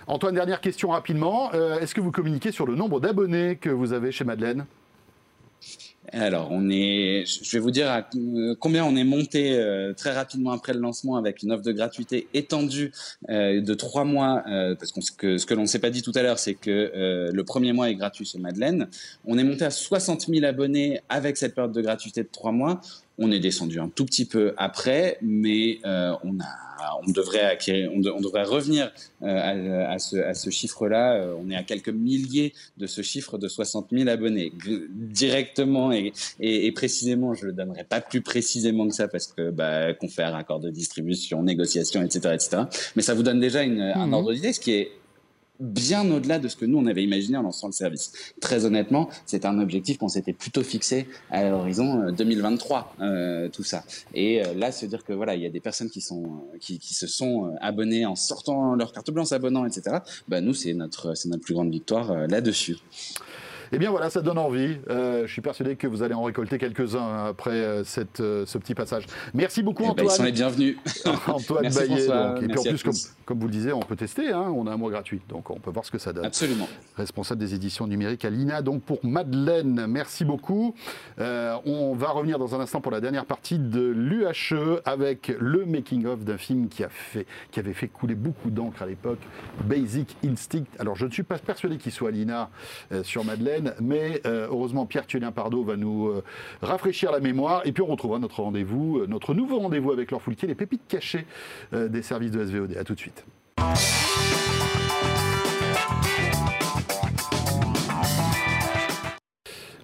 Antoine, 0.08 0.34
dernière 0.34 0.62
question 0.62 0.90
rapidement. 0.90 1.54
Euh, 1.54 1.80
est-ce 1.80 1.94
que 1.94 2.02
vous 2.02 2.12
communiquez 2.12 2.52
sur 2.52 2.66
le 2.66 2.76
nombre 2.76 3.00
d'abonnés 3.00 3.58
que 3.58 3.70
vous 3.70 3.94
avez 3.94 4.12
chez 4.12 4.24
Madeleine? 4.24 4.66
Alors, 6.14 6.50
on 6.52 6.70
est, 6.70 7.26
je 7.26 7.52
vais 7.52 7.60
vous 7.60 7.72
dire 7.72 7.90
à 7.90 8.08
euh, 8.16 8.56
combien 8.60 8.86
on 8.86 8.96
est 8.96 9.04
monté 9.04 9.58
euh, 9.58 9.94
très 9.94 10.12
rapidement 10.12 10.52
après 10.52 10.74
le 10.74 10.80
lancement 10.80 11.18
avec 11.18 11.44
une 11.44 11.52
offre 11.52 11.64
de 11.64 11.72
gratuité 11.72 12.28
étendue 12.34 12.92
euh, 13.30 13.62
de 13.62 13.74
trois 13.74 14.06
mois, 14.06 14.44
parce 14.80 14.92
que 14.92 15.38
ce 15.38 15.46
que 15.46 15.54
l'on 15.54 15.64
ne 15.64 15.68
s'est 15.68 15.80
pas 15.80 15.90
dit 15.90 16.02
tout 16.02 16.12
à 16.16 16.22
l'heure, 16.22 16.40
c'est 16.40 16.56
que 16.56 17.30
le 17.32 17.44
premier 17.44 17.74
mois 17.74 17.90
est 17.90 17.96
gratuit 17.96 18.26
chez 18.26 18.40
Madeleine. 18.40 18.88
On 19.26 19.38
est 19.38 19.44
monté 19.44 19.66
à 19.66 19.72
60 19.72 20.28
000 20.28 20.46
abonnés 20.46 21.02
avec 21.10 21.38
cette 21.38 21.56
période 21.56 21.74
de 21.74 21.82
gratuité 21.82 22.24
de 22.24 22.30
trois 22.32 22.52
mois. 22.52 22.82
On 23.20 23.32
est 23.32 23.40
descendu 23.40 23.80
un 23.80 23.90
tout 23.90 24.06
petit 24.06 24.26
peu 24.26 24.54
après, 24.58 25.18
mais 25.22 25.80
on 25.84 26.40
a 26.40 26.70
on 27.06 27.12
devrait 27.12 27.42
acquérir, 27.42 27.92
on, 27.94 28.22
devrait 28.22 28.44
revenir 28.44 28.92
euh, 29.24 29.86
à, 29.88 30.00
ce, 30.00 30.50
chiffre-là. 30.50 31.16
Euh, 31.16 31.36
on 31.40 31.50
est 31.50 31.56
à 31.56 31.64
quelques 31.64 31.90
milliers 31.90 32.54
de 32.78 32.88
ce 32.88 33.02
chiffre 33.02 33.38
de 33.38 33.48
60 33.48 33.88
000 33.92 34.10
abonnés. 34.10 34.52
Directement 34.90 35.92
et, 35.92 36.72
précisément, 36.74 37.34
je 37.34 37.46
le 37.46 37.54
donnerai 37.54 37.84
pas 37.84 38.02
plus 38.02 38.22
précisément 38.22 38.88
que 38.88 38.94
ça 38.94 39.08
parce 39.08 39.28
que 39.28 39.52
bah, 39.52 39.94
confère, 39.94 40.36
accord 40.36 40.60
de 40.60 40.70
distribution, 40.70 41.44
négociation, 41.44 42.02
etc., 42.02 42.34
etc. 42.34 42.64
Mais 42.96 43.02
ça 43.02 43.14
vous 43.14 43.24
donne 43.24 43.40
déjà 43.40 43.64
une, 43.64 43.82
un 43.82 44.08
mmh. 44.08 44.14
ordre 44.14 44.34
d'idée, 44.34 44.54
ce 44.54 44.60
qui 44.60 44.72
est 44.72 44.92
bien 45.60 46.10
au-delà 46.12 46.40
de 46.40 46.48
ce 46.48 46.56
que 46.56 46.66
nous, 46.66 46.78
on 46.78 46.86
avait 46.86 47.04
imaginé 47.04 47.38
en 47.38 47.42
lançant 47.42 47.68
le 47.68 47.74
service. 47.74 48.34
Très 48.40 48.66
honnêtement, 48.66 49.10
c'est 49.26 49.46
un 49.46 49.60
objectif 49.60 49.98
qu'on 49.98 50.08
s'était 50.08 50.34
plutôt 50.34 50.64
fixé 50.64 51.08
à 51.32 51.50
l'horizon 51.50 52.12
2023, 52.12 52.96
euh, 53.02 53.06
euh, 53.10 53.50
tout 53.50 53.64
ça. 53.64 53.84
Et 54.14 54.42
euh, 54.42 54.54
là, 54.54 54.72
se 54.72 54.86
dire 54.86 55.04
que 55.04 55.14
voilà, 55.14 55.36
il 55.36 55.42
y 55.42 55.46
a 55.46 55.50
des 55.50 55.60
personnes 55.60 55.90
qui, 55.90 56.02
sont, 56.02 56.44
qui, 56.60 56.80
qui 56.80 56.94
se 56.94 57.08
sont 57.08 57.56
abonnées 57.62 58.06
en 58.06 58.16
sortant 58.16 58.76
leur 58.76 58.94
carte 58.94 59.12
blanche, 59.12 59.28
s'abonnant, 59.28 59.66
etc., 59.66 59.98
bah, 60.28 60.42
nous, 60.42 60.54
c'est 60.54 60.74
notre, 60.74 61.16
c'est 61.16 61.30
notre 61.30 61.44
plus 61.44 61.54
grande 61.54 61.72
victoire 61.72 62.28
là-dessus. 62.28 62.78
Eh 63.72 63.78
bien 63.78 63.92
voilà, 63.92 64.10
ça 64.10 64.22
donne 64.22 64.40
envie. 64.40 64.78
Euh, 64.90 65.28
je 65.28 65.32
suis 65.32 65.42
persuadé 65.42 65.76
que 65.76 65.86
vous 65.86 66.02
allez 66.02 66.16
en 66.16 66.24
récolter 66.24 66.58
quelques-uns 66.58 67.26
après 67.28 67.52
euh, 67.52 67.84
cette, 67.84 68.20
euh, 68.20 68.46
ce 68.46 68.58
petit 68.58 68.74
passage. 68.74 69.06
Merci 69.34 69.62
beaucoup 69.62 69.84
eh 69.84 69.88
ben, 69.88 69.92
Antoine. 69.92 70.08
ils 70.08 70.18
sont 70.18 70.24
les 70.24 70.32
bienvenus. 70.32 70.78
Antoine 71.28 71.70
Baillet. 71.70 72.08
Donc. 72.08 72.42
Et 72.42 72.48
puis 72.48 72.58
en 72.58 72.64
plus, 72.64 72.84
comme, 72.84 72.94
comme, 73.26 73.40
vous 73.40 73.48
le 73.48 73.52
disiez, 73.52 73.74
on 73.74 73.82
peut 73.82 73.96
tester. 73.96 74.30
Hein, 74.30 74.52
on 74.56 74.66
a 74.66 74.72
un 74.72 74.78
mois 74.78 74.90
gratuit, 74.90 75.22
donc 75.30 75.52
on 75.52 75.60
peut 75.60 75.70
voir 75.70 75.86
ce 75.86 75.92
que 75.92 76.00
ça 76.00 76.14
donne. 76.14 76.26
Absolument. 76.26 76.68
Responsable 76.96 77.40
des 77.40 77.54
éditions 77.54 77.86
numériques 77.86 78.26
à 78.26 78.32
l'INA. 78.32 78.64
Donc 78.64 78.82
pour 78.82 79.00
Madeleine, 79.04 79.86
merci 79.88 80.26
beaucoup. 80.26 80.74
on 81.20 81.96
va 81.96 82.10
revenir 82.10 82.40
dans 82.40 82.56
un 82.56 82.60
instant 82.60 82.82
pour 82.82 82.92
la 82.92 83.02
dernière 83.02 83.26
partie 83.26 83.60
de 83.60 83.82
l'UHE 83.82 84.82
avec 84.86 85.32
le 85.40 85.66
making-of 85.66 86.24
d'un 86.24 86.38
film 86.38 86.70
qui, 86.70 86.84
a 86.84 86.90
fait, 86.90 87.28
qui 87.52 87.60
avait 87.60 87.74
fait 87.74 87.88
couler 87.88 88.16
beaucoup 88.16 88.50
d'encre 88.50 88.82
à 88.82 88.88
l'époque, 88.88 89.20
Basic 89.64 90.18
Instinct. 90.26 90.66
Alors 90.80 90.96
je 90.96 91.06
ne 91.06 91.12
suis 91.12 91.24
pas 91.24 91.38
persuadé 91.38 91.78
qu'il 91.78 91.92
soit 91.92 92.10
à 92.10 92.12
l'INA 92.12 92.50
sur 93.04 93.24
Madeleine 93.24 93.59
mais 93.82 94.22
euh, 94.26 94.48
heureusement 94.50 94.86
Pierre 94.86 95.08
Thulien 95.08 95.32
Pardo 95.32 95.64
va 95.64 95.76
nous 95.76 96.08
euh, 96.08 96.24
rafraîchir 96.62 97.12
la 97.12 97.20
mémoire 97.20 97.62
et 97.66 97.72
puis 97.72 97.84
on 97.84 97.88
retrouvera 97.88 98.20
notre 98.20 98.42
rendez-vous, 98.42 99.00
euh, 99.00 99.08
notre 99.08 99.34
nouveau 99.34 99.60
rendez-vous 99.60 99.92
avec 99.92 100.12
Laure 100.12 100.22
Foulquier, 100.22 100.48
les 100.48 100.56
pépites 100.56 100.88
cachées 100.88 101.26
des 101.72 102.02
services 102.02 102.32
de 102.32 102.46
SVOD. 102.46 102.78
A 102.78 102.84
tout 102.84 102.96
de 102.96 103.00
suite. 103.00 103.26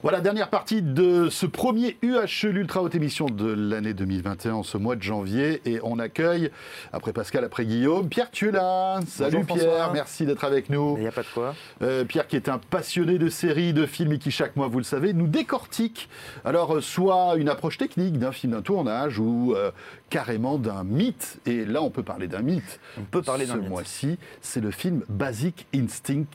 Voilà, 0.06 0.22
dernière 0.22 0.51
partie 0.51 0.84
de 0.84 1.30
ce 1.32 1.47
premier 1.47 1.97
UHE, 2.03 2.49
l'Ultra 2.51 2.84
Haute 2.84 2.93
Émission 2.93 3.26
de 3.26 3.51
l'année 3.51 3.95
2021, 3.95 4.62
ce 4.62 4.78
mois 4.78 4.95
de 4.95 5.01
janvier. 5.01 5.64
Et 5.66 5.80
on 5.82 5.97
accueille, 5.97 6.51
après 6.93 7.12
Pascal, 7.12 7.43
après 7.43 7.66
Guillaume, 7.66 8.08
Pierre, 8.08 8.30
tu 8.30 8.49
es 8.49 8.51
là. 8.51 8.99
Salut 9.08 9.38
Bonjour, 9.38 9.56
Pierre, 9.56 9.72
François. 9.74 9.93
merci 9.93 10.28
d'être 10.28 10.43
avec 10.43 10.70
nous. 10.70 10.93
Il 10.97 11.01
n'y 11.01 11.08
a 11.08 11.12
pas 11.12 11.24
de 11.24 11.28
quoi. 11.34 11.56
Euh, 11.82 12.06
Pierre 12.06 12.28
qui 12.28 12.36
est 12.36 12.49
un 12.49 12.60
passionné 12.60 13.18
de 13.18 13.30
séries, 13.30 13.74
de 13.74 13.88
films 13.88 14.12
et 14.12 14.20
qui 14.20 14.30
chaque 14.30 14.56
mois, 14.56 14.68
vous 14.68 14.78
le 14.78 14.84
savez, 14.84 15.12
nous 15.12 15.26
décortique. 15.26 16.08
Alors, 16.43 16.76
euh, 16.76 16.82
soit 16.82 17.34
une 17.38 17.49
approche 17.49 17.80
technique 17.80 18.20
d'un 18.20 18.32
film, 18.32 18.53
d'un 18.53 18.62
tournage 18.62 19.18
ou 19.18 19.56
euh, 19.56 19.72
carrément 20.12 20.60
d'un 20.60 20.84
mythe. 20.84 21.39
Et 21.47 21.66
là, 21.66 21.82
on 21.82 21.89
peut 21.89 22.03
parler 22.03 22.28
d'un 22.28 22.43
mythe. 22.43 22.80
On 22.99 23.06
peut 23.06 23.24
parler 23.24 23.47
d'un 23.47 23.53
Ce 23.56 23.58
mythe. 23.58 23.70
mois-ci, 23.70 24.20
c'est 24.41 24.62
le 24.62 24.70
film 24.70 25.01
Basic 25.10 25.66
Instinct 25.76 26.26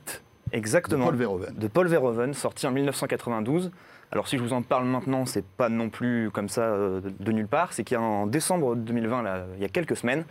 de 0.51 0.57
Exactement. 0.57 1.07
Paul 1.07 1.17
Verhoeven. 1.17 1.55
De 1.55 1.69
Paul 1.69 1.87
Verhoeven, 1.89 2.35
sorti 2.35 2.67
en 2.67 2.71
1992. 2.73 3.71
Alors 4.13 4.27
si 4.27 4.37
je 4.37 4.43
vous 4.43 4.53
en 4.53 4.63
parle 4.63 4.87
maintenant, 4.87 5.25
c'est 5.25 5.45
pas 5.45 5.69
non 5.69 5.89
plus 5.89 6.31
comme 6.33 6.49
ça 6.49 6.63
euh, 6.63 7.01
de, 7.01 7.13
de 7.19 7.33
nulle 7.33 7.47
part. 7.47 7.73
C'est 7.73 7.85
qu'en 7.85 8.27
décembre 8.27 8.75
2020, 8.75 9.23
là, 9.23 9.45
il 9.57 9.63
y 9.63 9.65
a 9.65 9.69
quelques 9.69 9.97
semaines, 9.97 10.25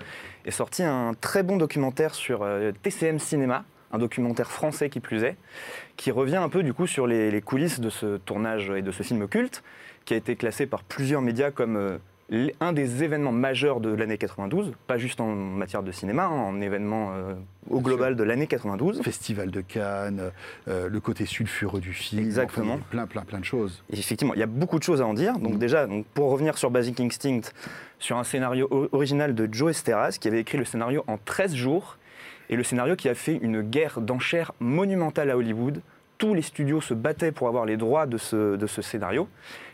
est 0.45 0.51
sorti 0.51 0.83
un 0.83 1.13
très 1.19 1.43
bon 1.43 1.57
documentaire 1.57 2.13
sur 2.13 2.43
euh, 2.43 2.71
TCM 2.83 3.19
Cinéma, 3.19 3.63
un 3.91 3.97
documentaire 3.97 4.51
français 4.51 4.89
qui 4.89 4.99
plus 4.99 5.23
est, 5.23 5.37
qui 5.95 6.11
revient 6.11 6.35
un 6.37 6.49
peu 6.49 6.61
du 6.61 6.73
coup 6.73 6.87
sur 6.87 7.07
les, 7.07 7.31
les 7.31 7.41
coulisses 7.41 7.79
de 7.79 7.89
ce 7.89 8.17
tournage 8.17 8.69
et 8.69 8.81
de 8.81 8.91
ce 8.91 9.03
film 9.03 9.27
culte, 9.27 9.63
qui 10.05 10.13
a 10.13 10.17
été 10.17 10.35
classé 10.35 10.65
par 10.65 10.83
plusieurs 10.83 11.21
médias 11.21 11.51
comme 11.51 11.77
euh, 11.77 11.97
un 12.59 12.73
des 12.73 13.03
événements 13.03 13.31
majeurs 13.31 13.79
de 13.79 13.89
l'année 13.89 14.17
92, 14.17 14.73
pas 14.87 14.97
juste 14.97 15.19
en 15.19 15.27
matière 15.33 15.81
de 15.81 15.91
cinéma, 15.91 16.25
hein, 16.25 16.29
en 16.29 16.61
événement 16.61 17.11
euh, 17.13 17.33
au 17.69 17.79
global 17.81 18.15
de 18.15 18.23
l'année 18.23 18.45
92. 18.45 19.01
Festival 19.01 19.49
de 19.49 19.61
Cannes, 19.61 20.31
euh, 20.67 20.87
le 20.89 20.99
côté 20.99 21.25
sulfureux 21.25 21.79
du 21.81 21.93
film. 21.93 22.23
Exactement. 22.23 22.75
enfin, 22.75 22.83
plein, 22.89 23.07
plein, 23.07 23.21
plein 23.23 23.39
de 23.39 23.45
choses. 23.45 23.83
Et 23.91 23.97
effectivement, 23.97 24.33
il 24.35 24.39
y 24.39 24.43
a 24.43 24.47
beaucoup 24.47 24.77
de 24.77 24.83
choses 24.83 25.01
à 25.01 25.07
en 25.07 25.13
dire. 25.13 25.39
Donc 25.39 25.53
Mhm. 25.53 25.59
déjà, 25.59 25.87
donc 25.87 26.05
pour 26.13 26.29
revenir 26.29 26.57
sur 26.57 26.69
Basic 26.69 26.99
Instinct, 26.99 27.51
sur 27.97 28.17
un 28.17 28.23
scénario 28.23 28.67
original 28.91 29.33
de 29.33 29.49
Joe 29.51 29.71
Esteras, 29.71 30.17
qui 30.19 30.27
avait 30.27 30.39
écrit 30.41 30.57
le 30.57 30.65
scénario 30.65 31.03
en 31.07 31.17
13 31.17 31.55
jours, 31.55 31.97
et 32.51 32.55
le 32.55 32.63
scénario 32.63 32.95
qui 32.95 33.09
a 33.09 33.15
fait 33.15 33.37
une 33.41 33.61
guerre 33.61 34.01
d'enchères 34.01 34.53
monumentale 34.59 35.29
à 35.31 35.37
Hollywood. 35.37 35.81
Tous 36.17 36.33
les 36.33 36.41
studios 36.41 36.81
se 36.81 36.93
battaient 36.93 37.31
pour 37.31 37.47
avoir 37.47 37.65
les 37.65 37.77
droits 37.77 38.05
de 38.05 38.17
ce, 38.17 38.55
de 38.55 38.67
ce 38.67 38.81
scénario, 38.81 39.27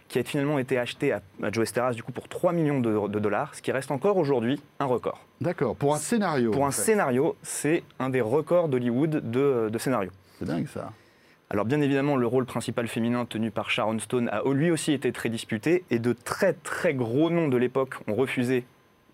qui 0.08 0.20
a 0.20 0.24
finalement 0.24 0.60
été 0.60 0.78
acheté 0.78 1.12
à, 1.12 1.22
à 1.42 1.52
Joe 1.52 1.64
Esteras 1.64 1.94
du 1.94 2.04
coup 2.04 2.12
pour 2.12 2.28
3 2.28 2.54
millions 2.54 2.80
de, 2.80 3.08
de 3.08 3.20
dollars, 3.20 3.56
ce 3.56 3.62
qui 3.62 3.72
reste 3.72 3.92
encore 3.92 4.18
aujourd'hui 4.18 4.62
un 4.80 4.86
record. 4.86 5.20
D'accord, 5.42 5.76
pour 5.76 5.94
un 5.96 5.98
scénario. 5.98 6.52
Pour 6.52 6.66
un 6.66 6.72
fait. 6.72 6.82
scénario, 6.82 7.36
c'est 7.42 7.84
un 8.00 8.10
des 8.10 8.22
records 8.22 8.70
d'Hollywood 8.70 9.30
de, 9.32 9.70
de 9.72 9.78
scénario. 9.78 10.12
C'est 10.40 10.46
dingue 10.46 10.68
ça. 10.68 10.92
Alors 11.50 11.66
bien 11.66 11.80
évidemment, 11.82 12.16
le 12.16 12.26
rôle 12.26 12.46
principal 12.46 12.88
féminin 12.88 13.26
tenu 13.26 13.52
par 13.52 13.70
Sharon 13.70 14.00
Stone 14.00 14.30
a 14.30 14.42
lui 14.52 14.72
aussi 14.72 14.94
été 14.94 15.12
très 15.12 15.30
disputé 15.30 15.84
et 15.92 16.00
de 16.00 16.14
très 16.14 16.54
très 16.54 16.94
gros 16.94 17.30
noms 17.30 17.48
de 17.48 17.58
l'époque 17.58 17.96
ont 18.08 18.16
refusé 18.16 18.66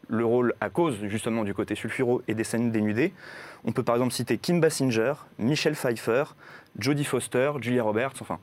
le 0.08 0.26
rôle 0.26 0.54
à 0.62 0.70
cause 0.70 0.98
justement 1.04 1.44
du 1.44 1.54
côté 1.54 1.76
sulfureux 1.76 2.24
et 2.28 2.34
des 2.34 2.44
scènes 2.44 2.72
dénudées. 2.72 3.14
On 3.64 3.72
peut 3.72 3.84
par 3.84 3.96
exemple 3.96 4.14
citer 4.14 4.38
Kim 4.38 4.60
Basinger, 4.60 5.14
Michelle 5.40 5.76
Pfeiffer, 5.76 6.24
Jodie 6.80 7.04
Foster, 7.04 7.52
Julia 7.62 7.84
Roberts, 7.84 8.14
enfin 8.22 8.40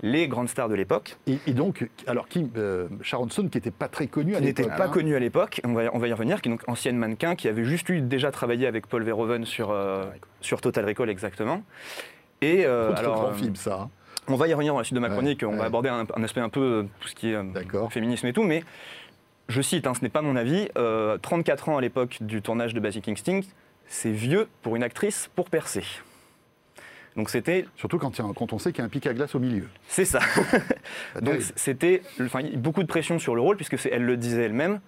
les 0.00 0.28
grandes 0.28 0.48
stars 0.48 0.68
de 0.68 0.74
l'époque. 0.74 1.16
Et, 1.26 1.38
et 1.46 1.52
donc, 1.52 1.88
alors 2.06 2.28
Kim 2.28 2.48
euh, 2.56 2.88
Sharon 3.02 3.28
Stone, 3.28 3.50
qui 3.50 3.58
n'était 3.58 3.70
pas 3.70 3.88
très 3.88 4.06
connue 4.06 4.34
à 4.36 4.38
qui 4.38 4.44
n'était 4.44 4.62
l'époque. 4.62 4.78
pas 4.78 4.84
hein. 4.86 4.90
connue 4.90 5.16
à 5.16 5.18
l'époque, 5.18 5.60
on 5.64 5.72
va, 5.72 5.90
on 5.92 5.98
va 5.98 6.08
y 6.08 6.12
revenir, 6.12 6.40
qui 6.40 6.48
est 6.48 6.52
donc 6.52 6.62
ancienne 6.68 6.96
mannequin, 6.96 7.34
qui 7.34 7.48
avait 7.48 7.64
juste 7.64 7.88
eu 7.88 8.00
déjà 8.00 8.30
travaillé 8.30 8.66
avec 8.66 8.86
Paul 8.86 9.02
Verhoeven 9.02 9.44
sur, 9.44 9.70
euh, 9.70 10.04
sur 10.40 10.60
Total 10.60 10.84
Recall 10.84 11.10
exactement. 11.10 11.62
Et 12.42 12.64
euh, 12.64 12.90
Autre 12.90 12.98
alors, 13.00 13.22
grand 13.22 13.32
film, 13.32 13.56
ça. 13.56 13.80
hein. 13.82 13.90
On 14.28 14.36
va 14.36 14.46
y 14.46 14.52
revenir 14.52 14.72
dans 14.74 14.78
la 14.78 14.84
suite 14.84 14.94
de 14.94 15.00
ma 15.00 15.08
Ouais, 15.08 15.14
chronique, 15.14 15.42
on 15.42 15.52
ouais. 15.52 15.56
va 15.56 15.64
aborder 15.64 15.88
un, 15.88 16.06
un 16.14 16.22
aspect 16.22 16.40
un 16.42 16.50
peu 16.50 16.86
tout 17.00 17.08
ce 17.08 17.14
qui 17.14 17.30
est 17.32 17.36
féminisme 17.90 18.26
et 18.26 18.32
tout, 18.32 18.44
mais 18.44 18.62
je 19.48 19.62
cite, 19.62 19.86
hein, 19.86 19.94
ce 19.94 20.02
n'est 20.02 20.10
pas 20.10 20.20
mon 20.22 20.36
avis, 20.36 20.68
euh, 20.76 21.16
34 21.18 21.70
ans 21.70 21.78
à 21.78 21.80
l'époque 21.80 22.18
du 22.20 22.42
tournage 22.42 22.74
de 22.74 22.80
Basic 22.80 23.08
Instinct, 23.08 23.40
c'est 23.86 24.10
vieux 24.12 24.46
pour 24.62 24.76
une 24.76 24.82
actrice 24.82 25.30
pour 25.34 25.48
percer. 25.48 25.82
Donc 27.18 27.28
c'était, 27.28 27.66
Surtout 27.76 27.98
quand, 27.98 28.18
un- 28.20 28.32
on 28.52 28.58
sait 28.58 28.70
qu'il 28.72 28.78
y 28.78 28.82
a 28.82 28.84
un 28.84 28.88
pic 28.88 29.06
à 29.06 29.12
glace 29.12 29.34
au 29.34 29.38
milieu. 29.40 29.64
c'est 29.88 30.04
ça. 30.06 30.20
Donc 31.20 31.40
c'était, 31.56 32.00
enfin, 32.22 32.40
beaucoup 32.54 32.82
de 32.82 32.88
pression 32.88 33.18
sur 33.18 33.34
le 33.34 33.40
rôle, 33.42 33.56
puisque 33.56 33.76
elle 33.90 34.04
le 34.04 34.16
disait 34.16 34.44
elle-même, 34.44 34.80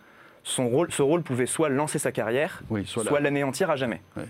son 0.44 0.68
rôle, 0.68 0.90
ce 0.92 1.02
rôle 1.02 1.22
pouvait 1.22 1.44
soit 1.46 1.68
lancer 1.68 1.98
sa 1.98 2.12
carrière, 2.12 2.62
oui, 2.70 2.86
soit, 2.86 3.20
l'anéantir 3.20 3.68
à 3.68 3.76
jamais. 3.76 4.00
Ouais. 4.16 4.24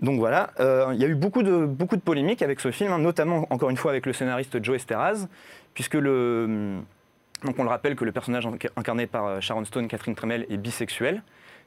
Donc 0.00 0.18
voilà, 0.18 0.50
euh, 0.60 0.90
il 0.92 1.00
y 1.00 1.04
a 1.04 1.08
eu 1.08 1.14
beaucoup 1.14 1.42
de, 1.42 1.64
beaucoup 1.66 1.96
de 1.96 2.00
polémiques 2.02 2.42
avec 2.42 2.60
ce 2.60 2.70
film, 2.70 2.92
hein, 2.92 2.98
notamment 2.98 3.46
encore 3.50 3.70
une 3.70 3.76
fois 3.76 3.90
avec 3.92 4.04
le 4.06 4.12
scénariste 4.12 4.62
Joe 4.62 4.76
Esteras, 4.76 5.26
puisque 5.74 5.94
le, 5.94 6.76
donc 7.44 7.58
on 7.58 7.62
le 7.64 7.68
rappelle 7.68 7.96
que 7.96 8.04
le 8.04 8.12
personnage 8.12 8.46
inc- 8.46 8.68
incarné 8.76 9.06
par 9.06 9.26
euh, 9.26 9.40
Sharon 9.40 9.64
Stone, 9.64 9.88
Catherine 9.88 10.14
Tremel, 10.14 10.46
est 10.50 10.56
bisexuel, 10.56 11.22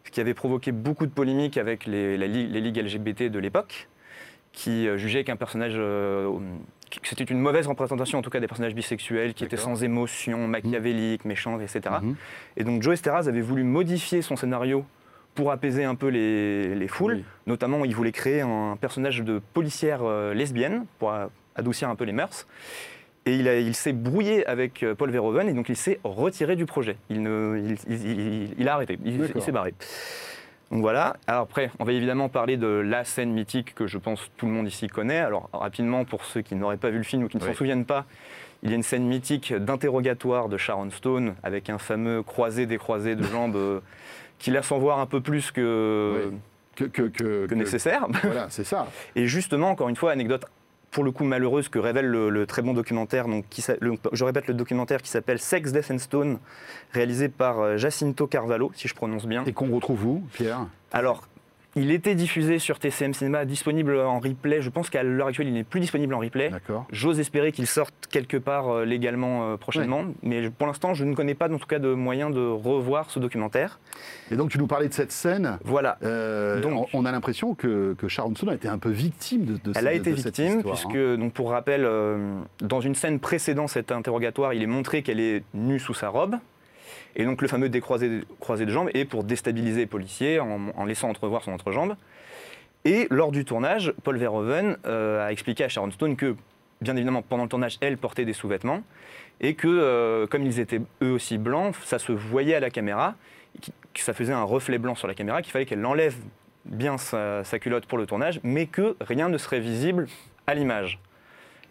ce 0.05 0.11
qui 0.11 0.21
avait 0.21 0.33
provoqué 0.33 0.71
beaucoup 0.71 1.05
de 1.05 1.11
polémiques 1.11 1.57
avec 1.57 1.85
les, 1.85 2.17
la 2.17 2.27
les 2.27 2.61
ligues 2.61 2.77
LGBT 2.77 3.23
de 3.23 3.39
l'époque, 3.39 3.87
qui 4.53 4.87
euh, 4.87 4.97
jugeaient 4.97 5.23
qu'un 5.23 5.35
personnage, 5.35 5.73
euh, 5.75 6.29
que 6.89 7.07
c'était 7.07 7.23
une 7.23 7.39
mauvaise 7.39 7.67
représentation 7.67 8.19
en 8.19 8.21
tout 8.21 8.29
cas 8.29 8.39
des 8.39 8.47
personnages 8.47 8.75
bisexuels, 8.75 9.33
qui 9.33 9.43
étaient 9.43 9.57
sans 9.57 9.83
émotion, 9.83 10.47
machiavéliques, 10.47 11.25
méchants, 11.25 11.59
etc. 11.59 11.95
Mhm. 12.01 12.15
Et 12.57 12.63
donc 12.63 12.81
Joe 12.81 12.93
Esteras 12.93 13.27
avait 13.27 13.41
voulu 13.41 13.63
modifier 13.63 14.21
son 14.21 14.35
scénario 14.35 14.85
pour 15.35 15.51
apaiser 15.51 15.85
un 15.85 15.95
peu 15.95 16.07
les, 16.07 16.75
les 16.75 16.87
foules. 16.87 17.15
Oui. 17.15 17.23
Notamment, 17.47 17.85
il 17.85 17.95
voulait 17.95 18.11
créer 18.11 18.41
un 18.41 18.77
personnage 18.79 19.21
de 19.21 19.41
policière 19.53 20.01
euh, 20.03 20.33
lesbienne 20.33 20.85
pour 20.99 21.13
adoucir 21.55 21.89
un 21.89 21.95
peu 21.95 22.03
les 22.03 22.11
mœurs. 22.11 22.47
Et 23.27 23.35
il, 23.35 23.75
s'est 23.75 23.93
brouillé 23.93 24.47
avec 24.47 24.81
euh, 24.81 24.95
Paul 24.95 25.11
Verhoeven 25.11 25.47
et 25.47 25.53
donc 25.53 25.69
il 25.69 25.75
s'est 25.75 25.99
retiré 26.03 26.55
du 26.55 26.65
projet. 26.65 26.97
Il, 27.09 27.21
ne, 27.21 27.75
il, 27.87 28.67
a 28.67 28.73
arrêté, 28.73 28.97
il 29.05 29.41
s'est 29.41 29.51
barré. 29.51 29.75
Donc 30.71 30.81
voilà. 30.81 31.17
Alors 31.27 31.41
après, 31.43 31.69
on 31.79 31.83
va 31.83 31.91
évidemment 31.91 32.29
parler 32.29 32.55
de 32.57 32.67
la 32.67 33.03
scène 33.03 33.31
mythique 33.33 33.75
que 33.75 33.87
je 33.87 33.97
pense 33.97 34.31
tout 34.37 34.45
le 34.45 34.53
monde 34.53 34.67
ici 34.67 34.87
connaît. 34.87 35.19
Alors 35.19 35.49
rapidement, 35.53 36.05
pour 36.05 36.23
ceux 36.25 36.41
qui 36.41 36.55
n'auraient 36.55 36.77
pas 36.77 36.89
vu 36.89 36.97
le 36.97 37.03
film 37.03 37.23
ou 37.23 37.27
qui 37.27 37.37
ne 37.37 37.41
Oui. 37.43 37.49
s'en 37.49 37.55
souviennent 37.55 37.85
pas, 37.85 38.05
il 38.63 38.69
y 38.69 38.73
a 38.73 38.75
une 38.75 38.83
scène 38.83 39.05
mythique 39.05 39.53
d'interrogatoire 39.53 40.47
de 40.47 40.55
Sharon 40.57 40.89
Stone 40.91 41.35
avec 41.43 41.69
un 41.69 41.77
fameux 41.77 42.23
croisé-décroisé 42.23 43.15
de 43.15 43.23
jambes 43.23 43.55
euh, 43.57 43.79
qui 44.39 44.51
laisse 44.51 44.71
en 44.71 44.77
voir 44.79 44.99
un 44.99 45.07
peu 45.07 45.19
plus 45.19 45.51
que, 45.51 46.29
Oui. 46.31 46.37
Que, 46.75 46.85
que, 46.85 47.01
que, 47.01 47.09
que 47.09 47.45
que- 47.47 47.55
nécessaire. 47.55 48.07
Voilà, 48.23 48.47
c'est 48.49 48.63
ça. 48.63 48.87
Et 49.15 49.27
justement, 49.27 49.71
encore 49.71 49.89
une 49.89 49.95
fois, 49.97 50.11
anecdote 50.11 50.45
pour 50.91 51.03
le 51.03 51.11
coup 51.11 51.23
malheureuse 51.23 51.69
que 51.69 51.79
révèle 51.79 52.05
le, 52.05 52.29
le 52.29 52.45
très 52.45 52.61
bon 52.61 52.73
documentaire, 52.73 53.27
donc 53.27 53.45
qui, 53.49 53.61
s'a- 53.61 53.75
le- 53.79 53.95
je 54.11 54.23
répète 54.25 54.47
le 54.47 54.53
documentaire 54.53 55.01
qui 55.01 55.09
s'appelle 55.09 55.39
Sex, 55.39 55.71
Death 55.71 55.89
and 55.91 55.99
Stone, 55.99 56.39
réalisé 56.93 57.29
par 57.29 57.59
euh, 57.59 57.77
Jacinto 57.77 58.27
Carvalho, 58.27 58.71
si 58.75 58.87
je 58.87 58.93
prononce 58.95 59.25
bien. 59.25 59.43
Et 59.45 59.53
qu'on 59.53 59.73
retrouve 59.73 60.05
où, 60.05 60.23
Pierre? 60.33 60.67
Alors, 60.91 61.23
il 61.75 61.91
était 61.91 62.15
diffusé 62.15 62.59
sur 62.59 62.79
TCM 62.79 63.13
Cinéma, 63.13 63.45
disponible 63.45 63.97
en 63.97 64.19
replay. 64.19 64.61
Je 64.61 64.69
pense 64.69 64.89
qu'à 64.89 65.03
l'heure 65.03 65.27
actuelle, 65.27 65.47
il 65.47 65.53
n'est 65.53 65.63
plus 65.63 65.79
disponible 65.79 66.13
en 66.13 66.19
replay. 66.19 66.51
J'ose 66.91 67.19
espérer 67.19 67.51
qu'il 67.51 67.67
sorte 67.67 67.93
quelque 68.09 68.37
part 68.37 68.67
euh, 68.69 68.85
légalement 68.85 69.51
euh, 69.53 69.57
prochainement, 69.57 70.03
mais 70.21 70.49
pour 70.49 70.67
l'instant, 70.67 70.93
je 70.93 71.05
ne 71.05 71.15
connais 71.15 71.33
pas 71.35 71.49
en 71.51 71.57
tout 71.57 71.67
cas 71.67 71.79
de 71.79 71.93
moyen 71.93 72.29
de 72.29 72.45
revoir 72.45 73.09
ce 73.09 73.19
documentaire. 73.19 73.79
Et 74.31 74.35
donc, 74.35 74.49
tu 74.49 74.57
nous 74.57 74.67
parlais 74.67 74.89
de 74.89 74.93
cette 74.93 75.11
scène. 75.11 75.57
Voilà. 75.63 75.97
Euh, 76.03 76.59
Donc- 76.61 76.87
on 76.93 77.01
on 77.01 77.05
a 77.05 77.11
l'impression 77.11 77.55
que, 77.55 77.93
que 77.97 78.07
Sharon 78.07 78.35
Stone 78.35 78.49
a 78.49 78.55
été 78.55 78.67
un 78.67 78.77
peu 78.77 78.89
victime 78.89 79.45
de, 79.45 79.53
de 79.53 79.59
Elle 79.67 79.73
cette- 79.75 79.87
a 79.87 79.93
été 79.93 80.11
victime, 80.11 80.57
histoire, 80.57 80.75
puisque, 80.75 80.95
hein. 80.95 81.17
donc 81.17 81.33
pour 81.33 81.51
rappel, 81.51 81.87
dans 82.61 82.81
une 82.81 82.95
scène 82.95 83.19
précédant 83.19 83.67
cet 83.67 83.91
interrogatoire, 83.91 84.53
il 84.53 84.61
est 84.61 84.67
montré 84.67 85.01
qu'elle 85.03 85.19
est 85.19 85.43
nue 85.53 85.79
sous 85.79 85.93
sa 85.93 86.09
robe. 86.09 86.35
Et 87.15 87.25
donc 87.25 87.41
le 87.41 87.47
fameux 87.47 87.69
décroisé 87.69 88.21
croisé 88.39 88.65
de 88.65 88.71
jambes 88.71 88.89
est 88.93 89.05
pour 89.05 89.23
déstabiliser 89.23 89.81
les 89.81 89.85
policiers 89.85 90.39
en, 90.39 90.85
laissant 90.85 91.09
entrevoir 91.09 91.43
son 91.43 91.51
entrejambe. 91.51 91.95
Et 92.85 93.07
lors 93.09 93.31
du 93.31 93.45
tournage, 93.45 93.93
Paul 94.03 94.17
Verhoeven 94.17 94.77
euh, 94.85 95.25
a 95.25 95.31
expliqué 95.31 95.63
à 95.63 95.69
Sharon 95.69 95.91
Stone 95.91 96.15
que, 96.15 96.35
bien 96.81 96.95
évidemment, 96.95 97.21
pendant 97.21 97.43
le 97.43 97.49
tournage, 97.49 97.77
elle 97.81 97.97
portait 97.97 98.25
des 98.25 98.33
sous-vêtements 98.33 98.81
et 99.39 99.53
que, 99.53 99.67
euh, 99.67 100.25
comme 100.25 100.43
ils 100.43 100.59
étaient 100.59 100.81
eux 101.03 101.11
aussi 101.11 101.37
blancs, 101.37 101.75
ça 101.83 101.99
se 101.99 102.11
voyait 102.11 102.55
à 102.55 102.59
la 102.59 102.69
caméra, 102.69 103.15
que 103.93 104.01
ça 104.01 104.13
faisait 104.13 104.33
un 104.33 104.43
reflet 104.43 104.77
blanc 104.77 104.95
sur 104.95 105.07
la 105.07 105.13
caméra, 105.13 105.41
qu'il 105.41 105.51
fallait 105.51 105.65
qu'elle 105.65 105.85
enlève 105.85 106.15
bien 106.65 106.97
sa 106.97 107.43
culotte 107.59 107.85
pour 107.85 107.97
le 107.97 108.05
tournage, 108.05 108.39
mais 108.43 108.67
que 108.67 108.95
rien 109.01 109.29
ne 109.29 109.37
serait 109.37 109.59
visible 109.59 110.07
à 110.47 110.53
l'image. 110.53 110.99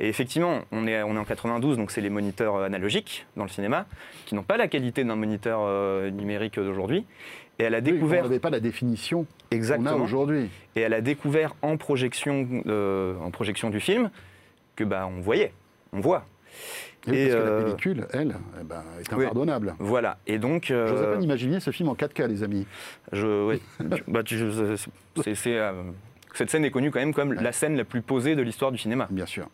Et 0.02 0.08
effectivement, 0.08 0.62
on 0.72 0.86
est, 0.86 1.02
on 1.02 1.14
est 1.14 1.18
en 1.18 1.24
92, 1.24 1.76
donc 1.76 1.90
c'est 1.90 2.00
les 2.00 2.08
moniteurs 2.10 2.56
euh, 2.56 2.64
analogiques 2.64 3.26
dans 3.36 3.42
le 3.44 3.50
cinéma, 3.50 3.86
qui 4.24 4.34
n'ont 4.34 4.42
pas 4.42 4.56
la 4.56 4.66
qualité 4.66 5.04
d'un 5.04 5.14
moniteur 5.16 5.60
euh, 5.62 6.08
numérique 6.10 6.56
d'aujourd'hui. 6.58 7.04
Et 7.58 7.64
elle 7.64 7.74
a 7.74 7.78
Oui, 7.78 7.82
découvert 7.92 8.20
on 8.20 8.28
n'avait 8.28 8.38
pas 8.38 8.48
la 8.48 8.60
définition 8.60 9.24
qu'on 9.24 9.28
a 9.52 9.56
exactement. 9.56 9.96
aujourd'hui. 10.02 10.48
Et 10.74 10.80
elle 10.80 10.94
a 10.94 11.02
découvert 11.02 11.54
en 11.60 11.76
projection, 11.76 12.48
euh, 12.66 13.14
en 13.20 13.30
projection 13.30 13.68
du 13.68 13.78
film 13.80 14.10
que 14.76 14.84
bah 14.84 15.06
on 15.14 15.20
voyait, 15.20 15.52
on 15.92 16.00
voit. 16.00 16.24
Et 17.06 17.10
oui, 17.10 17.16
Et, 17.18 17.28
parce 17.28 17.42
que 17.42 17.48
la 17.50 17.62
pellicule, 17.64 18.06
elle, 18.12 18.34
eh 18.60 18.64
ben, 18.64 18.82
est 19.00 19.12
oui. 19.14 19.24
impardonnable. 19.24 19.74
Voilà. 19.78 20.18
Et 20.26 20.38
donc, 20.38 20.70
euh, 20.70 21.16
pas 21.16 21.20
imaginer 21.22 21.60
ce 21.60 21.70
film 21.70 21.90
en 21.90 21.94
4K, 21.94 22.26
les 22.26 22.42
amis. 22.42 22.66
je, 23.12 23.58
tu- 23.78 24.02
bah, 24.08 24.20
c'est- 25.34 25.58
euh, 25.58 25.72
cette 26.34 26.48
scène 26.50 26.64
est 26.64 26.70
connue 26.70 26.90
quand 26.90 27.00
même 27.00 27.12
comme 27.14 27.34
la 27.34 27.52
scène 27.52 27.76
la 27.76 27.84
plus 27.84 28.00
posée 28.02 28.34
de 28.36 28.42
l'histoire 28.42 28.72
du 28.72 28.78
cinéma. 28.78 29.06
Bien 29.10 29.26
sûr. 29.26 29.48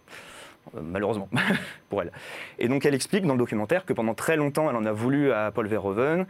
Euh, 0.76 0.80
malheureusement 0.82 1.28
pour 1.88 2.02
elle. 2.02 2.12
Et 2.58 2.68
donc 2.68 2.84
elle 2.86 2.94
explique 2.94 3.24
dans 3.26 3.34
le 3.34 3.38
documentaire 3.38 3.84
que 3.84 3.92
pendant 3.92 4.14
très 4.14 4.36
longtemps, 4.36 4.68
elle 4.70 4.76
en 4.76 4.86
a 4.86 4.92
voulu 4.92 5.32
à 5.32 5.50
Paul 5.52 5.66
Verhoeven 5.66 6.26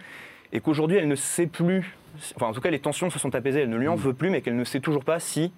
et 0.52 0.60
qu'aujourd'hui, 0.60 0.96
elle 0.96 1.08
ne 1.08 1.14
sait 1.16 1.46
plus, 1.46 1.96
enfin 2.36 2.46
en 2.46 2.52
tout 2.52 2.60
cas, 2.60 2.70
les 2.70 2.78
tensions 2.78 3.10
se 3.10 3.18
sont 3.18 3.34
apaisées, 3.34 3.62
elle 3.62 3.70
ne 3.70 3.76
lui 3.78 3.88
en 3.88 3.96
Mm. 3.96 4.00
veut 4.00 4.12
plus, 4.14 4.30
mais 4.30 4.40
qu'elle 4.42 4.56
ne 4.56 4.64
sait 4.64 4.80
toujours 4.80 5.04
pas 5.04 5.18
si 5.20 5.52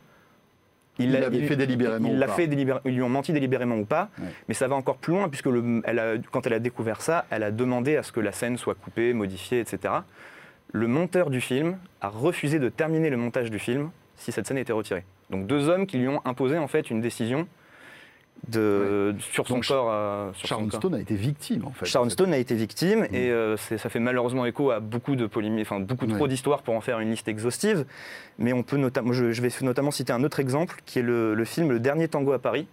Il 1.01 1.13
l'a- 1.13 1.21
l'avait 1.21 1.43
fait 1.47 1.55
délibérément 1.57 2.09
il 2.09 2.19
l'a 2.19 2.27
fait 2.29 2.47
délibéré- 2.49 2.81
ils 2.85 2.95
lui 2.95 3.03
ont 3.03 3.09
menti 3.09 3.33
délibérément 3.33 3.77
ou 3.77 3.85
pas, 3.85 4.09
Ouais. 4.19 4.27
mais 4.49 4.55
ça 4.55 4.67
va 4.67 4.75
encore 4.75 4.97
plus 4.97 5.13
loin 5.13 5.29
puisque 5.29 5.47
le- 5.47 5.81
elle 5.85 5.99
a- 5.99 6.15
quand 6.33 6.47
elle 6.47 6.55
a 6.55 6.59
découvert 6.59 7.01
ça, 7.03 7.25
elle 7.31 7.43
a 7.45 7.51
demandé 7.53 7.97
à 7.97 8.03
ce 8.03 8.11
que 8.11 8.19
la 8.21 8.33
scène 8.33 8.57
soit 8.57 8.75
coupée, 8.75 9.13
modifiée, 9.13 9.61
etc. 9.61 9.95
Le 10.73 10.87
monteur 10.89 11.31
du 11.31 11.41
film 11.41 11.79
a 12.01 12.09
refusé 12.09 12.59
de 12.59 12.69
terminer 12.69 13.11
le 13.11 13.17
montage 13.17 13.51
du 13.51 13.59
film 13.61 13.91
si 14.17 14.33
cette 14.33 14.47
scène 14.49 14.59
était 14.59 14.73
retirée. 14.73 15.05
Donc 15.31 15.47
deux 15.47 15.69
hommes 15.69 15.87
qui 15.87 15.99
lui 15.99 16.09
ont 16.09 16.21
imposé 16.25 16.59
en 16.59 16.67
fait 16.67 16.91
une 16.91 17.01
décision 17.01 17.47
de, 18.47 19.15
sur 19.19 19.47
son 19.47 19.55
Donc, 19.57 19.67
corps. 19.67 19.89
euh, 19.91 20.31
sur 20.35 20.43
son 20.43 20.49
Sharon 20.49 20.69
corps. 20.69 20.81
Stone 20.81 20.95
a 20.95 21.01
été 21.01 21.15
victime, 21.17 21.65
en 21.67 21.71
fait. 21.73 21.87
Sharon 21.87 22.09
Stone 22.09 22.33
a 22.33 22.39
été 22.39 22.55
victime 22.55 23.01
Mm. 23.01 23.15
et 23.15 23.31
euh, 23.31 23.57
ça 23.57 23.89
fait 23.89 23.99
malheureusement 23.99 24.47
écho 24.47 24.71
à 24.71 24.81
beaucoup 24.81 25.17
de 25.17 25.27
polémiques, 25.27 25.67
enfin 25.67 25.81
beaucoup 25.81 26.07
trop 26.07 26.29
d'histoires 26.29 26.63
pour 26.63 26.75
en 26.75 26.81
faire 26.81 27.01
une 27.01 27.11
liste 27.11 27.29
exhaustive. 27.29 27.85
Mais 28.39 28.53
on 28.53 28.63
peut 28.63 28.77
notamment, 28.77 29.13
je, 29.13 29.33
je 29.33 29.43
vais 29.43 29.49
notamment 29.63 29.91
citer 29.91 30.13
un 30.13 30.23
autre 30.23 30.39
exemple 30.41 30.81
qui 30.87 31.01
est 31.01 31.03
le, 31.03 31.35
le 31.35 31.45
film 31.45 31.71
Le 31.71 31.81
Dernier 31.81 32.07
Tango 32.09 32.33
à 32.33 32.39
Paris 32.39 32.69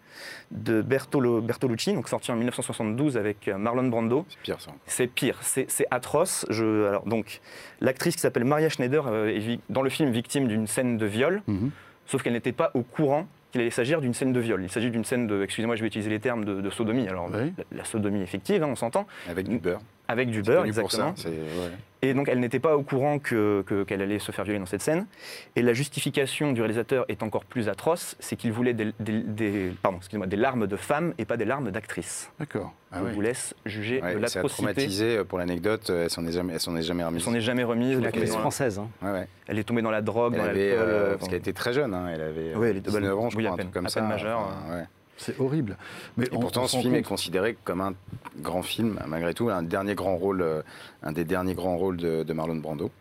de 0.52 0.82
Bertolo- 0.84 1.42
Bertolucci, 1.42 1.94
donc 1.94 2.08
sorti 2.08 2.32
en 2.32 2.36
1972 2.36 3.18
avec 3.18 3.48
euh, 3.48 3.58
Marlon 3.58 3.88
Brando. 3.88 4.26
C'est 4.30 4.40
pire 4.44 4.62
ça. 4.62 4.72
C'est 4.86 5.08
pire, 5.08 5.40
c'est 5.42 5.88
atroce. 5.90 6.46
Je, 6.50 6.88
alors 6.88 7.06
donc 7.06 7.42
l'actrice 7.82 8.16
qui 8.16 8.22
s'appelle 8.22 8.46
Maria 8.46 8.70
Schneider 8.70 9.08
est 9.28 9.60
dans 9.70 9.82
le 9.82 9.90
film 9.90 10.12
victime 10.12 10.48
d'une 10.48 10.68
scène 10.68 10.98
de 10.98 11.06
viol, 11.06 11.42
Mhm. 11.48 11.72
sauf 12.06 12.22
qu'elle 12.22 12.34
n'était 12.34 12.52
pas 12.52 12.70
au 12.76 12.84
courant 12.84 13.26
qu'il 13.56 13.62
allait 13.62 13.72
s'agir 13.72 14.02
d'une 14.02 14.14
scène 14.14 14.34
de 14.34 14.40
viol. 14.42 14.62
Il 14.62 14.70
s'agit 14.70 14.90
d'une 14.92 15.06
scène 15.06 15.28
de, 15.28 15.42
excusez-moi, 15.42 15.78
je 15.78 15.82
vais 15.82 15.88
utiliser 15.88 16.10
les 16.10 16.20
termes 16.20 16.44
de, 16.44 16.60
de 16.60 16.70
sodomie. 16.70 17.08
Alors 17.08 17.30
Oui. 17.34 17.54
la, 17.72 17.78
la 17.78 17.84
sodomie 17.86 18.22
effective, 18.22 18.62
hein, 18.64 18.68
on 18.70 18.76
s'entend, 18.76 19.08
Avec 19.30 19.48
du 19.48 19.60
beurre. 19.60 19.80
avec 20.10 20.30
du 20.30 20.42
beurre, 20.42 20.64
connu 20.64 20.74
pour 20.74 20.82
exactement. 20.84 21.16
ça. 21.16 21.30
ouais. 21.30 21.72
Et 22.06 22.14
donc 22.14 22.30
elle 22.30 22.40
n'était 22.40 22.60
pas 22.60 22.78
au 22.78 22.84
courant 22.84 23.18
que- 23.20 23.64
que- 23.66 23.84
qu'elle 23.84 24.02
allait 24.02 24.20
se 24.20 24.32
faire 24.32 24.46
violer 24.46 24.60
dans 24.60 24.66
cette 24.66 24.82
scène. 24.82 25.08
Et 25.56 25.62
la 25.62 25.74
justification 25.74 26.52
du 26.52 26.62
réalisateur 26.62 27.06
est 27.10 27.24
encore 27.24 27.46
plus 27.46 27.68
atroce, 27.70 28.16
c'est 28.20 28.36
qu'il 28.36 28.52
voulait 28.52 28.74
des, 28.74 28.92
des- 29.00 29.22
des- 29.24 29.72
pardon, 29.82 29.98
excusez-moi, 29.98 30.28
des 30.28 30.36
larmes 30.38 30.68
de 30.68 30.76
femme 30.76 31.14
et 31.18 31.26
pas 31.26 31.38
des 31.38 31.46
larmes 31.46 31.72
d'actrice. 31.72 32.32
D'accord. 32.40 32.74
Ah 32.92 32.98
Je 33.00 33.06
ouais. 33.06 33.12
vous 33.12 33.22
laisse 33.22 33.56
juger 33.66 34.02
Ouais, 34.02 34.14
de 34.16 34.20
l'atrocité. 34.20 34.48
traumatisé, 34.64 35.18
euh, 35.18 35.24
pour 35.24 35.38
l'anecdote, 35.40 35.90
euh, 35.90 36.04
elle 36.04 36.10
s'en 36.10 36.26
est 36.26 36.32
jamais, 36.32 36.54
elle 36.54 36.60
s'en 36.60 36.76
est 36.78 36.82
jamais 36.82 37.02
Elle 37.02 37.08
remise. 37.10 37.24
s'en 37.24 37.34
est 37.34 37.42
jamais 37.42 37.64
remise. 37.64 37.98
Elle 37.98 38.22
la, 38.22 38.28
française. 38.28 38.80
hein. 38.80 38.88
Ouais, 39.02 39.12
ouais. 39.12 39.28
elle 39.48 39.60
est 39.60 39.64
tombée 39.64 39.82
dans 39.82 39.92
la 39.92 40.02
drogue, 40.02 40.34
Elle 40.36 40.42
dans 40.42 40.48
avait, 40.48 40.72
euh, 40.72 40.76
euh, 40.82 41.16
parce 41.18 41.28
qu'elle 41.30 41.40
était 41.40 41.52
très 41.54 41.74
jeune, 41.74 41.94
hein, 41.94 42.08
elle 42.14 42.22
avait 42.22 42.54
Oui, 42.56 42.68
elle 42.70 42.78
était- 42.78 42.92
19 42.92 43.18
ans, 43.18 43.30
je 43.30 43.38
oui, 43.38 43.44
à 43.46 43.50
crois, 43.50 43.54
un 43.54 43.58
peine- 43.58 43.66
truc 43.68 43.74
comme 43.74 43.86
à 43.88 43.90
ça. 43.90 44.00
peine 44.00 44.10
majeure, 44.10 44.40
enfin, 44.40 44.76
ouais. 44.78 44.84
C'est 45.18 45.40
horrible. 45.40 45.78
Mais 46.18 46.26
Et 46.26 46.30
on- 46.34 46.40
pourtant, 46.40 46.64
on 46.64 46.68
ce 46.68 46.78
film 46.78 46.96
est 46.96 47.04
considéré 47.04 47.58
comme 47.64 47.82
un 47.82 47.94
grand 48.40 48.62
film, 48.64 49.00
malgré 49.08 49.34
tout, 49.34 49.50
un 49.50 49.64
dernier 49.64 49.96
grand 49.96 50.18
rôle, 50.18 50.42
euh, 50.42 50.62
un 51.04 51.12
des 51.14 51.24
derniers 51.24 51.54
grands 51.54 51.78
rôles 51.78 51.98
de, 51.98 52.24
de 52.24 52.34
Marlon 52.34 52.58
Brando. 52.58 52.92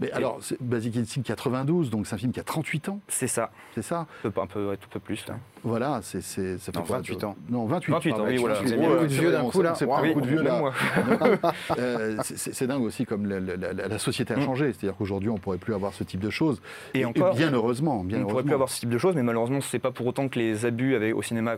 Mais 0.00 0.10
alors, 0.12 0.38
c'est 0.40 0.56
Basic 0.62 0.96
Instinct 0.96 1.22
92, 1.22 1.90
donc 1.90 2.06
c'est 2.06 2.14
un 2.14 2.18
film 2.18 2.32
qui 2.32 2.40
a 2.40 2.42
38 2.42 2.88
ans, 2.88 3.00
C'est 3.08 3.26
ça, 3.28 3.50
c'est 3.74 3.82
ça 3.82 4.06
un 4.24 4.30
peu, 4.30 4.40
un 4.40 4.46
peu, 4.46 4.68
ouais, 4.70 4.78
peu 4.90 4.98
plus. 4.98 5.26
là. 5.28 5.34
Voilà, 5.62 6.00
c'est, 6.02 6.22
c'est, 6.22 6.56
ça 6.58 6.72
fait 6.72 6.78
Non, 6.78 6.84
quoi, 6.86 6.96
28 6.96 7.20
de- 7.20 7.24
ans. 7.26 7.36
Non, 7.50 7.66
28. 7.66 7.92
28 7.92 8.12
ans, 8.12 8.16
pardon, 8.16 8.30
oui, 8.32 8.36
voilà. 8.38 8.54
ouais, 8.62 8.76
beaucoup 8.76 9.04
de 9.04 9.08
c'est 9.08 9.20
vieux 9.20 9.32
d'un 9.32 9.44
coup, 9.50 9.60
là. 9.62 9.72
on 9.72 9.74
s'est 9.74 9.86
pris 9.86 9.94
Waouh. 9.94 10.04
un 10.06 10.12
coup 10.14 10.20
de 10.22 10.26
vieux, 10.26 10.42
là. 10.42 10.62
Euh, 11.78 12.16
c'est, 12.24 12.38
c'est- 12.38 12.52
c'est 12.54 12.66
dingue 12.66 12.82
aussi 12.82 13.04
comme 13.04 13.26
la, 13.26 13.40
la- 13.40 13.56
la- 13.72 13.88
la 13.88 13.98
société 13.98 14.34
a 14.34 14.36
Mm. 14.38 14.42
changé. 14.42 14.72
C'est-à-dire 14.72 14.96
qu'aujourd'hui, 14.96 15.28
on 15.28 15.34
ne 15.34 15.38
pourrait 15.38 15.58
plus 15.58 15.74
avoir 15.74 15.92
ce 15.92 16.02
type 16.04 16.20
de 16.20 16.30
choses. 16.30 16.60
Et 16.94 17.04
encore, 17.04 17.34
bien 17.34 17.52
heureusement. 17.52 18.02
Bien 18.04 18.18
on 18.18 18.20
ne 18.22 18.26
pourrait 18.26 18.42
plus 18.42 18.54
avoir 18.54 18.68
ce 18.70 18.80
type 18.80 18.88
de 18.90 18.98
choses, 18.98 19.14
mais 19.14 19.22
malheureusement, 19.22 19.60
c'est 19.60 19.78
pas 19.78 19.90
pour 19.90 20.06
autant 20.06 20.28
que 20.28 20.38
les 20.38 20.64
abus 20.66 20.94
avec- 20.94 21.14
au 21.14 21.22
cinéma 21.22 21.56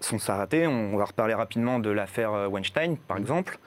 sont 0.00 0.18
s'arrêter. 0.18 0.66
On 0.66 0.96
va 0.96 1.04
reparler 1.04 1.34
rapidement 1.34 1.78
de 1.78 1.90
l'affaire 1.90 2.32
euh, 2.32 2.48
Weinstein, 2.48 2.96
par 2.96 3.16
exemple. 3.18 3.58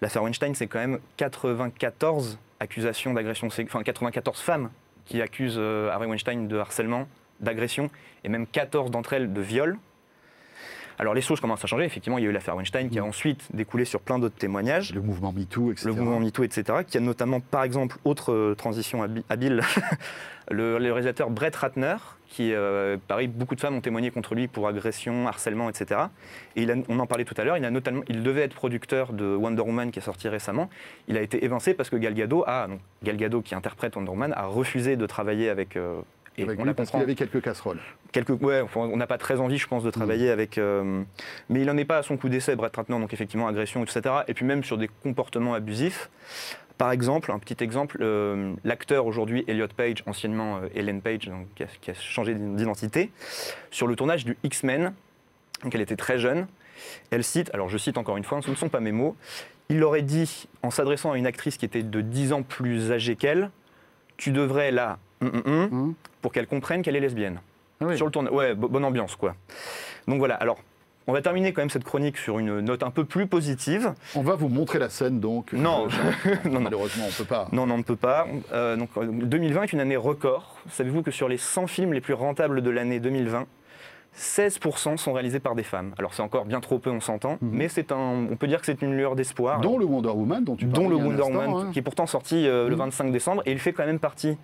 L'affaire 0.00 0.22
Weinstein, 0.22 0.54
c'est 0.54 0.66
quand 0.68 0.78
même 0.78 0.98
94 1.16 2.38
accusations 2.62 3.12
d'agression 3.12 3.48
enfin 3.48 3.82
94 3.82 4.40
femmes 4.40 4.70
qui 5.04 5.20
accusent 5.20 5.56
euh, 5.58 5.90
Harvey 5.90 6.06
Weinstein 6.06 6.48
de 6.48 6.56
harcèlement, 6.56 7.06
d'agression, 7.40 7.90
et 8.24 8.28
même 8.28 8.46
14 8.46 8.90
d'entre 8.90 9.12
elles 9.12 9.32
de 9.32 9.40
viol. 9.40 9.78
Alors 10.98 11.14
les 11.14 11.20
choses 11.20 11.40
commencent 11.40 11.64
à 11.64 11.66
changer. 11.66 11.84
Effectivement, 11.84 12.18
il 12.18 12.24
y 12.24 12.26
a 12.26 12.30
eu 12.30 12.32
l'affaire 12.32 12.54
Weinstein 12.56 12.88
qui 12.90 12.98
a 12.98 13.02
Mm. 13.02 13.06
ensuite 13.08 13.48
découlé 13.54 13.84
sur 13.84 14.00
plein 14.00 14.18
d'autres 14.18 14.36
témoignages 14.36 14.94
Le 14.94 15.00
mouvement 15.00 15.32
MeToo, 15.32 15.72
etc. 15.72 15.86
le 15.88 15.94
mouvement 15.94 16.20
MeToo, 16.20 16.44
etc., 16.44 16.78
qui 16.86 16.96
a 16.98 17.00
notamment, 17.00 17.40
par 17.40 17.64
exemple, 17.64 17.96
autre 18.04 18.32
euh, 18.32 18.54
transition 18.54 19.02
habi- 19.04 19.24
habile, 19.28 19.62
le, 20.50 20.78
le 20.78 20.92
réalisateur 20.92 21.30
Brett 21.30 21.54
Ratner, 21.56 21.96
qui, 22.28 22.52
euh, 22.54 22.96
pareil, 23.08 23.28
beaucoup 23.28 23.54
de 23.54 23.60
femmes 23.60 23.74
ont 23.76 23.80
témoigné 23.80 24.10
contre 24.10 24.34
lui 24.34 24.48
pour 24.48 24.66
agression, 24.68 25.26
harcèlement, 25.28 25.68
etc. 25.68 26.00
Et 26.56 26.62
il 26.62 26.70
a- 26.70 26.76
on 26.88 26.98
en 26.98 27.06
parlait 27.06 27.24
tout 27.24 27.34
à 27.36 27.44
l'heure, 27.44 27.56
il, 27.56 27.64
a 27.64 27.70
notamment, 27.70 28.02
il 28.08 28.22
devait 28.22 28.42
être 28.42 28.54
producteur 28.54 29.12
de 29.12 29.34
Wonder 29.34 29.62
Woman 29.62 29.90
qui 29.90 29.98
est 29.98 30.02
sorti 30.02 30.28
récemment. 30.28 30.68
Il 31.08 31.16
a 31.16 31.22
été 31.22 31.44
évincé 31.44 31.74
parce 31.74 31.90
que 31.90 31.96
Gal 31.96 32.14
Gadot, 32.14 32.44
a, 32.46 32.68
donc, 32.68 32.80
Gal 33.02 33.16
Gadot 33.16 33.42
qui 33.42 33.54
interprète 33.54 33.96
Wonder 33.96 34.10
Woman, 34.10 34.32
a 34.36 34.46
refusé 34.46 34.96
de 34.96 35.06
travailler 35.06 35.48
avec... 35.48 35.76
euh, 35.76 36.00
et 36.38 36.44
Avec 36.44 36.58
on 36.58 36.62
lui, 36.62 36.68
la 36.68 36.74
parce 36.74 36.90
qu'il 36.90 37.00
avait 37.00 37.14
quelques 37.14 37.42
casseroles. 37.42 37.80
Quelques, 38.10 38.40
ouais, 38.42 38.60
enfin, 38.62 38.80
on 38.80 38.96
n'a 38.96 39.06
pas 39.06 39.18
très 39.18 39.38
envie, 39.38 39.58
je 39.58 39.66
pense, 39.66 39.84
de 39.84 39.90
travailler 39.90 40.30
avec. 40.30 40.56
euh, 40.56 41.02
mais 41.50 41.60
il 41.60 41.66
n'en 41.66 41.76
est 41.76 41.84
pas 41.84 41.98
à 41.98 42.02
son 42.02 42.16
coup 42.16 42.28
d'essai, 42.28 42.56
Brett 42.56 42.74
Ratner, 42.74 42.98
donc 42.98 43.12
effectivement, 43.12 43.48
agression, 43.48 43.82
etc. 43.82 44.14
Et 44.28 44.34
puis 44.34 44.46
même 44.46 44.64
sur 44.64 44.78
des 44.78 44.88
comportements 45.02 45.54
abusifs. 45.54 46.10
Par 46.78 46.90
exemple, 46.90 47.30
un 47.30 47.38
petit 47.38 47.62
exemple, 47.62 47.98
euh, 48.00 48.54
l'acteur 48.64 49.06
aujourd'hui, 49.06 49.44
Elliot 49.46 49.68
Page, 49.76 50.02
anciennement 50.06 50.56
euh, 50.56 50.68
Ellen 50.74 51.02
Page, 51.02 51.28
donc, 51.28 51.46
qui, 51.54 51.62
a, 51.62 51.66
qui 51.80 51.90
a 51.90 51.94
changé 51.94 52.34
d'identité, 52.34 53.12
sur 53.70 53.86
le 53.86 53.94
tournage 53.94 54.24
du 54.24 54.36
X-Men, 54.42 54.92
donc 55.62 55.74
elle 55.74 55.80
était 55.82 55.96
très 55.96 56.18
jeune, 56.18 56.46
elle 57.10 57.22
cite, 57.22 57.50
alors 57.54 57.68
je 57.68 57.78
cite 57.78 57.98
encore 57.98 58.16
une 58.16 58.24
fois, 58.24 58.40
ce 58.42 58.50
ne 58.50 58.56
sont 58.56 58.70
pas 58.70 58.80
mes 58.80 58.90
mots, 58.90 59.16
il 59.68 59.84
aurait 59.84 60.02
dit, 60.02 60.48
en 60.62 60.70
s'adressant 60.70 61.12
à 61.12 61.18
une 61.18 61.26
actrice 61.26 61.56
qui 61.56 61.64
était 61.64 61.82
de 61.82 62.00
10 62.00 62.32
ans 62.32 62.42
plus 62.42 62.90
âgée 62.90 63.16
qu'elle, 63.16 63.50
tu 64.16 64.32
devrais 64.32 64.70
là, 64.70 64.98
hum, 65.22 65.42
hum, 65.46 65.68
Hum. 65.72 65.94
pour 66.20 66.32
qu'elle 66.32 66.46
comprenne 66.46 66.82
qu'elle 66.82 66.96
est 66.96 67.00
lesbienne. 67.00 67.40
Ah 67.80 67.86
oui. 67.88 67.96
Sur 67.96 68.06
le 68.06 68.12
tournage, 68.12 68.32
ouais, 68.32 68.54
bo- 68.54 68.68
bonne 68.68 68.84
ambiance 68.84 69.16
quoi. 69.16 69.34
Donc 70.08 70.18
voilà, 70.18 70.34
alors 70.36 70.58
on 71.08 71.12
va 71.12 71.20
terminer 71.20 71.52
quand 71.52 71.62
même 71.62 71.70
cette 71.70 71.82
chronique 71.82 72.16
sur 72.16 72.38
une 72.38 72.60
note 72.60 72.84
un 72.84 72.90
peu 72.92 73.04
plus 73.04 73.26
positive. 73.26 73.92
On 74.14 74.22
va 74.22 74.36
vous 74.36 74.48
montrer 74.48 74.78
la 74.78 74.88
scène, 74.88 75.18
donc. 75.18 75.52
Non, 75.52 75.88
Euh. 76.26 76.36
Malheureusement, 76.60 77.04
on 77.06 77.08
ne 77.08 77.12
peut 77.12 77.24
pas. 77.24 77.48
Non, 77.50 77.66
non, 77.66 77.74
on 77.74 77.78
ne 77.78 77.82
peut 77.82 77.96
pas. 77.96 78.28
Euh, 78.52 78.76
donc, 78.76 78.88
euh, 78.96 79.06
2020 79.10 79.62
est 79.64 79.72
une 79.72 79.80
année 79.80 79.96
record. 79.96 80.58
Savez-vous 80.70 81.02
que 81.02 81.10
sur 81.10 81.28
les 81.28 81.38
100 81.38 81.66
films 81.66 81.92
les 81.92 82.00
plus 82.00 82.14
rentables 82.14 82.62
de 82.62 82.70
l'année 82.70 83.00
2020, 83.00 83.46
16% 84.14 84.96
sont 84.98 85.12
réalisés 85.12 85.40
par 85.40 85.54
des 85.54 85.62
femmes. 85.62 85.94
Alors 85.98 86.12
c'est 86.14 86.22
encore 86.22 86.44
bien 86.44 86.60
trop 86.60 86.78
peu, 86.78 86.90
on 86.90 87.00
s'entend, 87.00 87.38
Mhm. 87.40 87.50
mais 87.50 87.68
c'est 87.68 87.90
un, 87.92 88.26
on 88.30 88.36
peut 88.36 88.46
dire 88.46 88.60
que 88.60 88.66
c'est 88.66 88.82
une 88.82 88.94
lueur 88.96 89.16
d'espoir. 89.16 89.60
Dont 89.60 89.78
le 89.78 89.86
Wonder 89.86 90.10
Woman, 90.10 90.44
dont 90.44 90.54
tu 90.54 90.66
dont 90.66 90.82
parlais 90.82 90.88
le 90.90 90.96
Wonder 90.96 91.22
Woman, 91.22 91.50
hein. 91.50 91.70
qui 91.72 91.78
est 91.78 91.82
pourtant 91.82 92.06
sorti 92.06 92.46
euh, 92.46 92.64
le 92.68 92.72
Mhm. 92.76 92.78
25 92.82 93.10
décembre, 93.10 93.42
et 93.46 93.52
il 93.52 93.58
fait 93.58 93.72
quand 93.72 93.86
même 93.86 93.98
partie 93.98 94.36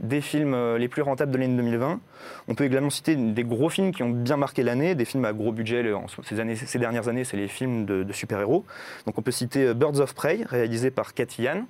des 0.00 0.20
films 0.20 0.54
euh, 0.54 0.78
les 0.78 0.88
plus 0.88 1.02
rentables 1.02 1.30
de 1.32 1.38
l'année 1.38 1.56
2020. 1.56 2.00
On 2.48 2.54
peut 2.54 2.64
également 2.64 2.90
citer 2.90 3.16
des 3.16 3.44
gros 3.44 3.68
films 3.68 3.92
qui 3.92 4.02
ont 4.02 4.10
bien 4.10 4.36
marqué 4.36 4.62
l'année, 4.62 4.94
des 4.94 5.04
films 5.04 5.24
à 5.24 5.32
gros 5.32 5.52
budget. 5.52 5.84
ces, 6.24 6.78
dernières 6.78 7.08
années, 7.08 7.24
c'est 7.24 7.36
les 7.36 7.48
films 7.48 7.84
de, 7.84 8.12
super-héros. 8.12 8.64
Donc 9.06 9.18
on 9.18 9.22
peut 9.22 9.30
citer 9.30 9.66
euh, 9.68 9.74
Birds 9.74 10.00
of 10.00 10.14
Prey, 10.14 10.40
réalisé 10.46 10.90
par 10.90 11.14
Cathy 11.14 11.42
Yan. 11.42 11.66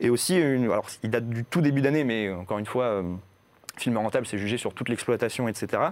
Et 0.00 0.10
aussi, 0.10 0.36
une, 0.38 0.64
alors 0.64 0.88
il 1.02 1.10
date 1.10 1.28
du 1.28 1.44
tout 1.44 1.60
début 1.60 1.80
d'année, 1.80 2.04
mais 2.04 2.26
euh, 2.26 2.36
encore 2.36 2.58
une 2.58 2.66
fois, 2.66 3.02
film 3.76 3.96
rentable, 3.96 4.26
c'est 4.26 4.38
jugé 4.38 4.58
sur 4.58 4.74
toute 4.74 4.88
l'exploitation, 4.88 5.48
etc. 5.48 5.82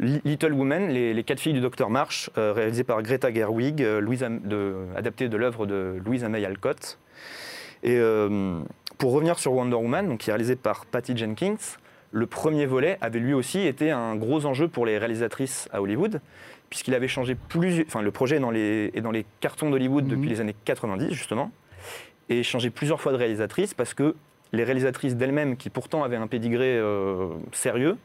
Li- 0.00 0.20
Little 0.24 0.52
Women, 0.52 0.88
les, 0.88 1.24
quatre 1.24 1.40
filles 1.40 1.52
du 1.52 1.60
docteur 1.60 1.90
March, 1.90 2.30
euh, 2.38 2.52
réalisé 2.52 2.84
par 2.84 3.02
Greta 3.02 3.32
Gerwig, 3.32 3.82
euh, 3.82 4.00
de- 4.00 4.86
adapté 4.96 5.28
de 5.28 5.36
l'œuvre 5.36 5.66
de 5.66 5.96
Louise 6.04 6.24
May 6.24 6.44
Alcott. 6.44 6.98
Et 7.82 7.98
pour 8.98 9.12
revenir 9.12 9.38
sur 9.38 9.52
Wonder 9.52 9.76
Woman, 9.76 10.08
donc, 10.08 10.18
qui 10.20 10.30
est 10.30 10.32
réalisé 10.32 10.56
par 10.56 10.86
Patty 10.86 11.16
Jenkins, 11.16 11.56
le 12.12 12.26
premier 12.26 12.66
volet 12.66 12.98
avait 13.00 13.18
lui 13.18 13.34
aussi 13.34 13.60
été 13.66 13.90
un 13.90 14.16
gros 14.16 14.46
enjeu 14.46 14.68
pour 14.68 14.86
les 14.86 14.96
réalisatrices 14.98 15.68
à 15.72 15.82
Hollywood, 15.82 16.20
puisqu'il 16.70 16.94
avait 16.94 17.08
changé 17.08 17.34
plusieurs. 17.48 17.84
Enfin, 17.86 18.00
le 18.02 18.10
projet 18.10 18.36
est 18.36 18.40
dans 18.40 18.50
les, 18.50 18.90
est 18.94 19.00
dans 19.00 19.10
les 19.10 19.26
cartons 19.40 19.70
d'Hollywood 19.70 20.04
Mhm. 20.04 20.10
depuis 20.10 20.28
les 20.28 20.40
années 20.40 20.56
90, 20.64 21.12
justement, 21.12 21.50
et 22.28 22.42
changé 22.42 22.70
plusieurs 22.70 23.00
fois 23.00 23.12
de 23.12 23.16
réalisatrice 23.18 23.74
parce 23.74 23.92
que 23.94 24.14
les 24.52 24.64
réalisatrices 24.64 25.16
d'elles-mêmes, 25.16 25.56
qui 25.56 25.68
pourtant 25.70 26.04
avaient 26.04 26.16
un 26.16 26.26
pédigré 26.28 26.76
euh, 26.78 27.28
sérieux, 27.52 27.96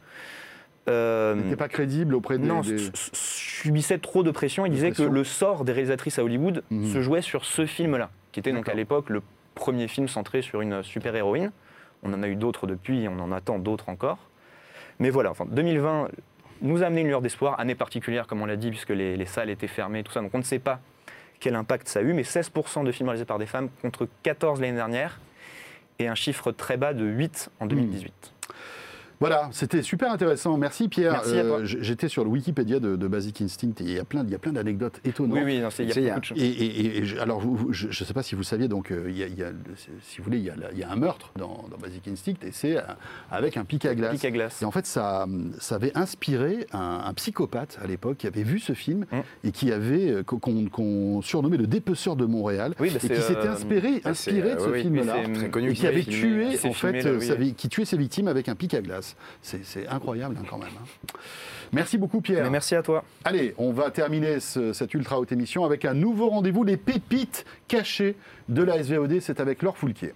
euh, 0.89 1.35
N'était 1.35 1.55
pas 1.55 1.67
crédible 1.69 2.15
auprès 2.15 2.37
des. 2.39 2.47
non, 2.47 2.61
des- 2.61 2.73
s- 2.75 2.91
s- 2.93 3.09
subissait 3.13 3.99
trop 3.99 4.23
de 4.23 4.31
pression. 4.31 4.65
Disait 4.67 4.89
pression. 4.89 5.09
que 5.09 5.13
le 5.13 5.23
sort 5.23 5.63
des 5.63 5.71
réalisatrices 5.71 6.17
à 6.19 6.23
Hollywood 6.23 6.63
Mhm. 6.71 6.91
se 6.91 7.01
jouait 7.01 7.21
sur 7.21 7.45
ce 7.45 7.65
film-là, 7.67 8.09
qui 8.31 8.39
était 8.39 8.51
donc 8.51 8.67
à 8.67 8.73
l'époque 8.73 9.09
le 9.09 9.21
premier 9.55 9.87
film 9.87 10.07
centré 10.07 10.41
sur 10.41 10.61
une 10.61 10.83
super-héroïne. 10.83 11.51
On 12.03 12.13
en 12.13 12.23
a 12.23 12.27
eu 12.27 12.35
d'autres 12.35 12.67
depuis, 12.67 13.03
et 13.03 13.07
on 13.07 13.19
en 13.19 13.31
attend 13.31 13.59
d'autres 13.59 13.89
encore. 13.89 14.17
Mais 14.99 15.09
voilà, 15.09 15.31
enfin, 15.31 15.45
2020 15.49 16.09
nous 16.61 16.83
a 16.83 16.87
amené 16.87 17.01
une 17.01 17.07
lueur 17.07 17.21
d'espoir, 17.21 17.59
année 17.59 17.75
particulière, 17.75 18.27
comme 18.27 18.41
on 18.41 18.45
l'a 18.45 18.55
dit, 18.55 18.69
puisque 18.69 18.89
les, 18.89 19.17
les 19.17 19.25
salles 19.25 19.49
étaient 19.49 19.67
fermées, 19.67 20.03
tout 20.03 20.11
ça. 20.11 20.21
Donc 20.21 20.31
on 20.33 20.37
ne 20.37 20.43
sait 20.43 20.59
pas 20.59 20.79
quel 21.39 21.55
impact 21.55 21.87
ça 21.87 21.99
a 21.99 22.01
eu, 22.03 22.13
mais 22.13 22.21
16% 22.21 22.83
de 22.83 22.91
films 22.91 23.09
réalisés 23.09 23.25
par 23.25 23.39
des 23.39 23.47
femmes 23.47 23.69
contre 23.81 24.07
14 24.23 24.61
l'année 24.61 24.75
dernière, 24.75 25.19
et 25.99 26.07
un 26.07 26.15
chiffre 26.15 26.51
très 26.51 26.77
bas 26.77 26.93
de 26.93 27.05
8 27.05 27.51
en 27.59 27.65
2018. 27.65 28.33
Voilà, 29.21 29.49
c'était 29.53 29.81
super 29.83 30.11
intéressant. 30.11 30.57
Merci 30.57 30.89
Pierre. 30.89 31.11
Merci. 31.13 31.35
Euh, 31.35 31.63
J'étais 31.63 32.09
sur 32.09 32.23
le 32.23 32.29
Wikipédia 32.31 32.79
de, 32.79 32.95
de 32.95 33.07
Basic 33.07 33.39
Instinct 33.41 33.79
et 33.79 33.83
il 33.83 33.91
y 33.93 33.99
a 33.99 34.03
plein, 34.03 34.23
il 34.25 34.31
y 34.31 34.35
a 34.35 34.39
plein 34.39 34.51
d'anecdotes 34.51 34.99
étonnantes. 35.05 35.37
Oui, 35.37 35.43
oui, 35.45 35.59
non, 35.61 35.69
il 35.77 35.87
y 35.87 35.91
a 35.91 36.09
beaucoup 36.15 36.19
de 36.21 36.25
choses. 36.25 36.37
Et, 36.41 36.47
et- 36.47 36.97
et 36.97 37.05
je- 37.05 37.17
alors, 37.19 37.39
vous- 37.39 37.55
vous- 37.55 37.71
je 37.71 37.87
ne 37.87 37.93
sais 37.93 38.13
pas 38.13 38.23
si 38.23 38.33
vous 38.33 38.41
saviez, 38.43 38.67
donc, 38.67 38.91
euh, 38.91 39.05
il 39.09 39.17
y 39.17 39.23
a, 39.23 39.27
il 39.27 39.37
y 39.37 39.43
a- 39.43 39.51
si 40.01 40.17
vous 40.17 40.23
voulez, 40.23 40.39
il 40.39 40.43
y 40.45 40.49
a, 40.49 40.55
il 40.75 40.83
un 40.83 40.95
meurtre 40.95 41.31
dans, 41.37 41.65
dans 41.69 41.77
Basic 41.77 42.07
Instinct 42.07 42.33
et 42.43 42.51
c'est 42.51 42.77
euh, 42.77 42.81
avec 43.29 43.55
un 43.57 43.63
pic 43.63 43.85
à 43.85 43.93
glace. 43.93 44.11
Pic 44.15 44.25
à 44.25 44.31
glace. 44.31 44.59
Et 44.63 44.65
en 44.65 44.71
fait, 44.71 44.87
ça, 44.87 45.27
ça 45.59 45.75
avait 45.75 45.95
inspiré 45.95 46.65
un, 46.73 47.03
un 47.05 47.13
psychopathe 47.13 47.77
à 47.83 47.85
l'époque 47.87 48.17
qui 48.17 48.27
avait 48.27 48.41
vu 48.43 48.57
ce 48.59 48.73
film 48.73 49.05
Mm. 49.11 49.17
et 49.43 49.51
qui 49.51 49.71
avait 49.71 50.23
qu'on 50.25 51.21
surnommait 51.21 51.57
le 51.57 51.67
dépeceur 51.67 52.15
de 52.15 52.25
Montréal 52.25 52.73
Oui, 52.79 52.89
bah, 52.89 52.95
et 52.95 52.99
qui 53.07 53.21
s'était 53.21 53.47
euh, 53.47 53.51
inspiré, 53.53 53.99
de 53.99 54.59
ce 54.59 54.69
oui, 54.69 54.81
film-là. 54.81 55.17
Et 55.69 55.73
qui 55.73 55.85
avait 55.85 56.03
tué, 56.03 56.47
en 56.63 56.73
fait, 56.73 57.55
qui 57.55 57.69
tuait 57.69 57.85
ses 57.85 57.97
victimes 57.97 58.27
avec 58.27 58.49
un 58.49 58.55
pic 58.55 58.73
à 58.73 58.81
glace. 58.81 59.10
C'est 59.41 59.63
c'est 59.65 59.87
incroyable 59.87 60.35
hein, 60.39 60.45
quand 60.49 60.57
même. 60.57 60.69
hein. 60.77 61.17
Merci 61.73 61.97
beaucoup 61.97 62.21
Pierre. 62.21 62.43
Mais 62.43 62.49
merci 62.49 62.75
à 62.75 62.83
toi. 62.83 63.03
Allez, 63.23 63.53
on 63.57 63.71
va 63.71 63.91
terminer 63.91 64.39
ce- 64.39 64.73
cette 64.73 64.93
ultra 64.93 65.19
haute 65.19 65.31
émission 65.31 65.63
avec 65.65 65.85
un 65.85 65.93
nouveau 65.93 66.29
rendez-vous, 66.29 66.63
les 66.63 66.77
pépites 66.77 67.45
cachées 67.67 68.15
de 68.49 68.61
la 68.63 68.77
SVOD. 68.83 69.19
C'est 69.21 69.39
avec 69.39 69.61
Laure 69.61 69.77
Foulquier. 69.77 70.13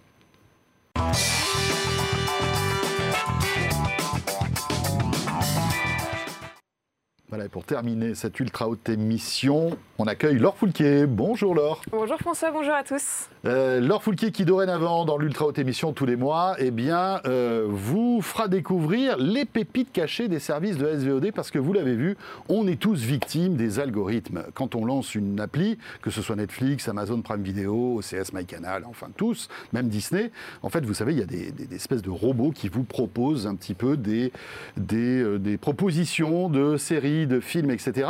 Voilà, 7.36 7.48
et 7.48 7.50
pour 7.50 7.66
terminer 7.66 8.16
cette 8.16 8.40
ultra 8.40 8.70
haute 8.70 8.88
émission, 8.88 9.78
on 9.98 10.06
accueille 10.06 10.38
Laure 10.40 10.56
Foulquier. 10.56 11.06
Bonjour 11.06 11.54
Laure. 11.54 11.82
Bonjour 11.92 12.18
François, 12.18 12.50
bonjour 12.52 12.74
à 12.74 12.82
tous. 12.84 13.28
Euh, 13.46 13.82
Laure 13.82 14.02
Foulquier 14.02 14.32
qui 14.32 14.46
dorénavant 14.46 15.04
dans 15.04 15.18
l'Ultra 15.18 15.46
Haute 15.46 15.60
Émission 15.60 15.92
tous 15.92 16.06
les 16.06 16.16
mois, 16.16 16.56
eh 16.60 16.72
bien, 16.72 17.20
euh, 17.26 17.66
vous 17.68 18.22
fera 18.22 18.48
découvrir 18.48 19.18
les 19.18 19.44
pépites 19.44 19.92
cachées 19.92 20.30
des 20.30 20.40
services 20.40 20.78
de 20.78 20.88
SVOD 20.98 21.34
parce 21.36 21.52
que 21.52 21.60
vous 21.60 21.74
l'avez 21.74 21.96
vu, 21.96 22.16
on 22.48 22.68
est 22.70 22.80
tous 22.80 23.02
victimes 23.02 23.58
des 23.58 23.82
algorithmes. 23.82 24.44
Quand 24.54 24.74
on 24.74 24.86
lance 24.86 25.14
une 25.14 25.38
appli, 25.42 25.78
que 26.02 26.12
ce 26.12 26.22
soit 26.22 26.38
Netflix, 26.38 26.88
Amazon 26.88 27.22
Prime 27.22 27.44
Video, 27.44 27.98
OCS 27.98 28.32
MyCanal, 28.32 28.86
enfin 28.88 29.08
tous, 29.18 29.50
même 29.74 29.90
Disney, 29.90 30.32
en 30.64 30.70
fait, 30.70 30.86
vous 30.86 30.94
savez, 30.94 31.12
il 31.12 31.20
y 31.20 31.24
a 31.24 31.26
des, 31.26 31.52
des- 31.52 31.66
des 31.66 31.76
espèces 31.76 32.02
de 32.02 32.10
robots 32.12 32.52
qui 32.56 32.70
vous 32.70 32.84
proposent 32.86 33.46
un 33.46 33.56
petit 33.56 33.74
peu 33.74 33.98
des, 33.98 34.32
des, 34.78 35.22
euh, 35.22 35.38
des 35.38 35.58
propositions 35.58 36.48
de 36.50 36.78
séries, 36.78 37.25
de 37.28 37.40
films, 37.40 37.72
etc. 37.72 38.10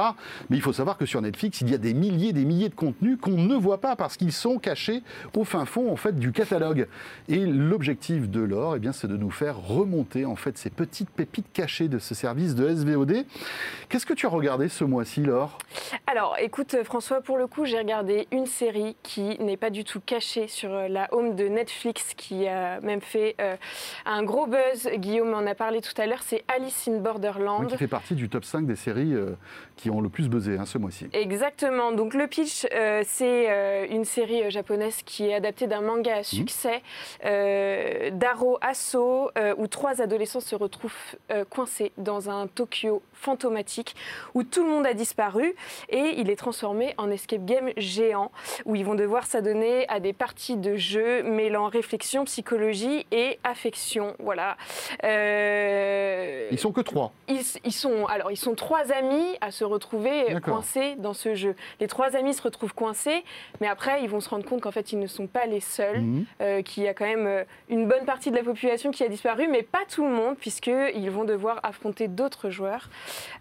Mais 0.50 0.58
il 0.58 0.62
faut 0.62 0.74
savoir 0.74 0.98
que 0.98 1.06
sur 1.06 1.22
Netflix, 1.22 1.62
il 1.62 1.70
y 1.70 1.74
a 1.74 1.78
des 1.78 1.94
milliers, 1.94 2.34
des 2.34 2.46
milliers 2.46 2.70
de 2.70 2.76
contenus 2.76 3.18
qu'on 3.20 3.32
ne 3.32 3.56
voit 3.56 3.80
pas 3.80 3.96
parce 3.96 4.18
qu'ils 4.18 4.32
sont 4.32 4.58
cachés 4.58 5.04
au 5.36 5.44
fin 5.44 5.66
fond 5.66 5.92
en 5.92 5.96
fait 5.96 6.18
du 6.18 6.32
catalogue. 6.32 6.88
Et 7.28 7.46
l'objectif 7.46 8.30
de 8.30 8.42
l'or, 8.42 8.76
eh 8.76 8.80
bien, 8.80 8.92
c'est 8.92 9.08
de 9.08 9.18
nous 9.18 9.32
faire 9.32 9.58
remonter 9.60 10.26
en 10.26 10.36
fait 10.36 10.58
ces 10.58 10.70
petites 10.70 11.10
pépites 11.10 11.52
cachées 11.54 11.88
de 11.88 12.00
ce 12.00 12.16
service 12.16 12.56
de 12.56 12.70
SVOD. 12.70 13.26
Qu'est-ce 13.90 14.06
que 14.06 14.14
tu 14.14 14.26
as 14.26 14.30
regardé 14.30 14.70
ce 14.70 14.84
mois-ci, 14.84 15.22
Laure? 15.22 15.58
Alors 16.08 16.36
écoute 16.40 16.76
François, 16.84 17.22
pour 17.22 17.38
le 17.38 17.48
coup 17.48 17.66
j'ai 17.66 17.78
regardé 17.78 18.28
une 18.32 18.46
série 18.46 18.96
qui 19.04 19.38
n'est 19.40 19.58
pas 19.58 19.70
du 19.70 19.84
tout 19.84 20.00
cachée 20.00 20.48
sur 20.48 20.72
euh, 20.74 20.88
la 20.88 21.08
home 21.14 21.36
de 21.36 21.48
Netflix 21.48 22.14
qui 22.16 22.48
a 22.48 22.80
même 22.82 23.02
fait 23.02 23.36
euh, 23.42 23.56
un 24.06 24.24
gros 24.24 24.48
buzz. 24.48 24.90
Guillaume 24.98 25.34
en 25.34 25.46
a 25.46 25.56
parlé 25.56 25.82
tout 25.82 26.00
à 26.00 26.06
l'heure, 26.06 26.22
c'est 26.24 26.44
Alice 26.48 26.88
in 26.88 26.98
Borderland. 26.98 27.68
Qui 27.68 27.78
fait 27.78 27.88
partie 27.88 28.16
du 28.16 28.30
top 28.30 28.46
5 28.46 28.66
des 28.66 28.76
séries 28.76 29.05
euh, 29.14 29.36
qui 29.76 29.90
ont 29.90 30.00
le 30.02 30.10
plus 30.10 30.30
buzzé 30.30 30.58
hein, 30.58 30.66
ce 30.66 30.78
mois-ci. 30.78 31.08
Exactement. 31.14 31.92
Donc 31.92 32.14
le 32.14 32.28
pitch, 32.28 32.66
euh, 32.74 33.04
c'est 33.06 33.50
euh, 33.50 33.86
une 33.90 34.06
série 34.06 34.44
euh, 34.44 34.50
japonaise 34.50 35.02
qui 35.06 35.28
est 35.28 35.34
adaptée 35.34 35.68
d'un 35.68 35.82
manga 35.82 36.16
à 36.18 36.24
succès, 36.24 36.82
euh, 37.26 38.10
Daro 38.12 38.58
Asso, 38.62 38.96
euh, 39.38 39.54
où 39.58 39.68
trois 39.68 40.02
adolescents 40.02 40.40
se 40.40 40.56
retrouvent 40.56 40.94
euh, 41.32 41.44
coincés 41.44 41.92
dans 41.98 42.30
un 42.30 42.48
Tokyo 42.48 43.02
fantomatique 43.14 43.96
où 44.34 44.44
tout 44.44 44.64
le 44.64 44.70
monde 44.70 44.86
a 44.86 44.94
disparu 44.94 45.56
et 45.90 46.14
il 46.18 46.30
est 46.30 46.36
transformé 46.38 46.94
en 46.98 47.12
escape 47.12 47.44
game 47.44 47.72
géant 47.76 48.32
où 48.66 48.76
ils 48.76 48.86
vont 48.86 48.96
devoir 48.96 49.26
s'adonner 49.26 49.88
à 49.90 50.00
des 50.00 50.14
parties 50.14 50.56
de 50.58 50.76
jeu 50.78 51.24
mêlant 51.24 51.68
réflexion, 51.68 52.24
psychologie 52.26 53.06
et 53.12 53.40
affection. 53.44 54.16
Voilà. 54.20 54.56
Euh, 55.04 56.48
Ils 56.52 56.60
sont 56.60 56.72
que 56.72 56.82
trois. 56.82 57.12
ils, 57.28 57.42
ils 57.66 57.74
sont, 57.74 58.06
alors, 58.06 58.32
ils 58.32 58.38
sont 58.38 58.56
trois 58.56 58.92
amis 58.92 59.38
à 59.42 59.52
se 59.52 59.65
retrouver 59.66 60.40
coincés 60.44 60.96
dans 60.98 61.14
ce 61.14 61.36
jeu. 61.36 61.56
Les 61.80 61.88
trois 61.88 62.16
amis 62.16 62.34
se 62.34 62.42
retrouvent 62.42 62.74
coincés, 62.74 63.24
mais 63.62 63.68
après, 63.68 64.04
ils 64.04 64.10
vont 64.10 64.20
se 64.20 64.30
rendre 64.30 64.46
compte 64.46 64.62
qu'en 64.62 64.72
fait, 64.72 64.92
ils 64.92 65.00
ne 65.00 65.08
sont 65.08 65.28
pas 65.28 65.46
les 65.46 65.60
seuls, 65.60 66.04
euh, 66.42 66.62
qu'il 66.62 66.84
y 66.84 66.88
a 66.88 66.94
quand 66.94 67.06
même 67.06 67.28
euh, 67.28 67.44
une 67.70 67.88
bonne 67.88 68.06
partie 68.06 68.32
de 68.32 68.36
la 68.36 68.44
population 68.44 68.92
qui 68.92 69.04
a 69.04 69.08
disparu, 69.08 69.48
mais 69.50 69.64
pas 69.64 69.84
tout 69.90 70.06
le 70.06 70.12
monde, 70.14 70.36
puisqu'ils 70.38 71.10
vont 71.12 71.26
devoir 71.26 71.60
affronter 71.64 72.08
d'autres 72.08 72.50
joueurs 72.50 72.90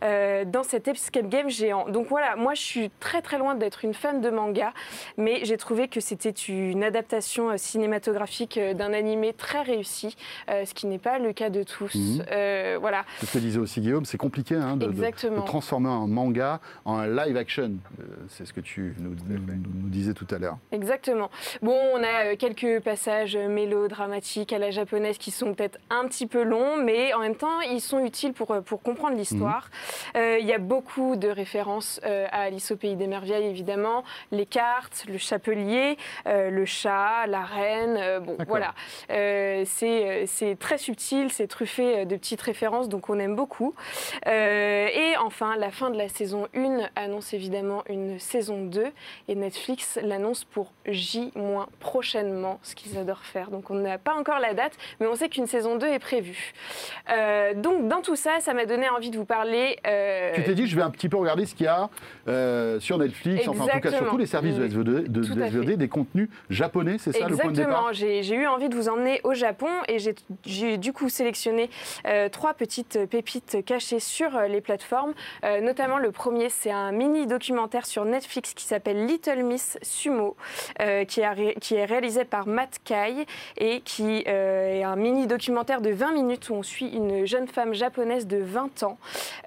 euh, 0.03 0.45
dans 0.45 0.63
cet 0.63 0.89
escape 0.89 1.29
game 1.29 1.49
géant. 1.49 1.89
Donc 1.89 2.07
voilà, 2.09 2.37
moi, 2.37 2.55
je 2.55 2.63
suis 2.63 2.91
très 3.01 3.23
très 3.23 3.39
loin 3.39 3.55
d'être 3.55 3.85
une 3.85 3.95
fan 3.95 4.21
de 4.21 4.31
manga, 4.31 4.73
mais 5.17 5.45
j'ai 5.45 5.57
trouvé 5.57 5.89
que 5.89 6.01
c'était 6.01 6.31
une 6.31 6.83
adaptation 6.85 7.57
cinématographique 7.57 8.59
d'un 8.59 8.93
animé 8.93 9.33
très 9.33 9.63
réussi, 9.63 10.17
euh, 10.51 10.65
ce 10.65 10.75
qui 10.75 10.87
n'est 10.87 10.99
pas 10.99 11.19
le 11.19 11.33
cas 11.33 11.51
de 11.51 11.63
tous. 11.63 11.95
Euh, 12.31 12.79
voilà. 12.81 13.05
C'est 13.21 13.27
ce 13.27 13.33
que 13.33 13.39
disait 13.39 13.59
aussi 13.59 13.81
Guillaume, 13.81 14.05
c'est 14.05 14.19
compliqué 14.19 14.55
hein, 14.55 14.77
de, 14.77 14.87
de 14.87 15.41
transformer 15.47 15.89
un 15.89 16.07
manga 16.15 16.61
en 16.85 17.03
live 17.05 17.37
action. 17.37 17.73
Euh, 18.01 18.05
c'est 18.29 18.47
ce 18.47 18.53
que 18.53 18.61
tu 18.61 18.95
nous, 18.99 19.15
nous- 19.29 19.39
nous 19.83 19.89
disais 19.89 20.15
tout 20.15 20.27
à 20.31 20.39
l'heure. 20.39 20.57
Exactement. 20.73 21.31
Bon, 21.63 21.79
on 21.95 22.03
a 22.03 22.15
euh, 22.33 22.37
quelques 22.37 22.81
passages 22.83 23.37
mélodramatiques 23.37 24.53
à 24.53 24.59
la 24.59 24.71
japonaise 24.71 25.19
qui 25.19 25.31
sont 25.31 25.53
peut-être 25.55 25.79
un 25.91 26.07
petit 26.07 26.27
peu 26.27 26.43
longs, 26.43 26.77
mais 26.83 27.13
en 27.15 27.21
même 27.21 27.35
temps, 27.37 27.61
ils 27.61 27.81
sont 27.81 28.05
utiles 28.05 28.33
pour, 28.33 28.51
euh, 28.53 28.61
pour 28.61 28.81
comprendre 28.83 29.17
l'histoire. 29.17 29.69
Euh, 30.17 30.39
Il 30.41 30.47
y 30.47 30.53
a 30.53 30.59
beaucoup 30.59 31.17
de 31.17 31.29
références 31.29 32.01
euh, 32.05 32.27
à 32.31 32.43
Alice 32.43 32.71
au 32.71 32.77
Pays 32.77 32.97
des 32.97 33.07
Merveilles, 33.07 33.47
évidemment. 33.47 34.05
Les 34.31 34.47
cartes, 34.47 35.05
le 35.09 35.19
chapelier, 35.19 35.97
euh, 36.27 36.51
le 36.51 36.65
chat, 36.65 37.27
la 37.27 37.43
reine. 37.43 37.97
euh, 37.99 38.21
bon, 38.21 38.37
voilà. 38.47 38.75
Euh, 39.11 39.65
c'est 39.67 40.27
c'est 40.27 40.57
très 40.59 40.79
subtil, 40.79 41.31
c'est 41.31 41.47
truffé 41.49 42.05
de 42.07 42.17
petites 42.17 42.43
références, 42.43 42.89
donc 42.89 43.09
on 43.11 43.19
aime 43.19 43.35
beaucoup. 43.37 43.75
Euh, 44.27 44.89
et 44.89 45.17
enfin, 45.19 45.57
la 45.57 45.71
fin 45.71 45.91
de 45.91 45.97
la 45.99 46.04
saison 46.09 46.49
1 46.55 46.89
annonce 46.97 47.33
évidemment 47.35 47.83
une 47.89 48.19
saison 48.19 48.65
2 48.65 48.87
et 49.29 49.35
Netflix 49.35 49.99
l'annonce 50.03 50.45
pour 50.45 50.73
J- 50.87 51.33
prochainement, 51.81 52.59
ce 52.63 52.75
qu'ils 52.75 52.99
adorent 52.99 53.25
faire. 53.25 53.51
Donc 53.51 53.71
on 53.71 53.75
n'a 53.75 53.99
pas 53.99 54.15
encore 54.15 54.39
la 54.41 54.55
date, 54.55 54.73
mais 55.01 55.07
on 55.07 55.15
sait 55.15 55.29
qu'une 55.29 55.47
saison 55.47 55.77
2 55.77 55.87
est 55.87 55.99
prévue. 55.99 56.53
Euh, 57.11 57.55
donc 57.55 57.89
dans 57.89 58.01
tout 58.01 58.17
ça, 58.17 58.41
ça 58.41 58.55
m'a 58.55 58.67
donné 58.67 58.89
envie 58.89 59.11
de 59.11 59.17
vous 59.17 59.25
parler. 59.25 59.79
euh, 59.87 60.33
Tu 60.35 60.43
t'es 60.45 60.55
dit, 60.55 60.67
je 60.67 60.77
vais 60.77 60.83
un 60.83 60.91
petit 60.91 61.09
peu 61.09 61.17
regarder 61.17 61.47
ce 61.47 61.55
qu'il 61.55 61.67
y 61.67 61.69
a 61.69 61.89
euh, 62.29 62.81
sur 62.81 62.99
Netflix, 62.99 63.47
enfin 63.49 63.65
en 63.65 63.67
tout 63.69 63.81
cas 63.81 63.91
sur 63.93 64.09
tous 64.11 64.19
les 64.19 64.27
services 64.27 64.57
de 64.57 65.67
fait. 65.71 65.77
des 65.77 65.89
contenus 65.89 66.29
japonais, 66.51 66.97
c'est 66.99 67.13
ça 67.13 67.29
le 67.29 67.37
point 67.37 67.51
de 67.51 67.57
départ 67.57 67.89
Exactement, 67.91 68.23
j'ai 68.23 68.35
eu 68.37 68.47
envie 68.47 68.69
de 68.69 68.75
vous 68.75 68.89
emmener 68.89 69.21
au 69.25 69.35
Japon 69.35 69.69
et 69.89 69.99
j'ai- 69.99 70.77
du 70.79 70.93
coup 70.93 71.09
sélectionné 71.09 71.71
trois 72.33 72.55
petites 72.55 72.99
pépites 73.09 73.65
cachées 73.65 74.01
sur 74.01 74.31
les 74.49 74.61
plateformes. 74.61 75.13
Euh, 75.45 75.61
le 75.99 76.11
premier, 76.11 76.49
c'est 76.51 76.71
un 76.71 76.93
mini 76.93 77.27
documentaire 77.27 77.87
sur 77.87 78.05
Netflix 78.05 78.55
qui 78.55 78.65
s'appelle 78.65 79.07
Little 79.07 79.43
Miss 79.43 79.79
Sumo, 79.83 80.37
euh, 80.81 81.05
qui, 81.05 81.23
a 81.23 81.33
ré- 81.33 81.57
qui 81.61 81.75
est 81.75 81.85
réalisé 81.85 82.25
par 82.25 82.47
Matt 82.47 82.79
Kai 82.85 83.27
et 83.59 83.81
qui 83.81 84.25
euh, 84.27 84.75
est 84.81 84.83
un 84.83 84.97
mini 84.97 85.27
documentaire 85.27 85.81
de 85.81 85.91
20 85.91 86.13
minutes 86.13 86.51
où 86.51 86.55
on 86.55 86.63
suit 86.63 86.89
une 86.89 87.27
jeune 87.27 87.49
femme 87.49 87.75
japonaise 87.75 88.27
de 88.27 88.39
20 88.39 88.83
ans 88.83 88.99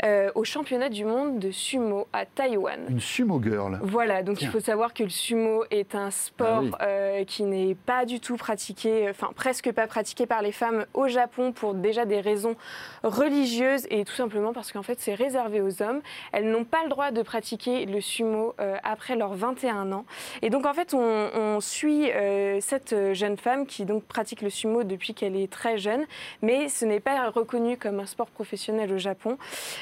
euh, 0.03 0.29
au 0.35 0.43
championnat 0.43 0.89
du 0.89 1.05
monde 1.05 1.39
de 1.39 1.51
sumo 1.51 2.07
à 2.13 2.25
Taïwan. 2.25 2.79
Une 2.89 2.99
sumo 2.99 3.41
girl. 3.41 3.79
Voilà, 3.81 4.23
donc 4.23 4.37
Tiens. 4.37 4.49
il 4.49 4.51
faut 4.51 4.59
savoir 4.59 4.93
que 4.93 5.03
le 5.03 5.09
sumo 5.09 5.63
est 5.71 5.95
un 5.95 6.11
sport 6.11 6.47
Ah 6.57 6.61
oui. 6.61 6.71
euh, 6.81 7.23
qui 7.25 7.43
n'est 7.43 7.75
pas 7.75 8.05
du 8.05 8.19
tout 8.19 8.37
pratiqué, 8.37 9.07
enfin 9.09 9.29
presque 9.35 9.71
pas 9.71 9.87
pratiqué 9.87 10.25
par 10.25 10.41
les 10.41 10.51
femmes 10.51 10.85
au 10.93 11.07
Japon 11.07 11.51
pour 11.51 11.73
déjà 11.73 12.05
des 12.05 12.19
raisons 12.21 12.55
religieuses 13.03 13.87
et 13.89 14.03
tout 14.05 14.13
simplement 14.13 14.53
parce 14.53 14.71
qu'en 14.71 14.83
fait 14.83 14.99
c'est 14.99 15.13
réservé 15.13 15.61
aux 15.61 15.81
hommes. 15.81 16.01
Elles 16.37 16.51
n'ont 16.51 16.65
pas 16.65 16.83
le 16.83 16.89
droit 16.89 17.09
de 17.09 17.23
pratiquer 17.23 17.87
le 17.87 17.99
sumo 17.99 18.53
euh, 18.59 18.75
après 18.83 19.15
leurs 19.15 19.33
21 19.33 19.91
ans. 19.91 20.05
Et 20.43 20.51
donc 20.51 20.67
en 20.67 20.73
fait 20.75 20.93
on, 20.93 20.99
on 21.33 21.59
suit 21.61 22.11
euh, 22.11 22.59
cette 22.61 22.93
jeune 23.13 23.37
femme 23.37 23.65
qui 23.65 23.85
donc 23.85 24.03
pratique 24.03 24.43
le 24.43 24.51
sumo 24.51 24.83
depuis 24.83 25.15
qu'elle 25.15 25.35
est 25.35 25.51
très 25.51 25.79
jeune, 25.79 26.05
mais 26.43 26.69
ce 26.69 26.85
n'est 26.85 26.99
pas 26.99 27.29
reconnu 27.31 27.75
comme 27.77 27.99
un 27.99 28.05
sport 28.05 28.27
professionnel 28.27 28.93
au 28.93 28.99
Japon. 28.99 29.39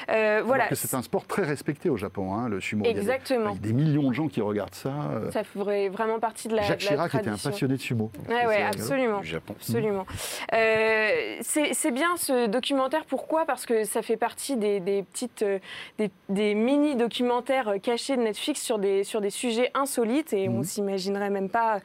Euh, 0.08 0.42
voilà. 0.46 0.68
que 0.68 0.74
c'est 0.74 0.94
un 0.94 1.02
sport 1.02 1.26
très 1.26 1.42
respecté 1.44 1.90
au 1.90 1.98
Japon, 1.98 2.32
hein, 2.34 2.48
le 2.48 2.58
sumo. 2.62 2.84
Il 2.84 2.88
y 2.88 2.90
a 2.90 2.94
des- 2.94 3.00
Exactement. 3.00 3.50
Il 3.50 3.56
y 3.56 3.58
a 3.58 3.72
des 3.72 3.72
millions 3.74 4.08
de 4.08 4.14
gens 4.14 4.28
qui 4.28 4.40
regardent 4.40 4.74
ça. 4.74 4.88
euh, 5.12 5.30
Ça 5.32 5.44
ferait 5.44 5.90
vraiment 5.90 6.18
partie 6.20 6.48
de 6.48 6.56
la, 6.56 6.62
Jacques 6.62 6.80
de 6.80 6.84
la 6.84 6.90
Chirac 6.90 7.14
était 7.16 7.28
un 7.28 7.36
passionné 7.36 7.74
de 7.76 7.80
sumo. 7.82 8.10
C'est 8.28 8.46
ouais, 8.46 8.62
absolument. 8.62 9.20
Du 9.20 9.26
Japon. 9.26 9.54
Absolument. 9.58 10.06
Euh, 10.54 11.36
c'est 11.42 11.90
bien 11.90 12.16
ce 12.16 12.46
documentaire. 12.46 13.04
Pourquoi? 13.04 13.44
Parce 13.44 13.66
que 13.66 13.84
ça 13.84 14.00
fait 14.02 14.16
partie 14.16 14.56
des, 14.56 14.80
petites, 15.12 15.42
euh, 15.42 15.58
des, 15.98 16.10
mini 16.54 16.96
documentaires 16.96 17.74
cachés 17.82 18.16
de 18.16 18.22
Netflix 18.22 18.60
sur 18.60 18.78
des 18.78 19.04
sur 19.04 19.20
des 19.20 19.30
sujets 19.30 19.70
insolites 19.74 20.32
et 20.32 20.48
on 20.48 20.58
mhm. 20.58 20.64
s'imaginerait 20.64 21.30
même 21.30 21.48
pas 21.48 21.80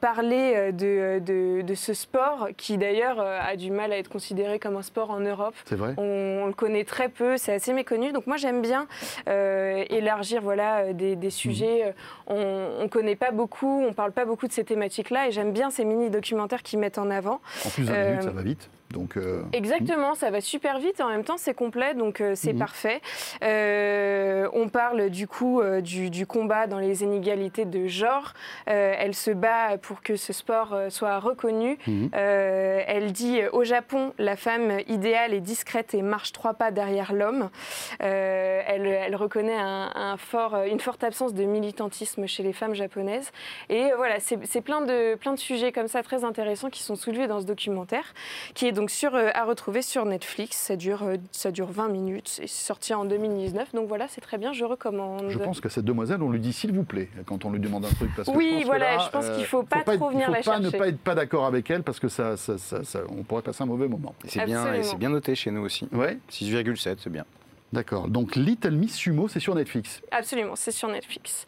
parler 0.00 0.72
de, 0.72 1.20
de, 1.20 1.74
ce 1.74 1.94
sport 1.94 2.48
qui 2.56 2.78
d'ailleurs 2.78 3.20
a 3.20 3.56
du 3.56 3.70
mal 3.70 3.92
à 3.92 3.98
être 3.98 4.08
considéré 4.08 4.58
comme 4.58 4.76
un 4.76 4.82
sport 4.82 5.10
en 5.10 5.20
Europe. 5.20 5.54
C'est 5.64 5.76
vrai. 5.76 5.94
On, 5.96 6.46
le 6.46 6.52
connaît 6.52 6.84
très 6.84 7.08
peu, 7.08 7.36
c'est 7.36 7.52
assez 7.52 7.72
méconnu. 7.72 8.12
Donc 8.12 8.26
moi 8.26 8.36
j'aime 8.36 8.62
bien 8.62 8.86
élargir 9.26 10.42
voilà 10.42 10.92
des, 10.92 11.16
des 11.16 11.30
sujets. 11.30 11.94
Mhm. 12.28 12.36
On, 12.38 12.82
ne 12.82 12.88
connaît 12.88 13.16
pas 13.16 13.30
beaucoup, 13.30 13.84
on 13.86 13.92
parle 13.92 14.12
pas 14.12 14.24
beaucoup 14.24 14.46
de 14.46 14.52
ces 14.52 14.64
thématiques-là 14.64 15.28
et 15.28 15.32
j'aime 15.32 15.52
bien 15.52 15.70
ces 15.70 15.84
mini 15.84 16.10
documentaires 16.10 16.62
qui 16.62 16.76
mettent 16.76 16.98
en 16.98 17.10
avant. 17.10 17.40
En 17.64 17.70
plus 17.70 17.84
d'un 17.84 18.10
minute, 18.10 18.22
ça 18.22 18.30
va 18.30 18.42
vite. 18.42 18.70
Donc, 18.90 19.16
euh, 19.16 19.42
Exactement, 19.52 20.14
ça 20.14 20.30
va 20.30 20.40
super 20.40 20.78
vite. 20.78 21.00
En 21.00 21.08
même 21.08 21.24
temps, 21.24 21.36
c'est 21.36 21.54
complet, 21.54 21.94
donc 21.94 22.20
euh, 22.20 22.32
c'est 22.34 22.54
mhm. 22.54 22.58
parfait. 22.58 23.00
Euh, 23.44 24.48
on 24.54 24.68
parle 24.68 25.10
du 25.10 25.28
coup 25.28 25.60
du, 25.82 26.26
combat 26.26 26.66
dans 26.66 26.78
les 26.78 27.02
inégalités 27.02 27.64
de 27.64 27.86
genre. 27.86 28.34
elle 28.66 29.14
se 29.14 29.30
bat 29.30 29.78
pour 29.78 30.02
que 30.02 30.16
ce 30.16 30.32
sport 30.32 30.76
soit 30.88 31.18
reconnu. 31.18 31.78
Mhm. 31.86 32.10
elle 32.12 33.12
dit 33.12 33.40
au 33.52 33.64
Japon, 33.64 34.12
la 34.18 34.36
femme 34.36 34.78
idéale 34.88 35.34
est 35.34 35.40
discrète 35.40 35.94
et 35.94 36.02
marche 36.02 36.32
trois 36.32 36.54
pas 36.54 36.70
derrière 36.70 37.12
l'homme. 37.12 37.50
Elle, 38.00 39.14
reconnaît 39.16 39.58
un, 39.58 40.16
fort, 40.16 40.56
une 40.64 40.80
forte 40.80 41.04
absence 41.04 41.34
de 41.34 41.44
militantisme 41.44 42.26
chez 42.26 42.42
les 42.42 42.52
femmes 42.52 42.74
japonaises. 42.74 43.30
Et 43.68 43.90
voilà, 43.96 44.16
c'est 44.20 44.60
plein 44.60 44.80
de, 44.80 45.14
plein 45.14 45.32
de 45.32 45.38
sujets 45.38 45.72
comme 45.72 45.88
ça 45.88 46.02
très 46.02 46.24
intéressants 46.24 46.70
qui 46.70 46.82
sont 46.82 46.96
soulevés 46.96 47.26
dans 47.26 47.40
ce 47.40 47.46
documentaire, 47.46 48.14
qui 48.54 48.66
est 48.66 48.77
donc 48.78 48.90
sur, 48.90 49.14
euh, 49.14 49.30
à 49.34 49.44
retrouver 49.44 49.82
sur 49.82 50.04
Netflix. 50.04 50.56
Ça 50.56 50.76
dure, 50.76 51.02
euh, 51.02 51.16
ça 51.32 51.50
dure 51.50 51.66
20 51.66 51.88
minutes. 51.88 52.28
C'est 52.28 52.46
sorti 52.46 52.94
en 52.94 53.04
2019. 53.04 53.74
Donc 53.74 53.88
voilà, 53.88 54.06
c'est 54.08 54.20
très 54.20 54.38
bien. 54.38 54.52
Je 54.52 54.64
recommande. 54.64 55.28
Je 55.28 55.38
pense 55.38 55.60
que 55.60 55.68
cette 55.68 55.84
demoiselle, 55.84 56.22
on 56.22 56.30
lui 56.30 56.38
dit 56.38 56.52
s'il 56.52 56.72
vous 56.72 56.84
plaît 56.84 57.08
quand 57.26 57.44
on 57.44 57.50
lui 57.50 57.60
demande 57.60 57.84
un 57.84 57.90
truc. 57.90 58.10
Parce 58.14 58.28
que 58.28 58.36
oui, 58.36 58.58
je 58.60 58.66
voilà. 58.66 58.98
je 58.98 59.10
pense 59.10 59.28
qu'il 59.30 59.40
ne 59.40 59.44
faut, 59.44 59.64
pas, 59.64 59.82
trop 59.82 60.10
venir 60.10 60.30
la 60.30 60.42
chercher. 60.42 60.60
ne 60.62 60.70
pas 60.70 60.88
être 60.88 61.00
pas 61.00 61.16
d'accord 61.16 61.46
avec 61.46 61.68
elle 61.70 61.82
parce 61.82 61.98
que 61.98 62.08
ça, 62.08 62.36
ça, 62.36 62.56
on 63.10 63.24
pourrait 63.24 63.42
passer 63.42 63.64
un 63.64 63.66
mauvais 63.66 63.88
moment. 63.88 64.14
C'est 64.24 64.44
bien, 64.44 64.82
c'est 64.82 64.98
bien 64.98 65.10
noté 65.10 65.34
chez 65.34 65.50
nous 65.50 65.62
aussi. 65.62 65.88
Ouais. 65.92 66.18
6,7, 66.30 66.96
c'est 66.98 67.10
bien. 67.10 67.24
D'accord. 67.72 68.08
Donc 68.08 68.36
Little 68.36 68.70
Miss 68.70 68.94
Sumo, 68.94 69.28
c'est 69.28 69.40
sur 69.40 69.54
Netflix. 69.54 70.00
Absolument, 70.10 70.56
c'est 70.56 70.70
sur 70.70 70.88
Netflix. 70.88 71.46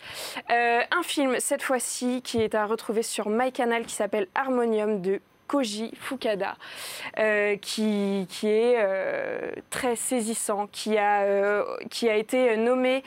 Euh, 0.51 0.81
un 0.91 1.03
film, 1.03 1.37
cette 1.39 1.63
fois-ci, 1.63 2.21
qui 2.23 2.39
est 2.39 2.55
à 2.55 2.67
retrouver 2.67 3.03
sur 3.03 3.31
MyCanal, 3.31 3.87
qui 3.87 3.95
s'appelle 3.95 4.27
Harmonium 4.35 5.01
de 5.01 5.21
Koji 5.51 5.91
Fukada, 5.99 6.55
euh, 7.19 7.57
qui, 7.57 8.29
qui, 8.31 8.47
est 8.47 8.77
euh, 8.79 9.51
très 9.71 9.97
saisissant, 9.97 10.69
qui 10.71 10.97
a, 10.97 11.23
euh, 11.23 11.65
qui 11.91 12.09
a 12.09 12.15
été 12.15 12.57
nommé 12.57 13.03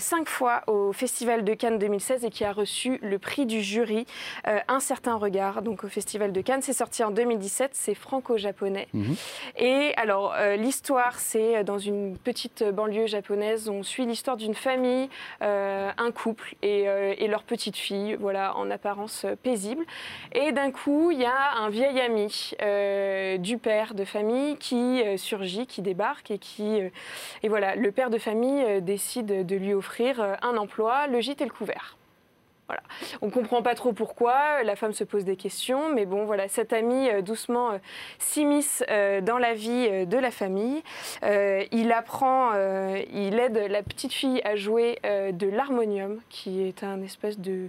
cinq 0.00 0.28
fois 0.28 0.62
au 0.66 0.92
Festival 0.92 1.44
de 1.44 1.54
Cannes 1.54 1.78
2016 1.78 2.24
et 2.24 2.30
qui 2.30 2.44
a 2.44 2.52
reçu 2.52 2.98
le 3.00 3.20
prix 3.20 3.46
du 3.46 3.62
jury 3.62 4.06
Un 4.44 4.80
certain 4.80 5.14
regard, 5.14 5.62
donc 5.62 5.84
au 5.84 5.88
Festival 5.88 6.32
de 6.32 6.40
Cannes. 6.40 6.62
C'est 6.62 6.72
sorti 6.72 7.04
en 7.04 7.12
2017, 7.12 7.70
c'est 7.74 7.94
franco-japonais. 7.94 8.88
Mhm. 8.92 9.14
Et 9.58 9.92
alors, 9.96 10.34
l'histoire, 10.58 11.20
c'est 11.20 11.62
dans 11.62 11.78
une 11.78 12.16
petite 12.16 12.64
banlieue 12.64 13.06
japonaise. 13.06 13.68
On 13.68 13.84
suit 13.84 14.06
l'histoire 14.06 14.36
d'une 14.36 14.54
famille, 14.54 15.08
un 15.40 16.10
couple 16.12 16.56
et, 16.62 16.84
et, 17.18 17.28
leur 17.28 17.44
petite 17.44 17.76
fille, 17.76 18.16
voilà, 18.18 18.56
en 18.56 18.70
apparence 18.70 19.26
paisible. 19.42 19.84
Et 20.32 20.50
d'un 20.52 20.70
coup, 20.70 21.10
il 21.12 21.20
y 21.20 21.26
a 21.26 21.54
un 21.58 21.68
vieil 21.68 21.83
vieil 21.92 22.00
ami 22.00 22.52
euh, 22.62 23.36
du 23.36 23.58
père 23.58 23.94
de 23.94 24.04
famille 24.04 24.56
qui 24.56 25.02
euh, 25.02 25.16
surgit, 25.16 25.66
qui 25.66 25.82
débarque 25.82 26.30
et 26.30 26.38
qui... 26.38 26.80
Euh, 26.80 26.88
et 27.42 27.48
voilà, 27.48 27.76
le 27.76 27.92
père 27.92 28.08
de 28.08 28.18
famille 28.18 28.80
décide 28.80 29.46
de 29.46 29.56
lui 29.56 29.74
offrir 29.74 30.38
un 30.42 30.56
emploi, 30.56 31.06
le 31.08 31.20
gîte 31.20 31.42
et 31.42 31.44
le 31.44 31.50
couvert. 31.50 31.96
Voilà. 32.68 32.82
On 33.20 33.26
ne 33.26 33.30
comprend 33.30 33.60
pas 33.60 33.74
trop 33.74 33.92
pourquoi, 33.92 34.62
la 34.62 34.76
femme 34.76 34.94
se 34.94 35.04
pose 35.04 35.24
des 35.26 35.36
questions, 35.36 35.90
mais 35.92 36.06
bon, 36.06 36.24
voilà, 36.24 36.48
cet 36.48 36.72
ami 36.72 37.10
doucement 37.22 37.72
s'immisce 38.18 38.82
dans 38.88 39.36
la 39.36 39.52
vie 39.52 40.06
de 40.06 40.16
la 40.16 40.30
famille. 40.30 40.82
il 41.22 41.92
apprend, 41.92 42.52
il 43.12 43.38
aide 43.38 43.66
la 43.68 43.82
petite 43.82 44.14
fille 44.14 44.40
à 44.44 44.56
jouer 44.56 44.98
de 45.04 45.46
l'harmonium, 45.46 46.20
qui 46.30 46.62
est 46.62 46.82
un 46.82 47.02
espèce 47.02 47.38
de 47.38 47.68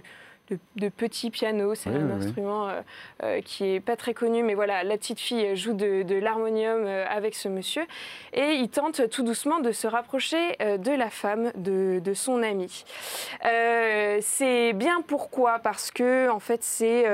de, 0.76 0.88
petits 0.88 1.30
pianos. 1.30 1.74
C'est 1.74 1.90
un 1.90 2.10
instrument 2.10 2.68
euh, 2.68 2.80
euh, 3.22 3.40
qui 3.40 3.74
est 3.74 3.80
pas 3.80 3.96
très 3.96 4.14
connu, 4.14 4.42
mais 4.42 4.54
voilà, 4.54 4.84
la 4.84 4.96
petite 4.96 5.20
fille 5.20 5.56
joue 5.56 5.74
de, 5.74 6.14
l'harmonium 6.16 6.84
euh, 6.84 7.04
avec 7.08 7.34
ce 7.34 7.48
monsieur 7.48 7.84
et 8.32 8.52
il 8.52 8.68
tente 8.68 9.08
tout 9.10 9.22
doucement 9.22 9.60
de 9.60 9.72
se 9.72 9.86
rapprocher 9.86 10.56
de 10.60 10.90
la 10.92 11.10
femme 11.10 11.52
de, 11.56 12.00
de 12.02 12.14
son 12.14 12.42
ami. 12.42 12.84
c'est 13.42 14.72
bien 14.72 15.02
pourquoi? 15.06 15.58
Parce 15.58 15.90
que 15.90 16.28
en 16.30 16.40
fait 16.40 16.62
c'est 16.62 17.04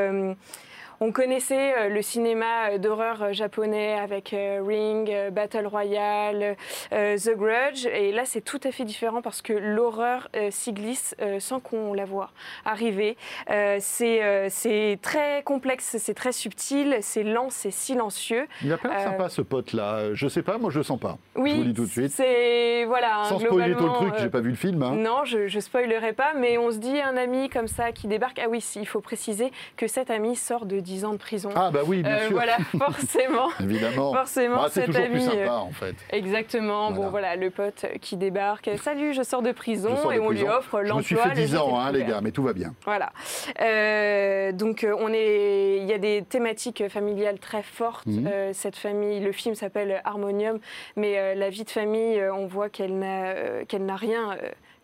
on 1.02 1.10
connaissait 1.10 1.74
euh, 1.76 1.88
le 1.88 2.00
cinéma 2.00 2.70
euh, 2.70 2.78
d'horreur 2.78 3.22
euh, 3.22 3.32
japonais 3.32 3.94
avec 3.94 4.36
Ring, 4.66 5.12
Battle 5.32 5.66
Royale, 5.66 6.56
The 6.90 7.36
Grudge, 7.36 7.86
et 7.86 8.12
là 8.12 8.24
c'est 8.24 8.40
tout 8.40 8.60
à 8.62 8.70
fait 8.70 8.84
différent 8.84 9.20
parce 9.20 9.42
que 9.42 9.52
l'horreur 9.52 10.28
s'y 10.50 10.72
glisse 10.72 11.14
sans 11.38 11.60
qu'on 11.60 11.92
la 11.92 12.04
voit 12.04 12.30
arriver. 12.64 13.16
c'est 13.48 14.98
très 15.02 15.42
complexe, 15.44 15.96
c'est 15.98 16.14
très 16.14 16.32
subtil, 16.32 16.98
c'est 17.00 17.24
lent, 17.24 17.48
c'est 17.50 17.70
silencieux. 17.70 18.46
Il 18.62 18.72
a 18.72 18.78
pas 18.78 18.88
l'air 18.88 19.00
sympa 19.02 19.28
ce 19.28 19.42
pote-là. 19.42 20.14
Je 20.14 20.28
sais 20.28 20.42
pas, 20.42 20.58
moi 20.58 20.70
je 20.70 20.78
le 20.78 20.84
sens 20.84 21.00
pas. 21.00 21.18
Oui, 21.34 21.50
je 21.50 21.56
vous 21.56 21.64
dis 21.64 21.74
tout 21.74 21.84
de 21.84 21.90
suite. 21.90 22.12
C'est 22.12 22.84
voilà. 22.84 23.24
Sans 23.24 23.38
spoiler 23.38 23.74
tout 23.74 23.86
le 23.86 23.92
truc, 23.92 24.14
j'ai 24.18 24.30
pas 24.30 24.40
vu 24.40 24.50
le 24.50 24.56
film. 24.56 24.82
Hein. 24.82 24.94
Non, 24.96 25.24
je, 25.24 25.48
je 25.48 25.60
spoilerai 25.60 26.12
pas, 26.12 26.34
mais 26.34 26.58
on 26.58 26.70
se 26.70 26.78
dit 26.78 27.00
un 27.00 27.16
ami 27.16 27.48
comme 27.48 27.68
ça 27.68 27.92
qui 27.92 28.06
débarque. 28.06 28.40
Ah 28.42 28.48
oui, 28.48 28.64
il 28.76 28.86
faut 28.86 29.00
préciser 29.00 29.50
que 29.76 29.86
cet 29.86 30.10
ami 30.10 30.36
sort 30.36 30.66
de 30.66 30.80
10 30.80 30.91
ans 31.04 31.12
de 31.12 31.18
prison. 31.18 31.50
Ah 31.54 31.70
bah 31.70 31.80
oui, 31.86 32.02
bien 32.02 32.12
euh, 32.12 32.26
sûr. 32.26 32.32
Voilà, 32.32 32.56
forcément. 32.78 33.48
Évidemment. 33.60 34.12
Forcément, 34.12 34.56
bah, 34.56 34.68
c'est 34.70 34.86
toujours 34.86 35.06
plus 35.06 35.20
sympa 35.20 35.36
euh, 35.36 35.50
en 35.50 35.70
fait. 35.70 35.96
Exactement. 36.10 36.90
Bon 36.90 37.10
voilà, 37.10 37.36
le 37.36 37.50
pote 37.50 37.86
qui 38.00 38.16
débarque. 38.16 38.70
Salut, 38.82 39.14
je 39.14 39.22
sors 39.22 39.42
de 39.42 39.52
prison 39.52 40.10
et 40.10 40.18
on 40.18 40.30
lui 40.30 40.46
offre 40.48 40.80
l'emploi. 40.80 40.88
Je 40.88 40.96
me 40.96 41.02
suis 41.02 41.16
fait 41.16 41.34
10 41.34 41.56
ans, 41.56 41.78
hein, 41.78 41.92
les 41.92 42.04
gars, 42.04 42.20
mais 42.22 42.30
tout 42.30 42.42
va 42.42 42.52
bien. 42.52 42.74
Voilà. 42.84 43.12
Euh, 43.60 44.52
donc 44.52 44.86
on 44.98 45.12
est, 45.12 45.78
il 45.78 45.84
y 45.84 45.92
a 45.92 45.98
des 45.98 46.22
thématiques 46.28 46.88
familiales 46.88 47.38
très 47.38 47.62
fortes. 47.62 48.06
Mhm. 48.06 48.52
cette 48.52 48.76
famille, 48.76 49.20
le 49.20 49.32
film 49.32 49.54
s'appelle 49.54 50.00
Harmonium, 50.04 50.58
mais 50.96 51.34
la 51.34 51.50
vie 51.50 51.64
de 51.64 51.70
famille, 51.70 52.22
on 52.34 52.46
voit 52.46 52.68
qu'elle 52.68 52.98
n'a, 52.98 53.64
qu'elle 53.66 53.84
n'a 53.84 53.96
rien 53.96 54.36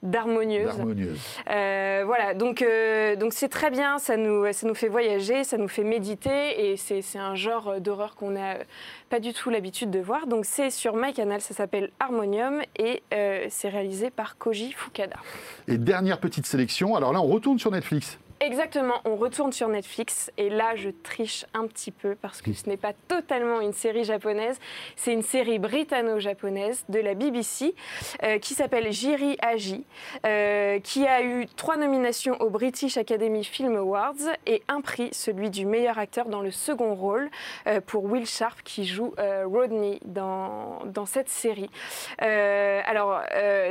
d'harmonieuse. 0.02 0.70
Euh, 1.50 2.02
voilà, 2.06 2.34
donc 2.34 2.62
euh, 2.62 3.16
donc 3.16 3.32
c'est 3.32 3.48
très 3.48 3.70
bien, 3.70 3.98
ça 3.98 4.16
nous 4.16 4.52
ça 4.52 4.66
nous 4.66 4.74
fait 4.74 4.88
voyager, 4.88 5.44
ça 5.44 5.56
nous 5.56 5.68
fait 5.68 5.84
méditer 5.84 6.70
et 6.70 6.76
c'est 6.76 7.02
un 7.18 7.34
genre 7.34 7.80
d'horreur 7.80 8.14
qu'on 8.14 8.30
n'a 8.30 8.58
pas 9.10 9.20
du 9.20 9.32
tout 9.32 9.50
l'habitude 9.50 9.90
de 9.90 9.98
voir. 9.98 10.26
Donc 10.26 10.44
c'est 10.44 10.70
sur 10.70 10.96
MyCanal, 10.96 11.40
ça 11.40 11.54
s'appelle 11.54 11.90
Harmonium 11.98 12.62
et 12.76 13.02
euh, 13.12 13.46
c'est 13.48 13.68
réalisé 13.68 14.10
par 14.10 14.38
Koji 14.38 14.72
Fukada. 14.72 15.16
Et 15.66 15.78
dernière 15.78 16.20
petite 16.20 16.46
sélection, 16.46 16.94
alors 16.94 17.12
là 17.12 17.20
on 17.20 17.26
retourne 17.26 17.58
sur 17.58 17.70
Netflix. 17.70 18.18
Exactement, 18.40 19.00
on 19.04 19.16
retourne 19.16 19.50
sur 19.50 19.68
Netflix 19.68 20.30
et 20.36 20.48
là 20.48 20.76
je 20.76 20.90
triche 20.90 21.44
un 21.54 21.66
petit 21.66 21.90
peu 21.90 22.14
parce 22.14 22.40
que 22.40 22.52
ce 22.52 22.68
n'est 22.68 22.76
pas 22.76 22.92
totalement 23.08 23.60
une 23.60 23.72
série 23.72 24.04
japonaise, 24.04 24.60
c'est 24.94 25.12
une 25.12 25.22
série 25.22 25.58
britanno-japonaise 25.58 26.84
de 26.88 27.00
la 27.00 27.14
BBC 27.14 27.74
euh, 28.22 28.38
qui 28.38 28.54
s'appelle 28.54 28.92
Jiri 28.92 29.36
Aji, 29.42 29.84
euh, 30.24 30.78
qui 30.78 31.04
a 31.04 31.22
eu 31.22 31.46
trois 31.56 31.76
nominations 31.76 32.40
au 32.40 32.48
British 32.48 32.96
Academy 32.96 33.42
Film 33.42 33.74
Awards 33.74 34.14
et 34.46 34.62
un 34.68 34.82
prix, 34.82 35.08
celui 35.12 35.50
du 35.50 35.66
meilleur 35.66 35.98
acteur 35.98 36.26
dans 36.26 36.40
le 36.40 36.52
second 36.52 36.94
rôle 36.94 37.30
euh, 37.66 37.80
pour 37.80 38.04
Will 38.04 38.26
Sharp 38.26 38.62
qui 38.62 38.86
joue 38.86 39.14
Rodney 39.46 39.98
dans, 40.04 40.84
dans 40.86 41.06
cette 41.06 41.28
série. 41.28 41.70
alors 42.18 43.20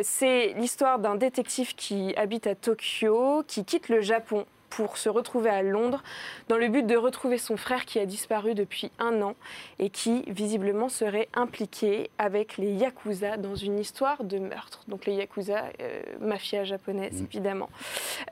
c'est 0.01 0.53
l'histoire 0.57 0.99
d'un 0.99 1.15
détective 1.15 1.73
qui 1.75 2.13
habite 2.17 2.47
à 2.47 2.55
Tokyo, 2.55 3.43
qui 3.47 3.63
quitte 3.63 3.87
le 3.87 4.01
Japon 4.01 4.45
pour 4.77 4.97
se 4.97 5.09
retrouver 5.09 5.49
à 5.49 5.63
Londres 5.63 6.03
dans 6.49 6.57
le 6.57 6.67
but 6.67 6.85
de 6.85 6.95
retrouver 6.95 7.39
son 7.39 7.57
frère 7.57 7.83
qui 7.85 7.97
a 7.97 8.05
disparu 8.05 8.53
depuis 8.53 8.91
un 8.99 9.23
an 9.23 9.33
et 9.79 9.89
qui 9.89 10.23
visiblement 10.27 10.87
serait 10.87 11.29
impliqué 11.33 12.11
avec 12.19 12.59
les 12.59 12.71
Yakuza 12.73 13.37
dans 13.37 13.55
une 13.55 13.79
histoire 13.79 14.23
de 14.23 14.37
meurtre. 14.37 14.83
Donc 14.87 15.07
les 15.07 15.13
Yakuza, 15.13 15.63
euh, 15.81 16.01
mafia 16.21 16.63
japonaise 16.63 17.23
mm. 17.23 17.25
évidemment. 17.25 17.69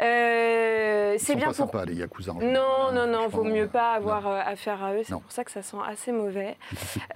Euh, 0.03 1.15
c'est 1.17 1.33
bien 1.33 1.51
pas 1.51 1.65
pour... 1.65 1.81
les 1.81 1.95
Yakuza. 1.95 2.33
En 2.33 2.35
non, 2.35 2.91
non, 2.93 3.07
non, 3.07 3.27
vaut 3.27 3.43
mieux 3.43 3.67
pas 3.67 3.93
avoir 3.93 4.27
euh, 4.27 4.39
affaire 4.45 4.83
à 4.83 4.93
eux. 4.93 5.01
C'est 5.03 5.13
pour 5.13 5.23
ça 5.31 5.43
que 5.43 5.51
ça 5.51 5.63
sent 5.63 5.77
assez 5.87 6.11
mauvais. 6.11 6.57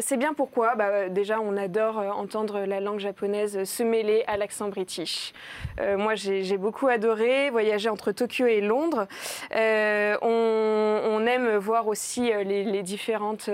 c'est 0.00 0.16
bien 0.16 0.32
pourquoi 0.32 0.76
bah, 0.76 1.10
Déjà, 1.10 1.40
on 1.40 1.58
adore 1.58 1.98
entendre 2.16 2.60
la 2.60 2.80
langue 2.80 3.00
japonaise 3.00 3.64
se 3.64 3.82
mêler 3.82 4.24
à 4.26 4.38
l'accent 4.38 4.70
british. 4.70 5.34
moi, 5.78 6.14
j'ai 6.14 6.56
beaucoup 6.56 6.88
adoré 6.88 7.50
voyager 7.50 7.90
entre 7.90 8.12
Tokyo 8.12 8.29
Tokyo 8.30 8.46
et 8.46 8.60
Londres. 8.60 9.06
Euh, 9.54 10.16
on, 10.22 11.26
aime 11.26 11.56
voir 11.56 11.86
aussi 11.86 12.32
les, 12.44 12.82
différentes, 12.82 13.50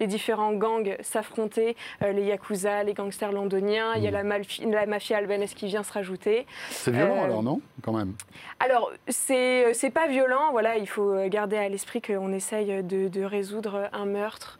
les 0.00 0.06
différents 0.06 0.52
gangs 0.52 0.96
s'affronter, 1.00 1.76
les 2.00 2.24
yakuza, 2.24 2.82
les 2.82 2.92
gangsters 2.92 3.32
londoniens. 3.32 3.94
Il 3.96 4.02
y 4.02 4.08
a 4.08 4.10
la, 4.10 4.22
la, 4.22 4.86
mafia 4.86 5.18
albanaise 5.18 5.54
qui 5.54 5.66
vient 5.66 5.82
se 5.82 5.92
rajouter. 5.92 6.46
C'est 6.70 6.90
violent 6.90 7.22
alors, 7.22 7.42
non 7.42 7.60
Quand 7.82 7.92
même? 7.92 8.14
Alors, 8.58 8.90
c'est 9.08 9.92
pas 9.94 10.08
violent. 10.08 10.50
Voilà, 10.50 10.76
il 10.76 10.88
faut 10.88 11.14
garder 11.28 11.56
à 11.56 11.68
l'esprit 11.68 12.02
qu'on 12.02 12.32
essaye 12.32 12.82
de, 12.82 13.08
de, 13.08 13.24
résoudre 13.24 13.88
un 13.92 14.06
meurtre 14.06 14.58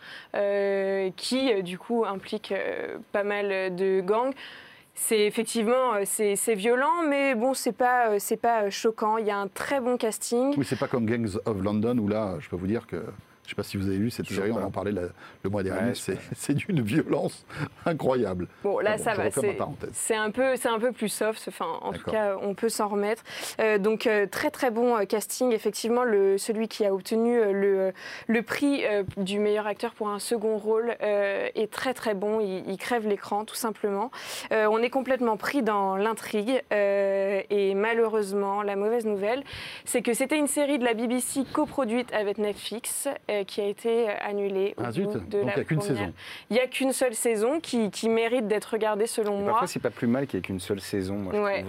qui, 1.16 1.62
du 1.62 1.78
coup, 1.78 2.04
implique 2.04 2.54
pas 3.12 3.24
mal 3.24 3.74
de 3.74 4.00
gangs 4.00 4.32
c'est 4.94 5.26
effectivement 5.26 5.94
euh, 5.94 6.04
c'est 6.04 6.54
violent, 6.54 7.02
mais 7.08 7.34
bon, 7.34 7.54
c'est 7.54 7.72
pas 7.72 8.10
euh, 8.10 8.16
c'est 8.18 8.36
pas 8.36 8.70
choquant. 8.70 9.18
Il 9.18 9.26
y 9.26 9.30
a 9.30 9.36
un 9.36 9.48
très 9.48 9.80
bon 9.80 9.96
casting. 9.96 10.54
Oui, 10.56 10.64
c'est 10.64 10.78
pas 10.78 10.88
comme 10.88 11.06
Gangs 11.06 11.36
of 11.44 11.62
London 11.62 11.98
où 11.98 12.08
là, 12.08 12.36
je 12.40 12.48
peux 12.48 12.56
vous 12.56 12.66
dire 12.66 12.86
que 12.86 13.04
je 13.44 13.48
ne 13.48 13.50
sais 13.50 13.56
pas 13.56 13.62
si 13.62 13.76
vous 13.76 13.88
avez 13.88 13.98
vu 13.98 14.10
cette 14.10 14.26
série, 14.26 14.50
on 14.50 14.62
en 14.62 14.70
parlait 14.70 14.92
le 14.92 15.50
mois 15.50 15.62
dernier. 15.62 15.92
c'est 15.94 16.54
d'une 16.54 16.80
violence 16.80 17.44
incroyable. 17.84 18.48
Bon, 18.62 18.78
là, 18.78 18.96
ça 18.96 19.12
va. 19.12 19.24
C'est 19.92 20.16
un, 20.16 20.30
peu, 20.30 20.54
un 20.64 20.78
peu 20.78 20.92
plus 20.92 21.10
soft. 21.10 21.44
Enfin, 21.48 21.66
en 21.82 21.92
tout 21.92 22.10
cas, 22.10 22.36
on 22.40 22.54
peut 22.54 22.70
s'en 22.70 22.88
remettre. 22.88 23.22
Euh, 23.60 23.76
donc, 23.76 24.06
euh, 24.06 24.26
très, 24.26 24.50
très 24.50 24.70
bon 24.70 24.96
euh, 24.96 25.04
casting. 25.04 25.52
Effectivement, 25.52 26.04
le, 26.04 26.38
celui 26.38 26.68
qui 26.68 26.86
a 26.86 26.94
obtenu 26.94 27.36
le, 27.52 27.92
le 28.28 28.42
prix 28.42 28.84
du 29.18 29.38
meilleur 29.38 29.66
acteur 29.66 29.92
pour 29.92 30.08
un 30.08 30.18
second 30.18 30.56
rôle 30.56 30.96
est 31.00 31.70
très, 31.70 31.92
très 31.92 32.14
bon. 32.14 32.40
Il, 32.40 32.76
crève 32.78 33.06
l'écran, 33.06 33.44
tout 33.44 33.54
simplement. 33.54 34.10
on 34.50 34.78
est 34.78 34.90
complètement 34.90 35.36
pris 35.36 35.62
dans 35.62 35.96
l'intrigue. 35.96 36.62
et 36.70 37.74
malheureusement, 37.74 38.62
la 38.62 38.76
mauvaise 38.76 39.04
nouvelle, 39.04 39.44
c'est 39.84 40.02
que 40.02 40.14
c'était 40.14 40.38
une 40.38 40.46
série 40.46 40.78
de 40.78 40.84
la 40.84 40.94
BBC 40.94 41.44
coproduite 41.52 42.12
avec 42.12 42.38
Netflix. 42.38 43.08
Euh, 43.34 43.44
qui 43.44 43.60
a 43.60 43.66
été 43.66 44.08
annulée. 44.08 44.74
ah, 44.82 44.90
zut. 44.90 45.08
de 45.08 45.18
Donc 45.18 45.26
il 45.32 45.44
n'y 45.44 45.50
a 45.50 45.64
qu'une 45.64 45.80
saison. 45.80 46.12
Il 46.50 46.54
n'y 46.54 46.60
a 46.60 46.66
qu'une 46.66 46.92
seule 46.92 47.14
saison 47.14 47.60
qui, 47.60 47.90
qui 47.90 48.08
mérite 48.08 48.46
d'être 48.46 48.66
regardée 48.66 49.06
selon 49.06 49.38
moi. 49.38 49.50
Parfois, 49.50 49.68
c'est 49.68 49.80
pas 49.80 49.90
plus 49.90 50.06
mal 50.06 50.26
qu'il 50.26 50.38
n'y 50.38 50.44
ait 50.44 50.46
qu'une 50.46 50.60
seule 50.60 50.80
saison. 50.80 51.16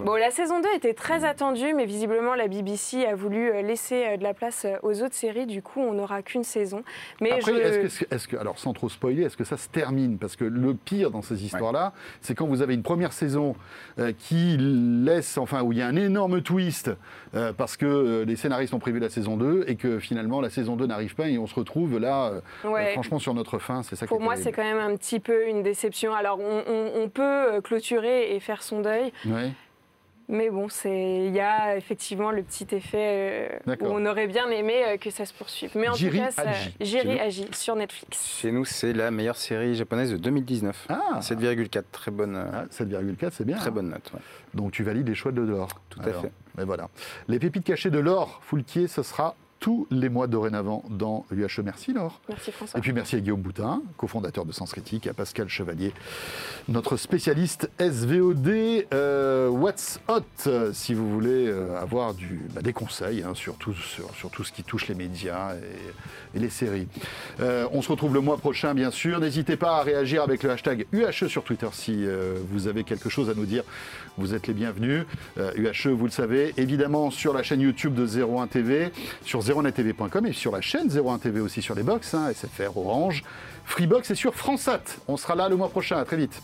bon, 0.04 0.14
la 0.14 0.30
saison 0.30 0.60
2 0.60 0.68
était 0.74 0.94
très 0.94 1.20
mm. 1.20 1.24
attendue, 1.24 1.74
mais 1.74 1.84
visiblement, 1.84 2.34
la 2.34 2.48
BBC 2.48 3.04
a 3.06 3.14
voulu 3.14 3.50
euh, 3.50 3.62
laisser 3.62 4.06
euh, 4.06 4.16
de 4.16 4.22
la 4.22 4.34
place 4.34 4.66
aux 4.82 5.02
autres 5.02 5.14
séries. 5.14 5.46
Du 5.46 5.62
coup, 5.62 5.80
on 5.80 5.94
n'aura 5.94 6.22
qu'une 6.22 6.44
saison. 6.44 6.82
Mais 7.20 7.32
Après, 7.32 7.52
est-ce 7.52 8.00
que, 8.00 8.14
est 8.14 8.26
que, 8.26 8.36
alors 8.36 8.58
sans 8.58 8.72
trop 8.72 8.88
spoiler, 8.88 9.22
est-ce 9.22 9.36
que 9.36 9.44
ça 9.44 9.56
se 9.56 9.68
termine? 9.68 10.18
Parce 10.18 10.36
que 10.36 10.44
le 10.44 10.74
pire 10.74 11.10
dans 11.10 11.22
ces 11.22 11.44
histoires-là, 11.44 11.92
c'est 12.20 12.34
quand 12.34 12.46
vous 12.46 12.62
avez 12.62 12.74
une 12.74 12.82
première 12.82 13.12
saison 13.12 13.56
qui 14.18 14.56
laisse, 14.58 15.38
enfin, 15.38 15.62
où 15.62 15.72
il 15.72 15.78
y 15.78 15.82
a 15.82 15.86
un 15.86 15.96
énorme 15.96 16.42
twist 16.42 16.90
parce 17.56 17.76
que 17.76 18.24
les 18.26 18.36
scénaristes 18.36 18.74
ont 18.74 18.78
prévu 18.78 18.98
la 18.98 19.08
saison 19.08 19.36
2 19.36 19.64
et 19.66 19.76
que 19.76 19.98
finalement 19.98 20.40
la 20.40 20.50
saison 20.50 20.76
2 20.76 20.86
n'arrive 20.86 21.14
pas 21.14 21.28
et 21.28 21.38
on 21.38 21.46
se 21.46 21.54
retrouve 21.56 21.98
là, 21.98 22.32
euh, 22.64 22.92
franchement, 22.92 23.18
sur 23.18 23.34
notre 23.34 23.58
fin. 23.58 23.82
C'est 23.82 23.96
ça 23.96 24.06
Pour 24.06 24.20
moi, 24.20 24.36
c'est 24.36 24.52
quand 24.52 24.64
même 24.64 24.78
un 24.78 24.96
petit 24.96 25.20
peu 25.20 25.48
une 25.48 25.62
déception. 25.62 26.14
Alors, 26.14 26.38
on, 26.40 27.08
peut 27.08 27.22
euh, 27.22 27.60
clôturer 27.60 28.34
et 28.34 28.40
faire 28.40 28.62
son 28.62 28.80
deuil. 28.80 29.12
Mais 30.28 30.50
bon, 30.50 30.66
il 30.84 31.32
y 31.32 31.38
a 31.38 31.76
effectivement 31.76 32.32
le 32.32 32.42
petit 32.42 32.66
effet 32.74 33.60
euh, 33.68 33.76
où 33.80 33.84
on 33.84 34.04
aurait 34.06 34.26
bien 34.26 34.50
aimé 34.50 34.98
que 35.00 35.10
ça 35.10 35.24
se 35.24 35.32
poursuive. 35.32 35.70
Mais 35.76 35.86
en 35.86 35.94
tout 35.94 36.10
cas, 36.10 36.30
Jiri 36.80 37.20
agit 37.20 37.46
sur 37.52 37.76
Netflix. 37.76 38.26
Chez 38.40 38.50
nous, 38.50 38.64
c'est 38.64 38.92
la 38.92 39.12
meilleure 39.12 39.36
série 39.36 39.76
japonaise 39.76 40.10
de 40.10 40.16
2019. 40.16 40.86
Ah. 40.88 41.20
7,4, 41.20 41.84
très 41.92 42.10
bonne. 42.10 42.34
7,4, 42.72 43.16
ah, 43.22 43.28
c'est 43.30 43.44
bien. 43.44 43.56
Très 43.56 43.70
bonne 43.70 43.90
note. 43.90 44.10
Donc 44.52 44.72
tu 44.72 44.82
valides 44.82 45.08
les 45.08 45.14
choix 45.14 45.30
de 45.30 45.42
l'or. 45.42 45.68
Tout 45.90 46.00
à 46.00 46.12
fait. 46.12 46.32
Mais 46.58 46.64
voilà. 46.64 46.88
Les 47.28 47.38
pépites 47.38 47.64
cachées 47.64 47.90
de 47.90 48.00
l'or, 48.00 48.40
Foulquier, 48.42 48.88
ce 48.88 49.04
sera 49.04 49.36
tous 49.66 49.88
les 49.90 50.08
mois 50.08 50.28
dorénavant 50.28 50.84
dans 50.90 51.26
l'UHE. 51.32 51.60
Merci 51.64 51.92
Laure. 51.92 52.20
Merci 52.28 52.52
François. 52.52 52.78
Et 52.78 52.80
puis 52.80 52.92
merci 52.92 53.16
à 53.16 53.18
Guillaume 53.18 53.40
Boutin, 53.40 53.82
cofondateur 53.96 54.44
de 54.44 54.52
Sens 54.52 54.70
Critique, 54.70 55.08
à 55.08 55.12
Pascal 55.12 55.48
Chevalier, 55.48 55.92
notre 56.68 56.96
spécialiste 56.96 57.68
SVOD. 57.80 58.86
Euh, 58.94 59.48
what's 59.48 59.98
Hot, 60.06 60.22
si 60.72 60.94
vous 60.94 61.10
voulez 61.10 61.48
euh, 61.48 61.80
avoir 61.80 62.14
du, 62.14 62.42
bah, 62.54 62.62
des 62.62 62.72
conseils 62.72 63.24
hein, 63.24 63.34
sur, 63.34 63.56
tout, 63.56 63.74
sur, 63.74 64.30
tout, 64.30 64.44
ce 64.44 64.52
qui 64.52 64.62
touche 64.62 64.86
les 64.86 64.94
médias 64.94 65.56
et, 65.56 66.38
les 66.38 66.50
séries. 66.50 66.86
Euh, 67.40 67.66
on 67.72 67.82
se 67.82 67.90
retrouve 67.90 68.14
le 68.14 68.20
mois 68.20 68.36
prochain, 68.36 68.72
bien 68.72 68.92
sûr. 68.92 69.18
N'hésitez 69.18 69.56
pas 69.56 69.78
à 69.78 69.82
réagir 69.82 70.22
avec 70.22 70.44
le 70.44 70.50
hashtag 70.50 70.86
UHE 70.92 71.26
sur 71.26 71.42
Twitter 71.42 71.68
si 71.72 72.06
vous 72.50 72.68
avez 72.68 72.84
quelque 72.84 73.08
chose 73.08 73.30
à 73.30 73.34
nous 73.34 73.46
dire. 73.46 73.64
Vous 74.18 74.34
êtes 74.34 74.46
les 74.46 74.54
bienvenus. 74.54 75.06
UHE, 75.36 75.88
vous 75.88 76.04
le 76.04 76.10
savez, 76.10 76.54
évidemment 76.56 77.10
sur 77.10 77.32
la 77.32 77.42
chaîne 77.42 77.62
YouTube 77.62 77.94
de 77.94 78.06
01 78.06 78.46
TV, 78.48 78.92
sur 79.24 79.42
01tv.com 79.62 80.26
et 80.26 80.32
sur 80.32 80.52
la 80.52 80.60
chaîne 80.60 80.88
01 80.88 81.18
TV 81.18 81.40
aussi 81.40 81.62
sur 81.62 81.74
les 81.74 81.82
box, 81.82 82.14
hein, 82.14 82.32
SFR, 82.32 82.76
Orange, 82.76 83.24
Freebox 83.64 84.10
et 84.10 84.14
sur 84.14 84.34
Fransat. 84.34 84.82
On 85.08 85.16
sera 85.16 85.34
là 85.34 85.48
le 85.48 85.56
mois 85.56 85.68
prochain. 85.68 85.98
À 85.98 86.04
très 86.04 86.16
vite. 86.16 86.42